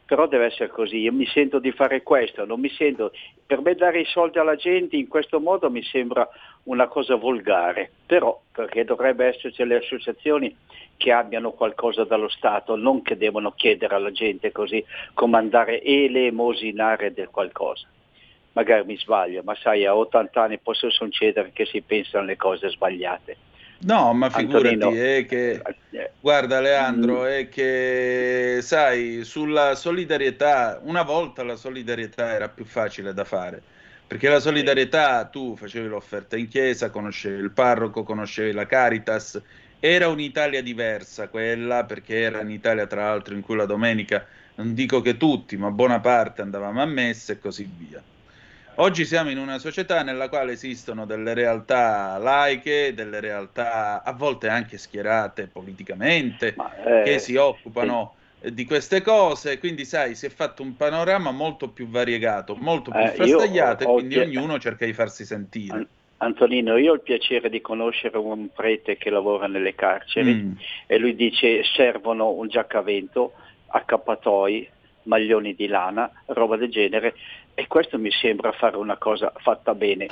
Però 0.10 0.26
deve 0.26 0.46
essere 0.46 0.70
così, 0.70 0.98
io 0.98 1.14
mi 1.14 1.28
sento 1.28 1.60
di 1.60 1.72
fare 1.72 2.02
questo, 2.02 2.44
non 2.44 2.60
mi 2.60 2.70
sento, 2.70 3.12
per 3.46 3.62
me 3.62 3.76
dare 3.76 4.00
i 4.00 4.06
soldi 4.06 4.40
alla 4.40 4.56
gente 4.56 4.96
in 4.96 5.08
questo 5.08 5.40
modo 5.40 5.70
mi 5.70 5.84
sembra 5.84 6.28
una 6.64 6.88
cosa 6.88 7.14
volgare, 7.14 7.92
però 8.08 8.42
perché 8.52 8.86
dovrebbe 8.86 9.28
esserci 9.28 9.64
le 9.64 9.76
associazioni 9.76 10.58
che 10.98 11.12
abbiano 11.12 11.52
qualcosa 11.52 12.06
dallo 12.06 12.28
Stato, 12.28 12.76
non 12.76 13.04
che 13.04 13.18
devono 13.18 13.52
chiedere 13.52 13.94
alla 13.94 14.12
gente 14.12 14.52
così 14.52 14.84
come 15.14 15.38
andare 15.38 15.80
elemosinare 15.84 17.14
del 17.14 17.30
qualcosa. 17.30 17.88
Magari 18.54 18.86
mi 18.86 18.98
sbaglio, 18.98 19.44
ma 19.44 19.54
sai, 19.54 19.86
a 19.86 19.96
80 19.96 20.42
anni 20.42 20.58
può 20.58 20.74
succedere 20.74 21.52
che 21.54 21.66
si 21.66 21.82
pensano 21.82 22.26
le 22.26 22.36
cose 22.36 22.70
sbagliate. 22.70 23.38
No, 23.82 24.14
ma 24.14 24.30
figurati, 24.30 24.98
è 24.98 25.26
che, 25.26 25.62
eh, 25.92 26.12
guarda 26.20 26.60
Leandro, 26.60 27.22
mm. 27.22 27.26
è 27.26 27.50
che, 27.50 28.60
sai, 28.62 29.24
sulla 29.24 29.76
solidarietà, 29.76 30.82
una 30.84 31.04
volta 31.04 31.44
la 31.44 31.56
solidarietà 31.56 32.34
era 32.34 32.50
più 32.50 32.66
facile 32.66 33.14
da 33.14 33.24
fare, 33.24 33.62
perché 34.06 34.28
la 34.28 34.42
solidarietà 34.42 35.24
tu 35.26 35.56
facevi 35.56 35.88
l'offerta 35.88 36.36
in 36.36 36.50
chiesa, 36.50 36.90
conoscevi 36.90 37.42
il 37.42 37.52
parroco, 37.52 38.04
conoscevi 38.04 38.52
la 38.52 38.66
Caritas, 38.66 39.42
era 39.80 40.10
un'Italia 40.10 40.62
diversa 40.62 41.30
quella, 41.30 41.86
perché 41.86 42.20
era 42.20 42.40
un'Italia 42.40 42.86
tra 42.86 43.06
l'altro 43.06 43.34
in 43.34 43.42
cui 43.42 43.56
la 43.56 43.66
domenica, 43.66 44.26
non 44.56 44.74
dico 44.74 45.00
che 45.00 45.16
tutti, 45.16 45.56
ma 45.56 45.72
buona 45.72 46.02
parte 46.02 46.42
andavamo 46.42 46.82
a 46.82 46.86
messa 46.86 47.32
e 47.32 47.40
così 47.40 47.70
via. 47.78 48.04
Oggi 48.82 49.04
siamo 49.04 49.30
in 49.30 49.38
una 49.38 49.58
società 49.58 50.04
nella 50.04 50.30
quale 50.30 50.54
esistono 50.54 51.06
delle 51.06 51.34
realtà 51.34 52.18
laiche, 52.18 52.94
delle 52.94 53.20
realtà 53.20 54.02
a 54.04 54.14
volte 54.14 54.48
anche 54.48 54.78
schierate 54.78 55.48
politicamente, 55.48 56.56
eh, 56.86 57.02
che 57.04 57.20
si 57.20 57.36
occupano 57.36 58.14
sì. 58.40 58.54
di 58.54 58.64
queste 58.64 59.02
cose, 59.02 59.60
quindi 59.60 59.84
sai, 59.84 60.16
si 60.16 60.28
è 60.28 60.30
fatto 60.30 60.64
un 60.64 60.78
panorama 60.78 61.32
molto 61.32 61.68
più 61.68 61.90
variegato, 61.90 62.56
molto 62.56 62.92
più 62.92 63.02
eh, 63.02 63.10
frastagliato 63.10 63.84
e 63.84 63.86
quindi 63.86 64.18
ognuno 64.18 64.58
cerca 64.60 64.86
di 64.86 64.94
farsi 64.94 65.26
sentire. 65.26 65.86
Antonino, 66.20 66.78
io 66.78 66.92
ho 66.92 66.96
il 66.96 67.02
piacere 67.02 67.50
di 67.50 67.60
conoscere 67.60 68.18
un 68.18 68.48
prete 68.54 68.96
che 68.96 69.10
lavora 69.10 69.48
nelle 69.48 69.76
carceri 69.76 70.34
mm. 70.34 70.52
e 70.88 70.98
lui 70.98 71.16
dice 71.16 71.66
servono 71.66 72.30
un 72.30 72.48
giaccavento, 72.48 73.34
accappatoi, 73.68 74.70
maglioni 75.04 75.54
di 75.54 75.68
lana, 75.68 76.10
roba 76.28 76.56
del 76.56 76.70
genere 76.70 77.16
e 77.60 77.68
questo 77.68 78.00
mi 78.00 78.10
sembra 78.10 78.54
fare 78.54 78.78
una 78.78 78.96
cosa 78.96 79.34
fatta 79.36 79.76
bene. 79.76 80.08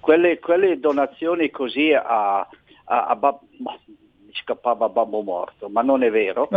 Quelle, 0.00 0.40
quelle 0.40 0.80
donazioni 0.80 1.48
così 1.48 1.92
a, 1.92 2.40
a, 2.40 2.46
a 3.06 3.14
bab- 3.14 3.38
mi 3.58 4.32
scappava 4.32 4.88
babbo 4.88 5.22
morto, 5.22 5.68
ma 5.68 5.82
non 5.82 6.02
è 6.02 6.10
vero, 6.10 6.48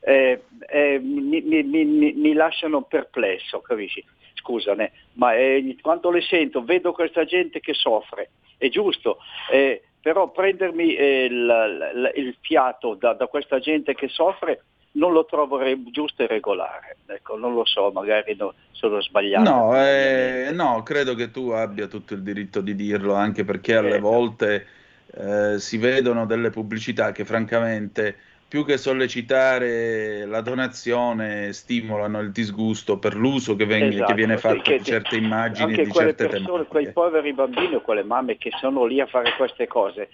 eh, 0.00 0.42
eh, 0.70 0.98
mi, 0.98 1.42
mi, 1.42 1.62
mi, 1.62 2.12
mi 2.14 2.32
lasciano 2.32 2.80
perplesso, 2.82 3.60
capisci? 3.60 4.02
scusane, 4.36 4.92
ma 5.14 5.34
eh, 5.34 5.76
quando 5.80 6.10
le 6.10 6.20
sento 6.22 6.62
vedo 6.62 6.92
questa 6.92 7.24
gente 7.24 7.60
che 7.60 7.74
soffre, 7.74 8.30
è 8.56 8.68
giusto, 8.68 9.18
eh, 9.50 9.82
però 10.00 10.30
prendermi 10.30 10.94
eh, 10.94 11.24
il, 11.24 12.12
il, 12.14 12.36
fiato 12.40 12.94
da, 12.94 13.12
da, 13.14 13.26
questa 13.26 13.58
gente 13.58 13.94
che 13.94 14.08
soffre 14.08 14.64
non 14.94 15.12
lo 15.12 15.24
trovo 15.24 15.56
re- 15.58 15.82
giusto 15.90 16.22
e 16.22 16.26
regolare, 16.26 16.96
ecco, 17.06 17.36
non 17.36 17.54
lo 17.54 17.64
so, 17.64 17.90
magari 17.92 18.34
no, 18.36 18.54
sono 18.72 19.00
sbagliato. 19.00 19.50
No, 19.50 19.76
eh, 19.76 20.50
no, 20.52 20.82
credo 20.82 21.14
che 21.14 21.30
tu 21.30 21.48
abbia 21.50 21.86
tutto 21.86 22.14
il 22.14 22.22
diritto 22.22 22.60
di 22.60 22.74
dirlo, 22.74 23.14
anche 23.14 23.44
perché 23.44 23.76
alle 23.76 23.98
volte 23.98 24.66
eh, 25.06 25.58
si 25.58 25.78
vedono 25.78 26.26
delle 26.26 26.50
pubblicità 26.50 27.12
che 27.12 27.24
francamente 27.24 28.16
più 28.46 28.64
che 28.64 28.76
sollecitare 28.76 30.26
la 30.26 30.40
donazione, 30.40 31.52
stimolano 31.52 32.20
il 32.20 32.30
disgusto 32.30 32.98
per 33.00 33.16
l'uso 33.16 33.56
che, 33.56 33.64
veng- 33.66 33.92
Esatto, 33.94 34.12
che 34.12 34.14
viene 34.14 34.36
fatto 34.38 34.70
di 34.70 34.84
certe 34.84 35.16
immagini 35.16 35.72
e 35.72 35.76
di 35.82 35.92
certe 35.92 36.26
persone, 36.28 36.38
tematiche. 36.38 36.68
quei 36.68 36.92
poveri 36.92 37.32
bambini 37.32 37.74
o 37.74 37.80
quelle 37.80 38.04
mamme 38.04 38.38
che 38.38 38.50
sono 38.60 38.84
lì 38.84 39.00
a 39.00 39.06
fare 39.06 39.34
queste 39.36 39.66
cose. 39.66 40.10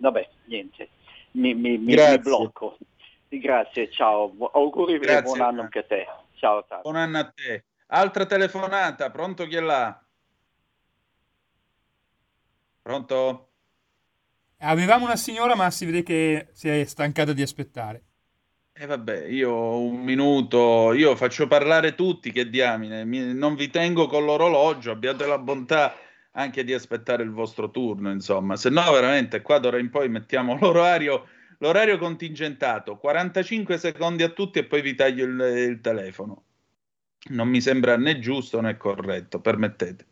Vabbè, 0.00 0.28
niente, 0.46 0.88
mi, 1.38 1.54
mi- 1.54 1.78
mi- 1.78 2.18
blocco. 2.18 2.76
Grazie, 3.28 3.90
ciao, 3.90 4.34
auguri 4.52 4.94
e 4.94 4.98
Grazie, 4.98 5.22
buon 5.22 5.40
anno 5.40 5.62
anche 5.62 5.78
a 5.80 5.84
te. 5.84 6.06
Ciao, 6.34 6.64
Tato. 6.64 6.82
Buon 6.82 6.96
anno 6.96 7.18
a 7.18 7.30
te. 7.30 7.64
Altra 7.88 8.26
telefonata, 8.26 9.10
pronto 9.10 9.46
chi 9.46 9.56
è 9.56 9.60
là? 9.60 10.02
Pronto? 12.82 13.48
Avevamo 14.60 15.04
una 15.04 15.16
signora, 15.16 15.54
ma 15.54 15.70
si 15.70 15.84
vede 15.84 16.02
che 16.02 16.48
si 16.52 16.68
è 16.68 16.84
stancata 16.84 17.32
di 17.32 17.42
aspettare. 17.42 18.02
E 18.72 18.86
vabbè, 18.86 19.26
io 19.26 19.50
ho 19.50 19.80
un 19.80 20.02
minuto, 20.02 20.92
io 20.92 21.16
faccio 21.16 21.46
parlare 21.46 21.94
tutti, 21.94 22.30
che 22.30 22.48
diamine, 22.48 23.04
mi- 23.04 23.34
non 23.34 23.54
vi 23.56 23.70
tengo 23.70 24.06
con 24.06 24.24
l'orologio, 24.24 24.92
abbiate 24.92 25.26
la 25.26 25.38
bontà 25.38 25.94
anche 26.38 26.62
di 26.62 26.72
aspettare 26.72 27.24
il 27.24 27.32
vostro 27.32 27.70
turno, 27.70 28.12
insomma, 28.12 28.56
se 28.56 28.70
no 28.70 28.90
veramente 28.92 29.42
qua 29.42 29.58
d'ora 29.58 29.78
in 29.78 29.90
poi 29.90 30.08
mettiamo 30.08 30.56
l'orario, 30.62 31.26
l'orario 31.58 31.98
contingentato, 31.98 32.96
45 32.96 33.76
secondi 33.76 34.22
a 34.22 34.28
tutti 34.28 34.60
e 34.60 34.64
poi 34.64 34.80
vi 34.80 34.94
taglio 34.94 35.24
il, 35.24 35.40
il 35.70 35.80
telefono. 35.80 36.44
Non 37.30 37.48
mi 37.48 37.60
sembra 37.60 37.96
né 37.96 38.20
giusto 38.20 38.60
né 38.60 38.76
corretto, 38.76 39.40
permettete. 39.40 40.06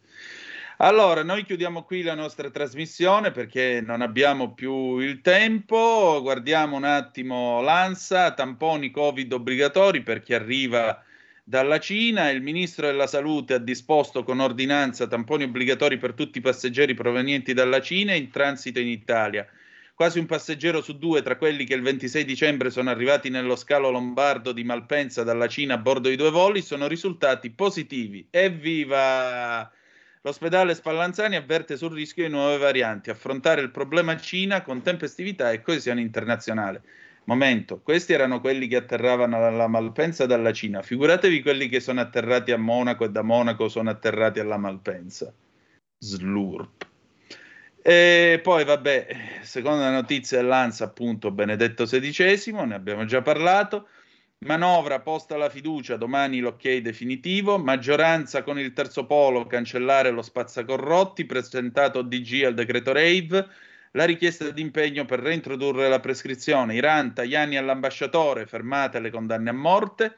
Allora, 0.79 1.23
noi 1.23 1.45
chiudiamo 1.45 1.85
qui 1.85 2.03
la 2.03 2.15
nostra 2.15 2.51
trasmissione 2.51 3.31
perché 3.31 3.81
non 3.81 4.03
abbiamo 4.03 4.53
più 4.53 4.99
il 4.99 5.23
tempo. 5.23 6.19
Guardiamo 6.21 6.77
un 6.77 6.85
attimo 6.85 7.63
l'ANSA, 7.63 8.35
tamponi 8.35 8.91
Covid 8.91 9.33
obbligatori 9.33 10.03
per 10.03 10.21
chi 10.21 10.35
arriva 10.35 11.03
dalla 11.49 11.79
Cina. 11.79 12.29
Il 12.31 12.43
ministro 12.43 12.87
della 12.87 13.07
Salute 13.07 13.55
ha 13.55 13.59
disposto 13.59 14.25
con 14.25 14.41
ordinanza 14.41 15.07
tamponi 15.07 15.45
obbligatori 15.45 15.97
per 15.97 16.13
tutti 16.13 16.39
i 16.39 16.41
passeggeri 16.41 16.95
provenienti 16.95 17.55
dalla 17.55 17.81
Cina 17.81 18.15
in 18.15 18.31
transito 18.31 18.81
in 18.81 18.89
Italia. 18.89 19.47
Quasi 19.95 20.19
un 20.19 20.27
passeggero 20.27 20.83
su 20.83 20.99
due 20.99 21.23
tra 21.23 21.37
quelli 21.37 21.65
che 21.65 21.75
il 21.75 21.83
26 21.83 22.25
dicembre 22.25 22.71
sono 22.71 22.91
arrivati 22.91 23.31
nello 23.31 23.55
scalo 23.55 23.91
lombardo 23.91 24.53
di 24.53 24.65
Malpensa 24.65 25.23
dalla 25.23 25.47
Cina 25.47 25.75
a 25.75 25.79
bordo 25.79 26.09
di 26.09 26.17
due 26.17 26.31
voli 26.31 26.61
sono 26.63 26.89
risultati 26.89 27.51
positivi. 27.51 28.27
Evviva! 28.29 29.71
L'ospedale 30.23 30.75
Spallanzani 30.75 31.37
avverte 31.37 31.77
sul 31.77 31.93
rischio 31.93 32.25
di 32.25 32.31
nuove 32.31 32.59
varianti, 32.59 33.11
affrontare 33.11 33.61
il 33.61 33.71
problema 33.71 34.19
Cina 34.19 34.63
con 34.63 34.83
tempestività 34.83 35.53
e 35.53 35.63
coesione 35.63 36.01
internazionale. 36.01 36.83
Momento, 37.27 37.81
questi 37.83 38.13
erano 38.13 38.41
quelli 38.41 38.69
che 38.69 38.77
atterravano 38.77 39.45
alla 39.45 39.67
Malpensa 39.67 40.27
dalla 40.27 40.53
Cina, 40.53 40.83
figuratevi 40.83 41.43
quelli 41.43 41.69
che 41.69 41.81
sono 41.81 42.01
atterrati 42.01 42.53
a 42.53 42.57
Monaco 42.57 43.05
e 43.05 43.11
da 43.11 43.23
Monaco 43.23 43.69
sono 43.69 43.91
atterrati 43.91 44.39
alla 44.39 44.57
Malpensa. 44.57 45.35
Slurp. 45.99 46.87
E 47.83 48.39
poi, 48.43 48.65
vabbè, 48.65 49.07
seconda 49.43 49.91
notizia 49.91 50.41
dell'ANSA, 50.41 50.85
appunto, 50.85 51.33
Benedetto 51.33 51.85
XVI, 51.85 52.53
ne 52.65 52.75
abbiamo 52.75 53.05
già 53.07 53.23
parlato. 53.23 53.89
Manovra 54.39 55.01
posta 55.01 55.37
la 55.37 55.49
fiducia, 55.49 55.97
domani 55.97 56.39
l'ok 56.39 56.77
definitivo. 56.77 57.59
Maggioranza 57.59 58.45
con 58.45 58.59
il 58.59 58.73
terzo 58.73 59.05
polo, 59.07 59.47
cancellare 59.47 60.11
lo 60.11 60.23
spazzacorrotti, 60.23 61.25
presentato 61.25 62.03
DG 62.03 62.45
al 62.45 62.55
decreto 62.55 62.93
Rave. 62.93 63.49
La 63.93 64.05
richiesta 64.05 64.51
di 64.51 64.61
impegno 64.61 65.05
per 65.05 65.21
reintrodurre 65.21 65.89
la 65.89 66.01
prescrizione. 66.01 66.75
Iran, 66.75 67.15
Tajani 67.15 67.57
all'ambasciatore, 67.57 68.47
fermate 68.47 69.01
le 69.01 69.11
condanne 69.11 69.51
a 69.51 69.55
morte. 69.55 70.17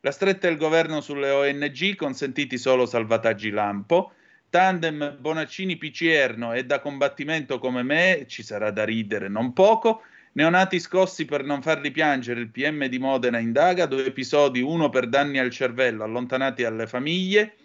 La 0.00 0.10
stretta 0.10 0.46
del 0.48 0.56
governo 0.56 1.00
sulle 1.00 1.30
ONG, 1.30 1.96
consentiti 1.96 2.58
solo 2.58 2.86
salvataggi 2.86 3.50
lampo. 3.50 4.12
Tandem 4.48 5.16
Bonaccini 5.18 5.76
Picierno 5.76 6.52
è 6.52 6.64
da 6.64 6.78
combattimento 6.78 7.58
come 7.58 7.82
me, 7.82 8.26
ci 8.28 8.42
sarà 8.42 8.70
da 8.70 8.84
ridere 8.84 9.28
non 9.28 9.52
poco. 9.52 10.02
Neonati 10.32 10.78
scossi 10.78 11.24
per 11.24 11.44
non 11.44 11.62
farli 11.62 11.90
piangere, 11.90 12.40
il 12.40 12.50
PM 12.50 12.86
di 12.86 12.98
Modena 12.98 13.38
indaga, 13.38 13.86
due 13.86 14.04
episodi, 14.04 14.60
uno 14.60 14.90
per 14.90 15.08
danni 15.08 15.38
al 15.38 15.50
cervello, 15.50 16.04
allontanati 16.04 16.62
alle 16.62 16.86
famiglie. 16.86 17.56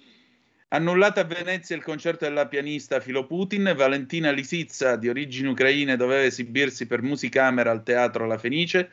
Annullata 0.74 1.20
a 1.20 1.24
Venezia 1.26 1.76
il 1.76 1.84
concerto 1.84 2.24
della 2.24 2.48
pianista 2.48 3.02
Filo 3.02 3.26
Putin, 3.26 3.74
Valentina 3.76 4.32
Lisizza, 4.32 4.96
di 4.96 5.10
origini 5.10 5.50
ucraine, 5.50 5.98
doveva 5.98 6.24
esibirsi 6.24 6.88
per 6.88 7.02
musicamera 7.02 7.72
al 7.72 7.84
teatro 7.84 8.26
La 8.26 8.38
Fenice. 8.38 8.90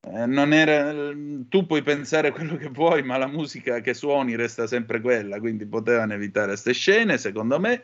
Eh, 0.00 0.56
era, 0.56 1.12
tu 1.48 1.66
puoi 1.66 1.82
pensare 1.82 2.30
quello 2.30 2.54
che 2.54 2.68
vuoi, 2.68 3.02
ma 3.02 3.16
la 3.16 3.26
musica 3.26 3.80
che 3.80 3.94
suoni 3.94 4.36
resta 4.36 4.68
sempre 4.68 5.00
quella, 5.00 5.40
quindi 5.40 5.66
potevano 5.66 6.12
evitare 6.12 6.50
queste 6.50 6.72
scene, 6.72 7.18
secondo 7.18 7.58
me. 7.58 7.82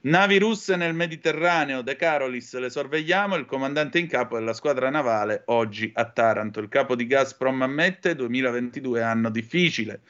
Navi 0.00 0.38
russe 0.40 0.74
nel 0.74 0.94
Mediterraneo, 0.94 1.80
De 1.80 1.94
Carolis, 1.94 2.58
le 2.58 2.70
sorvegliamo, 2.70 3.36
il 3.36 3.46
comandante 3.46 4.00
in 4.00 4.08
capo 4.08 4.36
della 4.36 4.52
squadra 4.52 4.90
navale 4.90 5.42
oggi 5.46 5.92
a 5.94 6.06
Taranto. 6.06 6.58
Il 6.58 6.68
capo 6.68 6.96
di 6.96 7.06
Gazprom 7.06 7.62
ammette 7.62 8.16
2022 8.16 9.00
anno 9.00 9.30
difficile. 9.30 10.00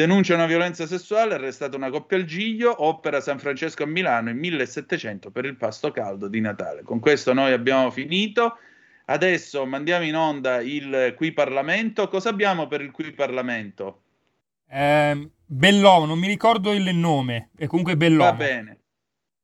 Denuncia 0.00 0.34
una 0.34 0.46
violenza 0.46 0.86
sessuale, 0.86 1.34
arrestata 1.34 1.76
una 1.76 1.90
coppia 1.90 2.16
al 2.16 2.24
Giglio, 2.24 2.86
opera 2.86 3.20
San 3.20 3.38
Francesco 3.38 3.82
a 3.82 3.86
Milano 3.86 4.30
in 4.30 4.38
1700 4.38 5.30
per 5.30 5.44
il 5.44 5.56
pasto 5.56 5.90
caldo 5.90 6.26
di 6.26 6.40
Natale. 6.40 6.80
Con 6.80 7.00
questo 7.00 7.34
noi 7.34 7.52
abbiamo 7.52 7.90
finito. 7.90 8.56
Adesso 9.04 9.66
mandiamo 9.66 10.06
in 10.06 10.16
onda 10.16 10.62
il 10.62 11.12
Qui 11.14 11.32
Parlamento. 11.32 12.08
Cosa 12.08 12.30
abbiamo 12.30 12.66
per 12.66 12.80
il 12.80 12.92
Qui 12.92 13.12
Parlamento? 13.12 14.00
Ehm, 14.70 15.30
Bellomo, 15.44 16.06
non 16.06 16.18
mi 16.18 16.28
ricordo 16.28 16.72
il 16.72 16.94
nome, 16.94 17.50
è 17.54 17.66
comunque 17.66 17.94
Bellomo. 17.94 18.24
Va 18.24 18.32
bene. 18.32 18.78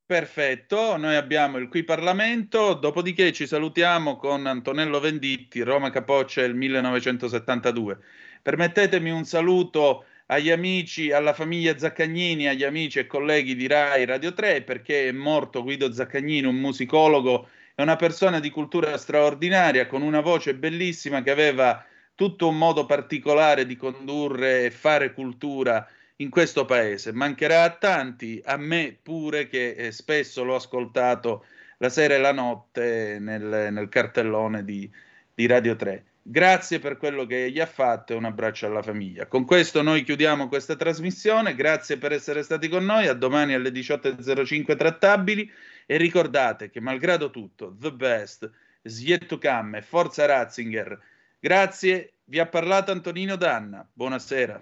Perfetto, 0.07 0.97
noi 0.97 1.17
abbiamo 1.17 1.59
il 1.59 1.69
Qui 1.69 1.85
Parlamento, 1.85 2.73
dopodiché 2.73 3.31
ci 3.35 3.47
salutiamo 3.47 4.17
con 4.17 4.47
Antonello 4.47 5.01
Venditti, 5.01 5.61
Roma 5.61 5.91
Capoccia 5.91 6.41
del 6.41 6.55
1972. 6.55 7.99
Permettetemi 8.41 9.11
un 9.11 9.25
saluto 9.25 10.05
agli 10.27 10.51
amici, 10.51 11.13
alla 11.13 11.33
famiglia 11.33 11.79
Zaccagnini, 11.79 12.49
agli 12.49 12.65
amici 12.65 12.99
e 12.99 13.07
colleghi 13.07 13.55
di 13.55 13.67
Rai 13.67 14.05
Radio 14.05 14.33
3, 14.33 14.63
perché 14.63 15.09
è 15.09 15.13
morto 15.13 15.63
Guido 15.63 15.93
Zaccagnini, 15.93 16.47
un 16.47 16.57
musicologo 16.57 17.49
e 17.75 17.83
una 17.83 17.97
persona 17.97 18.41
di 18.41 18.51
cultura 18.51 18.97
straordinaria, 18.97 19.87
con 19.87 20.03
una 20.03 20.21
voce 20.21 20.55
bellissima 20.55 21.23
che 21.23 21.31
aveva 21.31 21.85
tutto 22.15 22.49
un 22.49 22.59
modo 22.59 22.87
particolare 22.87 23.67
di 23.67 23.77
condurre 23.77 24.65
e 24.65 24.71
fare 24.71 25.13
cultura 25.13 25.87
in 26.17 26.31
questo 26.31 26.65
paese. 26.65 27.13
Mancherà 27.13 27.63
a 27.63 27.71
tanti, 27.71 28.41
a 28.45 28.57
me 28.57 28.97
pure, 29.01 29.49
che 29.49 29.71
eh, 29.73 29.93
spesso 29.93 30.43
l'ho 30.43 30.55
ascoltato 30.57 31.45
la 31.79 31.89
sera 31.91 32.15
e 32.15 32.19
la 32.19 32.33
notte 32.33 33.19
nel, 33.21 33.69
nel 33.71 33.89
cartellone 33.89 34.65
di, 34.65 34.91
di 35.35 35.47
Radio 35.47 35.77
3. 35.77 36.06
Grazie 36.29 36.81
per 36.81 36.97
quello 36.97 37.25
che 37.25 37.53
gli 37.53 37.61
ha 37.61 37.67
fatto 37.67 38.13
e 38.13 38.17
un 38.17 38.25
abbraccio 38.25 38.67
alla 38.67 38.83
famiglia. 38.83 39.29
Con 39.29 39.45
questo 39.45 39.81
noi 39.81 40.03
chiudiamo 40.03 40.49
questa 40.49 40.75
trasmissione. 40.75 41.55
Grazie 41.55 41.99
per 41.99 42.11
essere 42.11 42.43
stati 42.43 42.69
con 42.69 42.85
noi. 42.85 43.07
A 43.07 43.15
domani 43.15 43.55
alle 43.55 43.71
18.05 43.71 44.77
trattabili. 44.77 45.49
E 45.87 45.97
ricordate 45.97 46.69
che, 46.69 46.81
malgrado 46.81 47.31
tutto, 47.31 47.77
the 47.79 47.93
best 47.93 48.51
is 48.83 49.01
yet 49.03 49.27
to 49.27 49.39
come. 49.39 49.81
Forza 49.83 50.27
Ratzinger. 50.27 51.01
Grazie. 51.39 52.15
Vi 52.25 52.41
ha 52.41 52.47
parlato 52.47 52.91
Antonino 52.91 53.37
Danna. 53.37 53.89
Buonasera. 53.93 54.61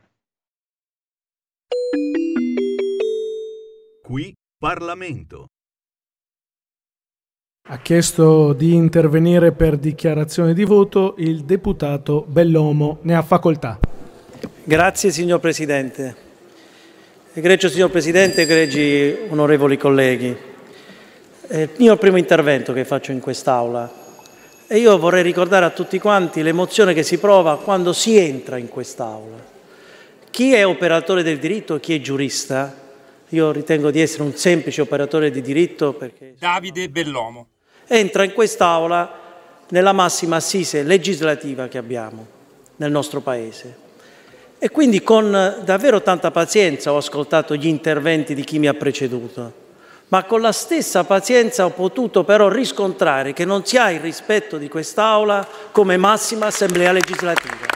Qui 4.03 4.37
Parlamento. 4.59 5.54
Ha 7.67 7.79
chiesto 7.79 8.53
di 8.53 8.75
intervenire 8.75 9.53
per 9.53 9.79
dichiarazione 9.79 10.53
di 10.53 10.65
voto 10.65 11.15
il 11.17 11.45
deputato 11.45 12.23
Bellomo. 12.29 12.99
Ne 13.05 13.15
ha 13.15 13.23
facoltà. 13.23 13.79
Grazie 14.63 15.11
signor 15.11 15.41
Presidente. 15.41 16.15
Egregio 17.33 17.71
signor 17.71 17.91
Presidente, 17.91 18.43
egregi 18.43 19.17
onorevoli 19.31 19.79
colleghi, 19.79 20.37
è 21.47 21.57
il 21.57 21.71
mio 21.79 21.97
primo 21.97 22.19
intervento 22.19 22.75
che 22.75 22.85
faccio 22.85 23.13
in 23.13 23.21
quest'Aula 23.21 23.91
e 24.67 24.77
io 24.77 24.99
vorrei 24.99 25.23
ricordare 25.23 25.65
a 25.65 25.71
tutti 25.71 25.99
quanti 25.99 26.43
l'emozione 26.43 26.93
che 26.93 27.03
si 27.03 27.17
prova 27.17 27.59
quando 27.59 27.95
si 27.95 28.19
entra 28.19 28.59
in 28.59 28.69
quest'Aula. 28.69 29.43
Chi 30.29 30.53
è 30.53 30.67
operatore 30.67 31.23
del 31.23 31.39
diritto, 31.39 31.81
chi 31.81 31.95
è 31.95 32.01
giurista, 32.03 32.83
io 33.31 33.53
ritengo 33.53 33.91
di 33.91 34.03
essere 34.03 34.23
un 34.23 34.35
semplice 34.37 34.83
operatore 34.83 35.31
di 35.31 35.41
diritto 35.41 35.95
perché 35.95 36.35
Davide 36.39 36.91
Bellomo. 36.91 37.49
Entra 37.87 38.25
in 38.25 38.33
quest'Aula 38.33 39.23
nella 39.69 39.93
massima 39.93 40.37
assise 40.37 40.83
legislativa 40.83 41.69
che 41.69 41.79
abbiamo 41.79 42.27
nel 42.77 42.91
nostro 42.91 43.21
Paese. 43.21 43.83
E 44.59 44.71
quindi 44.71 45.03
con 45.03 45.61
davvero 45.65 46.01
tanta 46.03 46.31
pazienza 46.31 46.93
ho 46.93 46.97
ascoltato 46.97 47.55
gli 47.55 47.67
interventi 47.67 48.35
di 48.35 48.45
chi 48.45 48.59
mi 48.59 48.67
ha 48.67 48.75
preceduto, 48.75 49.53
ma 50.09 50.25
con 50.25 50.41
la 50.41 50.53
stessa 50.53 51.05
pazienza 51.05 51.65
ho 51.65 51.71
potuto 51.71 52.25
però 52.25 52.49
riscontrare 52.49 53.33
che 53.33 53.45
non 53.45 53.65
si 53.67 53.77
ha 53.77 53.91
il 53.91 54.01
rispetto 54.01 54.57
di 54.57 54.69
quest'Aula 54.69 55.47
come 55.71 55.97
massima 55.97 56.47
assemblea 56.47 56.93
legislativa. 56.93 57.67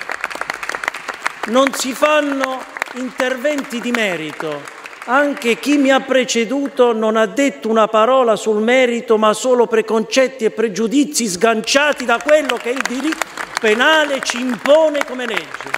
Non 1.47 1.73
si 1.75 1.93
fanno 1.93 2.63
interventi 2.95 3.81
di 3.81 3.91
merito. 3.91 4.78
Anche 5.11 5.59
chi 5.59 5.79
mi 5.79 5.91
ha 5.91 6.01
preceduto 6.01 6.93
non 6.93 7.17
ha 7.17 7.25
detto 7.25 7.71
una 7.71 7.89
parola 7.89 8.37
sul 8.37 8.61
merito, 8.61 9.17
ma 9.17 9.33
solo 9.33 9.67
preconcetti 9.67 10.45
e 10.45 10.51
pregiudizi 10.51 11.27
sganciati 11.27 12.05
da 12.05 12.21
quello 12.23 12.57
che 12.57 12.69
il 12.69 12.83
diritto 12.87 13.27
penale 13.59 14.21
ci 14.21 14.39
impone 14.39 15.07
come 15.07 15.25
legge. 15.25 15.71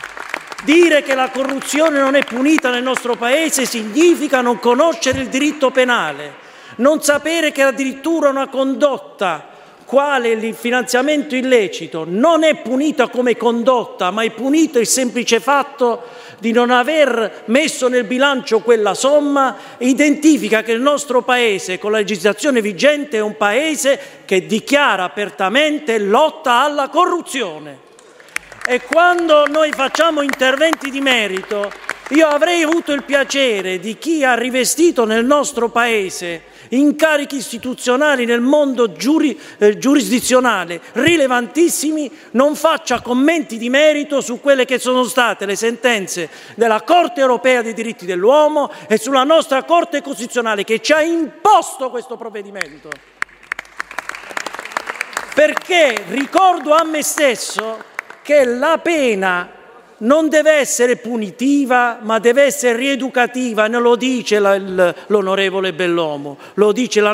Dire 0.64 1.04
che 1.04 1.14
la 1.14 1.30
corruzione 1.30 2.00
non 2.00 2.16
è 2.16 2.24
punita 2.24 2.70
nel 2.70 2.82
nostro 2.82 3.14
Paese 3.14 3.66
significa 3.66 4.40
non 4.40 4.58
conoscere 4.58 5.20
il 5.20 5.28
diritto 5.28 5.70
penale 5.70 6.48
non 6.76 7.02
sapere 7.02 7.52
che 7.52 7.62
addirittura 7.62 8.28
una 8.28 8.48
condotta 8.48 9.49
quale 9.90 10.28
il 10.28 10.54
finanziamento 10.54 11.34
illecito 11.34 12.04
non 12.06 12.44
è 12.44 12.54
punita 12.62 13.08
come 13.08 13.36
condotta, 13.36 14.12
ma 14.12 14.22
è 14.22 14.30
punito 14.30 14.78
il 14.78 14.86
semplice 14.86 15.40
fatto 15.40 16.04
di 16.38 16.52
non 16.52 16.70
aver 16.70 17.42
messo 17.46 17.88
nel 17.88 18.04
bilancio 18.04 18.60
quella 18.60 18.94
somma, 18.94 19.56
identifica 19.78 20.62
che 20.62 20.70
il 20.70 20.80
nostro 20.80 21.22
Paese, 21.22 21.80
con 21.80 21.90
la 21.90 21.96
legislazione 21.98 22.62
vigente, 22.62 23.16
è 23.16 23.20
un 23.20 23.36
Paese 23.36 23.98
che 24.26 24.46
dichiara 24.46 25.02
apertamente 25.02 25.98
lotta 25.98 26.62
alla 26.62 26.88
corruzione. 26.88 27.78
E 28.64 28.82
quando 28.82 29.48
noi 29.48 29.72
facciamo 29.72 30.22
interventi 30.22 30.90
di 30.90 31.00
merito, 31.00 31.68
io 32.10 32.26
avrei 32.26 32.62
avuto 32.62 32.92
il 32.92 33.04
piacere 33.04 33.78
di 33.78 33.96
chi 33.96 34.24
ha 34.24 34.34
rivestito 34.34 35.04
nel 35.04 35.24
nostro 35.24 35.68
Paese 35.68 36.42
incarichi 36.70 37.36
istituzionali 37.36 38.24
nel 38.24 38.40
mondo 38.40 38.92
giuri, 38.92 39.38
eh, 39.58 39.78
giurisdizionale 39.78 40.80
rilevantissimi, 40.92 42.10
non 42.32 42.56
faccia 42.56 43.00
commenti 43.00 43.58
di 43.58 43.68
merito 43.70 44.20
su 44.20 44.40
quelle 44.40 44.64
che 44.64 44.78
sono 44.78 45.04
state 45.04 45.46
le 45.46 45.56
sentenze 45.56 46.28
della 46.54 46.82
Corte 46.82 47.20
europea 47.20 47.62
dei 47.62 47.74
diritti 47.74 48.06
dell'uomo 48.06 48.70
e 48.88 48.98
sulla 48.98 49.24
nostra 49.24 49.62
Corte 49.64 50.02
costituzionale 50.02 50.64
che 50.64 50.80
ci 50.80 50.92
ha 50.92 51.02
imposto 51.02 51.90
questo 51.90 52.16
provvedimento. 52.16 52.88
Perché 55.34 56.04
ricordo 56.08 56.74
a 56.74 56.84
me 56.84 57.02
stesso 57.02 57.82
che 58.22 58.44
la 58.44 58.78
pena 58.78 59.58
non 60.00 60.28
deve 60.28 60.52
essere 60.52 60.96
punitiva, 60.96 61.98
ma 62.02 62.18
deve 62.18 62.42
essere 62.42 62.76
rieducativa, 62.76 63.66
non 63.66 63.82
lo 63.82 63.96
dice 63.96 64.38
l'onorevole 64.38 65.72
Bellomo, 65.72 66.38
lo 66.54 66.72
dice 66.72 67.00
la, 67.00 67.12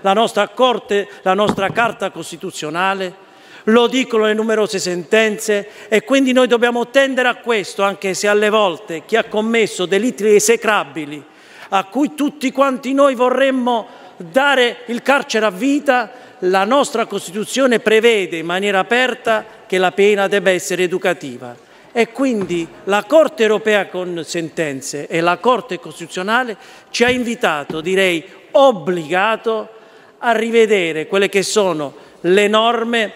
la 0.00 0.12
nostra 0.12 0.48
Corte, 0.48 1.08
la 1.22 1.34
nostra 1.34 1.70
Carta 1.70 2.10
Costituzionale, 2.10 3.22
lo 3.68 3.86
dicono 3.86 4.24
le 4.26 4.34
numerose 4.34 4.78
sentenze 4.78 5.68
e 5.88 6.02
quindi 6.02 6.32
noi 6.32 6.48
dobbiamo 6.48 6.88
tendere 6.88 7.28
a 7.28 7.36
questo, 7.36 7.82
anche 7.82 8.14
se 8.14 8.28
alle 8.28 8.50
volte 8.50 9.04
chi 9.06 9.16
ha 9.16 9.24
commesso 9.24 9.86
delitti 9.86 10.26
esecrabili, 10.26 11.22
a 11.70 11.84
cui 11.84 12.14
tutti 12.14 12.50
quanti 12.52 12.92
noi 12.92 13.14
vorremmo 13.14 13.86
dare 14.16 14.78
il 14.86 15.02
carcere 15.02 15.46
a 15.46 15.50
vita, 15.50 16.10
la 16.40 16.64
nostra 16.64 17.06
Costituzione 17.06 17.78
prevede 17.78 18.36
in 18.36 18.46
maniera 18.46 18.80
aperta 18.80 19.44
che 19.66 19.78
la 19.78 19.92
pena 19.92 20.28
debba 20.28 20.50
essere 20.50 20.82
educativa. 20.82 21.63
E 21.96 22.10
quindi 22.10 22.66
la 22.84 23.04
Corte 23.04 23.44
europea 23.44 23.86
con 23.86 24.22
sentenze 24.24 25.06
e 25.06 25.20
la 25.20 25.36
Corte 25.36 25.78
costituzionale 25.78 26.56
ci 26.90 27.04
ha 27.04 27.08
invitato, 27.08 27.80
direi 27.80 28.24
obbligato, 28.50 29.68
a 30.18 30.32
rivedere 30.32 31.06
quelle 31.06 31.28
che 31.28 31.44
sono 31.44 31.94
le 32.22 32.48
norme 32.48 33.12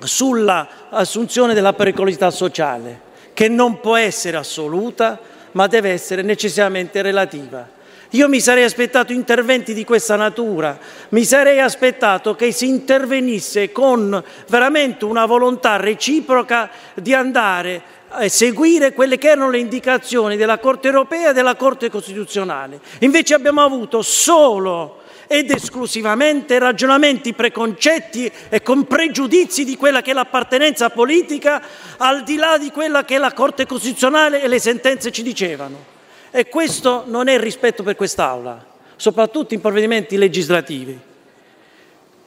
sull'assunzione 0.00 1.54
della 1.54 1.74
pericolosità 1.74 2.30
sociale, 2.30 3.02
che 3.34 3.48
non 3.48 3.78
può 3.78 3.96
essere 3.96 4.36
assoluta, 4.36 5.20
ma 5.52 5.68
deve 5.68 5.90
essere 5.90 6.22
necessariamente 6.22 7.02
relativa. 7.02 7.76
Io 8.12 8.28
mi 8.28 8.40
sarei 8.40 8.64
aspettato 8.64 9.12
interventi 9.12 9.74
di 9.74 9.84
questa 9.84 10.16
natura, 10.16 10.78
mi 11.10 11.24
sarei 11.24 11.60
aspettato 11.60 12.34
che 12.34 12.50
si 12.50 12.66
intervenisse 12.66 13.70
con 13.70 14.24
veramente 14.48 15.04
una 15.04 15.26
volontà 15.26 15.76
reciproca 15.76 16.70
di 16.94 17.12
andare 17.12 17.96
seguire 18.28 18.92
quelle 18.92 19.18
che 19.18 19.28
erano 19.28 19.50
le 19.50 19.58
indicazioni 19.58 20.36
della 20.36 20.58
Corte 20.58 20.88
europea 20.88 21.30
e 21.30 21.32
della 21.32 21.56
Corte 21.56 21.90
costituzionale. 21.90 22.80
Invece 23.00 23.34
abbiamo 23.34 23.62
avuto 23.62 24.02
solo 24.02 25.02
ed 25.26 25.50
esclusivamente 25.50 26.58
ragionamenti 26.58 27.34
preconcetti 27.34 28.32
e 28.48 28.62
con 28.62 28.86
pregiudizi 28.86 29.64
di 29.64 29.76
quella 29.76 30.00
che 30.00 30.12
è 30.12 30.14
l'appartenenza 30.14 30.88
politica 30.88 31.62
al 31.98 32.24
di 32.24 32.36
là 32.36 32.56
di 32.56 32.70
quella 32.70 33.04
che 33.04 33.18
la 33.18 33.32
Corte 33.34 33.66
Costituzionale 33.66 34.42
e 34.42 34.48
le 34.48 34.58
sentenze 34.58 35.12
ci 35.12 35.22
dicevano. 35.22 35.96
E 36.30 36.48
questo 36.48 37.04
non 37.06 37.28
è 37.28 37.38
rispetto 37.38 37.82
per 37.82 37.94
quest'Aula, 37.94 38.64
soprattutto 38.96 39.52
in 39.52 39.60
provvedimenti 39.60 40.16
legislativi. 40.16 40.98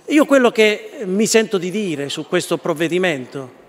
Io 0.06 0.26
quello 0.26 0.52
che 0.52 1.02
mi 1.06 1.26
sento 1.26 1.58
di 1.58 1.72
dire 1.72 2.10
su 2.10 2.28
questo 2.28 2.58
provvedimento 2.58 3.60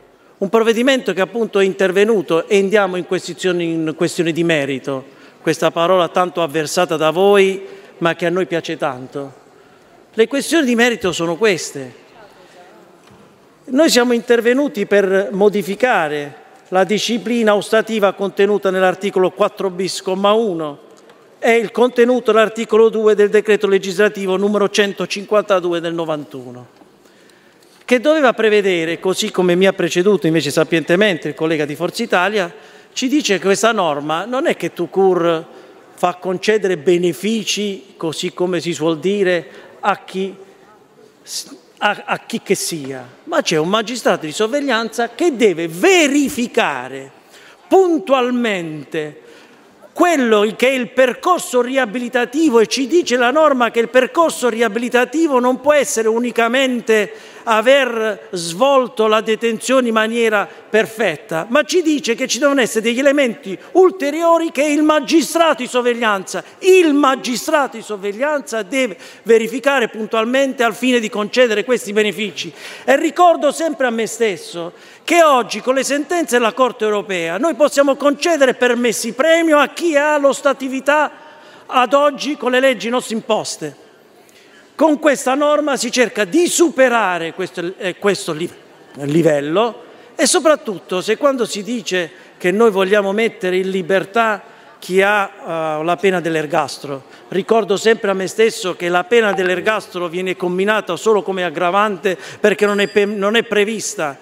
un 0.43 0.49
provvedimento 0.49 1.13
che 1.13 1.21
appunto 1.21 1.61
è 1.61 1.65
intervenuto 1.65 2.49
e 2.49 2.59
andiamo 2.59 2.97
in 2.97 3.07
questioni, 3.07 3.75
in 3.75 3.95
questioni 3.97 4.33
di 4.33 4.43
merito, 4.43 5.05
questa 5.41 5.71
parola 5.71 6.09
tanto 6.09 6.43
avversata 6.43 6.97
da 6.97 7.11
voi 7.11 7.65
ma 7.99 8.17
che 8.17 8.27
a 8.27 8.31
noi 8.31 8.47
piace 8.47 8.77
tanto. 8.77 9.41
Le 10.13 10.27
questioni 10.27 10.67
di 10.67 10.75
merito 10.75 11.13
sono 11.13 11.37
queste. 11.37 11.95
Noi 13.67 13.89
siamo 13.89 14.15
intervenuti 14.15 14.85
per 14.85 15.29
modificare 15.31 16.35
la 16.71 16.83
disciplina 16.83 17.55
ostativa 17.55 18.13
contenuta 18.13 18.71
nell'articolo 18.71 19.31
4 19.31 19.71
bis, 19.71 20.03
comma 20.03 20.33
1 20.33 20.79
e 21.39 21.55
il 21.55 21.71
contenuto 21.71 22.33
dell'articolo 22.33 22.89
2 22.89 23.15
del 23.15 23.29
decreto 23.29 23.69
legislativo 23.69 24.37
numero 24.37 24.69
152 24.69 25.79
del 25.79 25.95
91 25.95 26.82
che 27.85 28.01
doveva 28.01 28.33
prevedere, 28.33 29.01
così 29.01 29.31
come 29.31 29.55
mi 29.55 29.67
ha 29.67 29.73
preceduto 29.73 30.27
invece 30.27 30.51
sapientemente 30.51 31.29
il 31.29 31.35
collega 31.35 31.65
di 31.65 31.75
Forza 31.75 32.03
Italia, 32.03 32.53
ci 32.93 33.09
dice 33.09 33.39
che 33.39 33.45
questa 33.45 33.73
norma 33.73 34.25
non 34.25 34.47
è 34.47 34.57
che 34.57 34.73
Tucur 34.73 35.47
fa 35.95 36.15
concedere 36.15 36.77
benefici, 36.77 37.95
così 37.97 38.33
come 38.33 38.61
si 38.61 38.73
suol 38.73 38.99
dire, 38.99 39.47
a 39.81 40.05
chi, 40.05 40.35
a, 41.79 42.03
a 42.05 42.19
chi 42.19 42.41
che 42.43 42.55
sia, 42.55 43.07
ma 43.25 43.41
c'è 43.43 43.57
un 43.57 43.69
magistrato 43.69 44.27
di 44.27 44.33
sorveglianza 44.33 45.11
che 45.15 45.37
deve 45.37 45.69
verificare 45.69 47.11
puntualmente 47.69 49.22
quello 49.93 50.51
che 50.57 50.69
è 50.69 50.73
il 50.73 50.91
percorso 50.91 51.61
riabilitativo 51.61 52.61
e 52.61 52.67
ci 52.67 52.87
dice 52.87 53.17
la 53.17 53.31
norma 53.31 53.71
che 53.71 53.81
il 53.81 53.89
percorso 53.89 54.49
riabilitativo 54.49 55.39
non 55.39 55.61
può 55.61 55.73
essere 55.75 56.09
unicamente 56.09 57.13
aver 57.45 58.29
svolto 58.31 59.07
la 59.07 59.21
detenzione 59.21 59.89
in 59.89 59.95
maniera 59.95 60.49
perfetta, 60.73 61.47
ma 61.49 61.65
ci 61.65 61.83
dice 61.83 62.15
che 62.15 62.27
ci 62.27 62.39
devono 62.39 62.61
essere 62.61 62.83
degli 62.83 62.99
elementi 62.99 63.59
ulteriori 63.73 64.51
che 64.53 64.65
il 64.65 64.83
magistrato 64.83 65.63
di 65.63 65.69
sorveglianza, 65.69 66.43
il 66.61 66.95
magistrato 66.95 67.77
di 67.77 67.83
sorveglianza 67.83 68.63
deve 68.63 68.97
verificare 69.25 69.89
puntualmente 69.89 70.63
al 70.63 70.75
fine 70.75 71.01
di 71.01 71.09
concedere 71.09 71.65
questi 71.65 71.93
benefici. 71.93 72.53
E 72.85 72.97
ricordo 72.97 73.51
sempre 73.51 73.87
a 73.87 73.91
me 73.91 74.07
stesso 74.07 74.73
che 75.05 75.23
oggi 75.23 75.61
con 75.61 75.75
le 75.75 75.85
sentenze 75.85 76.39
della 76.39 76.53
Corte 76.53 76.85
europea 76.85 77.39
noi 77.39 77.55
possiamo 77.55 77.97
concedere 77.97 78.55
permessi 78.55 79.13
premio 79.13 79.59
a 79.59 79.69
chi 79.69 79.97
ha 79.97 80.17
l'ostatività 80.19 81.11
ad 81.67 81.93
oggi 81.93 82.37
con 82.37 82.51
le 82.51 82.61
leggi 82.61 82.89
nostre 82.89 83.15
imposte. 83.17 83.77
Con 84.75 84.99
questa 84.99 85.35
norma 85.35 85.77
si 85.77 85.91
cerca 85.91 86.25
di 86.25 86.47
superare 86.47 87.35
questo, 87.35 87.75
eh, 87.77 87.97
questo 87.97 88.37
livello 88.95 89.85
e 90.15 90.27
soprattutto 90.27 91.01
se 91.01 91.17
quando 91.17 91.45
si 91.45 91.63
dice 91.63 92.11
che 92.39 92.51
noi 92.51 92.71
vogliamo 92.71 93.13
mettere 93.13 93.57
in 93.59 93.71
libertà 93.71 94.43
chi 94.79 95.01
ha 95.01 95.79
uh, 95.79 95.85
la 95.85 95.97
pena 95.97 96.21
dell'ergastolo. 96.21 97.05
Ricordo 97.29 97.77
sempre 97.77 98.11
a 98.11 98.15
me 98.15 98.27
stesso 98.27 98.75
che 98.75 98.89
la 98.89 99.05
pena 99.05 99.33
dell'ergastolo 99.33 100.09
viene 100.09 100.37
combinata 100.37 100.97
solo 100.97 101.23
come 101.23 101.45
aggravante 101.45 102.19
perché 102.41 102.67
non 102.67 102.81
è, 102.81 103.05
non 103.05 103.37
è 103.37 103.45
prevista 103.45 104.19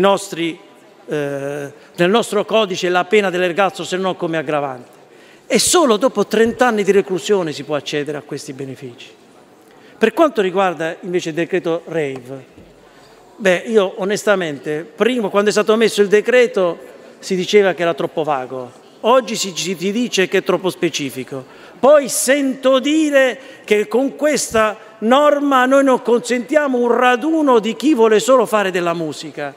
nostri, 0.00 0.58
eh, 1.06 1.72
nel 1.96 2.10
nostro 2.10 2.44
codice 2.44 2.88
la 2.88 3.04
pena 3.04 3.30
dell'ergastolo 3.30 3.86
se 3.86 3.96
non 3.96 4.16
come 4.16 4.38
aggravante. 4.38 5.00
E 5.46 5.58
solo 5.58 5.96
dopo 5.96 6.26
30 6.26 6.66
anni 6.66 6.82
di 6.82 6.92
reclusione 6.92 7.52
si 7.52 7.64
può 7.64 7.74
accedere 7.74 8.18
a 8.18 8.22
questi 8.22 8.52
benefici. 8.52 9.10
Per 9.98 10.12
quanto 10.14 10.40
riguarda 10.40 10.96
invece 11.00 11.28
il 11.28 11.34
decreto 11.34 11.82
Rave, 11.84 12.44
beh, 13.36 13.64
io 13.66 13.94
onestamente, 13.98 14.82
prima 14.82 15.28
quando 15.28 15.50
è 15.50 15.52
stato 15.52 15.76
messo 15.76 16.00
il 16.00 16.08
decreto 16.08 16.78
si 17.18 17.36
diceva 17.36 17.72
che 17.72 17.82
era 17.82 17.94
troppo 17.94 18.24
vago. 18.24 18.80
oggi 19.02 19.36
si 19.36 19.54
ci 19.54 19.74
dice 19.74 20.28
che 20.28 20.38
è 20.38 20.42
troppo 20.42 20.70
specifico. 20.70 21.44
Poi 21.78 22.08
sento 22.08 22.78
dire 22.78 23.38
che 23.64 23.88
con 23.88 24.16
questa 24.16 24.76
norma 25.00 25.66
noi 25.66 25.84
non 25.84 26.02
consentiamo 26.02 26.78
un 26.78 26.92
raduno 26.92 27.58
di 27.58 27.74
chi 27.74 27.94
vuole 27.94 28.20
solo 28.20 28.46
fare 28.46 28.70
della 28.70 28.94
musica. 28.94 29.54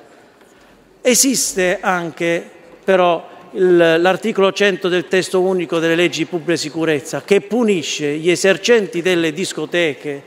Esiste 1.07 1.77
anche 1.81 2.43
però 2.83 3.29
l'articolo 3.51 4.51
100 4.51 4.89
del 4.89 5.07
testo 5.07 5.39
unico 5.39 5.77
delle 5.77 5.93
leggi 5.93 6.23
di 6.23 6.25
pubblica 6.25 6.57
sicurezza 6.57 7.21
che 7.21 7.41
punisce 7.41 8.15
gli 8.15 8.31
esercenti 8.31 9.03
delle 9.03 9.31
discoteche, 9.31 10.23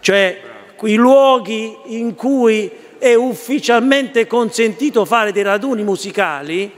cioè 0.00 0.38
i 0.82 0.94
luoghi 0.96 1.74
in 1.86 2.14
cui 2.14 2.70
è 2.98 3.14
ufficialmente 3.14 4.26
consentito 4.26 5.06
fare 5.06 5.32
dei 5.32 5.44
raduni 5.44 5.82
musicali, 5.82 6.70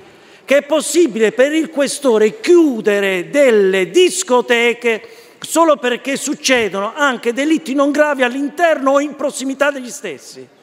che 0.44 0.58
è 0.58 0.62
possibile 0.62 1.32
per 1.32 1.52
il 1.52 1.70
questore 1.70 2.38
chiudere 2.38 3.30
delle 3.30 3.90
discoteche 3.90 5.02
solo 5.40 5.76
perché 5.76 6.16
succedono 6.16 6.92
anche 6.94 7.32
delitti 7.32 7.74
non 7.74 7.90
gravi 7.90 8.22
all'interno 8.22 8.92
o 8.92 9.00
in 9.00 9.16
prossimità 9.16 9.72
degli 9.72 9.90
stessi. 9.90 10.56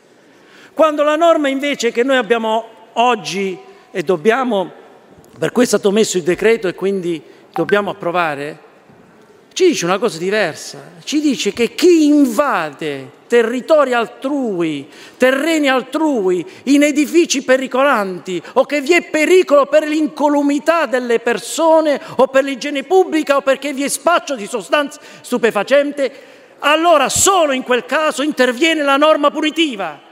Quando 0.76 1.04
la 1.04 1.16
norma 1.16 1.48
invece 1.48 1.94
che 1.94 2.04
noi 2.04 2.18
abbiamo 2.18 2.66
oggi 2.96 3.58
e 3.92 4.04
dobbiamo, 4.04 4.70
per 5.40 5.54
cui 5.54 5.64
è 5.64 5.66
stato 5.66 5.90
messo 5.90 6.18
il 6.18 6.24
decreto 6.24 6.68
e 6.68 6.76
quindi 6.76 7.24
dobbiamo 7.54 7.92
approvare, 7.92 8.60
ci 9.54 9.68
dice 9.68 9.86
una 9.86 9.98
cosa 9.98 10.18
diversa, 10.18 10.80
ci 11.06 11.22
dice 11.22 11.54
che 11.54 11.76
chi 11.76 12.08
invade 12.08 13.10
territori 13.28 13.94
altrui, 13.94 14.86
terreni 15.16 15.70
altrui, 15.70 16.46
in 16.64 16.84
edifici 16.84 17.46
pericolanti 17.46 18.44
o 18.56 18.66
che 18.66 18.82
vi 18.82 18.92
è 18.92 19.10
pericolo 19.10 19.68
per 19.68 19.88
l'incolumità 19.88 20.88
delle 20.88 21.22
persone 21.22 22.02
o 22.18 22.28
per 22.28 22.44
l'igiene 22.44 22.84
pubblica 22.84 23.38
o 23.38 23.42
perché 23.42 23.72
vi 23.72 23.84
è 23.84 23.88
spaccio 23.88 24.36
di 24.36 24.46
sostanze 24.46 25.00
stupefacenti, 25.22 26.12
allora 26.60 27.08
solo 27.08 27.54
in 27.54 27.64
quel 27.64 27.86
caso 27.86 28.24
interviene 28.24 28.84
la 28.84 28.98
norma 28.98 29.32
punitiva. 29.32 30.06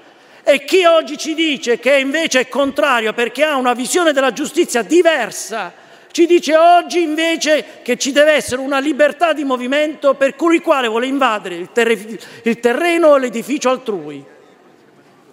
E 0.44 0.66
chi 0.66 0.86
oggi 0.86 1.18
ci 1.18 1.34
dice 1.34 1.80
che 1.80 1.98
invece 1.98 2.42
è 2.42 2.50
contrario 2.50 3.14
perché 3.14 3.44
ha 3.44 3.56
una 3.56 3.74
visione 3.74 4.12
della 4.12 4.34
giustizia 4.34 4.82
diversa 4.82 5.82
ci 6.14 6.28
dice 6.28 6.56
oggi 6.56 7.02
invece 7.02 7.66
che 7.82 7.98
ci 7.98 8.12
deve 8.12 8.34
essere 8.34 8.62
una 8.62 8.78
libertà 8.78 9.34
di 9.34 9.44
movimento 9.44 10.14
per 10.14 10.36
cui 10.36 10.62
quale 10.62 10.88
vuole 10.88 11.08
invadere 11.08 11.56
il, 11.56 11.70
ter- 11.74 12.42
il 12.44 12.60
terreno 12.60 13.08
o 13.08 13.18
l'edificio 13.18 13.72
altrui. 13.72 14.24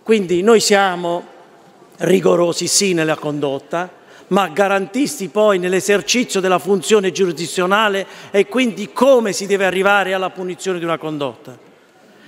Quindi 0.02 0.40
noi 0.40 0.58
siamo 0.58 1.26
rigorosi 1.98 2.66
sì 2.66 2.94
nella 2.94 3.16
condotta, 3.16 3.92
ma 4.28 4.48
garantisti 4.48 5.28
poi 5.28 5.58
nell'esercizio 5.58 6.40
della 6.40 6.58
funzione 6.58 7.12
giurisdizionale 7.12 8.06
e 8.30 8.46
quindi 8.46 8.90
come 8.90 9.34
si 9.34 9.44
deve 9.44 9.66
arrivare 9.66 10.14
alla 10.14 10.30
punizione 10.30 10.78
di 10.78 10.84
una 10.84 10.96
condotta. 10.96 11.58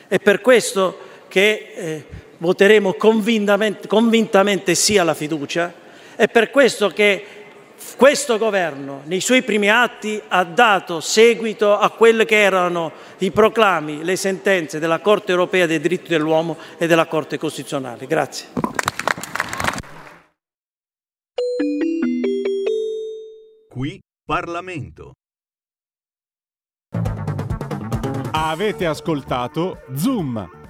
È 0.07 0.19
per 0.19 0.43
questo 0.43 0.99
che 1.29 1.73
eh, 1.75 2.05
voteremo 2.43 2.95
convintamente, 2.95 3.87
convintamente 3.87 4.75
sì 4.75 4.99
alla 4.99 5.15
fiducia, 5.15 5.73
è 6.17 6.27
per 6.27 6.51
questo 6.51 6.89
che 6.89 7.27
questo 7.97 8.37
governo, 8.37 9.03
nei 9.05 9.21
suoi 9.21 9.43
primi 9.43 9.71
atti, 9.71 10.21
ha 10.27 10.43
dato 10.43 11.01
seguito 11.01 11.79
a 11.79 11.91
quelli 11.91 12.25
che 12.25 12.41
erano 12.41 12.93
i 13.19 13.31
proclami, 13.31 14.03
le 14.03 14.17
sentenze 14.17 14.81
della 14.81 14.99
Corte 14.99 15.31
europea 15.31 15.67
dei 15.67 15.81
diritti 15.81 16.09
dell'uomo 16.09 16.57
e 16.79 16.89
della 16.89 17.07
Corte 17.07 17.39
costituzionale. 17.39 18.07
Grazie. 18.07 18.49
Qui 23.69 24.01
Parlamento. 24.25 25.13
Avete 28.33 28.87
ascoltato 28.87 29.83
Zoom, 29.95 30.62